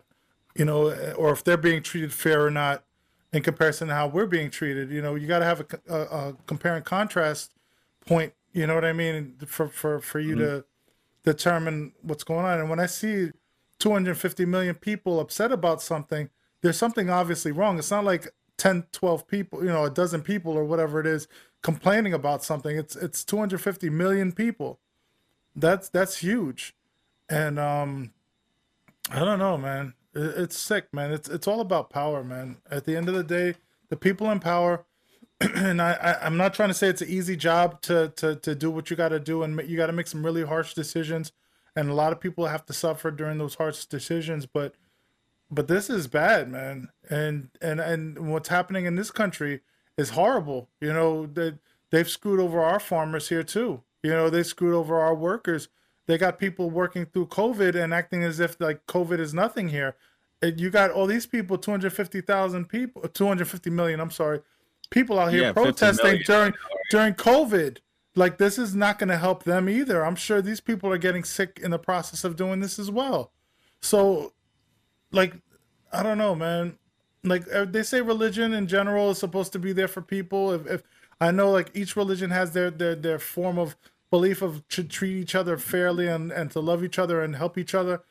You 0.56 0.66
know, 0.66 0.92
or 1.16 1.34
if 1.34 1.44
they're 1.44 1.56
being 1.56 1.84
treated 1.84 2.12
fair 2.12 2.44
or 2.44 2.50
not 2.50 2.84
in 3.34 3.42
comparison 3.44 3.90
to 3.90 3.94
how 3.94 4.08
we're 4.08 4.26
being 4.26 4.50
treated. 4.50 4.90
You 4.90 5.02
know, 5.02 5.16
you 5.16 5.28
got 5.28 5.40
to 5.40 5.46
have 5.46 5.62
a, 5.62 5.94
a, 5.94 6.02
a, 6.02 6.34
compare 6.46 6.76
and 6.76 6.86
contrast 6.86 7.54
point. 8.06 8.34
You 8.54 8.68
know 8.68 8.76
what 8.76 8.86
I 8.86 8.94
mean? 8.94 9.36
For 9.46 9.68
for 9.68 10.00
for 10.00 10.20
you 10.20 10.36
mm-hmm. 10.36 10.46
to 10.46 10.66
determine 11.24 11.94
what's 12.02 12.24
going 12.24 12.46
on. 12.46 12.60
And 12.60 12.70
when 12.70 12.80
I 12.80 12.86
see 12.86 13.32
250 13.80 14.46
million 14.46 14.76
people 14.76 15.20
upset 15.20 15.52
about 15.52 15.82
something, 15.82 16.30
there's 16.62 16.78
something 16.78 17.10
obviously 17.10 17.52
wrong. 17.52 17.78
It's 17.78 17.92
not 17.92 18.06
like 18.06 18.30
10, 18.58 18.86
12 18.92 19.28
people, 19.28 19.60
you 19.60 19.70
know, 19.70 19.84
a 19.84 19.90
dozen 19.90 20.22
people 20.22 20.54
or 20.54 20.64
whatever 20.64 21.00
it 21.00 21.06
is 21.06 21.28
complaining 21.62 22.14
about 22.14 22.44
something. 22.44 22.76
It's 22.78 22.96
it's 22.96 23.24
250 23.24 23.90
million 23.90 24.32
people. 24.32 24.80
That's 25.56 25.90
that's 25.90 26.18
huge. 26.18 26.76
And 27.30 27.60
um 27.60 28.14
I 29.12 29.20
don't 29.20 29.40
know, 29.40 29.58
man. 29.58 29.94
It's 30.18 30.58
sick, 30.58 30.92
man. 30.92 31.12
It's 31.12 31.30
it's 31.30 31.48
all 31.48 31.62
about 31.62 31.92
power, 31.92 32.24
man. 32.24 32.58
At 32.72 32.86
the 32.86 32.98
end 32.98 33.08
of 33.08 33.16
the 33.16 33.24
day, 33.24 33.56
the 33.90 33.96
people 33.96 34.32
in 34.32 34.40
power, 34.40 34.84
and 35.42 35.82
I, 35.82 35.94
I 35.94 36.26
am 36.26 36.38
not 36.38 36.56
trying 36.56 36.70
to 36.70 36.74
say 36.74 36.88
it's 36.88 37.04
an 37.04 37.10
easy 37.10 37.36
job 37.36 37.82
to 37.84 38.12
to 38.16 38.36
to 38.36 38.56
do 38.56 38.72
what 38.72 38.90
you 38.90 38.96
got 38.96 39.10
to 39.10 39.20
do, 39.20 39.44
and 39.44 39.62
you 39.70 39.78
got 39.78 39.88
to 39.88 39.94
make 39.94 40.08
some 40.08 40.26
really 40.26 40.44
harsh 40.44 40.74
decisions, 40.74 41.32
and 41.76 41.90
a 41.90 41.94
lot 41.94 42.14
of 42.14 42.20
people 42.20 42.48
have 42.48 42.66
to 42.66 42.74
suffer 42.74 43.12
during 43.12 43.38
those 43.38 43.56
harsh 43.56 43.86
decisions. 43.86 44.48
But 44.48 44.74
but 45.52 45.68
this 45.68 45.88
is 45.90 46.08
bad, 46.08 46.50
man. 46.50 46.90
And 47.10 47.50
and 47.62 47.80
and 47.80 48.32
what's 48.32 48.50
happening 48.50 48.86
in 48.86 48.96
this 48.96 49.12
country 49.12 49.62
is 49.98 50.12
horrible. 50.12 50.70
You 50.82 50.94
know 50.94 51.28
that 51.28 51.60
they, 51.92 51.98
they've 51.98 52.10
screwed 52.10 52.40
over 52.40 52.64
our 52.64 52.80
farmers 52.80 53.30
here 53.30 53.44
too. 53.44 53.84
You 54.02 54.12
know 54.12 54.32
they 54.32 54.42
screwed 54.42 54.74
over 54.74 55.00
our 55.00 55.14
workers 55.14 55.70
they 56.08 56.18
got 56.18 56.40
people 56.40 56.70
working 56.70 57.06
through 57.06 57.28
COVID 57.28 57.76
and 57.76 57.94
acting 57.94 58.24
as 58.24 58.40
if 58.40 58.60
like 58.60 58.86
COVID 58.88 59.20
is 59.20 59.34
nothing 59.34 59.70
here. 59.70 59.96
And 60.42 60.60
you 60.60 60.70
got 60.70 60.92
all 60.92 61.08
these 61.08 61.26
people, 61.26 61.58
250,000 61.58 62.70
people, 62.70 63.02
250 63.02 63.70
million, 63.72 64.00
I'm 64.00 64.12
sorry, 64.12 64.42
people 64.90 65.20
out 65.20 65.32
here 65.32 65.44
yeah, 65.44 65.52
protesting 65.52 66.22
during 66.26 66.54
during 66.92 67.14
COVID. 67.14 67.78
Like 68.16 68.38
this 68.38 68.58
is 68.58 68.76
not 68.76 69.00
going 69.00 69.10
to 69.10 69.18
help 69.18 69.44
them 69.44 69.70
either. 69.70 70.04
I'm 70.04 70.16
sure 70.16 70.42
these 70.42 70.60
people 70.60 70.92
are 70.92 70.98
getting 70.98 71.24
sick 71.24 71.60
in 71.62 71.72
the 71.72 71.80
process 71.80 72.24
of 72.24 72.36
doing 72.36 72.60
this 72.60 72.80
as 72.80 72.90
well. 72.90 73.32
So 73.82 74.34
like 75.12 75.34
I 75.92 76.04
don't 76.04 76.18
know, 76.18 76.36
man. 76.36 76.78
Like 77.24 77.44
uh, 77.54 77.66
they 77.66 77.84
say 77.84 78.02
religion 78.02 78.54
in 78.54 78.68
general 78.68 79.12
is 79.12 79.18
supposed 79.18 79.54
to 79.54 79.60
be 79.60 79.74
there 79.74 79.88
for 79.88 80.02
people. 80.02 80.52
If, 80.52 80.68
if 80.68 80.84
I 81.20 81.32
know 81.32 81.52
like 81.52 81.72
each 81.74 81.96
religion 81.96 82.32
has 82.32 82.52
their 82.52 82.72
their 82.72 82.96
their 82.96 83.20
form 83.20 83.58
of 83.58 83.76
belief 84.10 84.42
of 84.42 84.68
to 84.70 84.84
treat 84.84 85.18
each 85.18 85.36
other 85.36 85.58
fairly 85.58 86.08
and, 86.08 86.32
and 86.32 86.50
to 86.52 86.60
love 86.60 86.84
each 86.84 86.98
other 86.98 87.22
and 87.22 87.36
help 87.36 87.58
each 87.58 87.76
other. 87.76 88.02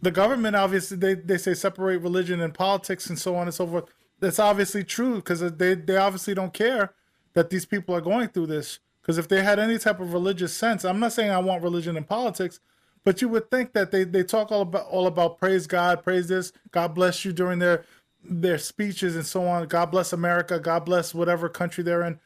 The 0.00 0.10
government 0.10 0.56
obviously 0.56 0.96
they, 0.96 1.14
they 1.14 1.38
say 1.38 1.54
separate 1.54 1.98
religion 1.98 2.40
and 2.40 2.54
politics 2.54 3.08
and 3.08 3.18
so 3.18 3.36
on 3.36 3.46
and 3.46 3.54
so 3.54 3.66
forth. 3.66 3.84
That's 4.20 4.38
obviously 4.38 4.84
true 4.84 5.16
because 5.16 5.40
they, 5.40 5.74
they 5.74 5.96
obviously 5.96 6.34
don't 6.34 6.52
care 6.52 6.94
that 7.34 7.50
these 7.50 7.66
people 7.66 7.94
are 7.94 8.00
going 8.00 8.28
through 8.28 8.46
this. 8.46 8.80
Because 9.00 9.18
if 9.18 9.28
they 9.28 9.42
had 9.42 9.58
any 9.58 9.78
type 9.78 10.00
of 10.00 10.12
religious 10.12 10.54
sense, 10.54 10.84
I'm 10.84 11.00
not 11.00 11.12
saying 11.12 11.30
I 11.30 11.38
want 11.38 11.62
religion 11.62 11.96
in 11.96 12.04
politics, 12.04 12.60
but 13.04 13.22
you 13.22 13.28
would 13.28 13.50
think 13.50 13.72
that 13.72 13.90
they, 13.90 14.04
they 14.04 14.22
talk 14.22 14.52
all 14.52 14.62
about 14.62 14.86
all 14.86 15.06
about 15.06 15.38
praise 15.38 15.66
God, 15.66 16.02
praise 16.02 16.28
this, 16.28 16.52
God 16.70 16.94
bless 16.94 17.24
you 17.24 17.32
during 17.32 17.58
their 17.58 17.84
their 18.22 18.58
speeches 18.58 19.16
and 19.16 19.24
so 19.24 19.46
on. 19.46 19.66
God 19.68 19.86
bless 19.86 20.12
America, 20.12 20.58
God 20.58 20.84
bless 20.84 21.14
whatever 21.14 21.48
country 21.48 21.82
they're 21.82 22.02
in 22.02 22.18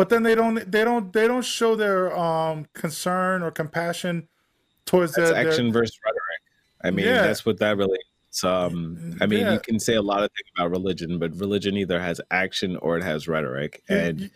but 0.00 0.08
then 0.08 0.22
they 0.22 0.34
don't 0.34 0.70
they 0.72 0.82
don't 0.82 1.12
they 1.12 1.26
don't 1.26 1.44
show 1.44 1.76
their 1.76 2.16
um 2.18 2.66
concern 2.72 3.42
or 3.42 3.50
compassion 3.50 4.26
towards 4.86 5.12
that's 5.12 5.30
their, 5.30 5.46
action 5.46 5.66
their... 5.66 5.82
versus 5.82 5.98
rhetoric. 6.02 6.22
I 6.82 6.90
mean, 6.90 7.06
yeah. 7.06 7.22
that's 7.22 7.44
what 7.44 7.58
that 7.58 7.76
really. 7.76 7.98
It's, 8.28 8.44
um, 8.44 9.16
I 9.20 9.26
mean, 9.26 9.40
yeah. 9.40 9.54
you 9.54 9.60
can 9.60 9.80
say 9.80 9.94
a 9.96 10.02
lot 10.02 10.22
of 10.22 10.30
things 10.30 10.50
about 10.56 10.70
religion, 10.70 11.18
but 11.18 11.36
religion 11.36 11.76
either 11.76 12.00
has 12.00 12.20
action 12.30 12.76
or 12.76 12.96
it 12.96 13.02
has 13.02 13.26
rhetoric, 13.26 13.82
and 13.88 14.30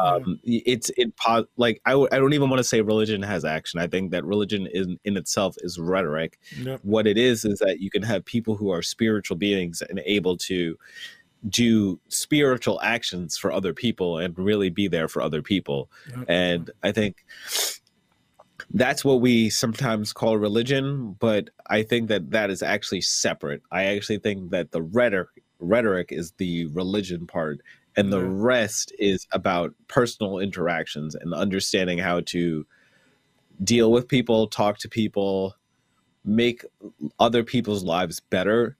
um, 0.00 0.40
it's 0.44 0.90
it 0.96 1.12
like 1.56 1.80
I 1.86 1.92
w- 1.92 2.08
I 2.10 2.18
don't 2.18 2.32
even 2.32 2.50
want 2.50 2.58
to 2.58 2.64
say 2.64 2.80
religion 2.80 3.22
has 3.22 3.44
action. 3.44 3.80
I 3.80 3.86
think 3.86 4.10
that 4.10 4.24
religion 4.24 4.66
in 4.66 4.98
in 5.04 5.16
itself 5.16 5.56
is 5.58 5.78
rhetoric. 5.78 6.38
Yep. 6.58 6.80
What 6.82 7.06
it 7.06 7.16
is 7.16 7.44
is 7.44 7.60
that 7.60 7.80
you 7.80 7.90
can 7.90 8.02
have 8.02 8.24
people 8.24 8.56
who 8.56 8.70
are 8.70 8.82
spiritual 8.82 9.36
beings 9.36 9.82
and 9.82 10.00
able 10.06 10.36
to 10.38 10.76
do 11.48 11.98
spiritual 12.08 12.80
actions 12.82 13.38
for 13.38 13.50
other 13.50 13.72
people 13.72 14.18
and 14.18 14.38
really 14.38 14.70
be 14.70 14.88
there 14.88 15.08
for 15.08 15.22
other 15.22 15.40
people. 15.40 15.90
And 16.28 16.70
I 16.82 16.92
think 16.92 17.24
that's 18.72 19.04
what 19.04 19.20
we 19.20 19.50
sometimes 19.50 20.12
call 20.12 20.36
religion, 20.38 21.16
but 21.18 21.50
I 21.68 21.82
think 21.82 22.08
that 22.08 22.30
that 22.30 22.50
is 22.50 22.62
actually 22.62 23.00
separate. 23.00 23.62
I 23.70 23.84
actually 23.84 24.18
think 24.18 24.50
that 24.50 24.70
the 24.72 24.82
rhetoric 24.82 25.28
rhetoric 25.58 26.10
is 26.10 26.32
the 26.38 26.66
religion 26.66 27.26
part 27.26 27.60
and 27.96 28.10
the 28.12 28.20
Yeah. 28.20 28.28
rest 28.32 28.92
is 28.98 29.26
about 29.32 29.74
personal 29.88 30.38
interactions 30.38 31.14
and 31.14 31.34
understanding 31.34 31.98
how 31.98 32.20
to 32.20 32.66
deal 33.62 33.92
with 33.92 34.08
people, 34.08 34.46
talk 34.46 34.78
to 34.78 34.88
people, 34.88 35.54
make 36.24 36.64
other 37.18 37.44
people's 37.44 37.84
lives 37.84 38.20
better. 38.20 38.76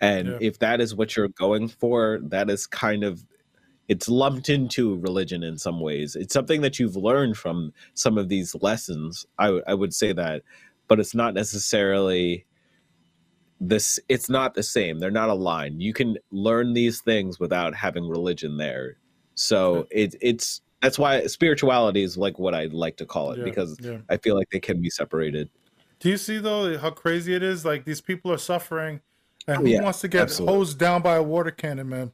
And 0.00 0.28
Yeah. 0.28 0.38
if 0.40 0.58
that 0.58 0.80
is 0.80 0.94
what 0.94 1.14
you're 1.16 1.28
going 1.28 1.68
for, 1.68 2.18
that 2.24 2.50
is 2.50 2.66
kind 2.66 3.04
of 3.04 3.24
it's 3.88 4.08
lumped 4.08 4.48
into 4.48 4.96
religion 4.98 5.42
in 5.42 5.58
some 5.58 5.80
ways. 5.80 6.16
It's 6.16 6.32
something 6.32 6.62
that 6.62 6.78
you've 6.78 6.96
learned 6.96 7.36
from 7.36 7.72
some 7.94 8.16
of 8.16 8.28
these 8.28 8.54
lessons. 8.62 9.26
I 9.38 9.46
w- 9.46 9.64
I 9.66 9.74
would 9.74 9.94
say 9.94 10.12
that, 10.12 10.42
but 10.88 11.00
it's 11.00 11.14
not 11.14 11.34
necessarily 11.34 12.46
this. 13.60 13.98
It's 14.08 14.28
not 14.28 14.54
the 14.54 14.62
same. 14.62 14.98
They're 14.98 15.10
not 15.10 15.28
aligned. 15.28 15.82
You 15.82 15.92
can 15.92 16.16
learn 16.30 16.72
these 16.72 17.00
things 17.00 17.38
without 17.38 17.74
having 17.74 18.08
religion 18.08 18.56
there. 18.56 18.96
So 19.34 19.86
it 19.90 20.14
it's 20.20 20.62
that's 20.80 20.98
why 20.98 21.26
spirituality 21.26 22.02
is 22.02 22.16
like 22.16 22.38
what 22.38 22.54
I 22.54 22.66
like 22.66 22.96
to 22.98 23.06
call 23.06 23.32
it 23.32 23.38
Yeah, 23.38 23.44
because 23.44 23.78
yeah. 23.80 23.98
I 24.08 24.16
feel 24.18 24.36
like 24.36 24.48
they 24.50 24.60
can 24.60 24.80
be 24.80 24.90
separated. 24.90 25.48
Do 25.98 26.08
you 26.08 26.16
see 26.16 26.38
though 26.38 26.76
how 26.78 26.90
crazy 26.90 27.34
it 27.34 27.42
is? 27.42 27.64
Like 27.64 27.84
these 27.84 28.00
people 28.00 28.30
are 28.32 28.38
suffering, 28.38 29.00
and 29.46 29.58
Oh, 29.58 29.60
who 29.62 29.68
yeah, 29.70 29.82
wants 29.82 30.00
to 30.02 30.08
get 30.08 30.22
absolutely. 30.22 30.54
hosed 30.54 30.78
down 30.78 31.02
by 31.02 31.16
a 31.16 31.22
water 31.22 31.50
cannon, 31.50 31.88
man? 31.88 32.12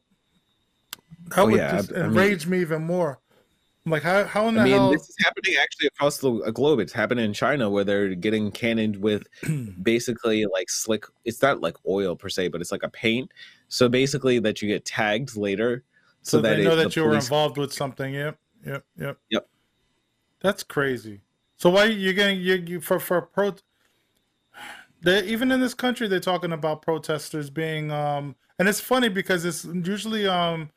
That 1.28 1.38
Oh, 1.38 1.47
would 1.47 1.56
yeah, 1.56 1.76
just 1.76 1.92
I- 1.92 2.01
I 2.05 2.09
mean- 2.09 2.51
me 2.51 2.60
even 2.60 2.82
more. 2.82 3.20
I'm 3.86 3.92
like, 3.92 4.02
how 4.02 4.24
how 4.24 4.47
in 4.48 4.55
the 4.56 4.60
I 4.60 4.64
mean, 4.64 4.72
hell? 4.74 4.90
this 4.90 5.09
is 5.09 5.16
happening 5.20 5.55
actually 5.60 5.86
across 5.86 6.18
the 6.18 6.30
uh, 6.34 6.51
globe. 6.51 6.80
It's 6.80 6.92
happening 6.92 7.24
in 7.24 7.32
China 7.32 7.70
where 7.70 7.82
they're 7.82 8.14
getting 8.14 8.51
cannoned 8.52 8.97
with 8.97 9.26
basically 9.82 10.44
like 10.47 10.68
slick. 10.68 11.06
It's 11.24 11.40
not 11.40 11.60
like 11.62 11.76
oil 11.88 12.14
per 12.14 12.28
se, 12.28 12.48
but 12.48 12.60
it's 12.60 12.72
like 12.72 12.82
a 12.82 12.90
paint. 12.90 13.32
So 13.68 13.88
basically, 13.88 14.38
that 14.40 14.60
you 14.60 14.68
get 14.68 14.84
tagged 14.84 15.34
later, 15.34 15.82
so, 16.22 16.38
so 16.38 16.42
that 16.42 16.56
they 16.56 16.64
know 16.64 16.72
it- 16.72 16.76
the 16.76 16.82
that 16.84 16.97
you 16.97 17.05
were 17.05 17.14
involved 17.14 17.56
with 17.56 17.72
something. 17.72 18.12
Yep, 18.12 18.38
yep, 18.66 18.84
yep. 18.98 19.18
Yep. 19.30 19.48
That's 20.40 20.62
crazy. 20.62 21.22
So 21.56 21.70
why 21.70 21.84
you 21.86 22.12
getting 22.12 22.40
you, 22.40 22.55
you 22.56 22.80
for 22.82 23.01
for 23.01 23.22
pro? 23.22 23.55
They 25.02 25.24
even 25.24 25.51
in 25.51 25.60
this 25.60 25.74
country 25.74 26.06
they're 26.09 26.20
talking 26.20 26.52
about 26.52 26.82
protesters 26.82 27.48
being 27.48 27.90
um 27.90 28.36
and 28.59 28.68
it's 28.68 28.80
funny 28.80 29.09
because 29.09 29.44
it's 29.47 29.64
usually 29.64 30.26
um 30.28 30.68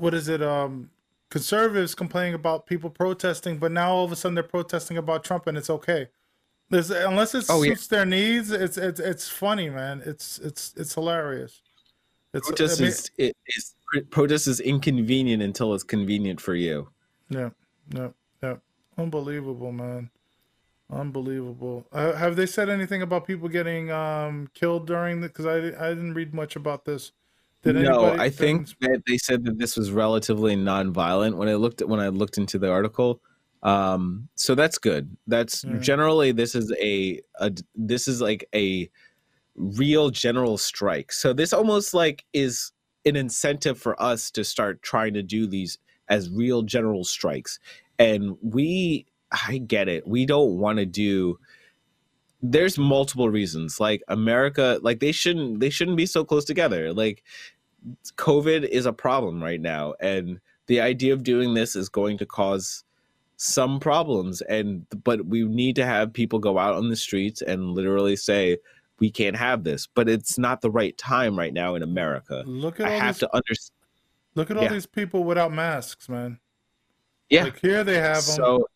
what 0.00 0.14
is 0.14 0.28
it 0.28 0.42
um 0.42 0.90
conservatives 1.30 1.94
complaining 1.94 2.34
about 2.34 2.66
people 2.66 2.90
protesting, 2.90 3.58
but 3.58 3.70
now 3.70 3.92
all 3.92 4.04
of 4.04 4.12
a 4.12 4.16
sudden 4.16 4.34
they're 4.34 4.42
protesting 4.42 4.96
about 4.98 5.22
Trump 5.24 5.46
and 5.46 5.56
it's 5.56 5.70
okay. 5.70 6.08
There's 6.70 6.90
unless 6.90 7.34
it 7.34 7.46
Oh, 7.48 7.62
yeah. 7.62 7.70
suits 7.70 7.86
their 7.88 8.04
needs, 8.06 8.50
it's 8.50 8.76
it's 8.76 9.00
it's 9.00 9.28
funny, 9.28 9.68
man. 9.70 10.02
It's 10.06 10.38
it's 10.38 10.72
it's 10.76 10.94
hilarious. 10.94 11.62
It's 12.32 12.46
protest 12.48 12.80
I 12.80 12.82
mean- 12.84 12.88
is 12.92 13.10
it 13.18 13.36
is 13.48 13.74
protest 14.10 14.46
is 14.46 14.60
inconvenient 14.60 15.42
until 15.42 15.74
it's 15.74 15.82
convenient 15.84 16.40
for 16.40 16.54
you. 16.54 16.88
Yeah, 17.28 17.50
yeah, 17.94 18.08
yeah. 18.42 18.56
Unbelievable, 18.98 19.72
man. 19.72 20.10
Unbelievable. 20.92 21.86
Uh, 21.92 22.12
have 22.14 22.34
they 22.36 22.46
said 22.46 22.68
anything 22.68 23.02
about 23.02 23.26
people 23.26 23.48
getting 23.48 23.90
um 23.92 24.48
killed 24.54 24.86
during 24.86 25.20
the? 25.20 25.28
Because 25.28 25.46
I 25.46 25.56
I 25.86 25.88
didn't 25.90 26.14
read 26.14 26.34
much 26.34 26.56
about 26.56 26.84
this. 26.84 27.12
Did 27.62 27.76
no, 27.76 28.12
I 28.12 28.30
think 28.30 28.68
that 28.80 29.02
they 29.06 29.18
said 29.18 29.44
that 29.44 29.58
this 29.58 29.76
was 29.76 29.90
relatively 29.90 30.56
non-violent 30.56 31.36
when 31.36 31.48
I 31.48 31.54
looked 31.54 31.82
at 31.82 31.88
when 31.88 32.00
I 32.00 32.08
looked 32.08 32.38
into 32.38 32.58
the 32.58 32.70
article. 32.70 33.20
Um, 33.62 34.28
so 34.34 34.54
that's 34.54 34.78
good. 34.78 35.14
That's 35.26 35.64
generally 35.80 36.32
this 36.32 36.54
is 36.54 36.72
a, 36.80 37.20
a 37.38 37.52
this 37.74 38.08
is 38.08 38.22
like 38.22 38.48
a 38.54 38.88
real 39.56 40.08
general 40.08 40.56
strike. 40.56 41.12
So 41.12 41.34
this 41.34 41.52
almost 41.52 41.92
like 41.92 42.24
is 42.32 42.72
an 43.04 43.16
incentive 43.16 43.78
for 43.78 44.00
us 44.02 44.30
to 44.30 44.44
start 44.44 44.82
trying 44.82 45.12
to 45.14 45.22
do 45.22 45.46
these 45.46 45.78
as 46.08 46.30
real 46.30 46.62
general 46.62 47.04
strikes. 47.04 47.58
And 47.98 48.38
we 48.42 49.06
I 49.48 49.58
get 49.58 49.88
it. 49.88 50.06
We 50.06 50.24
don't 50.24 50.56
want 50.56 50.78
to 50.78 50.86
do 50.86 51.38
there's 52.42 52.78
multiple 52.78 53.28
reasons. 53.28 53.80
Like 53.80 54.02
America, 54.08 54.78
like 54.82 55.00
they 55.00 55.12
shouldn't 55.12 55.60
they 55.60 55.70
shouldn't 55.70 55.96
be 55.96 56.06
so 56.06 56.24
close 56.24 56.44
together. 56.44 56.92
Like 56.92 57.22
COVID 58.16 58.68
is 58.68 58.86
a 58.86 58.92
problem 58.92 59.42
right 59.42 59.60
now, 59.60 59.94
and 60.00 60.40
the 60.66 60.80
idea 60.80 61.12
of 61.12 61.22
doing 61.22 61.54
this 61.54 61.76
is 61.76 61.88
going 61.88 62.18
to 62.18 62.26
cause 62.26 62.84
some 63.36 63.80
problems. 63.80 64.40
And 64.42 64.86
but 65.04 65.26
we 65.26 65.44
need 65.44 65.76
to 65.76 65.86
have 65.86 66.12
people 66.12 66.38
go 66.38 66.58
out 66.58 66.74
on 66.74 66.88
the 66.88 66.96
streets 66.96 67.42
and 67.42 67.72
literally 67.72 68.16
say 68.16 68.58
we 68.98 69.10
can't 69.10 69.36
have 69.36 69.64
this. 69.64 69.86
But 69.86 70.08
it's 70.08 70.38
not 70.38 70.60
the 70.60 70.70
right 70.70 70.96
time 70.96 71.38
right 71.38 71.52
now 71.52 71.74
in 71.74 71.82
America. 71.82 72.42
look 72.46 72.80
at 72.80 72.86
I 72.86 72.94
all 72.94 73.00
have 73.00 73.14
these, 73.16 73.20
to 73.20 73.36
understand. 73.36 73.76
look 74.34 74.50
at 74.50 74.56
all 74.56 74.64
yeah. 74.64 74.72
these 74.72 74.86
people 74.86 75.24
without 75.24 75.52
masks, 75.52 76.08
man. 76.08 76.38
Yeah. 77.28 77.44
Like 77.44 77.60
here 77.60 77.84
they 77.84 77.98
have 77.98 78.24
them. 78.26 78.36
so 78.36 78.66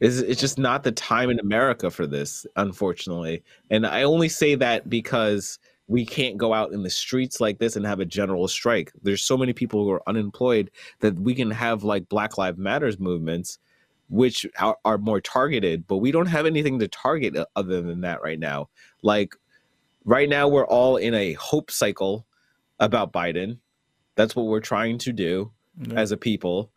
it's, 0.00 0.16
it's 0.18 0.40
just 0.40 0.58
not 0.58 0.82
the 0.82 0.92
time 0.92 1.30
in 1.30 1.38
america 1.40 1.90
for 1.90 2.06
this 2.06 2.46
unfortunately. 2.56 3.42
And 3.70 3.86
i 3.86 4.02
only 4.02 4.28
say 4.28 4.54
that 4.56 4.88
because 4.88 5.58
we 5.86 6.06
can't 6.06 6.36
go 6.36 6.54
out 6.54 6.72
in 6.72 6.84
the 6.84 6.90
streets 6.90 7.40
like 7.40 7.58
this 7.58 7.74
and 7.74 7.84
have 7.84 7.98
a 7.98 8.04
general 8.04 8.46
strike. 8.46 8.92
There's 9.02 9.24
so 9.24 9.36
many 9.36 9.52
people 9.52 9.82
who 9.82 9.90
are 9.90 10.08
unemployed 10.08 10.70
that 11.00 11.16
we 11.16 11.34
can 11.34 11.50
have 11.50 11.82
like 11.82 12.08
black 12.08 12.38
lives 12.38 12.58
matters 12.58 13.00
movements 13.00 13.58
which 14.08 14.46
are, 14.60 14.76
are 14.84 14.98
more 14.98 15.20
targeted 15.20 15.86
but 15.88 15.96
we 15.98 16.12
don't 16.12 16.26
have 16.26 16.46
anything 16.46 16.78
to 16.78 16.86
target 16.88 17.36
other 17.56 17.82
than 17.82 18.00
that 18.02 18.22
right 18.22 18.38
now. 18.38 18.68
Like 19.02 19.34
right 20.04 20.28
now 20.28 20.46
we're 20.48 20.66
all 20.66 20.96
in 20.96 21.12
a 21.14 21.32
hope 21.34 21.70
cycle 21.72 22.24
about 22.78 23.12
biden. 23.12 23.58
That's 24.14 24.36
what 24.36 24.46
we're 24.46 24.60
trying 24.60 24.98
to 24.98 25.12
do 25.12 25.50
Yeah. 25.80 25.94
as 25.94 26.12
a 26.12 26.16
people 26.16 26.70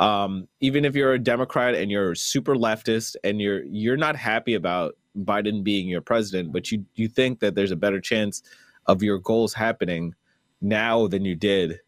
um 0.00 0.48
even 0.60 0.84
if 0.84 0.96
you're 0.96 1.12
a 1.12 1.18
democrat 1.18 1.74
and 1.74 1.90
you're 1.90 2.14
super 2.14 2.56
leftist 2.56 3.14
and 3.22 3.40
you're 3.40 3.62
you're 3.64 3.96
not 3.96 4.16
happy 4.16 4.54
about 4.54 4.96
biden 5.16 5.62
being 5.62 5.86
your 5.88 6.00
president 6.00 6.52
but 6.52 6.72
you 6.72 6.84
you 6.94 7.06
think 7.08 7.38
that 7.38 7.54
there's 7.54 7.70
a 7.70 7.76
better 7.76 8.00
chance 8.00 8.42
of 8.86 9.02
your 9.02 9.18
goals 9.18 9.54
happening 9.54 10.12
now 10.60 11.06
than 11.06 11.24
you 11.24 11.36
did 11.36 11.78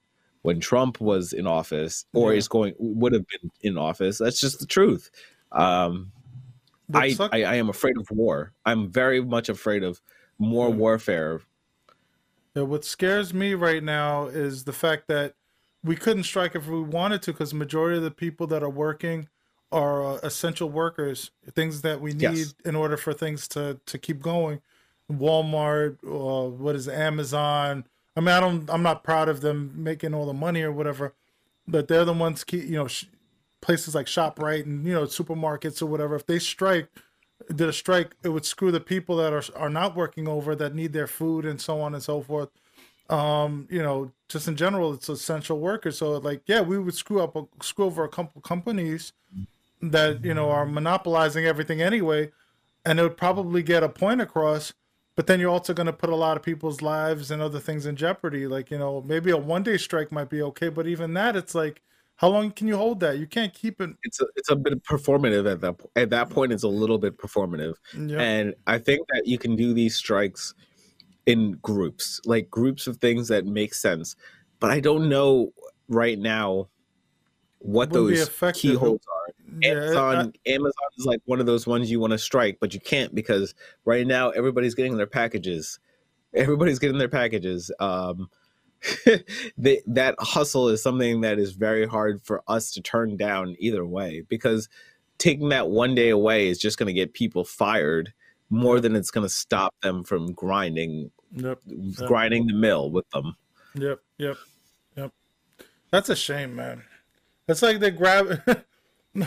when 0.43 0.61
trump 0.61 1.01
was 1.01 1.33
in 1.33 1.47
office 1.47 2.05
or 2.15 2.33
Yeah. 2.33 2.39
is 2.39 2.47
going 2.47 2.75
would 2.79 3.13
have 3.13 3.25
been 3.27 3.51
in 3.63 3.77
office. 3.77 4.19
That's 4.19 4.39
just 4.41 4.61
the 4.61 4.67
truth. 4.67 5.11
Um 5.51 6.13
I, 6.95 7.17
I 7.33 7.43
i 7.43 7.55
am 7.57 7.69
afraid 7.69 7.97
of 7.99 8.09
war. 8.13 8.53
I'm 8.65 8.89
very 8.93 9.21
much 9.21 9.49
afraid 9.49 9.83
of 9.83 10.01
more 10.39 10.71
warfare. 10.71 11.41
Yeah, 12.55 12.63
what 12.63 12.85
scares 12.85 13.35
me 13.35 13.55
right 13.55 13.83
now 13.83 14.27
is 14.27 14.63
the 14.63 14.73
fact 14.73 15.09
that 15.09 15.35
we 15.87 15.97
couldn't 15.97 16.25
strike 16.25 16.55
if 16.55 16.67
we 16.69 16.81
wanted 16.83 17.23
to 17.23 17.33
because 17.33 17.55
majority 17.55 17.97
of 17.97 18.03
the 18.03 18.11
people 18.11 18.47
that 18.49 18.63
are 18.63 18.71
working 18.71 19.29
are 19.73 20.05
uh, 20.05 20.19
essential 20.23 20.69
workers, 20.71 21.31
things 21.53 21.83
that 21.83 22.01
we 22.01 22.13
need 22.13 22.23
Yes. 22.39 22.55
in 22.65 22.77
order 22.77 22.97
for 22.97 23.13
things 23.13 23.49
to 23.49 23.81
to 23.87 23.99
keep 23.99 24.21
going. 24.23 24.61
Walmart, 25.11 25.99
uh, 26.05 26.49
what 26.51 26.75
is 26.75 26.89
it, 26.89 26.95
Amazon? 26.95 27.85
I 28.17 28.21
mean, 28.21 28.31
I 28.31 28.41
don't, 28.41 28.69
I'm 28.71 28.83
not 28.83 29.05
proud 29.05 29.29
of 29.29 29.41
them 29.41 29.73
making 29.77 30.15
all 30.15 30.27
the 30.27 30.33
money 30.33 30.63
or 30.63 30.73
whatever, 30.73 31.15
but 31.69 31.87
they're 31.87 32.05
the 32.05 32.13
ones 32.15 32.45
keep, 32.45 32.65
you 32.65 32.77
know, 32.77 32.89
sh- 32.89 33.05
places 33.61 33.95
like 33.95 34.07
Shoprite 34.07 34.65
and 34.65 34.85
you 34.87 34.93
know 34.95 35.05
supermarkets 35.05 35.83
or 35.83 35.87
whatever. 35.87 36.17
If 36.17 36.27
they 36.27 36.39
strike, 36.39 36.89
did 37.55 37.69
a 37.69 37.73
strike, 37.73 38.17
it 38.25 38.31
would 38.31 38.45
screw 38.47 38.73
the 38.73 38.81
people 38.81 39.17
that 39.17 39.33
are 39.33 39.45
are 39.57 39.71
not 39.71 39.95
working 39.97 40.27
over 40.29 40.55
that 40.57 40.75
need 40.75 40.93
their 40.93 41.07
food 41.07 41.45
and 41.45 41.61
so 41.61 41.81
on 41.81 41.95
and 41.95 42.03
so 42.03 42.21
forth. 42.23 42.49
Um, 43.11 43.69
you 43.71 43.83
know, 43.83 44.11
just 44.29 44.49
in 44.49 44.57
general, 44.57 44.93
it's 44.95 45.09
essential 45.09 45.59
workers. 45.61 45.99
So 45.99 46.13
like, 46.19 46.43
yeah, 46.47 46.61
we 46.61 46.79
would 46.79 46.95
screw 46.95 47.23
up, 47.23 47.37
screw 47.63 47.85
over 47.87 48.05
a 48.05 48.09
couple 48.09 48.41
companies 48.41 49.13
that 49.83 50.25
you 50.25 50.35
know 50.35 50.51
are 50.51 50.67
monopolizing 50.67 51.45
everything 51.47 51.81
anyway, 51.83 52.31
and 52.85 52.99
it 52.99 53.03
would 53.03 53.17
probably 53.17 53.63
get 53.63 53.83
a 53.83 53.89
point 53.89 54.21
across. 54.21 54.73
But 55.15 55.27
then 55.27 55.41
you're 55.41 55.51
also 55.51 55.73
going 55.73 55.87
to 55.87 55.93
put 55.95 56.11
a 56.11 56.17
lot 56.17 56.37
of 56.37 56.43
people's 56.43 56.83
lives 56.83 57.31
and 57.31 57.41
other 57.41 57.59
things 57.61 57.87
in 57.87 57.97
jeopardy. 57.97 58.47
Like 58.47 58.71
you 58.71 58.79
know, 58.79 59.03
maybe 59.07 59.31
a 59.31 59.37
one 59.37 59.63
day 59.63 59.77
strike 59.77 60.11
might 60.13 60.29
be 60.29 60.43
okay, 60.43 60.69
but 60.69 60.87
even 60.87 61.15
that, 61.15 61.37
it's 61.37 61.55
like, 61.55 61.81
how 62.17 62.29
long 62.29 62.51
can 62.51 62.67
you 62.67 62.77
hold 62.77 63.01
that? 63.01 63.19
You 63.19 63.27
can't 63.27 63.55
keep 63.55 63.81
it. 63.81 63.91
it's 64.03 64.21
a, 64.21 64.27
it's 64.37 64.51
a 64.51 64.57
bit 64.57 64.83
performative 64.83 65.51
at 65.51 65.61
that 65.61 65.77
at 65.97 66.11
that 66.11 66.29
point 66.31 66.53
it's 66.53 66.65
a 66.65 66.69
little 66.69 66.99
bit 66.99 67.17
performative 67.19 67.75
Yeah. 67.97 68.19
and 68.21 68.55
i 68.67 68.79
think 68.79 69.07
that 69.13 69.27
you 69.27 69.37
can 69.39 69.55
do 69.57 69.75
these 69.75 69.97
strikes 69.97 70.55
in 71.27 71.53
groups 71.63 72.21
like 72.25 72.49
groups 72.51 72.87
of 72.87 72.97
things 72.99 73.29
that 73.29 73.47
make 73.47 73.75
sense 73.75 74.17
but 74.61 74.71
i 74.71 74.81
don't 74.81 75.09
know 75.09 75.53
right 75.89 76.19
now 76.19 76.69
what 77.59 77.93
those 77.93 78.29
keyholes 78.55 79.01
are. 79.09 79.33
Yeah, 79.61 79.71
amazon 79.71 80.33
amazon 80.47 80.89
is 80.99 81.07
like 81.07 81.21
one 81.25 81.41
of 81.41 81.47
those 81.47 81.67
ones 81.67 81.91
you 81.91 81.99
want 81.99 82.13
to 82.13 82.19
strike 82.19 82.59
but 82.61 82.75
you 82.75 82.81
can't 82.81 83.15
because 83.15 83.55
right 83.85 84.07
now 84.07 84.31
everybody's 84.31 84.75
getting 84.75 84.97
their 84.97 85.07
packages. 85.07 85.79
Everybody's 86.35 86.79
getting 86.79 86.99
their 86.99 87.09
packages 87.09 87.71
um 87.81 88.29
they, 89.59 89.83
that 89.87 90.15
hustle 90.19 90.69
is 90.69 90.83
something 90.83 91.23
that 91.23 91.39
is 91.39 91.53
very 91.53 91.87
hard 91.87 92.23
for 92.23 92.43
us 92.47 92.71
to 92.73 92.83
turn 92.83 93.17
down 93.17 93.57
either 93.59 93.85
way 93.87 94.23
because 94.29 94.69
taking 95.19 95.49
that 95.49 95.69
one 95.71 95.95
day 95.95 96.11
away 96.11 96.49
is 96.49 96.59
just 96.59 96.79
going 96.79 96.87
to 96.87 96.93
get 96.93 97.15
people 97.15 97.45
fired 97.45 98.13
more 98.51 98.81
than 98.81 98.95
it's 98.95 99.11
going 99.11 99.27
to 99.27 99.33
stop 99.33 99.75
them 99.83 100.05
from 100.05 100.33
grinding 100.33 101.11
Yep. 101.33 101.61
Yep. 101.67 102.09
grinding 102.09 102.47
the 102.47 102.55
mill 102.55 102.91
with 102.91 103.09
them 103.11 103.37
Yep. 103.75 104.01
Yep. 104.19 104.37
Yep. 104.97 105.13
That's 105.91 106.09
a 106.09 106.17
shame, 106.17 106.57
man. 106.57 106.83
It's 107.49 107.61
like 107.63 107.79
they 107.79 107.91
grab. 107.91 108.41
it's, 109.15 109.27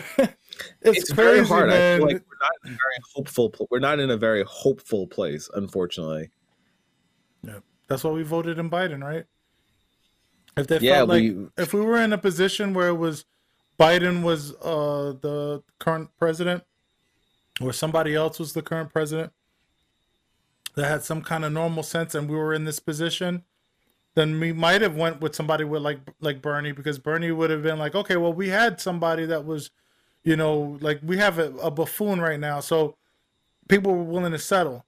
it's, 0.82 1.14
crazy, 1.14 1.14
very 1.14 1.46
hard 1.46 1.70
man. 1.70 1.96
i 1.96 1.98
feel 1.98 2.08
like 2.08 2.24
we're 2.28 2.40
not 2.42 2.52
in 2.66 2.72
a 2.72 2.78
very 2.78 2.98
hopeful 3.16 3.50
pl- 3.50 3.68
we're 3.72 3.80
not 3.80 4.00
in 4.00 4.10
a 4.12 4.18
very 4.18 4.44
hopeful 4.48 5.08
place 5.08 5.50
unfortunately 5.56 6.30
Yep. 7.44 7.64
That's 7.88 8.04
why 8.04 8.12
we 8.12 8.22
voted 8.24 8.60
in 8.60 8.70
Biden, 8.70 9.02
right? 9.04 9.26
If 10.58 10.68
they 10.68 10.80
Yeah, 10.80 10.98
felt 10.98 11.10
like 11.10 11.22
we- 11.24 11.48
if 11.58 11.74
we 11.74 11.80
were 11.82 11.98
in 12.02 12.12
a 12.14 12.18
position 12.18 12.74
where 12.74 12.90
it 12.90 12.98
was 12.98 13.26
Biden 13.80 14.24
was 14.24 14.54
uh, 14.56 15.14
the 15.22 15.64
current 15.80 16.10
president, 16.18 16.64
or 17.62 17.72
somebody 17.72 18.14
else 18.14 18.38
was 18.40 18.52
the 18.54 18.62
current 18.62 18.92
president 18.92 19.32
that 20.76 20.88
had 20.88 21.04
some 21.04 21.22
kind 21.22 21.46
of 21.46 21.52
normal 21.52 21.84
sense, 21.84 22.16
and 22.16 22.30
we 22.30 22.36
were 22.36 22.54
in 22.54 22.66
this 22.66 22.80
position, 22.80 23.44
then 24.16 24.40
we 24.40 24.54
might 24.54 24.82
have 24.82 24.96
went 24.96 25.22
with 25.22 25.36
somebody 25.36 25.64
with 25.64 25.82
like 25.82 26.00
like 26.20 26.42
Bernie 26.42 26.72
because 26.72 27.00
Bernie 27.00 27.32
would 27.32 27.50
have 27.50 27.64
been 27.64 27.80
like, 27.80 27.96
okay, 27.96 28.18
well, 28.18 28.34
we 28.34 28.50
had 28.50 28.82
somebody 28.82 29.26
that 29.26 29.46
was, 29.46 29.72
you 30.24 30.36
know, 30.36 30.78
like 30.82 31.00
we 31.04 31.18
have 31.18 31.40
a, 31.40 31.54
a 31.58 31.72
buffoon 31.72 32.20
right 32.20 32.40
now, 32.40 32.60
so 32.60 32.96
people 33.68 33.94
were 33.94 34.04
willing 34.04 34.32
to 34.32 34.40
settle. 34.40 34.86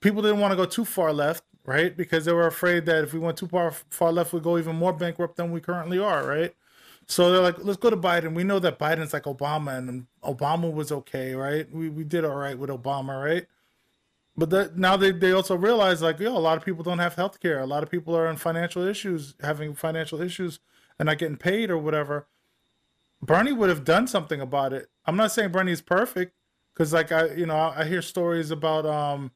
People 0.00 0.22
didn't 0.22 0.40
want 0.40 0.52
to 0.52 0.56
go 0.56 0.64
too 0.64 0.84
far 0.84 1.12
left, 1.12 1.44
right? 1.66 1.94
Because 1.96 2.24
they 2.24 2.32
were 2.32 2.46
afraid 2.46 2.86
that 2.86 3.04
if 3.04 3.12
we 3.12 3.18
went 3.18 3.36
too 3.36 3.48
far 3.48 3.72
far 3.90 4.12
left, 4.12 4.32
we'd 4.32 4.42
go 4.42 4.58
even 4.58 4.76
more 4.76 4.92
bankrupt 4.92 5.36
than 5.36 5.52
we 5.52 5.60
currently 5.60 5.98
are, 5.98 6.26
right? 6.26 6.54
So 7.06 7.30
they're 7.32 7.42
like, 7.42 7.56
let's 7.64 7.78
go 7.78 7.90
to 7.90 7.96
Biden. 7.96 8.34
We 8.34 8.44
know 8.44 8.60
that 8.60 8.78
Biden's 8.78 9.12
like 9.12 9.24
Obama, 9.24 9.76
and 9.76 10.06
Obama 10.22 10.72
was 10.72 10.92
okay, 10.92 11.34
right? 11.34 11.70
We 11.72 11.88
we 11.88 12.04
did 12.04 12.24
all 12.24 12.36
right 12.36 12.58
with 12.58 12.70
Obama, 12.70 13.22
right? 13.22 13.46
But 14.40 14.48
that 14.48 14.78
now 14.78 14.96
they, 14.96 15.12
they 15.12 15.32
also 15.32 15.54
realize 15.54 16.00
like, 16.00 16.18
yo, 16.18 16.34
a 16.34 16.40
lot 16.40 16.56
of 16.56 16.64
people 16.64 16.82
don't 16.82 16.98
have 16.98 17.14
health 17.14 17.40
care. 17.40 17.60
A 17.60 17.66
lot 17.66 17.82
of 17.82 17.90
people 17.90 18.16
are 18.16 18.26
in 18.26 18.38
financial 18.38 18.82
issues, 18.82 19.34
having 19.42 19.74
financial 19.74 20.22
issues 20.22 20.60
and 20.98 21.08
not 21.08 21.18
getting 21.18 21.36
paid 21.36 21.70
or 21.70 21.76
whatever. 21.76 22.26
Bernie 23.20 23.52
would 23.52 23.68
have 23.68 23.84
done 23.84 24.06
something 24.06 24.40
about 24.40 24.72
it. 24.72 24.88
I'm 25.04 25.14
not 25.14 25.30
saying 25.30 25.52
Bernie's 25.52 25.82
perfect, 25.82 26.32
because 26.72 26.90
like 26.90 27.12
I 27.12 27.26
you 27.34 27.44
know, 27.44 27.54
I, 27.54 27.82
I 27.82 27.84
hear 27.84 28.00
stories 28.00 28.50
about 28.50 28.86
um 28.86 29.30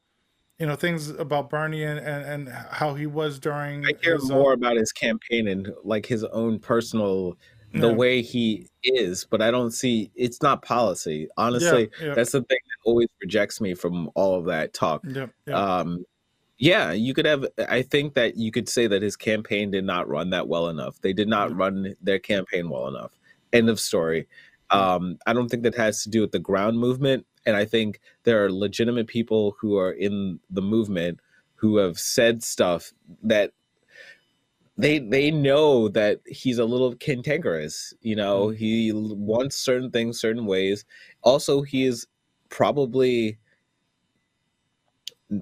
you 0.57 0.65
know 0.65 0.75
things 0.75 1.11
about 1.11 1.51
Bernie 1.51 1.83
and, 1.83 1.99
and, 1.99 2.47
and 2.47 2.49
how 2.71 2.95
he 2.95 3.05
was 3.05 3.37
during 3.37 3.85
i 3.85 3.91
hear 4.01 4.15
his, 4.15 4.31
uh, 4.31 4.33
more 4.33 4.53
about 4.53 4.75
his 4.75 4.91
campaign 4.91 5.47
and 5.47 5.71
like 5.83 6.07
his 6.07 6.23
own 6.23 6.57
personal 6.57 7.37
the 7.81 7.93
way 7.93 8.21
he 8.21 8.67
is 8.83 9.25
but 9.25 9.41
i 9.41 9.51
don't 9.51 9.71
see 9.71 10.11
it's 10.15 10.41
not 10.41 10.61
policy. 10.61 11.27
Honestly 11.37 11.89
yeah. 12.01 12.13
that's 12.13 12.31
the 12.31 12.41
thing 12.43 12.57
that 12.63 12.89
always 12.89 13.07
rejects 13.21 13.59
me 13.59 13.73
from 13.73 14.09
all 14.15 14.37
of 14.37 14.45
that 14.45 14.73
talk. 14.73 15.01
Yeah, 15.05 15.27
yeah. 15.45 15.55
um 15.55 16.05
yeah 16.57 16.91
you 16.91 17.13
could 17.13 17.25
have 17.25 17.45
i 17.69 17.81
think 17.81 18.13
that 18.13 18.37
you 18.37 18.51
could 18.51 18.69
say 18.69 18.87
that 18.87 19.01
his 19.01 19.15
campaign 19.15 19.71
did 19.71 19.83
not 19.83 20.07
run 20.07 20.29
that 20.31 20.47
well 20.47 20.69
enough. 20.69 20.99
They 21.01 21.13
did 21.13 21.27
not 21.27 21.55
run 21.55 21.95
their 22.01 22.19
campaign 22.19 22.69
well 22.69 22.87
enough. 22.87 23.11
End 23.53 23.69
of 23.69 23.79
story. 23.79 24.27
Um 24.69 25.17
i 25.25 25.33
don't 25.33 25.49
think 25.49 25.63
that 25.63 25.75
has 25.75 26.03
to 26.03 26.09
do 26.09 26.21
with 26.21 26.31
the 26.31 26.39
ground 26.39 26.79
movement 26.79 27.25
and 27.45 27.55
i 27.55 27.65
think 27.65 27.99
there 28.23 28.43
are 28.43 28.51
legitimate 28.51 29.07
people 29.07 29.55
who 29.59 29.77
are 29.77 29.91
in 29.91 30.39
the 30.49 30.61
movement 30.61 31.19
who 31.55 31.77
have 31.77 31.97
said 31.97 32.43
stuff 32.43 32.93
that 33.23 33.51
they 34.77 34.99
they 34.99 35.31
know 35.31 35.87
that 35.89 36.19
he's 36.27 36.57
a 36.57 36.65
little 36.65 36.95
cantankerous 36.95 37.93
you 38.01 38.15
know 38.15 38.49
he 38.49 38.91
wants 38.93 39.55
certain 39.55 39.89
things 39.91 40.19
certain 40.19 40.45
ways. 40.45 40.85
Also 41.23 41.61
he 41.61 41.85
is 41.85 42.05
probably 42.49 43.37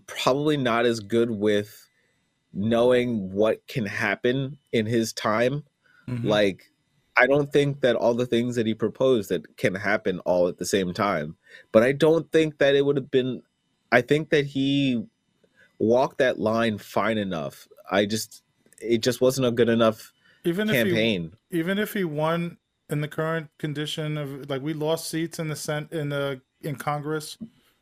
probably 0.07 0.57
not 0.57 0.85
as 0.85 0.99
good 0.99 1.29
with 1.31 1.87
knowing 2.53 3.31
what 3.31 3.65
can 3.67 3.85
happen 3.85 4.57
in 4.71 4.85
his 4.85 5.13
time. 5.13 5.63
Mhm. 6.07 6.25
like 6.25 6.69
i 7.15 7.25
don't 7.25 7.53
think 7.53 7.79
that 7.79 7.95
all 7.95 8.13
the 8.13 8.25
things 8.25 8.55
that 8.57 8.67
he 8.67 8.73
proposed 8.73 9.29
that 9.29 9.55
can 9.55 9.73
happen 9.73 10.19
all 10.25 10.49
at 10.49 10.57
the 10.57 10.65
same 10.65 10.93
time 10.93 11.37
but 11.71 11.81
i 11.81 11.93
don't 11.93 12.29
think 12.33 12.57
that 12.57 12.75
it 12.75 12.85
would 12.85 12.97
have 12.97 13.09
been 13.09 13.41
i 13.93 14.01
think 14.01 14.29
that 14.29 14.45
he 14.45 15.01
walked 15.79 16.17
that 16.17 16.39
line 16.39 16.77
fine 16.77 17.17
enough. 17.17 17.67
I 17.91 18.05
just 18.05 18.42
it 18.83 18.99
just 19.01 19.21
wasn't 19.21 19.47
a 19.47 19.51
good 19.51 19.69
enough 19.69 20.11
even 20.43 20.69
if 20.69 20.75
he 20.75 20.83
campaign. 20.91 21.33
even 21.51 21.77
if 21.79 21.93
he 21.93 22.03
won 22.03 22.57
in 22.89 23.01
the 23.01 23.07
current 23.07 23.47
condition 23.57 24.17
of 24.17 24.49
like 24.49 24.61
we 24.61 24.73
lost 24.73 25.09
seats 25.09 25.39
in 25.39 25.47
the 25.47 25.55
Sen- 25.55 25.87
in 25.91 26.09
the 26.09 26.41
in 26.61 26.75
Congress 26.75 27.37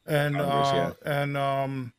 and 0.05 0.35
Congress, 0.37 0.67
uh, 0.71 0.93
and 1.05 1.35
um 1.37 1.93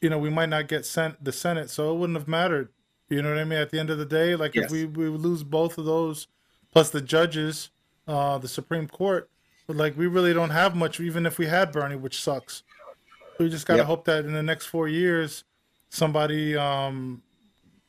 you 0.00 0.08
know 0.08 0.18
we 0.18 0.30
might 0.30 0.48
not 0.48 0.68
get 0.68 0.86
sent 0.86 1.22
the 1.22 1.32
Senate 1.32 1.70
so 1.70 1.92
it 1.92 1.98
wouldn't 1.98 2.18
have 2.18 2.28
mattered. 2.28 2.68
You 3.08 3.22
know 3.22 3.30
what 3.30 3.38
I 3.38 3.44
mean? 3.44 3.58
At 3.58 3.70
the 3.70 3.80
end 3.80 3.90
of 3.90 3.98
the 3.98 4.06
day 4.06 4.36
like 4.36 4.54
Yes. 4.54 4.66
if 4.66 4.70
we 4.70 4.84
we 4.86 5.08
lose 5.08 5.42
both 5.42 5.76
of 5.78 5.84
those 5.84 6.28
plus 6.72 6.90
the 6.90 7.00
judges 7.00 7.70
uh 8.08 8.38
the 8.38 8.48
Supreme 8.48 8.86
Court 8.88 9.28
but 9.66 9.76
like 9.76 9.96
we 9.96 10.06
really 10.06 10.32
don't 10.32 10.50
have 10.50 10.74
much 10.76 11.00
even 11.00 11.26
if 11.26 11.36
we 11.38 11.46
had 11.46 11.72
Bernie 11.72 11.96
which 11.96 12.22
sucks. 12.22 12.62
We 13.38 13.48
just 13.48 13.66
got 13.66 13.74
to 13.74 13.78
Yep. 13.80 13.86
hope 13.86 14.04
that 14.04 14.24
in 14.24 14.32
the 14.32 14.42
next 14.42 14.66
4 14.66 14.86
years 14.88 15.44
somebody 15.88 16.56
um 16.56 17.22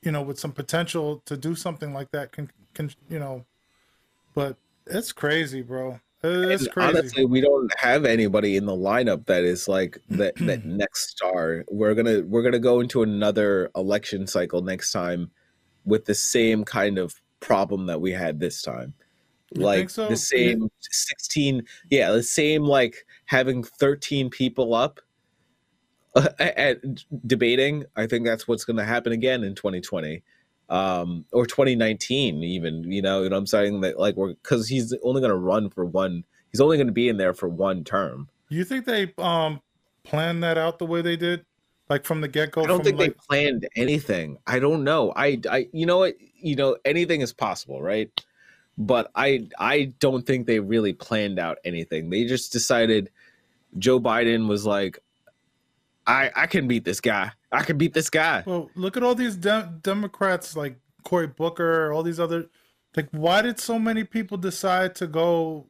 you 0.03 0.11
know 0.11 0.22
with 0.22 0.40
some 0.40 0.52
potential 0.52 1.22
to 1.26 1.38
do 1.38 1.56
something 1.56 1.94
like 1.94 2.11
that 2.11 2.32
can 2.32 2.49
can 2.73 2.91
you 3.10 3.19
know 3.19 3.45
but 4.34 4.56
it's 4.88 5.11
crazy 5.11 5.61
bro. 5.61 5.99
It's 6.23 6.64
And 6.65 6.72
crazy. 6.73 6.98
honestly 6.98 7.26
we 7.26 7.41
don't 7.41 7.72
have 7.80 8.06
anybody 8.06 8.56
in 8.56 8.65
the 8.65 8.76
lineup 8.76 9.26
that 9.26 9.44
is 9.44 9.68
like 9.68 9.98
that 10.10 10.36
that 10.38 10.65
next 10.65 11.10
star. 11.10 11.65
We're 11.69 11.94
gonna 11.95 12.22
we're 12.22 12.44
gonna 12.44 12.60
go 12.60 12.80
into 12.80 13.03
another 13.03 13.69
election 13.76 14.28
cycle 14.28 14.61
next 14.61 14.91
time 14.91 15.32
with 15.86 16.06
the 16.06 16.15
same 16.15 16.64
kind 16.64 16.98
of 16.98 17.15
problem 17.40 17.88
that 17.88 17.99
we 18.02 18.11
had 18.11 18.40
this 18.40 18.61
time. 18.61 18.94
You 19.53 19.61
like 19.64 19.90
so? 19.90 20.07
the 20.07 20.15
same 20.15 20.69
16 20.80 21.64
yeah 21.90 22.11
the 22.11 22.23
same 22.23 22.64
like 22.64 22.95
having 23.26 23.64
13 23.64 24.30
people 24.30 24.73
up 24.73 24.99
at 26.39 26.79
debating 27.25 27.85
i 27.95 28.05
think 28.05 28.25
that's 28.25 28.47
what's 28.47 28.65
going 28.65 28.77
to 28.77 28.83
happen 28.83 29.11
again 29.11 29.43
in 29.43 29.55
2020 29.55 30.21
um 30.69 31.25
or 31.31 31.45
2019 31.45 32.43
even 32.43 32.91
you 32.91 33.01
know, 33.01 33.23
you 33.23 33.29
know 33.29 33.38
i'm 33.38 33.45
saying? 33.45 33.81
That 33.81 33.99
like 33.99 34.15
we're 34.15 34.33
because 34.33 34.67
he's 34.67 34.93
only 35.03 35.21
going 35.21 35.31
to 35.31 35.38
run 35.38 35.69
for 35.69 35.85
one 35.85 36.23
he's 36.51 36.61
only 36.61 36.77
going 36.77 36.88
to 36.88 36.93
be 36.93 37.09
in 37.09 37.17
there 37.17 37.33
for 37.33 37.47
one 37.49 37.83
term. 37.83 38.29
Do 38.49 38.55
you 38.55 38.63
think 38.63 38.85
they 38.85 39.13
um 39.17 39.61
planned 40.03 40.43
that 40.43 40.57
out 40.57 40.79
the 40.79 40.85
way 40.85 41.01
they 41.01 41.17
did? 41.17 41.45
Like 41.89 42.05
from 42.05 42.21
the 42.21 42.29
get-go 42.29 42.63
i 42.63 42.67
don't 42.67 42.85
think 42.85 42.97
like 42.97 43.11
they 43.11 43.19
planned 43.27 43.67
anything. 43.75 44.38
I 44.47 44.59
don't 44.59 44.83
know. 44.83 45.11
I 45.15 45.39
i 45.49 45.67
you 45.73 45.85
know 45.85 45.99
what? 45.99 46.15
You 46.35 46.55
know 46.55 46.77
anything 46.85 47.21
is 47.21 47.33
possible 47.33 47.81
right? 47.81 48.09
But 48.77 49.11
i 49.15 49.47
i 49.59 49.93
don't 49.99 50.25
think 50.25 50.47
they 50.47 50.59
really 50.59 50.93
planned 50.93 51.38
out 51.38 51.57
anything. 51.65 52.09
They 52.09 52.25
just 52.25 52.51
decided 52.51 53.09
joe 53.77 54.01
biden 54.01 54.49
was 54.49 54.65
like 54.65 54.99
i 56.07 56.32
i 56.36 56.48
can 56.48 56.68
beat 56.68 56.86
this 56.86 57.02
guy. 57.02 57.32
I 57.52 57.64
can 57.64 57.78
beat 57.78 57.94
this 57.94 58.10
guy. 58.10 58.44
Well 58.45 58.69
look 58.76 58.98
at 58.98 59.03
all 59.03 59.15
these 59.15 59.36
Dem- 59.36 59.80
democrats 59.82 60.56
like 60.56 60.78
cory 61.03 61.28
booker 61.28 61.91
all 61.91 62.03
these 62.03 62.19
other 62.19 62.48
like 62.95 63.10
why 63.11 63.41
did 63.41 63.60
so 63.60 63.80
many 63.80 64.03
people 64.03 64.38
decide 64.38 64.94
to 64.95 65.07
go 65.07 65.68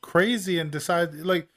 crazy 0.00 0.58
and 0.58 0.70
decide 0.70 1.14
like 1.14 1.48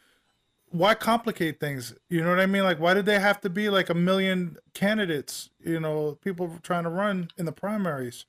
why 0.70 0.94
complicate 0.94 1.62
things? 1.62 1.94
You 2.10 2.22
know 2.22 2.30
what 2.30 2.40
i 2.40 2.46
mean? 2.46 2.64
Like 2.64 2.80
why 2.80 2.94
did 2.94 3.06
they 3.06 3.20
have 3.20 3.42
to 3.42 3.50
be 3.50 3.70
like 3.70 3.90
a 3.90 3.94
million 3.94 4.58
candidates 4.74 5.50
you 5.64 5.80
know 5.80 6.18
people 6.22 6.60
trying 6.62 6.84
to 6.84 6.90
run 6.90 7.30
in 7.38 7.46
the 7.46 7.52
primaries? 7.52 8.26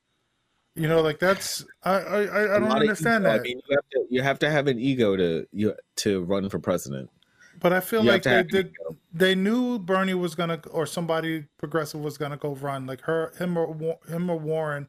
You 0.75 0.87
know 0.87 1.01
like 1.01 1.19
that's 1.19 1.65
I 1.83 1.91
I, 1.91 2.57
I 2.57 2.59
don't 2.61 2.71
understand 2.71 3.25
that 3.25 3.41
i 3.41 3.43
mean 3.43 3.61
you 3.69 3.77
have 3.77 3.89
to 3.91 4.07
you 4.11 4.23
have 4.23 4.39
to 4.39 4.51
have 4.51 4.69
an 4.69 4.79
ego 4.79 5.17
to 5.17 5.47
you 5.53 5.75
to 5.97 6.23
run 6.23 6.49
for 6.49 6.61
president 6.61 7.11
But 7.61 7.73
I 7.73 7.81
feel 7.81 8.05
You 8.05 8.11
like 8.13 8.23
they 8.23 8.43
did. 8.43 8.73
They 9.13 9.35
knew 9.35 9.79
Bernie 9.79 10.15
was 10.15 10.35
gonna, 10.35 10.61
or 10.71 10.87
somebody 10.87 11.47
progressive 11.57 12.01
was 12.01 12.17
gonna 12.17 12.37
go 12.37 12.55
run, 12.55 12.87
like 12.87 13.01
her, 13.03 13.33
him, 13.39 13.57
or 13.57 13.99
him 14.09 14.31
or 14.31 14.39
Warren, 14.39 14.87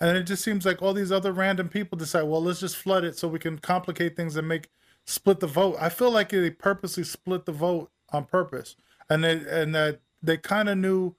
and 0.00 0.16
it 0.16 0.22
just 0.22 0.42
seems 0.42 0.64
like 0.64 0.80
all 0.80 0.94
these 0.94 1.12
other 1.12 1.32
random 1.32 1.68
people 1.68 1.98
decide, 1.98 2.22
well, 2.22 2.42
let's 2.42 2.60
just 2.60 2.76
flood 2.76 3.04
it 3.04 3.18
so 3.18 3.28
we 3.28 3.38
can 3.38 3.58
complicate 3.58 4.16
things 4.16 4.36
and 4.36 4.48
make 4.48 4.70
split 5.04 5.40
the 5.40 5.46
vote. 5.46 5.76
I 5.80 5.88
feel 5.90 6.10
like 6.10 6.30
they 6.30 6.50
purposely 6.50 7.04
split 7.04 7.44
the 7.44 7.52
vote 7.52 7.90
on 8.10 8.24
purpose, 8.24 8.76
and 9.10 9.22
they 9.22 9.42
and 9.48 9.74
that 9.74 10.00
they 10.22 10.38
kind 10.38 10.68
of 10.68 10.78
knew 10.78 11.14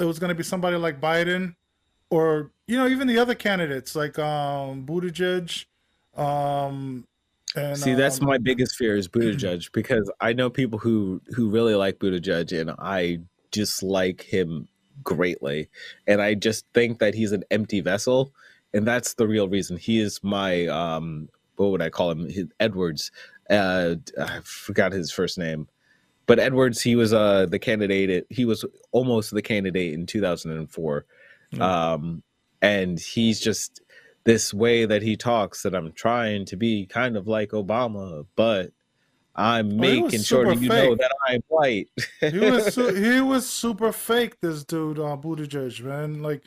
it 0.00 0.04
was 0.04 0.18
gonna 0.18 0.34
be 0.34 0.42
somebody 0.42 0.76
like 0.76 1.00
Biden, 1.00 1.54
or 2.10 2.50
you 2.66 2.76
know 2.76 2.88
even 2.88 3.06
the 3.06 3.18
other 3.18 3.34
candidates 3.36 3.94
like 3.94 4.18
um 4.18 4.84
Buttigieg, 4.84 5.66
um. 6.16 7.06
And, 7.56 7.78
See, 7.78 7.94
that's 7.94 8.20
um, 8.20 8.26
my 8.26 8.38
biggest 8.38 8.76
fear 8.76 8.96
is 8.96 9.08
Buttigieg 9.08 9.70
because 9.72 10.10
I 10.20 10.32
know 10.32 10.50
people 10.50 10.78
who 10.78 11.20
who 11.34 11.50
really 11.50 11.74
like 11.74 11.98
Buttigieg, 11.98 12.58
and 12.58 12.70
I 12.78 13.20
dislike 13.50 14.22
him 14.22 14.68
greatly, 15.02 15.68
and 16.06 16.20
I 16.20 16.34
just 16.34 16.66
think 16.74 16.98
that 16.98 17.14
he's 17.14 17.32
an 17.32 17.44
empty 17.50 17.80
vessel, 17.80 18.32
and 18.74 18.86
that's 18.86 19.14
the 19.14 19.26
real 19.26 19.48
reason. 19.48 19.76
He 19.76 20.00
is 20.00 20.22
my 20.22 20.66
um, 20.66 21.28
what 21.56 21.70
would 21.70 21.82
I 21.82 21.90
call 21.90 22.10
him? 22.10 22.28
His, 22.28 22.46
Edwards. 22.60 23.10
Uh, 23.48 23.94
I 24.20 24.40
forgot 24.44 24.92
his 24.92 25.10
first 25.10 25.38
name, 25.38 25.68
but 26.26 26.38
Edwards. 26.38 26.82
He 26.82 26.96
was 26.96 27.14
uh 27.14 27.46
the 27.46 27.58
candidate. 27.58 28.26
He 28.28 28.44
was 28.44 28.64
almost 28.92 29.32
the 29.32 29.42
candidate 29.42 29.94
in 29.94 30.04
2004, 30.04 31.06
mm. 31.54 31.60
um, 31.60 32.22
and 32.60 33.00
he's 33.00 33.40
just 33.40 33.80
this 34.28 34.52
way 34.52 34.84
that 34.84 35.00
he 35.00 35.16
talks 35.16 35.62
that 35.62 35.74
I'm 35.74 35.90
trying 35.92 36.44
to 36.44 36.56
be 36.56 36.84
kind 36.84 37.16
of 37.16 37.26
like 37.26 37.52
Obama, 37.52 38.26
but 38.36 38.72
I'm 39.34 39.78
making 39.78 40.20
sure 40.20 40.44
that 40.44 40.60
you 40.60 40.68
fake. 40.68 40.90
know 40.90 40.94
that 40.96 41.10
I'm 41.26 41.40
white. 41.48 41.88
he 42.20 42.38
was 42.38 42.74
su- 42.74 42.94
he 43.14 43.22
was 43.22 43.48
super 43.48 43.90
fake. 43.90 44.38
This 44.42 44.64
dude, 44.64 44.98
uh, 44.98 45.16
Buttigieg, 45.16 45.82
man. 45.82 46.22
Like 46.22 46.42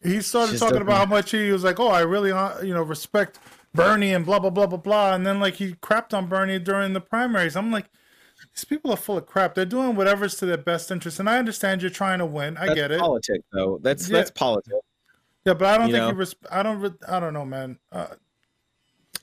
he 0.00 0.20
started 0.20 0.60
talking 0.60 0.80
about 0.80 0.96
how 0.96 1.06
much 1.06 1.32
he 1.32 1.50
was 1.50 1.64
like, 1.64 1.80
oh, 1.80 1.88
I 1.88 2.02
really, 2.02 2.30
uh, 2.30 2.60
you 2.62 2.72
know, 2.72 2.84
respect 2.84 3.40
Bernie 3.74 4.12
and 4.12 4.24
blah 4.24 4.38
blah 4.38 4.50
blah 4.50 4.68
blah 4.68 4.78
blah, 4.78 5.14
and 5.16 5.26
then 5.26 5.40
like 5.40 5.54
he 5.54 5.72
crapped 5.72 6.16
on 6.16 6.28
Bernie 6.28 6.60
during 6.60 6.92
the 6.92 7.00
primaries. 7.00 7.56
I'm 7.56 7.72
like, 7.72 7.86
these 8.54 8.64
people 8.64 8.92
are 8.92 8.96
full 8.96 9.18
of 9.18 9.26
crap. 9.26 9.56
They're 9.56 9.64
doing 9.64 9.96
whatever's 9.96 10.36
to 10.36 10.46
their 10.46 10.56
best 10.56 10.88
interest, 10.92 11.18
and 11.18 11.28
I 11.28 11.38
understand 11.38 11.82
you're 11.82 11.90
trying 11.90 12.20
to 12.20 12.26
win. 12.26 12.56
I 12.58 12.66
that's 12.66 12.74
get 12.76 12.92
it. 12.92 13.00
Politics, 13.00 13.44
though. 13.52 13.80
That's 13.82 14.08
yeah. 14.08 14.18
that's 14.18 14.30
politics. 14.30 14.76
Yeah, 15.44 15.54
but 15.54 15.66
I 15.66 15.78
don't 15.78 15.88
you 15.88 15.94
think 15.94 16.02
know? 16.02 16.10
he. 16.10 16.16
Res- 16.16 16.36
I 16.50 16.62
don't. 16.62 16.96
I 17.08 17.20
don't 17.20 17.34
know, 17.34 17.44
man. 17.44 17.78
Uh, 17.92 18.06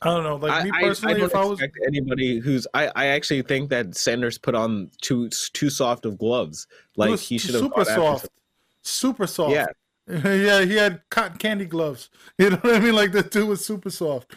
I 0.01 0.07
don't 0.07 0.23
know. 0.23 0.35
Like 0.35 0.63
me 0.63 0.71
personally, 0.71 1.13
I, 1.13 1.17
I 1.17 1.19
don't 1.19 1.29
if 1.29 1.35
I 1.35 1.45
was 1.45 1.61
anybody 1.85 2.39
who's, 2.39 2.65
I, 2.73 2.91
I 2.95 3.05
actually 3.07 3.43
think 3.43 3.69
that 3.69 3.95
Sanders 3.95 4.37
put 4.37 4.55
on 4.55 4.89
too 5.01 5.29
too 5.29 5.69
soft 5.69 6.05
of 6.05 6.17
gloves. 6.17 6.67
Like 6.97 7.19
he 7.19 7.37
should 7.37 7.53
have 7.53 7.61
super 7.61 7.85
soft, 7.85 8.29
super 8.81 9.27
soft. 9.27 9.53
Yeah, 9.53 9.67
yeah. 10.07 10.61
He 10.65 10.75
had 10.75 11.01
cotton 11.09 11.37
candy 11.37 11.65
gloves. 11.65 12.09
You 12.37 12.51
know 12.51 12.57
what 12.57 12.75
I 12.75 12.79
mean? 12.79 12.95
Like 12.95 13.11
the 13.11 13.21
dude 13.21 13.47
was 13.47 13.63
super 13.63 13.91
soft. 13.91 14.33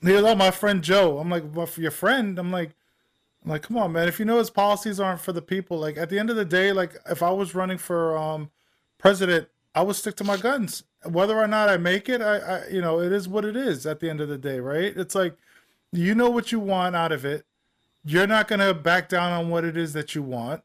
He 0.00 0.12
was, 0.12 0.22
oh, 0.22 0.34
my 0.34 0.50
friend 0.50 0.82
Joe. 0.82 1.18
I'm 1.18 1.30
like, 1.30 1.44
well, 1.54 1.66
for 1.66 1.80
your 1.80 1.90
friend, 1.90 2.38
I'm 2.38 2.50
like, 2.50 2.74
I'm 3.42 3.50
like, 3.50 3.62
come 3.62 3.76
on, 3.78 3.92
man. 3.92 4.08
If 4.08 4.18
you 4.18 4.24
know 4.24 4.38
his 4.38 4.50
policies 4.50 5.00
aren't 5.00 5.20
for 5.20 5.32
the 5.32 5.42
people, 5.42 5.78
like 5.78 5.96
at 5.98 6.08
the 6.08 6.18
end 6.18 6.30
of 6.30 6.36
the 6.36 6.44
day, 6.44 6.72
like 6.72 6.96
if 7.10 7.22
I 7.22 7.30
was 7.30 7.54
running 7.54 7.78
for 7.78 8.16
um 8.16 8.50
president, 8.96 9.48
I 9.74 9.82
would 9.82 9.96
stick 9.96 10.16
to 10.16 10.24
my 10.24 10.38
guns 10.38 10.84
whether 11.06 11.38
or 11.38 11.46
not 11.46 11.68
I 11.68 11.76
make 11.76 12.08
it, 12.08 12.20
I, 12.20 12.36
I, 12.38 12.68
you 12.68 12.80
know, 12.80 13.00
it 13.00 13.12
is 13.12 13.28
what 13.28 13.44
it 13.44 13.56
is 13.56 13.86
at 13.86 14.00
the 14.00 14.10
end 14.10 14.20
of 14.20 14.28
the 14.28 14.38
day, 14.38 14.60
right? 14.60 14.96
It's 14.96 15.14
like 15.14 15.36
you 15.92 16.14
know 16.14 16.30
what 16.30 16.52
you 16.52 16.60
want 16.60 16.96
out 16.96 17.12
of 17.12 17.24
it. 17.24 17.46
You're 18.04 18.26
not 18.26 18.48
gonna 18.48 18.74
back 18.74 19.08
down 19.08 19.32
on 19.32 19.48
what 19.48 19.64
it 19.64 19.76
is 19.76 19.92
that 19.92 20.14
you 20.14 20.22
want, 20.22 20.62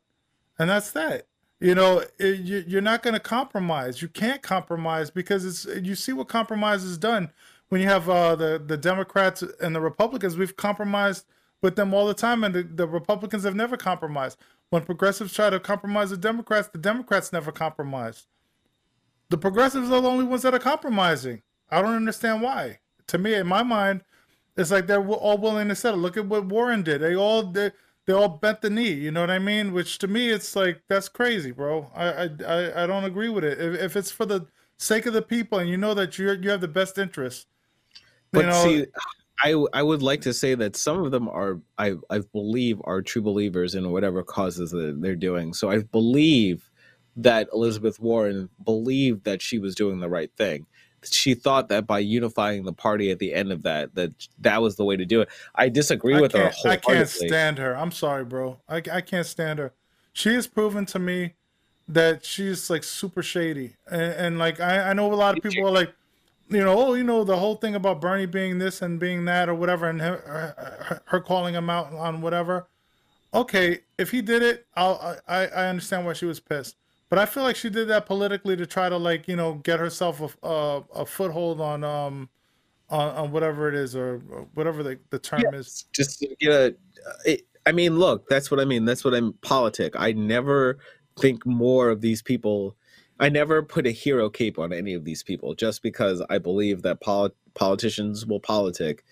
and 0.58 0.70
that's 0.70 0.92
that. 0.92 1.28
You 1.60 1.76
know, 1.76 2.04
it, 2.18 2.40
you, 2.40 2.64
you're 2.68 2.82
not 2.82 3.04
gonna 3.04 3.20
compromise. 3.20 4.02
You 4.02 4.08
can't 4.08 4.42
compromise 4.42 5.10
because 5.10 5.46
it's 5.46 5.66
you 5.84 5.96
see 5.96 6.14
what 6.14 6.28
compromise 6.28 6.84
has 6.84 6.98
done 6.98 7.32
when 7.70 7.82
you 7.82 7.88
have 7.88 8.10
uh, 8.10 8.36
the 8.36 8.62
the 8.66 8.78
Democrats 8.78 9.44
and 9.62 9.76
the 9.76 9.82
Republicans. 9.82 10.38
We've 10.38 10.56
compromised 10.56 11.26
with 11.62 11.76
them 11.76 11.94
all 11.94 12.08
the 12.08 12.14
time, 12.14 12.44
and 12.44 12.56
the, 12.56 12.64
the 12.64 12.88
Republicans 12.88 13.44
have 13.44 13.56
never 13.56 13.78
compromised. 13.78 14.38
When 14.70 14.84
progressives 14.84 15.34
try 15.34 15.50
to 15.50 15.60
compromise 15.60 16.10
the 16.12 16.18
Democrats, 16.18 16.68
the 16.70 16.78
Democrats 16.78 17.34
never 17.34 17.52
compromised. 17.52 18.28
The 19.30 19.38
progressives 19.38 19.92
are 19.92 20.02
the 20.02 20.10
only 20.10 20.26
ones 20.26 20.42
that 20.42 20.54
are 20.54 20.60
compromising. 20.60 21.42
I 21.70 21.82
don't 21.82 21.96
understand 21.96 22.42
why. 22.42 22.80
To 23.08 23.18
me, 23.18 23.36
in 23.36 23.48
my 23.48 23.64
mind, 23.64 24.04
it's 24.58 24.72
like 24.72 24.88
they're 24.88 25.06
all 25.06 25.38
willing 25.38 25.70
to 25.70 25.76
settle. 25.76 26.00
Look 26.00 26.18
at 26.18 26.26
what 26.26 26.46
Warren 26.46 26.84
did. 26.84 27.02
They 27.02 27.16
all 27.16 27.44
they, 27.44 27.72
they 28.06 28.14
all 28.14 28.28
bent 28.28 28.62
the 28.62 28.70
knee. 28.70 28.92
You 28.92 29.12
know 29.12 29.22
what 29.22 29.30
I 29.30 29.40
mean? 29.40 29.72
Which 29.72 30.00
to 30.00 30.08
me, 30.08 30.30
it's 30.30 30.56
like 30.56 30.82
that's 30.88 31.08
crazy, 31.08 31.52
bro. 31.52 31.92
I 31.96 32.30
I 32.46 32.84
I 32.84 32.88
don't 32.88 33.04
agree 33.04 33.30
with 33.30 33.44
it. 33.44 33.60
If, 33.60 33.80
if 33.80 33.96
it's 33.96 34.12
for 34.12 34.26
the 34.26 34.48
sake 34.78 35.06
of 35.06 35.14
the 35.14 35.22
people 35.22 35.60
and 35.60 35.70
you 35.70 35.78
know 35.78 35.94
that 35.94 36.18
you 36.18 36.32
you 36.32 36.50
have 36.50 36.62
the 36.62 36.68
best 36.68 36.98
interest. 36.98 37.48
But 38.32 38.46
know, 38.46 38.64
see, 38.64 38.86
I 39.44 39.52
I 39.74 39.84
would 39.84 40.02
like 40.02 40.22
to 40.22 40.34
say 40.34 40.56
that 40.56 40.76
some 40.76 41.04
of 41.04 41.12
them 41.12 41.30
are 41.30 41.60
I 41.78 41.96
I 42.10 42.20
believe 42.20 42.82
are 42.84 43.02
true 43.02 43.22
believers 43.22 43.76
in 43.76 43.92
whatever 43.92 44.24
causes 44.24 44.72
that 44.72 45.02
they're 45.02 45.16
doing. 45.16 45.54
So 45.54 45.70
I 45.70 45.80
believe 45.80 46.69
that 47.18 47.50
Elizabeth 47.54 48.00
Warren 48.00 48.50
believed 48.64 49.24
that 49.26 49.42
she 49.42 49.60
was 49.60 49.76
doing 49.76 50.00
the 50.00 50.10
right 50.10 50.32
thing. 50.36 50.66
She 51.04 51.34
thought 51.34 51.70
that 51.70 51.88
by 51.88 52.00
unifying 52.00 52.64
the 52.64 52.74
party 52.74 53.10
at 53.10 53.20
the 53.20 53.34
end 53.34 53.52
of 53.52 53.64
that, 53.64 53.96
that 53.96 54.12
that 54.40 54.62
was 54.62 54.76
the 54.76 54.84
way 54.84 54.98
to 54.98 55.06
do 55.06 55.22
it. 55.22 55.30
I 55.56 55.70
disagree 55.70 56.16
I 56.16 56.22
with 56.22 56.34
her. 56.34 56.52
I 56.66 56.76
can't 56.76 57.08
stand 57.08 57.58
her. 57.58 57.76
I'm 57.76 57.92
sorry, 57.92 58.26
bro. 58.26 58.60
I, 58.68 58.82
I 58.92 59.02
can't 59.02 59.26
stand 59.26 59.60
her. 59.60 59.74
She 60.12 60.34
has 60.34 60.48
proven 60.48 60.86
to 60.88 61.00
me 61.00 61.36
that 61.88 62.26
she's 62.26 62.70
like 62.70 62.84
super 62.84 63.24
shady, 63.24 63.76
and, 63.90 64.02
and 64.02 64.40
like 64.40 64.60
I, 64.60 64.90
I 64.90 64.94
know 64.94 65.12
a 65.12 65.16
lot 65.16 65.38
of 65.38 65.44
people 65.44 65.68
are 65.68 65.72
like, 65.72 65.94
you 66.50 66.64
know, 66.64 66.78
oh, 66.78 66.94
you 66.96 67.04
know, 67.04 67.24
the 67.24 67.38
whole 67.38 67.56
thing 67.56 67.76
about 67.76 68.02
Bernie 68.02 68.26
being 68.26 68.60
this 68.60 68.82
and 68.82 69.00
being 69.00 69.26
that 69.26 69.48
or 69.50 69.56
whatever, 69.56 69.90
and 69.90 70.02
her, 70.02 70.18
her, 70.18 71.02
her 71.06 71.20
calling 71.20 71.56
him 71.56 71.70
out 71.70 71.94
on 71.94 72.22
whatever. 72.22 72.68
Okay, 73.34 73.80
if 73.98 74.12
he 74.12 74.22
did 74.22 74.42
it, 74.42 74.66
I'll 74.76 75.18
I, 75.28 75.48
I 75.48 75.68
understand 75.68 76.06
why 76.06 76.14
she 76.14 76.26
was 76.26 76.40
pissed. 76.40 76.76
But 77.10 77.20
I 77.20 77.26
feel 77.26 77.44
like 77.44 77.56
she 77.56 77.70
did 77.70 77.88
that 77.88 78.06
politically 78.06 78.56
to 78.56 78.66
try 78.66 78.90
to 78.90 78.98
like 78.98 79.28
you 79.28 79.36
know 79.36 79.56
get 79.56 79.80
herself 79.80 80.22
a 80.44 80.48
a, 80.48 80.84
a 80.96 81.06
foothold 81.06 81.60
on 81.60 81.84
um 81.84 82.30
on, 82.90 83.16
on 83.16 83.32
whatever 83.32 83.70
it 83.70 83.76
is 83.76 83.96
or 83.96 84.18
whatever 84.54 84.84
the, 84.84 85.00
the 85.10 85.20
term 85.20 85.42
yeah, 85.52 85.60
is. 85.60 85.86
Just 85.94 86.20
to 86.20 86.36
get 86.40 86.52
a. 86.52 86.76
It, 87.26 87.48
I 87.66 87.72
mean, 87.72 88.00
look, 88.00 88.28
that's 88.30 88.50
what 88.50 88.60
I 88.60 88.66
mean. 88.66 88.86
That's 88.86 89.04
what 89.04 89.14
I'm 89.14 89.34
politic. 89.42 89.94
I 89.96 90.12
never 90.14 90.80
think 91.20 91.46
more 91.46 91.90
of 91.90 92.02
these 92.02 92.22
people. 92.22 92.76
I 93.20 93.30
never 93.30 93.62
put 93.62 93.86
a 93.86 93.92
hero 93.92 94.30
cape 94.30 94.58
on 94.58 94.72
any 94.72 94.94
of 94.94 95.04
these 95.04 95.24
people 95.24 95.54
just 95.54 95.84
because 95.84 96.24
I 96.30 96.38
believe 96.38 96.84
that 96.84 97.02
pol- 97.02 97.36
politicians 97.54 98.26
will 98.26 98.40
politic. 98.40 99.04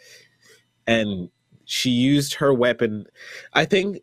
And 0.88 1.30
she 1.65 1.90
used 1.90 2.36
her 2.36 2.53
weapon. 2.53 3.06
I 3.53 3.65
think 3.65 3.99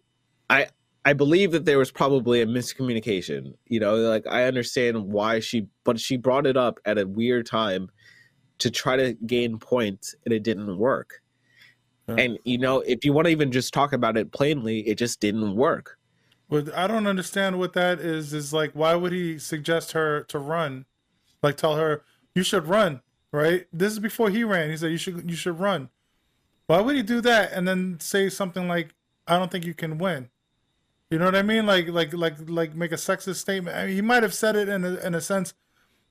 I 0.50 0.68
I 1.04 1.12
believe 1.12 1.52
that 1.52 1.64
there 1.64 1.78
was 1.78 1.92
probably 1.92 2.40
a 2.40 2.46
miscommunication. 2.46 3.54
You 3.66 3.80
know, 3.80 3.96
like 3.96 4.26
I 4.26 4.44
understand 4.44 5.04
why 5.04 5.40
she, 5.40 5.66
but 5.84 6.00
she 6.00 6.16
brought 6.16 6.46
it 6.46 6.56
up 6.56 6.78
at 6.84 6.98
a 6.98 7.06
weird 7.06 7.46
time 7.46 7.90
to 8.58 8.70
try 8.70 8.96
to 8.96 9.14
gain 9.26 9.58
points, 9.58 10.14
and 10.24 10.32
it 10.32 10.42
didn't 10.42 10.78
work. 10.78 11.20
Yeah. 12.08 12.16
And 12.16 12.38
you 12.44 12.58
know, 12.58 12.80
if 12.80 13.04
you 13.04 13.12
want 13.12 13.26
to 13.26 13.30
even 13.30 13.52
just 13.52 13.74
talk 13.74 13.92
about 13.92 14.16
it 14.16 14.32
plainly, 14.32 14.80
it 14.80 14.96
just 14.96 15.20
didn't 15.20 15.56
work. 15.56 15.98
But 16.48 16.74
I 16.74 16.86
don't 16.86 17.06
understand 17.06 17.58
what 17.58 17.72
that 17.74 18.00
is. 18.00 18.32
Is 18.32 18.52
like, 18.52 18.72
why 18.72 18.94
would 18.94 19.12
he 19.12 19.38
suggest 19.38 19.92
her 19.92 20.22
to 20.24 20.38
run? 20.38 20.86
Like, 21.42 21.56
tell 21.56 21.76
her 21.76 22.02
you 22.34 22.42
should 22.42 22.66
run, 22.66 23.02
right? 23.32 23.66
This 23.72 23.92
is 23.92 23.98
before 23.98 24.30
he 24.30 24.44
ran. 24.44 24.70
He 24.70 24.76
said 24.76 24.90
you 24.90 24.98
should 24.98 25.28
you 25.28 25.36
should 25.36 25.58
run. 25.58 25.90
Why 26.66 26.80
would 26.80 26.96
he 26.96 27.02
do 27.02 27.20
that 27.20 27.52
and 27.52 27.68
then 27.68 28.00
say 28.00 28.30
something 28.30 28.68
like, 28.68 28.94
"I 29.26 29.38
don't 29.38 29.50
think 29.50 29.66
you 29.66 29.74
can 29.74 29.98
win"? 29.98 30.30
You 31.10 31.18
know 31.18 31.26
what 31.26 31.36
I 31.36 31.42
mean? 31.42 31.66
Like 31.66 31.88
like 31.88 32.12
like 32.12 32.36
like 32.48 32.74
make 32.74 32.92
a 32.92 32.96
sexist 32.96 33.36
statement. 33.36 33.76
I 33.76 33.86
mean, 33.86 33.94
he 33.94 34.02
might 34.02 34.22
have 34.22 34.34
said 34.34 34.56
it 34.56 34.68
in 34.68 34.84
a, 34.84 34.94
in 34.96 35.14
a 35.14 35.20
sense 35.20 35.54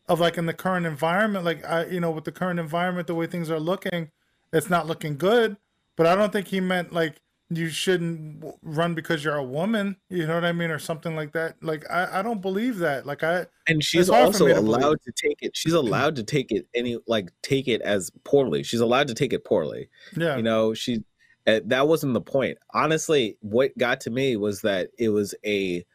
of 0.07 0.19
like 0.19 0.37
in 0.37 0.45
the 0.45 0.53
current 0.53 0.85
environment, 0.85 1.45
like 1.45 1.65
I 1.65 1.85
you 1.85 1.99
know 1.99 2.11
with 2.11 2.25
the 2.25 2.31
current 2.31 2.59
environment, 2.59 3.07
the 3.07 3.15
way 3.15 3.27
things 3.27 3.49
are 3.49 3.59
looking, 3.59 4.11
it's 4.51 4.69
not 4.69 4.87
looking 4.87 5.17
good. 5.17 5.57
But 5.95 6.07
I 6.07 6.15
don't 6.15 6.31
think 6.31 6.47
he 6.47 6.59
meant 6.59 6.93
like 6.93 7.17
you 7.49 7.69
shouldn't 7.69 8.43
run 8.61 8.93
because 8.95 9.23
you're 9.23 9.35
a 9.35 9.43
woman. 9.43 9.97
You 10.09 10.27
know 10.27 10.35
what 10.35 10.45
I 10.45 10.51
mean, 10.51 10.71
or 10.71 10.79
something 10.79 11.15
like 11.15 11.33
that. 11.33 11.55
Like 11.61 11.89
I, 11.89 12.19
I 12.19 12.21
don't 12.21 12.41
believe 12.41 12.77
that. 12.79 13.05
Like 13.05 13.23
I 13.23 13.45
and 13.67 13.83
she's 13.83 14.09
also 14.09 14.47
to 14.47 14.59
allowed 14.59 15.01
to 15.01 15.11
take 15.11 15.39
it. 15.41 15.55
She's 15.55 15.73
mm-hmm. 15.73 15.87
allowed 15.87 16.15
to 16.17 16.23
take 16.23 16.51
it 16.51 16.67
any 16.75 16.99
like 17.07 17.31
take 17.41 17.67
it 17.67 17.81
as 17.81 18.11
poorly. 18.23 18.63
She's 18.63 18.79
allowed 18.79 19.07
to 19.07 19.13
take 19.13 19.33
it 19.33 19.45
poorly. 19.45 19.89
Yeah, 20.15 20.35
you 20.37 20.43
know 20.43 20.73
she 20.73 21.03
that 21.45 21.87
wasn't 21.87 22.13
the 22.13 22.21
point. 22.21 22.57
Honestly, 22.73 23.37
what 23.41 23.77
got 23.77 24.01
to 24.01 24.09
me 24.09 24.37
was 24.37 24.61
that 24.61 24.89
it 24.97 25.09
was 25.09 25.35
a 25.45 25.85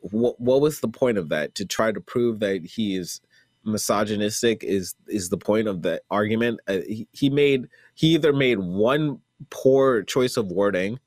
what, 0.00 0.40
what 0.40 0.60
was 0.60 0.80
the 0.80 0.88
point 0.88 1.18
of 1.18 1.28
that 1.30 1.54
to 1.56 1.66
try 1.66 1.92
to 1.92 2.00
prove 2.00 2.40
that 2.40 2.64
he 2.64 2.96
is 2.96 3.20
misogynistic 3.64 4.64
is 4.64 4.94
is 5.08 5.28
the 5.28 5.36
point 5.36 5.68
of 5.68 5.82
the 5.82 6.00
argument 6.10 6.60
uh, 6.68 6.78
he, 6.86 7.06
he, 7.12 7.28
made 7.28 7.66
he 7.94 8.14
either 8.14 8.32
made 8.32 8.58
one 8.58 9.18
poor 9.50 10.02
choice 10.04 10.36
of 10.36 10.46
wording 10.50 10.98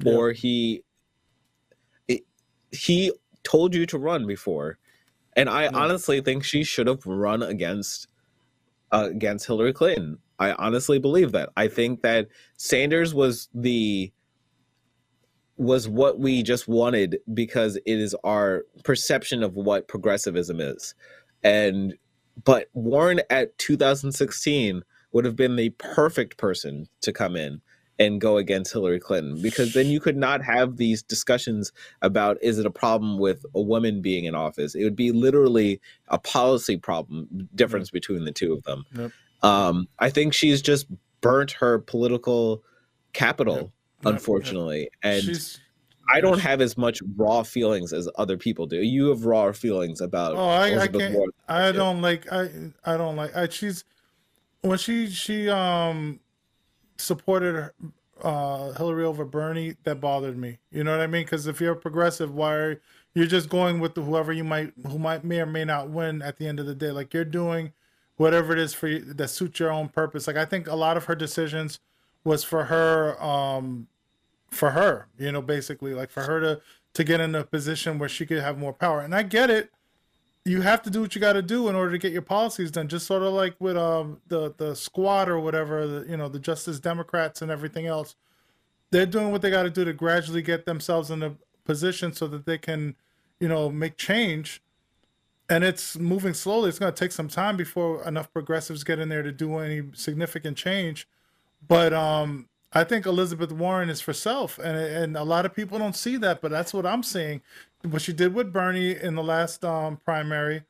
yeah. 0.00 0.12
or 0.12 0.32
he 0.32 0.84
it, 2.06 2.22
he 2.70 3.10
told 3.42 3.74
you 3.74 3.86
to 3.86 3.98
run 3.98 4.26
before 4.26 4.78
and 5.34 5.48
i 5.48 5.64
yeah. 5.64 5.70
honestly 5.72 6.20
think 6.20 6.44
she 6.44 6.62
should 6.62 6.86
have 6.86 7.04
run 7.04 7.42
against 7.42 8.06
uh, 8.92 9.08
against 9.10 9.46
hillary 9.46 9.72
clinton 9.72 10.18
I 10.38 10.52
honestly 10.52 10.98
believe 10.98 11.32
that. 11.32 11.50
I 11.56 11.68
think 11.68 12.02
that 12.02 12.28
Sanders 12.56 13.14
was 13.14 13.48
the 13.54 14.12
was 15.56 15.88
what 15.88 16.18
we 16.18 16.42
just 16.42 16.66
wanted 16.66 17.18
because 17.32 17.76
it 17.76 17.82
is 17.86 18.14
our 18.24 18.64
perception 18.82 19.42
of 19.42 19.54
what 19.54 19.86
progressivism 19.86 20.60
is. 20.60 20.94
And 21.42 21.94
but 22.42 22.68
Warren 22.72 23.20
at 23.30 23.56
2016 23.58 24.82
would 25.12 25.24
have 25.24 25.36
been 25.36 25.54
the 25.54 25.70
perfect 25.70 26.36
person 26.36 26.88
to 27.02 27.12
come 27.12 27.36
in 27.36 27.60
and 27.98 28.20
go 28.20 28.36
against 28.36 28.72
Hillary 28.72 28.98
Clinton 28.98 29.40
because 29.40 29.72
then 29.72 29.86
you 29.86 30.00
could 30.00 30.16
not 30.16 30.42
have 30.42 30.76
these 30.76 31.02
discussions 31.02 31.72
about 32.02 32.36
is 32.42 32.58
it 32.58 32.66
a 32.66 32.70
problem 32.70 33.18
with 33.18 33.46
a 33.54 33.60
woman 33.60 34.02
being 34.02 34.24
in 34.24 34.34
office? 34.34 34.74
It 34.74 34.82
would 34.82 34.96
be 34.96 35.12
literally 35.12 35.80
a 36.08 36.18
policy 36.18 36.76
problem 36.76 37.48
difference 37.54 37.88
mm-hmm. 37.88 37.96
between 37.96 38.24
the 38.24 38.32
two 38.32 38.52
of 38.52 38.64
them. 38.64 38.84
Yep. 38.96 39.12
Um, 39.44 39.88
I 39.98 40.10
think 40.10 40.34
she's 40.34 40.62
just 40.62 40.86
burnt 41.20 41.52
her 41.52 41.78
political 41.78 42.62
capital, 43.12 43.56
yep. 43.56 43.70
unfortunately, 44.14 44.80
yep. 44.80 44.90
and. 45.02 45.22
She's- 45.22 45.60
I 46.12 46.20
don't 46.20 46.38
have 46.38 46.60
as 46.60 46.76
much 46.76 47.00
raw 47.16 47.42
feelings 47.42 47.94
as 47.94 48.10
other 48.16 48.36
people 48.36 48.66
do. 48.66 48.76
You 48.76 49.06
have 49.08 49.24
raw 49.24 49.50
feelings 49.52 50.02
about. 50.02 50.34
Oh, 50.34 50.48
I, 50.48 50.82
I 50.82 50.86
can't. 50.86 51.16
I 51.48 51.72
don't 51.72 52.02
like. 52.02 52.30
I 52.30 52.50
I 52.84 52.98
don't 52.98 53.16
like. 53.16 53.34
I, 53.34 53.48
she's 53.48 53.84
when 54.60 54.76
she 54.76 55.08
she 55.08 55.48
um 55.48 56.20
supported 56.98 57.70
uh, 58.22 58.72
Hillary 58.72 59.04
over 59.04 59.24
Bernie, 59.24 59.76
that 59.84 60.00
bothered 60.00 60.36
me. 60.36 60.58
You 60.70 60.84
know 60.84 60.92
what 60.92 61.00
I 61.00 61.06
mean? 61.06 61.24
Because 61.24 61.46
if 61.46 61.60
you're 61.60 61.72
a 61.72 61.76
progressive, 61.76 62.34
why 62.34 62.54
are 62.54 62.82
you're 63.14 63.26
just 63.26 63.48
going 63.48 63.80
with 63.80 63.94
the, 63.94 64.02
whoever 64.02 64.32
you 64.32 64.44
might 64.44 64.72
who 64.86 64.98
might 64.98 65.24
may 65.24 65.40
or 65.40 65.46
may 65.46 65.64
not 65.64 65.90
win 65.90 66.22
at 66.22 66.36
the 66.36 66.46
end 66.46 66.60
of 66.60 66.66
the 66.66 66.74
day? 66.74 66.90
Like 66.90 67.12
you're 67.12 67.24
doing 67.24 67.72
whatever 68.16 68.52
it 68.52 68.58
is 68.58 68.74
for 68.74 68.88
you 68.88 69.00
that 69.00 69.28
suits 69.28 69.58
your 69.58 69.70
own 69.70 69.88
purpose. 69.88 70.26
Like 70.26 70.36
I 70.36 70.44
think 70.44 70.66
a 70.66 70.76
lot 70.76 70.96
of 70.96 71.04
her 71.06 71.14
decisions 71.14 71.80
was 72.22 72.44
for 72.44 72.64
her, 72.64 73.22
um, 73.22 73.88
for 74.50 74.70
her. 74.70 75.08
You 75.18 75.32
know, 75.32 75.42
basically 75.42 75.94
like 75.94 76.10
for 76.10 76.22
her 76.22 76.40
to 76.40 76.60
to 76.94 77.04
get 77.04 77.20
in 77.20 77.34
a 77.34 77.44
position 77.44 77.98
where 77.98 78.08
she 78.08 78.24
could 78.24 78.40
have 78.40 78.56
more 78.56 78.72
power. 78.72 79.00
And 79.00 79.14
I 79.14 79.24
get 79.24 79.50
it 79.50 79.70
you 80.44 80.60
have 80.60 80.82
to 80.82 80.90
do 80.90 81.00
what 81.00 81.14
you 81.14 81.20
got 81.20 81.32
to 81.34 81.42
do 81.42 81.68
in 81.68 81.74
order 81.74 81.92
to 81.92 81.98
get 81.98 82.12
your 82.12 82.22
policies 82.22 82.70
done. 82.70 82.86
Just 82.86 83.06
sort 83.06 83.22
of 83.22 83.32
like 83.32 83.54
with 83.58 83.76
um, 83.76 84.20
the 84.28 84.52
the 84.56 84.76
squad 84.76 85.28
or 85.28 85.40
whatever, 85.40 85.86
the, 85.86 86.10
you 86.10 86.16
know, 86.16 86.28
the 86.28 86.38
Justice 86.38 86.78
Democrats 86.78 87.40
and 87.42 87.50
everything 87.50 87.86
else. 87.86 88.14
They're 88.90 89.06
doing 89.06 89.32
what 89.32 89.42
they 89.42 89.50
got 89.50 89.62
to 89.64 89.70
do 89.70 89.84
to 89.84 89.92
gradually 89.92 90.42
get 90.42 90.66
themselves 90.66 91.10
in 91.10 91.22
a 91.22 91.34
position 91.64 92.12
so 92.12 92.26
that 92.28 92.46
they 92.46 92.58
can, 92.58 92.94
you 93.40 93.48
know, 93.48 93.70
make 93.70 93.96
change. 93.96 94.62
And 95.48 95.62
it's 95.62 95.98
moving 95.98 96.32
slowly. 96.32 96.70
It's 96.70 96.78
going 96.78 96.92
to 96.92 96.98
take 96.98 97.12
some 97.12 97.28
time 97.28 97.56
before 97.56 98.02
enough 98.04 98.32
progressives 98.32 98.82
get 98.82 98.98
in 98.98 99.10
there 99.10 99.22
to 99.22 99.32
do 99.32 99.58
any 99.58 99.82
significant 99.92 100.56
change. 100.56 101.06
But 101.68 101.92
um, 101.92 102.48
I 102.72 102.84
think 102.84 103.04
Elizabeth 103.04 103.52
Warren 103.52 103.90
is 103.90 104.00
for 104.00 104.12
self, 104.12 104.58
and 104.58 104.76
and 104.76 105.16
a 105.16 105.22
lot 105.22 105.46
of 105.46 105.54
people 105.54 105.78
don't 105.78 105.96
see 105.96 106.16
that, 106.18 106.40
but 106.40 106.50
that's 106.50 106.72
what 106.72 106.86
I'm 106.86 107.02
seeing 107.02 107.42
what 107.90 108.02
she 108.02 108.12
did 108.12 108.34
with 108.34 108.52
Bernie 108.52 108.96
in 108.96 109.14
the 109.14 109.22
last 109.22 109.64
um, 109.64 109.98
primary, 109.98 110.64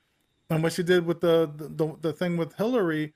and 0.51 0.63
what 0.63 0.73
she 0.73 0.83
did 0.83 1.07
with 1.07 1.21
the, 1.21 1.51
the 1.55 1.97
the 2.01 2.13
thing 2.13 2.37
with 2.37 2.55
Hillary, 2.55 3.15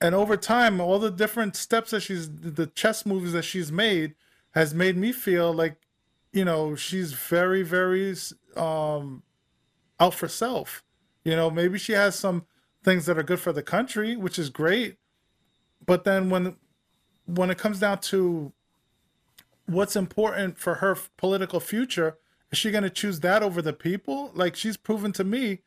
and 0.00 0.14
over 0.14 0.36
time, 0.36 0.80
all 0.80 0.98
the 0.98 1.10
different 1.10 1.56
steps 1.56 1.90
that 1.90 2.00
she's 2.00 2.30
the 2.30 2.66
chess 2.66 3.06
moves 3.06 3.32
that 3.32 3.42
she's 3.42 3.72
made 3.72 4.14
has 4.52 4.74
made 4.74 4.96
me 4.96 5.12
feel 5.12 5.52
like, 5.52 5.76
you 6.32 6.44
know, 6.44 6.76
she's 6.76 7.12
very 7.12 7.62
very 7.62 8.14
um, 8.56 9.22
out 10.00 10.14
for 10.14 10.28
self. 10.28 10.82
You 11.24 11.36
know, 11.36 11.50
maybe 11.50 11.78
she 11.78 11.92
has 11.92 12.16
some 12.16 12.46
things 12.84 13.06
that 13.06 13.18
are 13.18 13.22
good 13.22 13.40
for 13.40 13.52
the 13.52 13.62
country, 13.62 14.16
which 14.16 14.38
is 14.38 14.50
great, 14.50 14.96
but 15.84 16.04
then 16.04 16.30
when 16.30 16.56
when 17.26 17.50
it 17.50 17.58
comes 17.58 17.80
down 17.80 17.98
to 17.98 18.52
what's 19.66 19.96
important 19.96 20.58
for 20.58 20.76
her 20.76 20.96
political 21.16 21.58
future 21.58 22.18
is 22.52 22.58
she 22.58 22.70
going 22.70 22.84
to 22.84 22.90
choose 22.90 23.20
that 23.20 23.42
over 23.42 23.60
the 23.60 23.72
people? 23.72 24.30
Like 24.34 24.56
she's 24.56 24.76
proven 24.76 25.12
to 25.12 25.24
me 25.24 25.60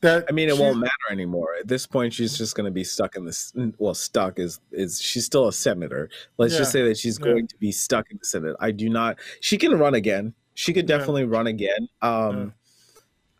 that 0.00 0.26
I 0.28 0.32
mean, 0.32 0.48
it 0.48 0.58
won't 0.58 0.78
matter 0.78 0.92
anymore. 1.10 1.54
At 1.58 1.68
this 1.68 1.86
point, 1.86 2.12
she's 2.12 2.36
just 2.36 2.54
going 2.54 2.66
to 2.66 2.70
be 2.70 2.84
stuck 2.84 3.16
in 3.16 3.24
this. 3.24 3.52
Well, 3.78 3.94
stuck 3.94 4.38
is 4.38 4.60
is 4.70 5.00
she's 5.00 5.24
still 5.24 5.48
a 5.48 5.52
senator. 5.52 6.10
Let's 6.36 6.52
yeah. 6.52 6.58
just 6.60 6.72
say 6.72 6.82
that 6.82 6.98
she's 6.98 7.18
going 7.18 7.44
yeah. 7.44 7.46
to 7.48 7.56
be 7.56 7.72
stuck 7.72 8.10
in 8.10 8.18
the 8.18 8.26
Senate. 8.26 8.56
I 8.60 8.70
do 8.70 8.88
not. 8.88 9.18
She 9.40 9.58
can 9.58 9.76
run 9.78 9.94
again. 9.94 10.34
She 10.54 10.72
could 10.72 10.86
definitely 10.86 11.22
yeah. 11.22 11.28
run 11.30 11.46
again. 11.46 11.88
Um, 12.02 12.52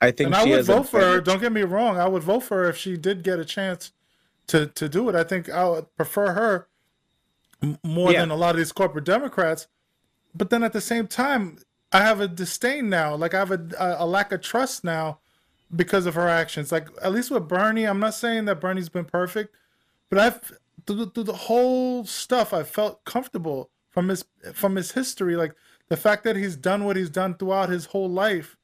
I 0.01 0.11
think. 0.11 0.29
And 0.29 0.35
I 0.35 0.45
would 0.45 0.65
vote 0.65 0.89
for 0.89 1.01
her. 1.01 1.21
Don't 1.21 1.41
get 1.41 1.53
me 1.53 1.63
wrong. 1.63 1.99
I 1.99 2.09
would 2.09 2.23
vote 2.23 2.41
for 2.41 2.59
her 2.59 2.69
if 2.69 2.77
she 2.77 2.97
did 2.97 3.23
get 3.23 3.39
a 3.39 3.45
chance 3.45 3.93
to 4.49 4.67
to 4.67 4.89
do 4.89 5.09
it. 5.09 5.15
I 5.15 5.25
think 5.25 5.49
I 5.49 5.69
would 5.69 5.97
prefer 5.97 6.33
her 6.33 6.69
more 7.83 8.13
than 8.13 8.31
a 8.31 8.37
lot 8.37 8.51
of 8.51 8.57
these 8.57 8.73
corporate 8.73 9.05
Democrats. 9.05 9.67
But 10.35 10.51
then 10.51 10.63
at 10.63 10.73
the 10.73 10.81
same 10.81 11.07
time, 11.07 11.59
I 11.93 12.03
have 12.03 12.21
a 12.21 12.29
disdain 12.29 12.89
now. 12.89 13.15
Like 13.15 13.35
I 13.35 13.39
have 13.39 13.51
a, 13.51 13.97
a, 13.99 14.07
lack 14.07 14.31
of 14.31 14.41
trust 14.41 14.85
now 14.85 15.19
because 15.75 16.07
of 16.07 16.15
her 16.15 16.29
actions. 16.29 16.71
Like 16.71 16.89
at 17.03 17.13
least 17.13 17.31
with 17.31 17.49
Bernie, 17.49 17.85
I'm 17.85 18.01
not 18.01 18.15
saying 18.15 18.45
that 18.45 18.61
Bernie's 18.61 18.89
been 18.89 19.07
perfect, 19.07 19.55
but 20.11 20.19
I've 20.19 20.53
through, 20.87 21.11
through 21.11 21.25
the 21.25 21.33
whole 21.33 22.05
stuff, 22.05 22.53
I 22.53 22.63
felt 22.63 23.05
comfortable 23.05 23.71
from 23.91 24.09
his 24.09 24.25
from 24.53 24.77
his 24.77 24.93
history. 24.93 25.35
Like 25.35 25.55
the 25.89 25.97
fact 25.97 26.25
that 26.25 26.37
he's 26.37 26.57
done 26.57 26.85
what 26.85 26.97
he's 26.97 27.11
done 27.11 27.35
throughout 27.35 27.71
his 27.71 27.87
whole 27.87 28.11
life. 28.11 28.57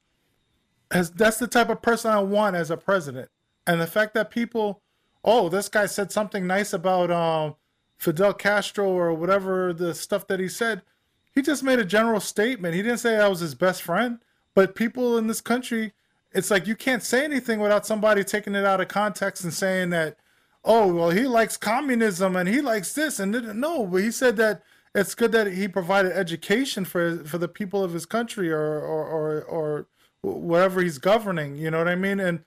Has 0.95 1.11
that's 1.11 1.37
the 1.37 1.47
type 1.47 1.69
of 1.69 1.81
person 1.81 2.11
I 2.11 2.19
want 2.19 2.55
as 2.55 2.71
a 2.71 2.77
president. 2.77 3.29
And 3.67 3.81
the 3.81 3.87
fact 3.87 4.13
that 4.13 4.31
people, 4.31 4.81
oh, 5.23 5.49
this 5.49 5.69
guy 5.69 5.87
said 5.87 6.11
something 6.11 6.47
nice 6.47 6.71
about 6.73 7.11
um, 7.11 7.55
Fidel 7.97 8.33
Castro 8.33 8.89
or 8.89 9.13
whatever 9.13 9.73
the 9.73 9.93
stuff 9.93 10.27
that 10.27 10.39
he 10.39 10.47
said 10.47 10.83
he 11.35 11.41
just 11.41 11.63
made 11.63 11.79
a 11.79 11.85
general 11.85 12.21
statement. 12.21 12.75
He 12.75 12.81
didn't 12.81 12.99
say 12.99 13.17
I 13.17 13.27
was 13.27 13.41
his 13.41 13.55
best 13.55 13.81
friend. 13.81 14.19
But 14.53 14.73
people 14.73 15.17
in 15.17 15.27
this 15.27 15.41
country, 15.41 15.91
it's 16.31 16.49
like 16.49 16.65
you 16.65 16.75
can't 16.75 17.03
say 17.03 17.25
anything 17.25 17.59
without 17.59 17.85
somebody 17.85 18.23
taking 18.23 18.55
it 18.55 18.63
out 18.63 18.79
of 18.79 18.87
context 18.87 19.43
and 19.43 19.53
saying 19.53 19.89
that, 19.89 20.17
oh, 20.63 20.93
well, 20.93 21.09
he 21.09 21.27
likes 21.27 21.57
communism 21.57 22.37
and 22.37 22.47
he 22.47 22.61
likes 22.61 22.93
this 22.93 23.19
and 23.19 23.59
no, 23.59 23.85
but 23.85 24.01
he 24.01 24.11
said 24.11 24.37
that 24.37 24.63
it's 24.95 25.13
good 25.13 25.33
that 25.33 25.47
he 25.47 25.67
provided 25.67 26.13
education 26.13 26.85
for 26.85 27.17
for 27.25 27.37
the 27.37 27.49
people 27.49 27.83
of 27.83 27.91
his 27.91 28.05
country 28.05 28.49
or 28.49 28.79
or 28.79 29.05
or, 29.05 29.43
or 29.43 29.87
whatever 30.33 30.81
he's 30.81 30.97
governing. 30.97 31.55
You 31.57 31.71
know 31.71 31.77
what 31.77 31.87
I 31.87 31.95
mean? 31.95 32.19
And 32.19 32.43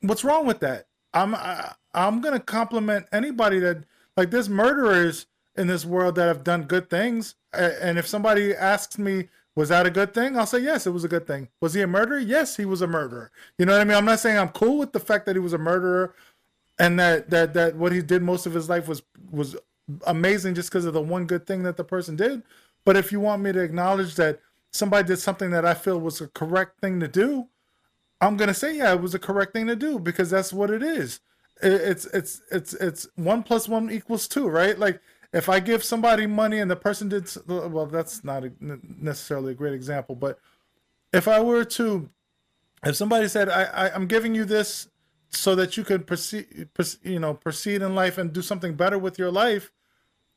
what's 0.00 0.24
wrong 0.24 0.46
with 0.46 0.60
that? 0.60 0.86
I'm 1.14 1.34
I, 1.34 1.72
I'm 1.94 2.20
gonna 2.20 2.40
compliment 2.40 3.06
anybody 3.12 3.58
that 3.60 3.84
like 4.16 4.30
there's 4.30 4.48
murderers 4.48 5.26
in 5.56 5.66
this 5.66 5.84
world 5.84 6.14
that 6.14 6.26
have 6.26 6.44
done 6.44 6.62
good 6.62 6.88
things. 6.88 7.34
And 7.52 7.98
if 7.98 8.06
somebody 8.06 8.54
asks 8.54 8.98
me, 8.98 9.28
was 9.56 9.70
that 9.70 9.86
a 9.86 9.90
good 9.90 10.14
thing? 10.14 10.38
I'll 10.38 10.46
say, 10.46 10.60
yes, 10.60 10.86
it 10.86 10.90
was 10.90 11.02
a 11.02 11.08
good 11.08 11.26
thing. 11.26 11.48
Was 11.60 11.74
he 11.74 11.82
a 11.82 11.86
murderer? 11.86 12.20
Yes, 12.20 12.56
he 12.56 12.64
was 12.64 12.80
a 12.80 12.86
murderer. 12.86 13.32
You 13.58 13.66
know 13.66 13.72
what 13.72 13.80
I 13.80 13.84
mean? 13.84 13.96
I'm 13.96 14.04
not 14.04 14.20
saying 14.20 14.38
I'm 14.38 14.50
cool 14.50 14.78
with 14.78 14.92
the 14.92 15.00
fact 15.00 15.26
that 15.26 15.34
he 15.34 15.40
was 15.40 15.52
a 15.52 15.58
murderer 15.58 16.14
and 16.78 16.98
that, 17.00 17.28
that, 17.30 17.54
that 17.54 17.74
what 17.74 17.90
he 17.90 18.00
did 18.00 18.22
most 18.22 18.46
of 18.46 18.54
his 18.54 18.68
life 18.68 18.86
was, 18.86 19.02
was 19.32 19.56
amazing 20.06 20.54
just 20.54 20.70
because 20.70 20.84
of 20.84 20.94
the 20.94 21.00
one 21.00 21.26
good 21.26 21.44
thing 21.44 21.64
that 21.64 21.76
the 21.76 21.82
person 21.82 22.14
did. 22.14 22.44
But 22.84 22.96
if 22.96 23.10
you 23.10 23.18
want 23.18 23.42
me 23.42 23.50
to 23.50 23.60
acknowledge 23.60 24.14
that 24.14 24.40
somebody 24.72 25.06
did 25.06 25.18
something 25.18 25.50
that 25.50 25.64
I 25.64 25.74
feel 25.74 26.00
was 26.00 26.20
a 26.20 26.28
correct 26.28 26.80
thing 26.80 27.00
to 27.00 27.08
do, 27.08 27.48
I'm 28.20 28.36
gonna 28.36 28.54
say, 28.54 28.76
yeah, 28.76 28.92
it 28.92 29.00
was 29.00 29.14
a 29.14 29.18
correct 29.18 29.52
thing 29.52 29.66
to 29.68 29.76
do 29.76 29.98
because 29.98 30.30
that's 30.30 30.52
what 30.52 30.70
it 30.70 30.82
is. 30.82 31.20
It's 31.62 32.06
it's 32.06 32.42
it's 32.50 32.74
it's 32.74 33.08
one 33.16 33.42
plus 33.42 33.68
one 33.68 33.90
equals 33.90 34.28
two, 34.28 34.48
right? 34.48 34.78
Like 34.78 35.00
if 35.32 35.48
I 35.48 35.60
give 35.60 35.84
somebody 35.84 36.26
money 36.26 36.58
and 36.58 36.70
the 36.70 36.76
person 36.76 37.08
did 37.08 37.28
uh, 37.48 37.68
well, 37.68 37.86
that's 37.86 38.24
not 38.24 38.44
a, 38.44 38.52
necessarily 38.60 39.52
a 39.52 39.56
great 39.56 39.74
example, 39.74 40.14
but 40.14 40.38
if 41.12 41.28
I 41.28 41.40
were 41.40 41.64
to, 41.64 42.08
if 42.84 42.96
somebody 42.96 43.28
said, 43.28 43.48
I, 43.48 43.64
I 43.64 43.94
am 43.94 44.06
giving 44.06 44.34
you 44.34 44.44
this 44.44 44.88
so 45.30 45.54
that 45.54 45.76
you 45.76 45.84
could 45.84 46.06
proceed, 46.06 46.68
you 47.02 47.18
know, 47.18 47.34
proceed 47.34 47.82
in 47.82 47.94
life 47.94 48.18
and 48.18 48.32
do 48.32 48.42
something 48.42 48.74
better 48.74 48.98
with 48.98 49.18
your 49.18 49.30
life, 49.30 49.72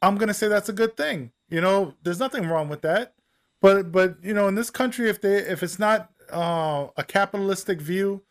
I'm 0.01 0.17
gonna 0.17 0.33
say 0.33 0.47
that's 0.47 0.69
a 0.69 0.73
good 0.73 0.97
thing. 0.97 1.31
You 1.49 1.61
know, 1.61 1.93
there's 2.03 2.19
nothing 2.19 2.47
wrong 2.47 2.69
with 2.69 2.81
that. 2.81 3.13
But 3.61 3.91
but 3.91 4.17
you 4.23 4.33
know, 4.33 4.47
in 4.47 4.55
this 4.55 4.69
country, 4.69 5.09
if 5.09 5.21
they 5.21 5.37
if 5.37 5.63
it's 5.63 5.79
not 5.79 6.09
uh, 6.31 6.87
a 6.97 7.03
capitalistic 7.03 7.79
view 7.79 8.23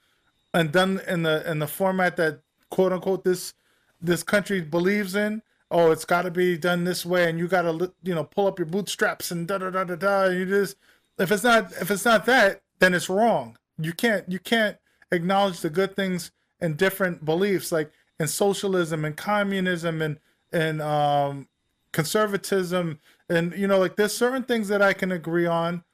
and 0.53 0.73
done 0.73 1.01
in 1.07 1.23
the 1.23 1.49
in 1.49 1.61
the 1.61 1.67
format 1.67 2.17
that 2.17 2.41
quote 2.71 2.93
unquote 2.93 3.25
this 3.25 3.55
this 4.03 4.23
country 4.23 4.61
believes 4.61 5.15
in, 5.15 5.43
oh, 5.71 5.91
it's 5.93 6.05
got 6.05 6.23
to 6.23 6.31
be 6.31 6.59
done 6.59 6.85
this 6.85 7.07
way, 7.07 7.29
and 7.29 7.39
you 7.39 7.47
got 7.47 7.63
to 7.63 7.93
you 8.03 8.15
know 8.15 8.25
pull 8.25 8.47
up 8.47 8.59
your 8.59 8.67
bootstraps 8.67 9.31
and 9.31 9.47
da 9.47 9.59
da 9.59 9.71
da 9.71 9.85
da 9.85 9.95
da. 9.95 10.25
You 10.25 10.45
just 10.47 10.77
if 11.19 11.31
it's 11.31 11.45
not 11.45 11.73
if 11.81 11.91
it's 11.91 12.05
not 12.05 12.27
that, 12.27 12.63
then 12.81 12.93
it's 12.93 13.09
wrong. 13.09 13.57
You 13.79 13.93
can't 13.93 14.29
you 14.31 14.41
can't 14.41 14.77
acknowledge 15.13 15.61
the 15.61 15.71
good 15.71 15.95
things 15.95 16.33
and 16.61 16.77
different 16.77 17.25
beliefs 17.25 17.73
like 17.73 17.91
in 18.19 18.29
socialism 18.29 19.05
and 19.05 19.17
communism 19.17 20.03
and 20.03 20.19
and 20.53 20.83
um, 20.83 21.49
conservatism 21.93 22.99
and 23.31 23.55
you 23.57 23.67
know 23.67 23.79
like 23.79 23.97
there's 23.97 24.15
certain 24.15 24.43
things 24.43 24.69
that 24.69 24.83
I 24.83 24.93
can 24.93 25.11
agree 25.11 25.47
on 25.47 25.85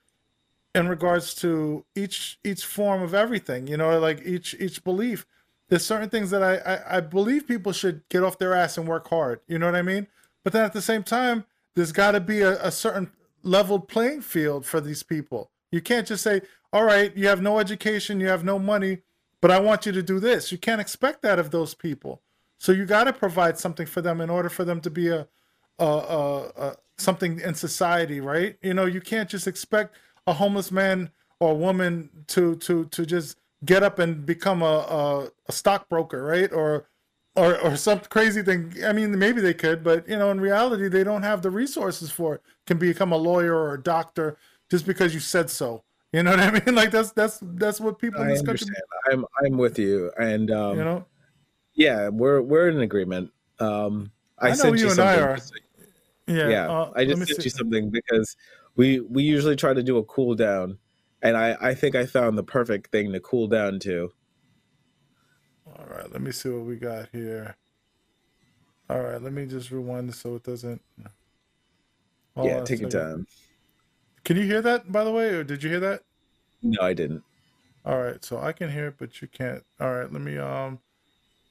in 0.75 0.89
regards 0.89 1.35
to 1.37 1.85
each 1.95 2.39
each 2.43 2.65
form 2.65 3.03
of 3.03 3.15
everything 3.15 3.69
you 3.69 3.77
know 3.77 3.99
like 4.01 4.23
each 4.25 4.55
each 4.59 4.83
belief 4.83 5.25
there's 5.69 5.85
certain 5.85 6.09
things 6.09 6.31
that 6.31 6.43
I, 6.43 6.57
I, 6.57 6.99
I 6.99 7.01
believe 7.01 7.49
people 7.49 7.73
should 7.73 8.09
get 8.09 8.23
off 8.23 8.39
their 8.39 8.55
ass 8.55 8.79
and 8.79 8.87
work 8.87 9.09
hard. 9.09 9.41
You 9.49 9.59
know 9.59 9.67
what 9.67 9.75
I 9.75 9.83
mean? 9.83 10.07
But 10.45 10.53
then 10.53 10.65
at 10.65 10.73
the 10.73 10.83
same 10.83 11.03
time, 11.03 11.45
there's 11.75 11.93
got 11.93 12.13
to 12.13 12.21
be 12.21 12.41
a, 12.41 12.63
a 12.65 12.71
certain 12.71 13.11
leveled 13.43 13.89
playing 13.89 14.23
field 14.23 14.65
for 14.65 14.81
these 14.81 15.03
people. 15.03 15.51
You 15.73 15.81
can't 15.81 16.07
just 16.07 16.23
say, 16.23 16.43
all 16.73 16.85
right, 16.85 17.15
you 17.17 17.27
have 17.29 17.43
no 17.43 17.59
education, 17.59 18.21
you 18.21 18.29
have 18.29 18.45
no 18.45 18.59
money, 18.59 18.99
but 19.41 19.51
I 19.51 19.61
want 19.61 19.87
you 19.87 19.93
to 19.93 20.03
do 20.03 20.21
this. 20.21 20.53
You 20.53 20.59
can't 20.59 20.81
expect 20.81 21.23
that 21.23 21.39
of 21.39 21.51
those 21.51 21.75
people. 21.75 22.23
So 22.59 22.73
you 22.73 22.87
got 22.87 23.05
to 23.05 23.13
provide 23.13 23.59
something 23.59 23.87
for 23.87 24.01
them 24.01 24.21
in 24.21 24.31
order 24.31 24.49
for 24.49 24.65
them 24.65 24.81
to 24.81 24.91
be 24.91 25.09
a, 25.09 25.27
uh, 25.79 25.99
uh, 25.99 26.51
uh, 26.57 26.75
something 26.99 27.41
in 27.41 27.55
society, 27.55 28.21
right? 28.21 28.57
You 28.63 28.75
know, 28.75 28.87
you 28.87 29.01
can't 29.01 29.29
just 29.29 29.47
expect 29.47 29.97
a 30.27 30.33
homeless 30.33 30.73
man 30.73 31.11
or 31.41 31.57
woman 31.57 32.11
to 32.29 32.57
to 32.57 32.87
to 32.87 33.07
just 33.07 33.39
get 33.65 33.83
up 33.83 33.99
and 33.99 34.25
become 34.25 34.63
a 34.63 34.65
a, 34.65 35.31
a 35.49 35.53
stockbroker, 35.53 36.23
right? 36.23 36.53
Or 36.53 36.89
or 37.35 37.59
or 37.61 37.77
some 37.77 38.01
crazy 38.01 38.43
thing. 38.43 38.75
I 38.85 38.93
mean, 38.93 39.19
maybe 39.19 39.41
they 39.41 39.55
could, 39.55 39.85
but 39.85 40.09
you 40.09 40.17
know, 40.17 40.31
in 40.31 40.41
reality, 40.41 40.89
they 40.89 41.05
don't 41.05 41.23
have 41.23 41.43
the 41.43 41.51
resources 41.51 42.11
for 42.11 42.37
it. 42.37 42.43
Can 42.67 42.79
become 42.79 43.13
a 43.13 43.17
lawyer 43.17 43.55
or 43.55 43.75
a 43.75 43.83
doctor 43.83 44.39
just 44.71 44.87
because 44.87 45.15
you 45.15 45.21
said 45.21 45.51
so. 45.51 45.85
You 46.13 46.23
know 46.23 46.31
what 46.31 46.41
I 46.41 46.51
mean? 46.67 46.75
Like 46.75 46.91
that's 46.91 47.13
that's 47.13 47.39
that's 47.43 47.81
what 47.81 47.99
people 47.99 48.23
in 48.23 48.29
I 48.29 48.31
this 48.31 48.43
country. 48.43 48.67
understand. 48.67 48.83
I'm 49.13 49.27
I'm 49.45 49.59
with 49.59 49.79
you, 49.79 50.11
and 50.19 50.51
um, 50.51 50.79
You 50.79 50.85
know, 50.85 51.05
yeah, 51.75 52.09
we're 52.09 52.41
we're 52.41 52.69
in 52.69 52.81
agreement. 52.81 53.31
Um, 53.61 54.11
I, 54.39 54.51
I 54.51 54.55
know 54.55 54.73
you 54.73 54.87
you 54.87 54.91
and 54.91 55.01
I 55.01 55.21
are. 55.21 55.39
Yeah. 56.27 56.49
yeah, 56.49 56.69
uh, 56.69 56.93
I 56.95 57.05
just 57.05 57.27
sent 57.27 57.45
you 57.45 57.51
something 57.51 57.91
because 57.91 58.37
we 58.77 59.01
we 59.01 59.23
usually 59.23 59.57
try 59.57 59.75
to 59.75 59.83
do 59.83 59.99
a 59.99 60.05
cool 60.05 60.35
down, 60.35 60.79
and 61.23 61.37
I 61.37 61.57
I 61.61 61.75
think 61.75 61.95
I 61.95 62.07
found 62.07 62.37
the 62.37 62.43
perfect 62.43 62.91
thing 62.91 63.13
to 63.13 63.21
cool 63.21 63.47
down 63.49 63.79
to. 63.81 64.13
All 65.67 65.87
right, 65.87 66.11
let 66.11 66.21
me 66.21 66.33
see 66.33 66.49
what 66.49 66.65
we 66.65 66.77
got 66.77 67.09
here. 67.13 67.57
All 68.89 69.01
right, 69.01 69.21
let 69.21 69.33
me 69.33 69.47
just 69.47 69.71
rewind 69.71 70.09
this 70.09 70.19
so 70.19 70.37
it 70.37 70.45
doesn't. 70.45 70.81
Hold 72.37 72.49
yeah, 72.49 72.65
take 72.65 72.81
your 72.81 72.91
time. 72.91 73.27
Can 74.25 74.37
you 74.37 74.45
hear 74.45 74.63
that, 74.63 74.91
by 74.91 75.05
the 75.05 75.11
way, 75.11 75.29
or 75.29 75.45
did 75.45 75.63
you 75.63 75.71
hear 75.71 75.81
that? 75.81 76.03
No, 76.63 76.83
I 76.83 76.93
didn't. 76.95 77.23
All 77.85 78.01
right, 78.01 78.25
so 78.25 78.39
I 78.39 78.53
can 78.53 78.71
hear 78.71 78.89
it, 78.89 78.95
but 78.99 79.23
you 79.23 79.29
can't. 79.29 79.65
All 79.81 79.95
right, 79.95 80.13
let 80.13 80.21
me. 80.21 80.37
Um, 80.37 80.81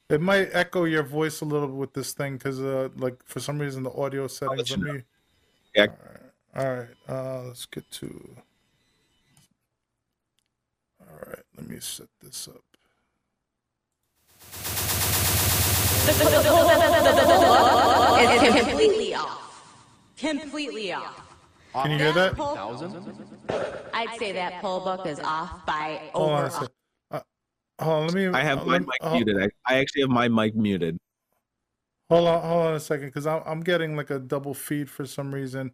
it 0.08 0.20
might 0.20 0.48
echo 0.52 0.84
your 0.84 1.02
voice 1.02 1.40
a 1.40 1.44
little 1.44 1.68
bit 1.68 1.76
with 1.76 1.92
this 1.94 2.12
thing 2.12 2.36
because, 2.36 2.60
uh, 2.60 2.88
like 2.96 3.22
for 3.24 3.40
some 3.40 3.58
reason 3.58 3.82
the 3.82 3.92
audio 3.92 4.26
settings. 4.26 4.70
you 4.70 4.76
Let 4.76 4.86
know. 4.86 4.92
me. 4.94 5.02
Yeah. 5.74 5.86
All 6.54 6.74
right, 6.74 6.88
uh, 7.08 7.42
let's 7.48 7.66
get 7.66 7.90
to. 7.92 8.36
All 11.00 11.18
right, 11.26 11.42
let 11.56 11.68
me 11.68 11.78
set 11.80 12.08
this 12.22 12.48
up. 12.48 12.62
It's 18.18 18.64
completely 18.64 19.14
off. 19.14 19.76
Completely 20.16 20.92
off. 20.92 21.22
Can 21.74 21.90
you 21.90 21.98
hear 21.98 22.12
that? 22.12 22.40
I'd 23.92 24.18
say 24.18 24.32
that 24.32 24.62
poll 24.62 24.80
book 24.80 25.06
is 25.06 25.20
off 25.20 25.66
by 25.66 26.10
Hold 26.14 26.30
on 26.30 26.44
over. 26.46 26.68
Hold 27.80 27.96
on, 27.96 28.06
let 28.06 28.14
me. 28.14 28.26
I 28.26 28.42
have 28.42 28.60
uh, 28.60 28.64
my 28.64 28.78
me- 28.78 28.86
mic 28.86 28.98
uh, 29.00 29.14
muted. 29.14 29.42
I, 29.42 29.74
I 29.74 29.78
actually 29.78 30.02
have 30.02 30.10
my 30.10 30.28
mic 30.28 30.54
muted. 30.54 30.98
Hold 32.10 32.28
on, 32.28 32.42
hold 32.42 32.66
on 32.66 32.74
a 32.74 32.80
second, 32.80 33.06
because 33.06 33.26
I'm 33.26 33.42
I'm 33.44 33.60
getting 33.60 33.96
like 33.96 34.10
a 34.10 34.18
double 34.18 34.54
feed 34.54 34.88
for 34.88 35.06
some 35.06 35.34
reason. 35.34 35.72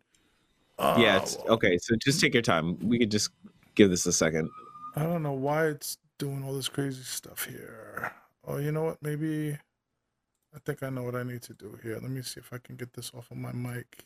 Uh, 0.78 0.96
yeah, 0.98 1.18
it's 1.18 1.36
okay. 1.48 1.78
So 1.78 1.94
just 1.96 2.20
take 2.20 2.32
your 2.32 2.42
time. 2.42 2.78
We 2.80 2.98
could 2.98 3.10
just 3.10 3.30
give 3.74 3.90
this 3.90 4.06
a 4.06 4.12
second. 4.12 4.50
I 4.96 5.02
don't 5.04 5.22
know 5.22 5.32
why 5.32 5.66
it's 5.66 5.98
doing 6.18 6.42
all 6.44 6.54
this 6.54 6.68
crazy 6.68 7.02
stuff 7.02 7.44
here. 7.44 8.12
Oh, 8.46 8.58
you 8.58 8.72
know 8.72 8.84
what? 8.84 9.02
Maybe 9.02 9.58
I 10.54 10.58
think 10.64 10.82
I 10.82 10.90
know 10.90 11.02
what 11.02 11.14
I 11.14 11.22
need 11.22 11.42
to 11.42 11.54
do 11.54 11.78
here. 11.82 11.94
Let 11.94 12.10
me 12.10 12.22
see 12.22 12.40
if 12.40 12.52
I 12.52 12.58
can 12.58 12.76
get 12.76 12.92
this 12.92 13.12
off 13.14 13.30
of 13.30 13.36
my 13.36 13.52
mic. 13.52 14.04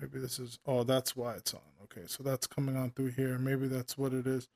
Maybe 0.00 0.18
this 0.20 0.38
is 0.38 0.58
oh, 0.66 0.84
that's 0.84 1.16
why 1.16 1.34
it's 1.34 1.54
on. 1.54 1.60
Okay, 1.84 2.02
so 2.06 2.22
that's 2.22 2.46
coming 2.46 2.76
on 2.76 2.90
through 2.90 3.12
here. 3.12 3.38
Maybe 3.38 3.66
that's 3.66 3.96
what 3.96 4.12
it 4.12 4.26
is. 4.26 4.48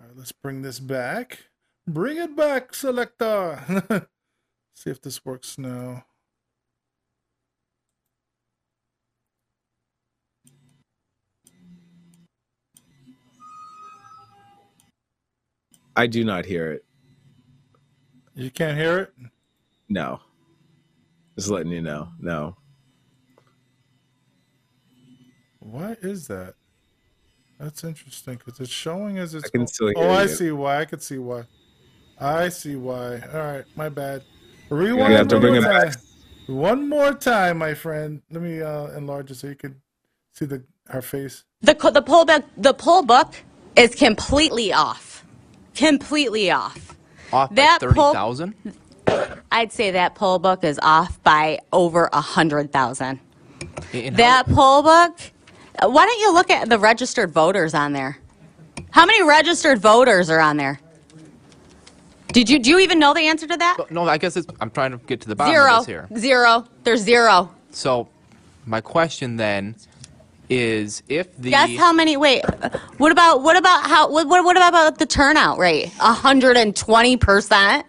All 0.00 0.06
right, 0.06 0.16
let's 0.16 0.32
bring 0.32 0.62
this 0.62 0.80
back. 0.80 1.50
Bring 1.86 2.16
it 2.16 2.34
back, 2.34 2.74
selector. 2.74 4.06
see 4.74 4.90
if 4.90 5.02
this 5.02 5.24
works 5.26 5.58
now. 5.58 6.04
I 15.94 16.06
do 16.06 16.24
not 16.24 16.46
hear 16.46 16.72
it. 16.72 16.84
You 18.34 18.50
can't 18.50 18.78
hear 18.78 18.98
it? 19.00 19.14
No. 19.90 20.20
Just 21.36 21.50
letting 21.50 21.72
you 21.72 21.82
know. 21.82 22.08
No. 22.18 22.56
Why 25.58 25.96
is 26.00 26.26
that? 26.28 26.54
That's 27.60 27.84
interesting 27.84 28.36
because 28.36 28.58
it's 28.58 28.70
showing 28.70 29.18
as 29.18 29.34
it's. 29.34 29.44
I 29.44 29.48
can 29.50 29.66
still 29.66 29.92
oh, 29.94 30.00
hear 30.00 30.10
I 30.10 30.22
you. 30.22 30.28
see 30.28 30.50
why. 30.50 30.78
I 30.80 30.84
could 30.86 31.02
see 31.02 31.18
why. 31.18 31.44
I 32.18 32.48
see 32.48 32.76
why. 32.76 33.20
All 33.34 33.38
right, 33.40 33.64
my 33.76 33.90
bad. 33.90 34.22
You're 34.70 34.78
Rewind 34.78 34.98
gonna 35.00 35.16
have 35.18 35.28
to 35.28 35.34
one 35.36 35.40
bring 35.42 35.54
more 35.62 35.62
it 35.62 35.64
back. 35.84 35.92
time. 35.92 36.02
One 36.46 36.88
more 36.88 37.12
time, 37.12 37.58
my 37.58 37.74
friend. 37.74 38.22
Let 38.30 38.42
me 38.42 38.62
uh, 38.62 38.86
enlarge 38.96 39.30
it 39.30 39.34
so 39.36 39.48
you 39.48 39.56
can 39.56 39.76
see 40.32 40.46
the 40.46 40.64
her 40.88 41.02
face. 41.02 41.44
The 41.60 41.74
co- 41.74 41.90
the 41.90 42.00
poll 42.02 42.24
book 42.24 42.44
the 42.56 42.72
poll 42.72 43.02
book 43.02 43.34
is 43.76 43.94
completely 43.94 44.72
off. 44.72 45.24
Completely 45.74 46.50
off. 46.50 46.96
Off 47.32 47.50
by 47.50 47.56
That 47.56 47.80
thirty 47.80 47.94
poll- 47.94 48.14
thousand. 48.14 48.54
I'd 49.52 49.70
say 49.72 49.90
that 49.90 50.14
poll 50.14 50.38
book 50.38 50.64
is 50.64 50.80
off 50.82 51.22
by 51.24 51.58
over 51.74 52.08
a 52.12 52.20
hundred 52.22 52.72
thousand. 52.72 53.20
That 53.92 54.46
poll 54.48 54.82
book. 54.82 55.18
Why 55.82 56.04
don't 56.04 56.20
you 56.20 56.32
look 56.34 56.50
at 56.50 56.68
the 56.68 56.78
registered 56.78 57.30
voters 57.30 57.74
on 57.74 57.92
there? 57.92 58.18
How 58.90 59.06
many 59.06 59.22
registered 59.22 59.78
voters 59.78 60.28
are 60.28 60.40
on 60.40 60.56
there? 60.56 60.80
Did 62.32 62.48
you 62.48 62.58
do 62.58 62.70
you 62.70 62.78
even 62.80 62.98
know 62.98 63.12
the 63.12 63.22
answer 63.22 63.46
to 63.46 63.56
that? 63.56 63.78
No, 63.90 64.04
I 64.04 64.18
guess 64.18 64.36
it's, 64.36 64.46
I'm 64.60 64.70
trying 64.70 64.92
to 64.92 64.98
get 64.98 65.20
to 65.22 65.28
the 65.28 65.34
bottom 65.34 65.54
Zero. 65.54 65.72
of 65.72 65.78
this 65.80 65.86
here. 65.86 66.08
Zero. 66.16 66.66
There's 66.84 67.00
zero. 67.00 67.50
So, 67.70 68.08
my 68.66 68.80
question 68.80 69.36
then 69.36 69.74
is 70.48 71.02
if 71.08 71.36
the 71.38 71.50
Guess 71.50 71.76
how 71.76 71.92
many? 71.92 72.16
Wait. 72.16 72.44
What 72.98 73.10
about 73.10 73.42
what 73.42 73.56
about 73.56 73.86
how? 73.86 74.10
What 74.10 74.28
what, 74.28 74.44
what 74.44 74.56
about 74.56 74.98
the 74.98 75.06
turnout 75.06 75.58
rate? 75.58 75.88
hundred 75.98 76.56
and 76.56 76.76
twenty 76.76 77.16
percent. 77.16 77.86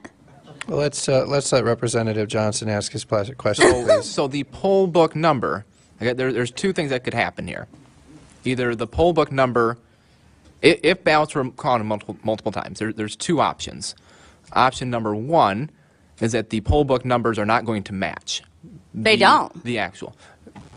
Well, 0.67 0.79
let's 0.79 1.07
uh, 1.07 1.25
let's 1.27 1.51
let 1.51 1.63
Representative 1.63 2.27
Johnson 2.27 2.69
ask 2.69 2.91
his 2.91 3.03
question, 3.03 3.35
so, 3.35 4.01
so 4.01 4.27
the 4.27 4.43
poll 4.45 4.87
book 4.87 5.15
number. 5.15 5.65
Okay, 6.01 6.13
there, 6.13 6.33
there's 6.33 6.51
two 6.51 6.73
things 6.73 6.89
that 6.89 7.03
could 7.03 7.13
happen 7.13 7.47
here. 7.47 7.67
Either 8.45 8.75
the 8.75 8.87
poll 8.87 9.13
book 9.13 9.31
number, 9.31 9.77
i- 10.63 10.79
if 10.83 11.03
ballots 11.03 11.35
were 11.35 11.49
counted 11.51 11.83
multiple 11.85 12.17
multiple 12.23 12.51
times, 12.51 12.79
there, 12.79 12.91
there's 12.93 13.15
two 13.15 13.39
options. 13.41 13.95
Option 14.53 14.89
number 14.89 15.15
one 15.15 15.69
is 16.19 16.31
that 16.33 16.49
the 16.49 16.61
poll 16.61 16.83
book 16.83 17.05
numbers 17.05 17.37
are 17.39 17.45
not 17.45 17.65
going 17.65 17.83
to 17.83 17.93
match. 17.93 18.41
They 18.93 19.15
the- 19.15 19.21
don't. 19.21 19.63
The 19.63 19.79
actual. 19.79 20.15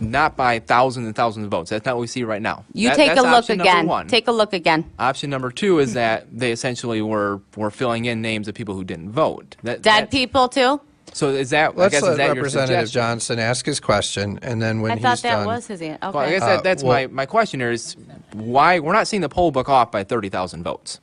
Not 0.01 0.37
by 0.37 0.59
thousands 0.59 1.07
and 1.07 1.15
thousands 1.17 1.45
of 1.45 1.51
votes. 1.51 1.71
That's 1.71 1.85
not 1.87 1.97
what 1.97 2.01
we 2.03 2.07
see 2.09 2.25
right 2.25 2.43
now. 2.43 2.65
You 2.73 2.89
That- 2.89 2.97
take 2.97 3.17
a 3.17 3.23
look 3.23 3.49
again. 3.49 3.87
one. 3.87 4.07
Take 4.09 4.27
a 4.29 4.33
look 4.33 4.53
again. 4.53 4.85
Option 4.99 5.31
number 5.31 5.51
two 5.51 5.79
is 5.79 5.95
that 5.95 6.27
they 6.33 6.53
essentially 6.53 7.01
were 7.01 7.41
were 7.57 7.71
filling 7.71 8.05
in 8.05 8.21
names 8.21 8.49
of 8.49 8.55
people 8.55 8.75
who 8.75 8.85
didn't 8.85 9.11
vote. 9.11 9.57
That, 9.63 9.83
Dead 9.83 10.05
that- 10.05 10.11
people 10.11 10.49
too. 10.49 10.81
So 11.15 11.29
is 11.31 11.51
that? 11.51 11.77
Let's 11.77 11.93
guess, 11.93 12.03
is 12.03 12.09
let 12.11 12.17
that 12.19 12.29
Representative 12.35 12.89
suggestion? 12.89 13.01
Johnson 13.01 13.39
ask 13.39 13.65
his 13.65 13.79
question, 13.81 14.39
and 14.43 14.61
then 14.61 14.81
when 14.81 14.91
I 14.91 14.95
he's 14.97 15.03
thought 15.05 15.19
that 15.23 15.37
done, 15.37 15.47
was 15.47 15.67
his 15.69 15.81
answer. 15.81 16.05
Okay. 16.05 16.19
Well, 16.19 16.27
I 16.27 16.31
guess 16.31 16.43
Uh, 16.43 16.47
that, 16.47 16.65
that's 16.65 16.83
well- 16.83 16.93
my, 16.93 17.07
my 17.07 17.25
question 17.27 17.61
here 17.61 17.71
is 17.71 17.97
why 18.33 18.81
we're 18.81 18.93
not 18.93 19.07
seeing 19.07 19.23
the 19.23 19.29
poll 19.29 19.51
book 19.53 19.69
off 19.69 19.91
by 19.93 20.03
thirty 20.05 20.29
thousand 20.29 20.65
votes. 20.65 21.01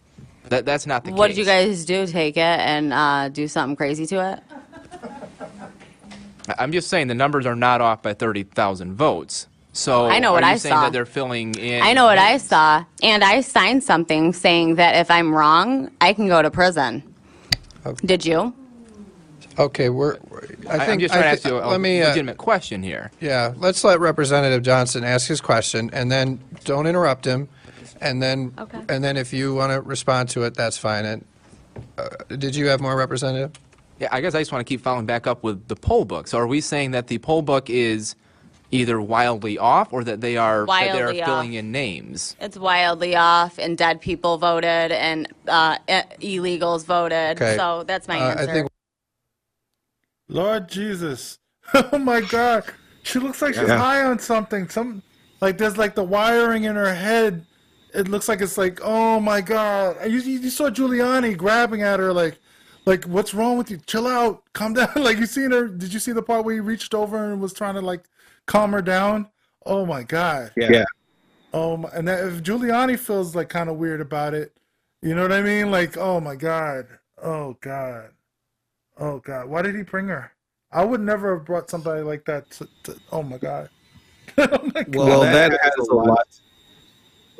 That 0.49 0.65
that's 0.65 0.85
not 0.85 1.05
the 1.05 1.11
what 1.11 1.15
case. 1.15 1.19
What 1.19 1.27
did 1.29 1.37
you 1.37 1.45
guys 1.45 1.85
do? 1.85 2.05
Take 2.07 2.35
it 2.35 2.41
and 2.41 2.91
uh, 2.91 3.29
do 3.29 3.47
something 3.47 3.77
crazy 3.77 4.05
to 4.07 4.33
it? 4.33 4.39
I- 6.49 6.55
I'm 6.59 6.71
just 6.73 6.89
saying 6.89 7.07
the 7.07 7.15
numbers 7.15 7.45
are 7.45 7.55
not 7.55 7.79
off 7.81 8.01
by 8.01 8.13
thirty 8.13 8.43
thousand 8.43 8.95
votes. 8.95 9.47
So 9.73 10.07
I 10.07 10.19
know 10.19 10.31
are 10.31 10.33
what 10.33 10.43
you 10.43 10.49
I 10.49 10.57
saying 10.57 10.75
saw. 10.75 10.81
that 10.83 10.91
they're 10.91 11.05
filling 11.05 11.55
in? 11.55 11.81
I 11.81 11.93
know 11.93 12.03
what 12.03 12.17
I 12.17 12.35
saw, 12.35 12.83
and 13.01 13.23
I 13.23 13.39
signed 13.39 13.81
something 13.85 14.33
saying 14.33 14.75
that 14.75 14.97
if 14.97 15.09
I'm 15.09 15.33
wrong, 15.33 15.89
I 16.01 16.11
can 16.11 16.27
go 16.27 16.41
to 16.41 16.51
prison. 16.51 17.01
Okay. 17.85 18.05
Did 18.05 18.25
you? 18.25 18.53
Okay, 19.59 19.89
we're. 19.89 20.17
we're- 20.29 20.47
I 20.69 20.75
I, 20.75 20.79
think 20.85 20.93
am 20.93 20.99
just 20.99 21.13
trying 21.13 21.23
I 21.25 21.27
to 21.27 21.31
ask 21.33 21.45
you 21.45 21.57
a 21.57 21.65
let 21.67 21.81
me. 21.81 22.01
Uh, 22.01 22.07
legitimate 22.09 22.37
question 22.37 22.83
here. 22.83 23.11
yeah, 23.19 23.53
let's 23.57 23.83
let 23.83 23.99
Representative 23.99 24.61
Johnson 24.63 25.03
ask 25.03 25.27
his 25.27 25.41
question, 25.41 25.89
and 25.93 26.11
then 26.11 26.39
don't 26.65 26.87
interrupt 26.87 27.25
him, 27.25 27.49
and 27.99 28.21
then 28.21 28.53
Okay. 28.57 28.79
and 28.89 29.03
then 29.03 29.17
if 29.17 29.33
you 29.33 29.53
want 29.55 29.71
to 29.73 29.81
respond 29.81 30.29
to 30.29 30.43
it, 30.43 30.53
that's 30.55 30.77
fine. 30.77 31.05
And 31.05 31.25
uh, 31.97 32.09
did 32.37 32.55
you 32.55 32.67
have 32.67 32.79
more, 32.81 32.95
Representative? 32.95 33.51
Yeah, 33.99 34.09
I 34.11 34.21
guess 34.21 34.33
I 34.35 34.39
just 34.39 34.51
want 34.51 34.65
to 34.65 34.69
keep 34.69 34.81
following 34.81 35.05
back 35.05 35.27
up 35.27 35.43
with 35.43 35.67
the 35.67 35.75
poll 35.75 36.05
book. 36.05 36.27
So 36.27 36.37
are 36.39 36.47
we 36.47 36.61
saying 36.61 36.91
that 36.91 37.07
the 37.07 37.17
poll 37.19 37.41
book 37.41 37.69
is 37.69 38.15
either 38.71 38.99
wildly 39.01 39.57
off 39.57 39.91
or 39.91 40.03
that 40.05 40.21
they 40.21 40.37
are 40.37 40.65
that 40.65 40.65
they 40.93 41.01
are 41.01 41.05
Wildly 41.07 41.21
filling 41.23 41.51
off. 41.51 41.55
in 41.59 41.71
names? 41.71 42.35
It's 42.39 42.57
wildly 42.57 43.15
off, 43.15 43.57
and 43.59 43.77
dead 43.77 43.99
people 44.01 44.37
voted, 44.37 44.91
and 44.91 45.27
uh, 45.47 45.77
e- 45.89 46.37
illegals 46.39 46.85
voted. 46.85 47.41
Okay. 47.41 47.57
So 47.57 47.83
that's 47.83 48.07
my 48.07 48.19
Uh, 48.19 48.35
answer. 48.35 48.67
I 50.31 50.33
think 50.33 50.45
Lord 50.45 50.67
Jesus. 50.69 51.37
Oh 51.73 51.97
my 51.97 52.21
God. 52.21 52.63
She 53.03 53.19
looks 53.19 53.41
like 53.41 53.53
she's 53.53 53.67
Yeah. 53.67 53.77
high 53.77 54.03
on 54.03 54.19
something. 54.19 54.67
Some 54.69 55.03
like 55.41 55.57
there's 55.57 55.77
like 55.77 55.95
the 55.95 56.03
wiring 56.03 56.65
in 56.65 56.75
her 56.75 56.93
head. 56.93 57.45
It 57.93 58.07
looks 58.07 58.27
like 58.27 58.41
it's 58.41 58.57
like, 58.57 58.79
oh 58.83 59.19
my 59.19 59.41
God. 59.41 59.97
You, 60.05 60.19
you 60.19 60.39
you 60.39 60.49
saw 60.49 60.69
Giuliani 60.69 61.37
grabbing 61.37 61.81
at 61.81 61.99
her 61.99 62.11
like 62.11 62.39
like, 62.85 63.05
what's 63.05 63.33
wrong 63.33 63.57
with 63.57 63.69
you? 63.71 63.77
Chill 63.85 64.07
out, 64.07 64.43
calm 64.53 64.73
down. 64.73 64.89
like, 64.95 65.17
you 65.17 65.25
seen 65.27 65.51
her? 65.51 65.67
Did 65.67 65.93
you 65.93 65.99
see 65.99 66.11
the 66.13 66.23
part 66.23 66.45
where 66.45 66.55
he 66.55 66.59
reached 66.59 66.93
over 66.93 67.31
and 67.31 67.39
was 67.39 67.53
trying 67.53 67.75
to 67.75 67.81
like 67.81 68.03
calm 68.47 68.71
her 68.73 68.81
down? 68.81 69.29
Oh 69.65 69.85
my 69.85 70.03
god. 70.03 70.51
Yeah. 70.57 70.71
yeah. 70.71 70.85
Oh 71.53 71.77
my, 71.77 71.89
and 71.93 72.07
that, 72.07 72.25
if 72.27 72.41
Giuliani 72.43 72.97
feels 72.97 73.35
like 73.35 73.49
kind 73.49 73.69
of 73.69 73.77
weird 73.77 74.01
about 74.01 74.33
it, 74.33 74.57
you 75.01 75.13
know 75.15 75.21
what 75.21 75.31
I 75.31 75.41
mean? 75.41 75.69
Like, 75.69 75.97
oh 75.97 76.19
my 76.19 76.35
god, 76.35 76.87
oh 77.21 77.57
god, 77.61 78.09
oh 79.01 79.19
god, 79.19 79.49
why 79.49 79.61
did 79.61 79.75
he 79.75 79.83
bring 79.83 80.07
her? 80.07 80.31
I 80.71 80.85
would 80.85 81.01
never 81.01 81.35
have 81.35 81.45
brought 81.45 81.69
somebody 81.69 82.01
like 82.01 82.23
that. 82.25 82.49
To, 82.51 82.67
to 82.83 82.95
oh 83.11 83.23
my 83.23 83.37
god. 83.37 83.69
oh 84.37 84.71
my 84.73 84.83
god. 84.83 84.95
Well, 84.95 85.21
that, 85.21 85.51
that 85.51 85.59
has 85.61 85.87
a 85.89 85.93
lot. 85.93 86.27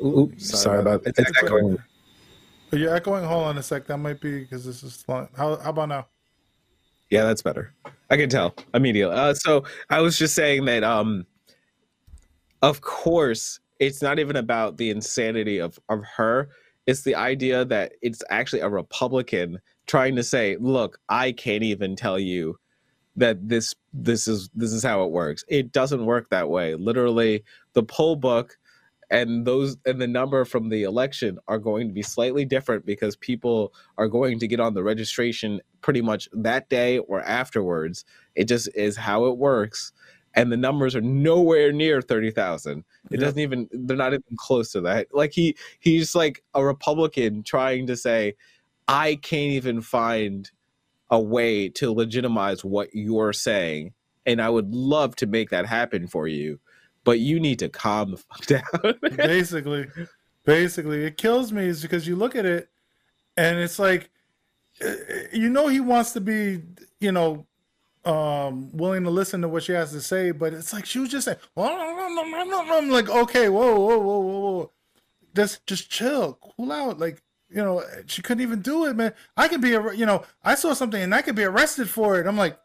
Oops, 0.04 0.46
sorry, 0.46 0.62
sorry 0.62 0.80
about 0.80 1.04
that. 1.04 1.18
It's 1.18 1.42
echoing. 1.42 1.78
Are 2.72 2.78
you 2.78 2.90
echoing? 2.90 3.24
Hold 3.24 3.44
on 3.44 3.58
a 3.58 3.62
sec. 3.62 3.86
That 3.86 3.98
might 3.98 4.20
be 4.20 4.40
because 4.40 4.64
this 4.64 4.82
is 4.82 5.04
long. 5.06 5.28
How, 5.36 5.56
how 5.56 5.70
about 5.70 5.88
now? 5.88 6.06
Yeah, 7.10 7.24
that's 7.24 7.42
better. 7.42 7.74
I 8.10 8.16
can 8.16 8.30
tell 8.30 8.54
immediately. 8.72 9.14
Uh, 9.14 9.34
so 9.34 9.64
I 9.90 10.00
was 10.00 10.18
just 10.18 10.34
saying 10.34 10.64
that, 10.64 10.82
um, 10.82 11.26
of 12.62 12.80
course, 12.80 13.60
it's 13.78 14.00
not 14.00 14.18
even 14.18 14.36
about 14.36 14.78
the 14.78 14.88
insanity 14.88 15.58
of, 15.58 15.78
of 15.90 16.02
her. 16.16 16.48
It's 16.86 17.02
the 17.02 17.14
idea 17.14 17.66
that 17.66 17.92
it's 18.00 18.22
actually 18.30 18.60
a 18.60 18.68
Republican 18.68 19.60
trying 19.92 20.16
to 20.16 20.22
say, 20.22 20.56
look, 20.58 20.98
I 21.10 21.32
can't 21.32 21.62
even 21.62 21.96
tell 21.96 22.18
you 22.18 22.58
that 23.16 23.46
this 23.46 23.74
this 23.92 24.26
is 24.26 24.48
this 24.54 24.72
is 24.72 24.82
how 24.82 25.04
it 25.04 25.10
works. 25.10 25.44
It 25.48 25.70
doesn't 25.70 26.06
work 26.06 26.30
that 26.30 26.48
way. 26.48 26.74
Literally, 26.76 27.44
the 27.74 27.82
poll 27.82 28.16
book 28.16 28.56
and 29.10 29.46
those 29.46 29.76
and 29.84 30.00
the 30.00 30.06
number 30.06 30.46
from 30.46 30.70
the 30.70 30.84
election 30.84 31.38
are 31.46 31.58
going 31.58 31.88
to 31.88 31.92
be 31.92 32.00
slightly 32.00 32.46
different 32.46 32.86
because 32.86 33.16
people 33.16 33.74
are 33.98 34.08
going 34.08 34.38
to 34.38 34.48
get 34.48 34.60
on 34.60 34.72
the 34.72 34.82
registration 34.82 35.60
pretty 35.82 36.00
much 36.00 36.26
that 36.32 36.70
day 36.70 36.96
or 36.96 37.20
afterwards. 37.20 38.06
It 38.34 38.48
just 38.48 38.74
is 38.74 38.96
how 38.96 39.26
it 39.26 39.36
works. 39.36 39.92
And 40.32 40.50
the 40.50 40.56
numbers 40.56 40.96
are 40.96 41.02
nowhere 41.02 41.70
near 41.70 42.00
30,000. 42.00 42.82
It 43.10 43.18
doesn't 43.18 43.38
even, 43.38 43.68
they're 43.70 43.98
not 43.98 44.14
even 44.14 44.22
close 44.38 44.72
to 44.72 44.80
that. 44.80 45.08
Like 45.12 45.32
he, 45.32 45.54
he's 45.80 46.14
like 46.14 46.42
a 46.54 46.64
Republican 46.64 47.42
trying 47.42 47.86
to 47.88 47.96
say, 47.98 48.36
I 48.88 49.16
can't 49.16 49.52
even 49.52 49.80
find 49.80 50.50
a 51.10 51.20
way 51.20 51.68
to 51.68 51.92
legitimize 51.92 52.64
what 52.64 52.88
you're 52.94 53.32
saying. 53.32 53.92
And 54.24 54.40
I 54.40 54.48
would 54.48 54.74
love 54.74 55.16
to 55.16 55.26
make 55.26 55.50
that 55.50 55.66
happen 55.66 56.06
for 56.06 56.28
you 56.28 56.58
but 57.04 57.18
you 57.20 57.40
need 57.40 57.58
to 57.60 57.68
calm 57.68 58.12
the 58.12 58.16
fuck 58.28 58.46
down. 58.46 59.16
basically, 59.16 59.86
basically, 60.44 61.04
it 61.04 61.16
kills 61.16 61.52
me 61.52 61.66
is 61.66 61.82
because 61.82 62.06
you 62.06 62.16
look 62.16 62.36
at 62.36 62.46
it, 62.46 62.68
and 63.36 63.58
it's 63.58 63.78
like, 63.78 64.10
uh, 64.84 64.92
you 65.32 65.48
know, 65.48 65.68
he 65.68 65.80
wants 65.80 66.12
to 66.12 66.20
be, 66.20 66.62
you 67.00 67.12
know, 67.12 67.46
um, 68.04 68.70
willing 68.76 69.04
to 69.04 69.10
listen 69.10 69.42
to 69.42 69.48
what 69.48 69.62
she 69.62 69.72
has 69.72 69.92
to 69.92 70.00
say, 70.00 70.32
but 70.32 70.52
it's 70.52 70.72
like 70.72 70.86
she 70.86 70.98
was 70.98 71.08
just 71.08 71.24
saying, 71.24 71.38
I'm 71.56 72.90
like, 72.90 73.08
okay, 73.08 73.48
whoa, 73.48 73.76
whoa, 73.78 73.98
whoa, 73.98 74.18
whoa, 74.18 74.40
whoa, 74.40 74.72
just, 75.34 75.66
just 75.66 75.90
chill, 75.90 76.38
cool 76.40 76.72
out, 76.72 76.98
like. 76.98 77.22
You 77.54 77.62
know, 77.62 77.84
she 78.06 78.22
couldn't 78.22 78.42
even 78.42 78.60
do 78.60 78.86
it, 78.86 78.96
man. 78.96 79.12
I 79.36 79.48
could 79.48 79.60
be, 79.60 79.70
you 79.70 80.06
know, 80.06 80.24
I 80.42 80.54
saw 80.54 80.72
something 80.72 81.00
and 81.00 81.14
I 81.14 81.22
could 81.22 81.34
be 81.34 81.44
arrested 81.44 81.88
for 81.90 82.18
it. 82.18 82.26
I'm 82.26 82.36
like, 82.36 82.58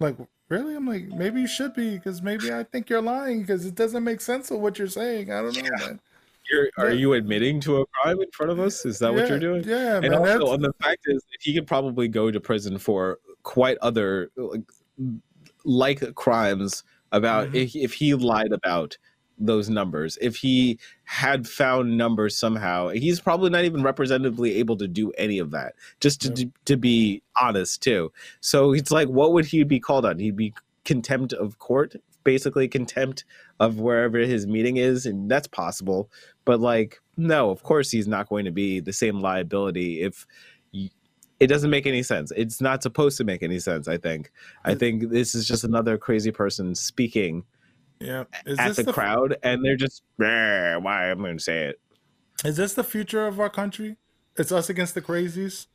like 0.00 0.16
Really? 0.48 0.76
I'm 0.76 0.86
like, 0.86 1.08
maybe 1.08 1.40
you 1.40 1.46
should 1.46 1.74
be 1.74 1.96
because 1.96 2.22
maybe 2.22 2.52
I 2.52 2.64
think 2.64 2.90
you're 2.90 3.02
lying 3.02 3.40
because 3.40 3.64
it 3.64 3.74
doesn't 3.74 4.04
make 4.04 4.20
sense 4.20 4.50
of 4.50 4.60
what 4.60 4.78
you're 4.78 4.88
saying. 4.88 5.32
I 5.32 5.40
don't 5.40 5.56
know, 5.56 5.62
yeah. 5.62 5.86
man. 5.86 6.00
You're, 6.50 6.68
are 6.76 6.90
you 6.90 7.14
admitting 7.14 7.58
to 7.60 7.78
a 7.78 7.86
crime 7.86 8.20
in 8.20 8.30
front 8.30 8.52
of 8.52 8.60
us? 8.60 8.84
Is 8.84 8.98
that 8.98 9.14
yeah, 9.14 9.20
what 9.20 9.28
you're 9.30 9.38
doing? 9.38 9.64
Yeah, 9.64 9.96
and 9.96 10.10
man, 10.10 10.14
also, 10.14 10.52
and 10.52 10.62
the 10.62 10.74
fact 10.82 11.06
is, 11.06 11.24
he 11.40 11.54
could 11.54 11.66
probably 11.66 12.06
go 12.06 12.30
to 12.30 12.38
prison 12.38 12.76
for 12.76 13.18
quite 13.42 13.78
other 13.78 14.30
like, 14.36 14.62
like 15.64 16.14
crimes 16.14 16.84
about 17.12 17.46
mm-hmm. 17.46 17.56
if, 17.56 17.74
if 17.74 17.94
he 17.94 18.12
lied 18.12 18.52
about 18.52 18.98
those 19.38 19.68
numbers. 19.68 20.18
If 20.20 20.36
he 20.36 20.78
had 21.04 21.48
found 21.48 21.96
numbers 21.96 22.36
somehow, 22.36 22.88
he's 22.88 23.20
probably 23.20 23.50
not 23.50 23.64
even 23.64 23.82
representatively 23.82 24.56
able 24.56 24.76
to 24.76 24.88
do 24.88 25.10
any 25.12 25.38
of 25.38 25.50
that. 25.50 25.74
Just 26.00 26.22
to 26.22 26.32
yeah. 26.34 26.50
to 26.66 26.76
be 26.76 27.22
honest 27.40 27.82
too. 27.82 28.12
So 28.40 28.72
it's 28.72 28.90
like, 28.90 29.08
what 29.08 29.32
would 29.32 29.46
he 29.46 29.64
be 29.64 29.80
called 29.80 30.06
on? 30.06 30.18
He'd 30.18 30.36
be 30.36 30.54
contempt 30.84 31.32
of 31.32 31.58
court, 31.58 31.96
basically 32.22 32.68
contempt 32.68 33.24
of 33.60 33.78
wherever 33.78 34.18
his 34.18 34.46
meeting 34.46 34.76
is, 34.76 35.06
and 35.06 35.30
that's 35.30 35.48
possible. 35.48 36.10
But 36.44 36.60
like, 36.60 37.00
no, 37.16 37.50
of 37.50 37.62
course 37.62 37.90
he's 37.90 38.08
not 38.08 38.28
going 38.28 38.44
to 38.44 38.52
be 38.52 38.80
the 38.80 38.92
same 38.92 39.20
liability 39.20 40.02
if. 40.02 40.26
it 41.40 41.48
doesn't 41.48 41.70
make 41.70 41.86
any 41.86 42.02
sense. 42.02 42.32
It's 42.36 42.60
not 42.60 42.82
supposed 42.82 43.18
to 43.18 43.24
make 43.24 43.42
any 43.42 43.58
sense. 43.58 43.88
I 43.88 43.96
think. 43.98 44.30
I 44.64 44.74
think 44.74 45.10
this 45.10 45.34
is 45.34 45.46
just 45.46 45.64
another 45.64 45.98
crazy 45.98 46.30
person 46.30 46.74
speaking 46.74 47.44
yeah. 48.00 48.24
Is 48.46 48.58
at 48.58 48.76
the, 48.76 48.84
the, 48.84 48.92
crowd, 48.92 49.36
and 49.42 49.64
they're 49.64 49.76
just, 49.76 50.02
why 50.16 51.10
I'm 51.10 51.18
going 51.18 51.38
to 51.38 51.42
say 51.42 51.64
it. 51.66 51.80
Is 52.44 52.56
this 52.56 52.74
the 52.74 52.84
future 52.84 53.26
of 53.26 53.40
our 53.40 53.50
country? 53.50 53.96
It's 54.36 54.52
us 54.52 54.68
against 54.68 54.94
the 54.94 55.02
crazies. 55.02 55.66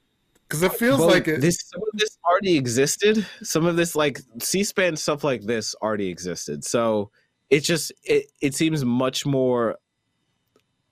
Because 0.47 0.63
it 0.63 0.73
feels 0.73 0.99
well, 0.99 1.09
like 1.09 1.27
it. 1.27 1.41
This 1.41 1.57
some 1.63 1.81
of 1.81 1.99
this 1.99 2.17
already 2.27 2.57
existed. 2.57 3.25
Some 3.43 3.65
of 3.65 3.75
this, 3.75 3.95
like 3.95 4.19
C-SPAN 4.39 4.95
stuff, 4.95 5.23
like 5.23 5.43
this, 5.43 5.75
already 5.75 6.07
existed. 6.07 6.65
So 6.65 7.11
it 7.51 7.61
just 7.61 7.91
it 8.03 8.31
it 8.41 8.55
seems 8.55 8.83
much 8.83 9.27
more. 9.27 9.77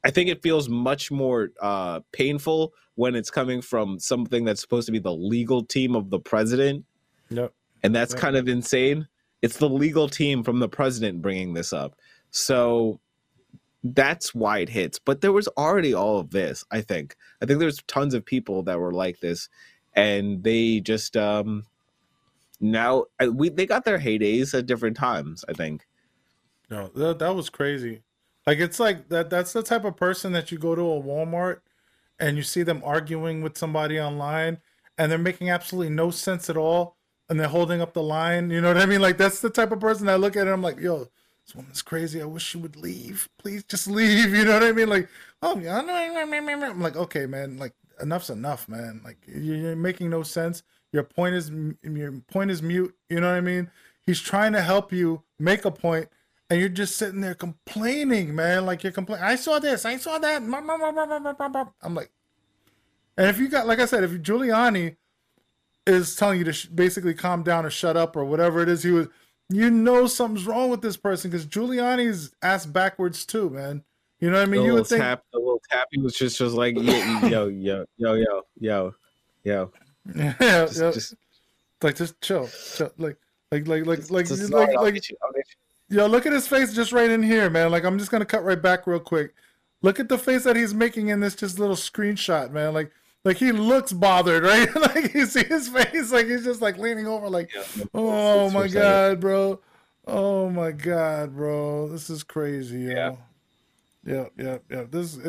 I 0.03 0.11
think 0.11 0.29
it 0.29 0.43
feels 0.43 0.69
much 0.69 1.09
more 1.09 1.49
uh, 1.59 2.01
painful 2.11 2.73
when 2.95 3.15
it's 3.15 3.31
coming 3.31 3.61
from 3.61 3.99
something 3.99 4.45
that's 4.45 4.61
supposed 4.61 4.85
to 4.85 4.91
be 4.91 4.99
the 4.99 5.13
legal 5.13 5.63
team 5.63 5.95
of 5.95 6.11
the 6.11 6.19
president. 6.19 6.85
Yep. 7.29 7.51
And 7.83 7.95
that's 7.95 8.13
yep. 8.13 8.21
kind 8.21 8.35
of 8.35 8.47
insane. 8.47 9.07
It's 9.41 9.57
the 9.57 9.69
legal 9.69 10.09
team 10.09 10.43
from 10.43 10.59
the 10.59 10.69
president 10.69 11.21
bringing 11.21 11.53
this 11.53 11.73
up. 11.73 11.95
So 12.31 12.99
that's 13.83 14.33
why 14.33 14.59
it 14.59 14.69
hits. 14.69 14.99
But 14.99 15.21
there 15.21 15.31
was 15.31 15.47
already 15.49 15.93
all 15.93 16.19
of 16.19 16.31
this, 16.31 16.65
I 16.71 16.81
think. 16.81 17.15
I 17.41 17.45
think 17.45 17.59
there's 17.59 17.81
tons 17.83 18.13
of 18.13 18.25
people 18.25 18.63
that 18.63 18.79
were 18.79 18.93
like 18.93 19.19
this 19.19 19.49
and 19.95 20.43
they 20.43 20.79
just 20.79 21.17
um 21.17 21.65
now 22.59 23.05
we 23.31 23.49
they 23.49 23.65
got 23.65 23.85
their 23.85 23.99
heydays 23.99 24.57
at 24.57 24.65
different 24.65 24.97
times, 24.97 25.43
I 25.47 25.53
think. 25.53 25.85
No, 26.69 26.89
that, 26.95 27.19
that 27.19 27.35
was 27.35 27.49
crazy. 27.49 28.01
Like 28.45 28.59
it's 28.59 28.79
like 28.79 29.09
that 29.09 29.29
that's 29.29 29.53
the 29.53 29.63
type 29.63 29.85
of 29.85 29.95
person 29.95 30.31
that 30.33 30.51
you 30.51 30.57
go 30.57 30.75
to 30.75 30.81
a 30.81 31.01
Walmart 31.01 31.59
and 32.19 32.37
you 32.37 32.43
see 32.43 32.63
them 32.63 32.81
arguing 32.83 33.41
with 33.41 33.57
somebody 33.57 33.99
online 33.99 34.59
and 34.97 35.11
they're 35.11 35.19
making 35.19 35.49
absolutely 35.49 35.93
no 35.93 36.11
sense 36.11 36.49
at 36.49 36.57
all 36.57 36.96
and 37.29 37.39
they're 37.39 37.47
holding 37.47 37.81
up 37.81 37.93
the 37.93 38.01
line. 38.01 38.49
You 38.49 38.61
know 38.61 38.69
what 38.73 38.81
I 38.81 38.85
mean? 38.85 39.01
Like 39.01 39.17
that's 39.17 39.41
the 39.41 39.49
type 39.49 39.71
of 39.71 39.79
person 39.79 40.09
I 40.09 40.15
look 40.15 40.35
at. 40.35 40.43
And 40.43 40.51
I'm 40.51 40.61
like, 40.61 40.79
yo, 40.79 41.07
this 41.45 41.55
woman's 41.55 41.81
crazy. 41.81 42.21
I 42.21 42.25
wish 42.25 42.43
she 42.43 42.57
would 42.57 42.75
leave. 42.75 43.29
Please, 43.37 43.63
just 43.63 43.87
leave. 43.99 44.33
You 44.33 44.45
know 44.45 44.53
what 44.53 44.63
I 44.63 44.71
mean? 44.71 44.89
Like, 44.89 45.09
oh 45.41 45.57
yeah, 45.59 45.79
I'm 45.79 46.79
like, 46.81 46.95
okay, 46.95 47.25
man. 47.25 47.57
Like 47.57 47.73
enough's 48.01 48.29
enough, 48.29 48.67
man. 48.69 49.01
Like 49.03 49.17
you're 49.27 49.75
making 49.75 50.09
no 50.09 50.23
sense. 50.23 50.63
Your 50.93 51.03
point 51.03 51.35
is 51.35 51.51
your 51.83 52.13
point 52.31 52.51
is 52.51 52.61
mute. 52.61 52.95
You 53.09 53.19
know 53.19 53.29
what 53.29 53.37
I 53.37 53.41
mean? 53.41 53.69
He's 54.05 54.21
trying 54.21 54.53
to 54.53 54.61
help 54.61 54.93
you 54.93 55.23
make 55.37 55.65
a 55.65 55.71
point, 55.71 56.07
and 56.49 56.59
you're 56.59 56.69
just 56.69 56.95
sitting 56.95 57.19
there 57.19 57.35
complaining, 57.35 58.33
man. 58.33 58.65
Like 58.65 58.83
you're 58.83 58.93
complaining. 58.93 59.25
I 59.25 59.35
saw 59.35 59.59
this. 59.59 59.83
I 59.83 59.97
saw 59.97 60.17
that. 60.17 60.41
I'm 61.81 61.93
like, 61.93 62.11
and 63.17 63.27
if 63.27 63.37
you 63.39 63.49
got, 63.49 63.67
like 63.67 63.79
I 63.79 63.85
said, 63.85 64.03
if 64.03 64.11
Giuliani 64.11 64.95
is 65.87 66.15
telling 66.15 66.39
you 66.39 66.45
to 66.45 66.53
sh- 66.53 66.65
basically 66.65 67.13
calm 67.13 67.43
down 67.43 67.65
or 67.65 67.69
shut 67.69 67.97
up 67.97 68.15
or 68.15 68.25
whatever 68.25 68.61
it 68.61 68.69
is 68.69 68.83
he 68.83 68.91
was 68.91 69.07
you 69.49 69.69
know 69.69 70.07
something's 70.07 70.45
wrong 70.45 70.69
with 70.69 70.81
this 70.81 70.97
person 70.97 71.31
because 71.31 71.45
Giuliani's 71.45 72.31
ass 72.41 72.65
backwards 72.65 73.25
too, 73.25 73.49
man. 73.49 73.83
You 74.19 74.31
know 74.31 74.37
what 74.37 74.47
I 74.47 74.51
mean? 74.51 74.61
The 74.61 74.67
you 74.67 74.73
would 74.73 74.87
think 74.87 75.01
tap, 75.01 75.23
the 75.31 75.39
little 75.39 75.61
tapping 75.69 76.03
was 76.03 76.15
just 76.15 76.37
just 76.37 76.55
like 76.55 76.75
yo 76.75 76.81
yo 77.27 77.47
yo 77.47 77.85
yo 77.97 78.13
yo 78.13 78.43
yo 78.59 78.95
yo. 79.43 79.71
Yeah, 80.15 80.65
just, 80.65 80.79
yeah. 80.79 80.91
Just, 80.91 81.15
like 81.83 81.95
just 81.95 82.19
chill, 82.21 82.49
chill. 82.75 82.91
like 82.97 83.17
like 83.51 83.67
like 83.67 83.85
like 83.85 83.99
just, 83.99 84.11
like 84.11 84.27
just, 84.27 84.51
like, 84.51 84.73
like, 84.73 84.93
like 84.93 85.45
yo, 85.89 86.07
look 86.07 86.25
at 86.25 86.31
his 86.31 86.47
face 86.47 86.73
just 86.73 86.91
right 86.91 87.09
in 87.09 87.21
here, 87.21 87.49
man. 87.49 87.71
Like 87.71 87.83
I'm 87.83 87.99
just 87.99 88.09
gonna 88.09 88.25
cut 88.25 88.43
right 88.43 88.61
back 88.61 88.87
real 88.87 88.99
quick. 88.99 89.33
Look 89.81 89.99
at 89.99 90.09
the 90.09 90.17
face 90.17 90.43
that 90.45 90.55
he's 90.55 90.73
making 90.73 91.09
in 91.09 91.19
this 91.19 91.35
just 91.35 91.59
little 91.59 91.75
screenshot, 91.75 92.51
man. 92.51 92.73
Like 92.73 92.91
like 93.27 93.37
he 93.37 93.51
looks 93.51 93.91
bothered, 93.91 94.43
right? 94.43 94.73
like 94.95 95.13
you 95.13 95.25
see 95.25 95.43
his 95.43 95.67
face, 95.67 96.11
like 96.13 96.27
he's 96.27 96.45
just 96.45 96.61
like 96.61 96.77
leaning 96.77 97.07
over, 97.07 97.29
like, 97.29 97.51
yeah, 97.53 97.83
oh 97.93 98.49
my 98.49 98.69
god, 98.69 99.19
bro, 99.19 99.59
oh 100.07 100.49
my 100.49 100.71
god, 100.71 101.35
bro, 101.35 101.89
this 101.89 102.09
is 102.09 102.23
crazy, 102.23 102.79
yo. 102.79 102.89
Yeah, 102.89 103.15
yeah, 104.05 104.25
yeah, 104.37 104.57
yeah. 104.71 104.83
This, 104.89 105.19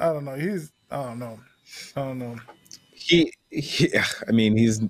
I 0.00 0.06
don't 0.06 0.24
know. 0.24 0.34
He's, 0.34 0.72
I 0.90 1.02
don't 1.02 1.18
know, 1.18 1.38
I 1.94 2.00
don't 2.00 2.18
know. 2.18 2.36
He, 2.92 3.32
he 3.50 3.90
I 4.26 4.32
mean, 4.32 4.56
he's. 4.56 4.80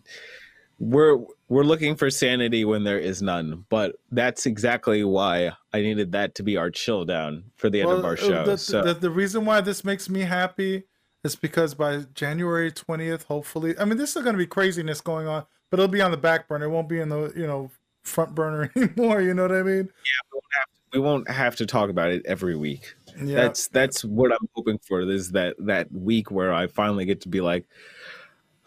We're 0.78 1.16
we're 1.48 1.64
looking 1.64 1.96
for 1.96 2.10
sanity 2.10 2.66
when 2.66 2.84
there 2.84 2.98
is 2.98 3.22
none, 3.22 3.64
but 3.70 3.96
that's 4.12 4.44
exactly 4.44 5.04
why 5.04 5.52
I 5.72 5.80
needed 5.80 6.12
that 6.12 6.34
to 6.34 6.42
be 6.42 6.58
our 6.58 6.70
chill 6.70 7.06
down 7.06 7.44
for 7.56 7.70
the 7.70 7.80
end 7.80 7.88
well, 7.88 7.98
of 7.98 8.04
our 8.04 8.12
uh, 8.12 8.16
show. 8.16 8.44
The, 8.44 8.58
so 8.58 8.82
the, 8.82 8.92
the 8.92 9.10
reason 9.10 9.46
why 9.46 9.62
this 9.62 9.84
makes 9.84 10.10
me 10.10 10.20
happy 10.20 10.84
It's 11.26 11.34
because 11.34 11.74
by 11.74 12.04
January 12.14 12.70
20th, 12.70 13.24
hopefully, 13.24 13.74
I 13.80 13.84
mean, 13.84 13.98
this 13.98 14.14
is 14.14 14.22
going 14.22 14.34
to 14.34 14.38
be 14.38 14.46
craziness 14.46 15.00
going 15.00 15.26
on, 15.26 15.44
but 15.70 15.80
it'll 15.80 15.88
be 15.88 16.00
on 16.00 16.12
the 16.12 16.16
back 16.16 16.46
burner. 16.46 16.66
It 16.66 16.70
won't 16.70 16.88
be 16.88 17.00
in 17.00 17.08
the, 17.08 17.32
you 17.34 17.48
know, 17.48 17.68
front 18.04 18.32
burner 18.32 18.70
anymore. 18.76 19.20
You 19.20 19.34
know 19.34 19.42
what 19.42 19.50
I 19.52 19.64
mean? 19.64 19.88
Yeah, 19.88 20.22
we 20.32 20.34
won't 20.34 20.44
have 20.52 20.66
to, 20.66 20.80
we 20.92 21.00
won't 21.00 21.28
have 21.28 21.56
to 21.56 21.66
talk 21.66 21.90
about 21.90 22.12
it 22.12 22.24
every 22.26 22.54
week. 22.54 22.94
Yeah. 23.20 23.34
That's 23.34 23.66
that's 23.66 24.04
what 24.04 24.30
I'm 24.30 24.48
hoping 24.54 24.78
for. 24.78 25.00
Is 25.00 25.32
that 25.32 25.56
that 25.58 25.90
week 25.90 26.30
where 26.30 26.52
I 26.52 26.68
finally 26.68 27.06
get 27.06 27.22
to 27.22 27.28
be 27.28 27.40
like, 27.40 27.66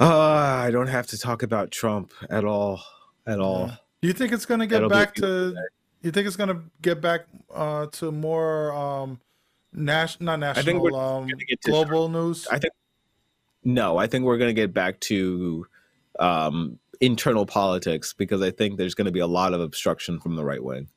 ah, 0.02 0.60
I 0.60 0.70
don't 0.70 0.88
have 0.88 1.08
to 1.08 1.18
talk 1.18 1.44
about 1.44 1.72
Trump 1.72 2.12
at 2.30 2.44
all, 2.44 2.82
at 3.26 3.40
all. 3.40 3.72
Do 4.02 4.10
you 4.10 4.14
think 4.14 4.34
it's 4.34 4.46
going 4.46 4.60
to 4.60 4.68
get 4.68 4.82
That'll 4.82 4.90
back 4.90 5.16
to? 5.16 5.56
You 6.02 6.12
think 6.12 6.28
it's 6.28 6.36
going 6.36 6.50
to 6.50 6.62
get 6.82 7.00
back 7.00 7.22
uh, 7.54 7.86
to 7.88 8.12
more 8.12 8.74
um, 8.74 9.22
national, 9.74 10.26
not 10.26 10.40
national, 10.40 10.62
I 10.62 10.66
think 10.66 10.82
we're 10.82 11.00
um, 11.00 11.28
gonna 11.28 11.46
get 11.48 11.62
to- 11.62 11.72
global 11.72 12.10
news? 12.10 12.48
I 12.48 12.60
think 12.60 12.74
no, 13.64 13.98
I 13.98 14.08
think 14.08 14.26
we're 14.26 14.38
going 14.38 14.50
to 14.50 14.60
get 14.60 14.74
back 14.74 15.00
to 15.02 15.68
um, 16.20 16.80
internal 17.02 17.46
politics 17.46 18.14
because 18.14 18.42
I 18.42 18.52
think 18.52 18.78
there's 18.78 18.96
going 18.96 19.06
to 19.06 19.12
be 19.12 19.20
a 19.20 19.28
lot 19.28 19.54
of 19.54 19.62
obstruction 19.62 20.20
from 20.20 20.36
the 20.36 20.44
right 20.44 20.64
wing. 20.64 20.88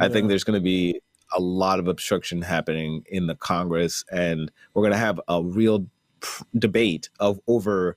I 0.00 0.08
think 0.08 0.28
there's 0.28 0.44
going 0.44 0.58
to 0.58 0.62
be 0.62 1.00
a 1.32 1.40
lot 1.40 1.78
of 1.78 1.88
obstruction 1.88 2.42
happening 2.42 3.04
in 3.08 3.26
the 3.26 3.34
Congress, 3.34 4.04
and 4.12 4.50
we're 4.74 4.82
going 4.82 4.92
to 4.92 4.98
have 4.98 5.20
a 5.28 5.42
real 5.42 5.86
pr- 6.20 6.44
debate 6.56 7.08
of 7.18 7.40
over. 7.48 7.96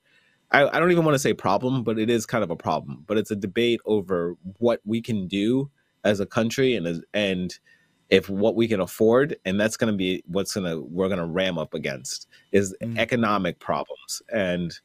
I, 0.52 0.68
I 0.68 0.80
don't 0.80 0.91
even 0.91 1.06
want 1.06 1.15
to 1.15 1.19
say 1.19 1.34
problem, 1.34 1.84
but 1.84 1.99
it 1.99 2.10
is 2.10 2.26
kind 2.26 2.43
of 2.43 2.49
a 2.49 2.56
problem. 2.56 3.03
But 3.07 3.18
it's 3.18 3.30
a 3.30 3.35
debate 3.35 3.81
over 3.85 4.35
what 4.57 4.81
we 4.85 5.02
can 5.02 5.27
do 5.27 5.69
as 6.03 6.19
a 6.19 6.26
country 6.26 6.76
and 6.76 6.88
as, 6.88 7.02
and 7.14 7.57
if 8.11 8.29
what 8.29 8.55
we 8.55 8.67
can 8.67 8.81
afford, 8.81 9.38
and 9.45 9.59
that's 9.59 9.77
going 9.77 9.91
to 9.91 9.97
be 9.97 10.21
what's 10.27 10.53
going 10.53 10.69
to 10.69 10.81
we're 10.81 11.07
going 11.07 11.19
to 11.19 11.25
ram 11.25 11.57
up 11.57 11.73
against 11.73 12.27
is 12.51 12.75
Mm. 12.81 12.99
economic 12.99 13.59
problems, 13.59 14.21
and 14.31 14.77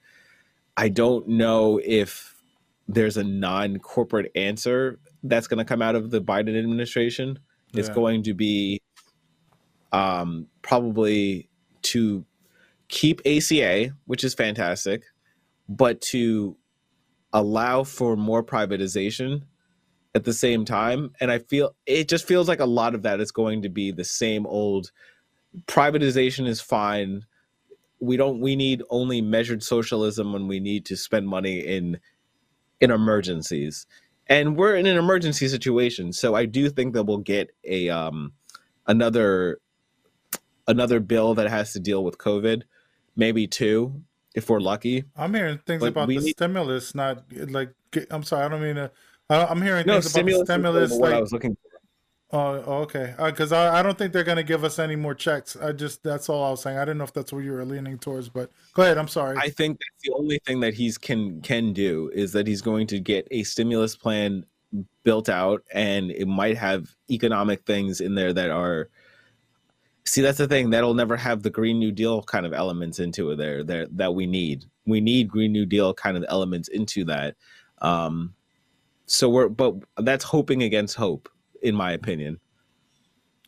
I 0.77 0.89
don't 0.89 1.29
know 1.29 1.81
if 1.85 2.35
there's 2.89 3.17
a 3.17 3.25
non-corporate 3.25 4.31
answer 4.37 5.01
that's 5.25 5.49
going 5.49 5.59
to 5.59 5.65
come 5.65 5.83
out 5.83 5.97
of 5.97 6.11
the 6.11 6.21
Biden 6.21 6.57
administration. 6.57 7.39
It's 7.75 7.89
going 7.95 8.23
to 8.23 8.33
be 8.33 8.81
um, 9.93 10.47
probably 10.63 11.49
to 11.83 12.25
keep 12.89 13.21
ACA, 13.27 13.91
which 14.07 14.23
is 14.23 14.35
fantastic, 14.35 15.03
but 15.69 16.01
to 16.01 16.57
allow 17.33 17.83
for 17.83 18.17
more 18.17 18.43
privatization 18.43 19.43
at 20.17 20.25
the 20.25 20.33
same 20.33 20.65
time. 20.65 21.13
And 21.21 21.31
I 21.31 21.39
feel 21.39 21.77
it 21.85 22.09
just 22.09 22.27
feels 22.27 22.49
like 22.49 22.61
a 22.61 22.65
lot 22.67 22.95
of 22.95 23.03
that 23.03 23.21
is 23.21 23.31
going 23.31 23.63
to 23.63 23.69
be 23.69 23.91
the 23.93 24.05
same 24.05 24.47
old 24.47 24.91
privatization 25.67 26.49
is 26.49 26.61
fine. 26.61 27.25
We 28.01 28.17
don't 28.17 28.41
we 28.41 28.57
need 28.57 28.83
only 28.91 29.21
measured 29.21 29.63
socialism 29.63 30.33
when 30.33 30.49
we 30.49 30.59
need 30.59 30.87
to 30.87 30.97
spend 30.97 31.29
money 31.29 31.61
in 31.61 32.01
in 32.81 32.91
emergencies. 32.91 33.87
And 34.27 34.57
we're 34.57 34.75
in 34.75 34.87
an 34.87 34.97
emergency 34.97 35.49
situation. 35.49 36.13
So 36.13 36.35
I 36.35 36.47
do 36.47 36.69
think 36.71 36.95
that 36.95 37.05
we'll 37.05 37.19
get 37.19 37.51
a 37.65 37.89
um 37.91 38.33
another 38.87 39.59
another 40.67 40.99
bill 41.01 41.35
that 41.35 41.49
has 41.51 41.73
to 41.75 41.81
deal 41.81 42.03
with 42.03 42.19
COVID, 42.19 42.63
maybe 43.17 43.47
two 43.47 44.03
if 44.35 44.51
we're 44.51 44.61
lucky. 44.61 45.05
I'm 45.17 45.33
hearing 45.35 45.59
things 45.67 45.81
But 45.81 45.89
about 45.89 46.09
the 46.09 46.19
need- 46.19 46.33
stimulus, 46.37 46.95
not 46.95 47.25
like. 47.51 47.73
I'm 48.11 48.23
sorry, 48.25 48.45
I 48.45 48.49
don't 48.49 48.63
mean 48.63 48.77
to. 48.77 48.91
I- 49.29 49.47
I'm 49.47 49.63
hearing 49.63 49.87
No, 49.87 49.95
things 49.95 50.07
about 50.07 50.25
the 50.27 50.33
stimulus, 50.33 50.41
is 50.41 50.47
stimulus, 50.47 50.93
what 50.93 51.13
I 51.13 51.21
was 51.21 51.33
looking 51.33 51.57
for. 51.57 51.61
Oh, 52.33 52.55
okay. 52.83 53.15
Because 53.19 53.53
I, 53.53 53.79
I 53.79 53.83
don't 53.83 53.97
think 53.97 54.13
they're 54.13 54.25
going 54.25 54.37
to 54.37 54.43
give 54.43 54.65
us 54.65 54.81
any 54.81 54.97
more 54.97 55.15
checks. 55.15 55.57
I 55.57 55.71
just 55.73 56.03
that's 56.03 56.29
all 56.29 56.43
I 56.43 56.51
was 56.51 56.63
saying. 56.63 56.77
I 56.77 56.81
didn't 56.81 56.99
know 56.99 57.05
if 57.05 57.13
that's 57.13 57.33
what 57.33 57.45
you 57.45 57.53
were 57.53 57.65
leaning 57.65 57.99
towards, 57.99 58.29
but 58.29 58.51
go 58.75 58.83
ahead. 58.83 58.99
I'm 58.99 59.07
sorry. 59.07 59.37
I 59.39 59.49
think 59.51 59.79
that's 59.79 60.03
the 60.03 60.13
only 60.13 60.41
thing 60.45 60.59
that 60.61 60.75
he's 60.75 60.99
can 60.99 61.41
can 61.43 61.73
do 61.73 62.11
is 62.13 62.33
that 62.33 62.47
he's 62.47 62.63
going 62.63 62.89
to 62.89 62.99
get 62.99 63.29
a 63.31 63.45
stimulus 63.45 63.97
plan 63.97 64.45
built 65.05 65.29
out 65.29 65.63
and 65.73 66.11
it 66.11 66.27
might 66.27 66.59
have 66.59 66.95
economic 67.11 67.65
things 67.65 68.01
in 68.01 68.17
there 68.17 68.33
that 68.33 68.51
are 68.51 68.91
see 70.05 70.21
that's 70.21 70.39
the 70.39 70.49
thing 70.49 70.71
that'll 70.71 70.93
never 70.93 71.17
have 71.17 71.43
the 71.43 71.51
green 71.51 71.79
new 71.79 71.93
deal 71.93 72.23
kind 72.23 72.45
of 72.45 72.53
elements 72.53 72.99
into 72.99 73.31
it 73.31 73.37
there 73.37 73.63
that 73.63 73.97
that 73.97 74.15
we 74.15 74.27
need 74.27 74.65
we 74.85 75.01
need 75.01 75.29
green 75.29 75.53
new 75.53 75.65
deal 75.65 75.95
kind 75.95 76.17
of 76.17 76.25
elements 76.29 76.69
into 76.69 77.05
that 77.05 77.37
um 77.81 78.35
so 79.07 79.29
we're 79.29 79.49
but 79.49 79.75
that's 79.99 80.25
hoping 80.25 80.63
against 80.63 80.97
hope 80.97 81.29
in 81.63 81.75
my 81.75 81.93
opinion 81.93 82.39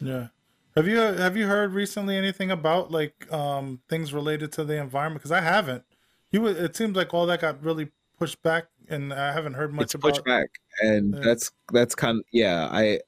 yeah. 0.01 0.29
Have 0.77 0.87
you 0.87 0.99
have 0.99 1.37
you 1.37 1.47
heard 1.47 1.73
recently 1.75 2.17
anything 2.17 2.51
about 2.51 2.91
like 2.91 3.31
um 3.33 3.81
things 3.89 4.13
related 4.15 4.53
to 4.53 4.65
the 4.65 4.77
environment? 4.81 5.21
Because 5.21 5.33
I 5.33 5.41
haven't. 5.41 5.83
You 6.31 6.47
it 6.47 6.77
seems 6.77 6.97
like 6.97 7.13
all 7.13 7.27
that 7.27 7.41
got 7.41 7.63
really 7.65 7.89
pushed 8.19 8.41
back, 8.43 8.67
and 8.89 9.13
I 9.13 9.33
haven't 9.33 9.55
heard 9.55 9.73
much 9.75 9.85
it's 9.85 9.95
about. 9.95 10.13
pushed 10.13 10.25
back 10.25 10.49
and 10.81 11.15
Yeah. 11.15 11.21
that's 11.25 11.51
that's 11.73 11.95
kind 11.97 12.19
Of, 12.19 12.25
yeah 12.33 12.69
i 12.71 13.01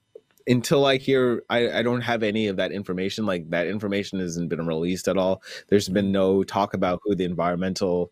until 0.49 0.85
i 0.87 0.97
hear 0.97 1.45
I, 1.49 1.79
I 1.79 1.83
don't 1.83 2.01
have 2.01 2.23
any 2.25 2.49
of 2.49 2.57
that 2.57 2.73
information 2.73 3.27
like 3.27 3.49
that 3.51 3.69
information 3.69 4.19
hasn't 4.19 4.49
been 4.49 4.67
released 4.67 5.07
at 5.07 5.17
all 5.17 5.43
there's 5.69 5.89
been 5.89 6.11
no 6.11 6.43
talk 6.43 6.75
about 6.75 7.01
who 7.05 7.15
the 7.15 7.25
environmental 7.25 8.11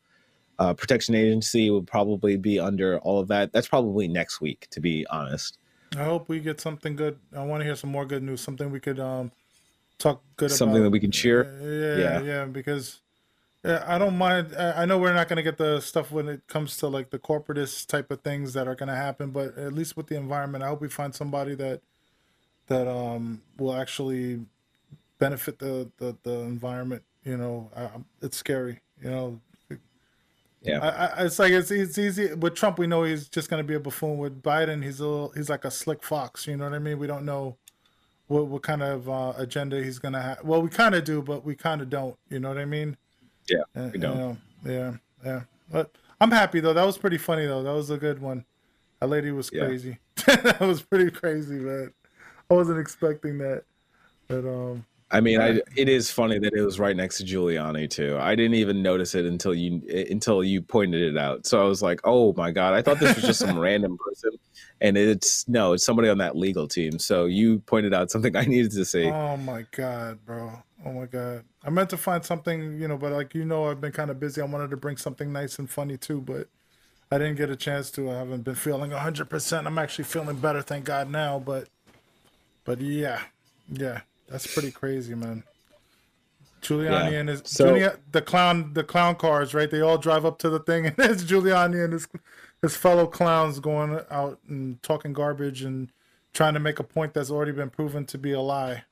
uh, 0.59 0.74
protection 0.74 1.14
agency 1.14 1.70
will 1.70 1.82
probably 1.82 2.36
be 2.36 2.59
under 2.59 2.98
all 3.01 3.20
of 3.20 3.28
that 3.28 3.52
that's 3.52 3.68
probably 3.68 4.09
next 4.09 4.40
week 4.40 4.66
to 4.70 4.80
be 4.80 5.06
honest 5.10 5.59
I 5.97 6.05
hope 6.05 6.28
we 6.28 6.40
get 6.40 6.60
something 6.60 6.97
good. 6.97 7.18
I 7.35 7.43
want 7.44 7.60
to 7.60 7.64
hear 7.64 7.74
some 7.74 7.90
more 7.90 8.05
good 8.05 8.22
news. 8.22 8.43
Something 8.43 8.70
we 8.70 8.78
could 8.80 9.01
um 9.01 9.32
talk 9.98 10.22
good 10.36 10.51
about 10.51 10.59
something 10.59 10.76
about. 10.76 10.85
that 10.85 10.90
we 10.90 11.01
can 11.01 11.10
cheer 11.10 11.44
Yeah, 11.62 12.20
yeah, 12.20 12.22
Yeah. 12.22 12.44
because 12.44 13.01
yeah, 13.64 13.85
I 13.86 13.98
don't 13.98 14.16
mind. 14.16 14.55
I 14.55 14.82
I 14.82 14.85
know 14.85 14.98
we're 14.98 15.14
not 15.14 15.28
going 15.28 15.39
to 15.39 15.43
get 15.43 15.56
the 15.56 15.80
stuff 15.80 16.12
when 16.12 16.28
it 16.28 16.47
comes 16.47 16.76
to 16.78 16.89
like 16.89 17.10
the 17.10 17.18
corporatist 17.18 17.86
type 17.86 18.10
of 18.10 18.20
things 18.20 18.52
that 18.52 18.68
are 18.68 18.74
going 18.74 18.89
to 18.90 18.94
happen, 18.94 19.30
but 19.30 19.56
at 19.56 19.72
least 19.72 19.97
with 19.97 20.06
the 20.09 20.16
environment, 20.16 20.62
I 20.62 20.68
hope 20.68 20.80
we 20.82 20.89
find 20.89 21.14
somebody 21.14 21.55
that 21.55 21.80
that 22.66 22.86
um 22.86 23.40
will 23.59 23.74
actually 23.74 24.40
benefit 25.18 25.59
the 25.59 25.90
the, 25.97 26.16
the 26.22 26.40
environment. 26.40 27.02
You 27.24 27.36
know, 27.39 27.70
I, 27.74 27.89
it's 28.20 28.36
scary. 28.36 28.80
You 29.02 29.10
know, 29.10 29.40
yeah 30.62 30.78
I, 30.80 30.89
I, 31.22 31.24
it's 31.26 31.39
like 31.39 31.52
it's, 31.52 31.70
it's 31.70 31.98
easy 31.98 32.35
with 32.35 32.55
Trump. 32.55 32.78
We 32.78 32.86
know 32.86 33.05
he's 33.05 33.28
just 33.28 33.48
going 33.48 33.62
to 33.62 33.66
be 33.66 33.74
a 33.74 33.80
buffoon. 33.80 34.18
With 34.18 34.43
Biden, 34.43 34.82
he's 34.82 35.01
a 35.01 35.06
little, 35.06 35.28
he's 35.30 35.48
like 35.48 35.64
a 35.64 35.70
slick 35.70 36.02
fox. 36.02 36.47
You 36.47 36.56
know 36.56 36.64
what 36.64 36.74
I 36.74 36.78
mean? 36.78 36.98
We 36.98 37.06
don't 37.06 37.24
know 37.24 37.56
what 38.26 38.47
what 38.48 38.62
kind 38.62 38.82
of 38.82 39.09
uh, 39.09 39.32
agenda 39.36 39.82
he's 39.82 39.98
going 39.98 40.14
to 40.14 40.20
have. 40.20 40.43
Well, 40.44 40.60
we 40.62 40.68
kind 40.68 40.94
of 40.94 41.05
do, 41.05 41.22
but 41.22 41.44
we 41.44 41.55
kind 41.55 41.80
of 41.80 41.89
don't. 41.90 42.16
You 42.28 42.40
know 42.40 42.48
what 42.48 42.59
I 42.59 42.64
mean? 42.64 42.97
yeah 43.48 43.62
Uh, 43.74 43.90
we 43.93 43.98
don't 43.98 44.16
you 44.16 44.22
know, 44.22 44.36
yeah, 44.64 44.93
yeah. 45.24 45.40
But 45.70 45.90
I'm 46.20 46.30
happy 46.30 46.60
though. 46.60 46.74
That 46.74 46.85
was 46.86 46.98
pretty 46.98 47.18
funny 47.18 47.47
though. 47.47 47.62
That 47.62 47.72
was 47.72 47.90
a 47.90 47.97
good 47.97 48.20
one. 48.20 48.44
That 49.01 49.09
lady 49.09 49.30
was 49.30 49.51
Yeah. 49.52 49.64
crazy. 49.66 49.98
that 50.26 50.60
was 50.60 50.82
pretty 50.82 51.10
crazy, 51.10 51.55
man. 51.55 51.93
I 52.51 52.55
wasn't 52.55 52.80
expecting 52.80 53.39
that. 53.39 53.62
But 54.26 54.44
um, 54.44 54.85
I 55.10 55.20
mean, 55.20 55.40
I, 55.40 55.60
it 55.74 55.89
is 55.89 56.10
funny 56.10 56.39
that 56.39 56.52
it 56.52 56.60
was 56.60 56.78
right 56.78 56.94
next 56.94 57.16
to 57.18 57.24
Giuliani 57.24 57.89
too. 57.89 58.18
I 58.20 58.35
didn't 58.35 58.55
even 58.55 58.82
notice 58.82 59.14
it 59.14 59.24
until 59.24 59.55
you 59.55 59.82
eh, 59.89 60.05
until 60.10 60.44
you 60.44 60.60
pointed 60.60 61.01
it 61.01 61.16
out. 61.16 61.47
So 61.47 61.62
I 61.62 61.64
was 61.64 61.80
like, 61.80 62.01
"Oh 62.05 62.35
my 62.35 62.51
god!" 62.51 62.74
I 62.74 62.82
thought 62.82 62.98
this 62.98 63.16
was 63.16 63.24
just 63.24 63.40
some 63.40 63.59
random 63.68 63.97
person, 63.97 64.32
and 64.82 64.98
it's 64.98 65.48
no, 65.48 65.72
it's 65.72 65.85
somebody 65.85 66.10
on 66.10 66.18
that 66.18 66.36
legal 66.36 66.68
team. 66.68 66.98
So 66.98 67.24
you 67.24 67.60
pointed 67.60 67.94
out 67.94 68.10
something 68.10 68.36
I 68.36 68.44
needed 68.44 68.72
to 68.72 68.85
see. 68.85 69.06
Oh 69.06 69.39
my 69.39 69.64
god, 69.70 70.24
bro. 70.26 70.62
Oh 70.85 70.93
my 70.93 71.06
god. 71.06 71.44
I 71.64 71.70
meant 71.70 71.90
to 71.90 71.97
find 71.97 72.22
something, 72.22 72.78
you 72.78 72.86
know, 72.86 72.98
but 72.98 73.12
like 73.12 73.35
you 73.35 73.47
know, 73.47 73.70
I've 73.70 73.80
been 73.80 73.93
kind 73.93 74.10
of 74.10 74.20
busy. 74.20 74.43
I 74.43 74.44
wanted 74.44 74.70
to 74.70 74.76
bring 74.76 74.98
something 74.98 75.32
nice 75.32 75.59
and 75.59 75.70
funny 75.70 75.97
too, 75.97 76.20
but 76.20 76.48
I 77.10 77.16
didn't 77.16 77.36
get 77.36 77.48
a 77.48 77.56
chance 77.56 77.90
to. 77.93 78.10
I 78.10 78.18
haven't 78.18 78.43
been 78.43 78.55
feeling 78.55 78.90
100%. 78.90 79.66
I'm 79.66 79.78
actually 79.78 80.05
feeling 80.05 80.36
better, 80.36 80.60
thank 80.60 80.85
God 80.85 81.10
now, 81.10 81.39
but 81.39 81.68
but 82.64 82.82
yeah. 82.82 83.22
Yeah. 83.70 84.01
That's 84.29 84.47
pretty 84.53 84.71
crazy, 84.71 85.15
man. 85.15 85.43
Giuliani 86.63 87.13
Yeah. 87.13 87.19
and 87.21 87.29
his 87.29 87.43
So- 87.45 87.67
Giulia- 87.69 87.99
the 88.13 88.21
clown 88.23 88.73
the 88.75 88.85
clown 88.85 89.15
cars, 89.17 89.55
right? 89.55 89.71
They 89.71 89.81
all 89.81 89.99
drive 89.99 90.25
up 90.25 90.39
to 90.41 90.51
the 90.51 90.59
thing 90.59 90.87
and 90.87 90.95
it's 90.99 91.23
Giuliani 91.25 91.83
and 91.85 91.93
his 91.93 92.09
his 92.63 92.77
fellow 92.77 93.07
clowns 93.07 93.61
going 93.61 94.01
out 94.11 94.41
and 94.49 94.83
talking 94.83 95.13
garbage 95.13 95.63
and 95.63 95.91
trying 96.35 96.55
to 96.55 96.61
make 96.61 96.79
a 96.81 96.85
point 96.85 97.15
that's 97.15 97.31
already 97.31 97.53
been 97.53 97.71
proven 97.71 98.05
to 98.07 98.19
be 98.19 98.33
a 98.33 98.41
lie. 98.41 98.85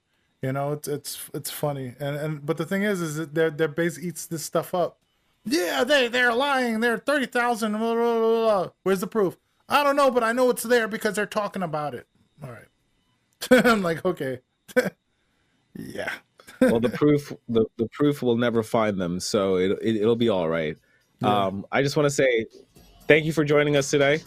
You 0.42 0.52
know, 0.52 0.72
it's 0.72 0.86
it's 0.86 1.28
it's 1.34 1.50
funny, 1.50 1.94
and 1.98 2.14
and 2.16 2.46
but 2.46 2.56
the 2.56 2.64
thing 2.66 2.82
is, 2.84 3.00
is 3.00 3.16
that 3.16 3.34
their 3.34 3.50
their 3.50 3.68
base 3.68 3.98
eats 3.98 4.26
this 4.26 4.44
stuff 4.44 4.74
up. 4.74 4.98
Yeah, 5.44 5.82
they 5.82 6.06
they're 6.08 6.34
lying. 6.34 6.80
They're 6.80 6.98
thirty 6.98 7.26
thousand. 7.26 7.74
Where's 8.84 9.00
the 9.00 9.06
proof? 9.08 9.36
I 9.68 9.82
don't 9.82 9.96
know, 9.96 10.10
but 10.12 10.22
I 10.22 10.30
know 10.32 10.50
it's 10.50 10.62
there 10.62 10.86
because 10.86 11.16
they're 11.16 11.26
talking 11.26 11.62
about 11.62 11.94
it. 11.94 12.06
All 12.44 12.50
right, 12.50 12.68
I'm 13.66 13.82
like, 13.82 14.04
okay, 14.04 14.40
yeah, 15.78 16.12
well, 16.60 16.80
the 16.80 16.88
proof 16.88 17.32
the, 17.48 17.64
the 17.76 17.88
proof 17.88 18.22
will 18.22 18.36
never 18.36 18.62
find 18.62 19.00
them, 19.00 19.20
so 19.20 19.56
it, 19.56 19.72
it 19.82 19.96
it'll 19.96 20.16
be 20.16 20.28
all 20.28 20.48
right. 20.48 20.76
Um, 21.22 21.66
I 21.72 21.82
just 21.82 21.96
want 21.96 22.06
to 22.06 22.10
say 22.10 22.46
thank 23.06 23.24
you 23.24 23.32
for 23.32 23.44
joining 23.44 23.76
us 23.76 23.90
today. 23.90 24.22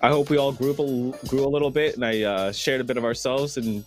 I 0.00 0.08
hope 0.08 0.30
we 0.30 0.36
all 0.36 0.52
grew 0.52 0.70
up 0.70 0.78
a, 0.78 1.26
grew 1.26 1.44
a 1.44 1.48
little 1.48 1.70
bit, 1.70 1.96
and 1.96 2.04
I 2.04 2.22
uh, 2.22 2.52
shared 2.52 2.80
a 2.80 2.84
bit 2.84 2.96
of 2.96 3.04
ourselves, 3.04 3.56
and 3.56 3.84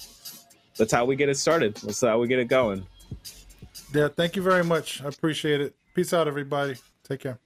that's 0.77 0.91
how 0.91 1.05
we 1.05 1.15
get 1.15 1.29
it 1.29 1.37
started. 1.37 1.75
That's 1.75 2.01
how 2.01 2.19
we 2.19 2.27
get 2.27 2.39
it 2.39 2.47
going. 2.47 2.85
Yeah, 3.93 4.09
thank 4.09 4.35
you 4.35 4.41
very 4.41 4.63
much. 4.63 5.01
I 5.03 5.07
appreciate 5.07 5.61
it. 5.61 5.75
Peace 5.93 6.13
out, 6.13 6.27
everybody. 6.27 6.75
Take 7.03 7.21
care. 7.21 7.39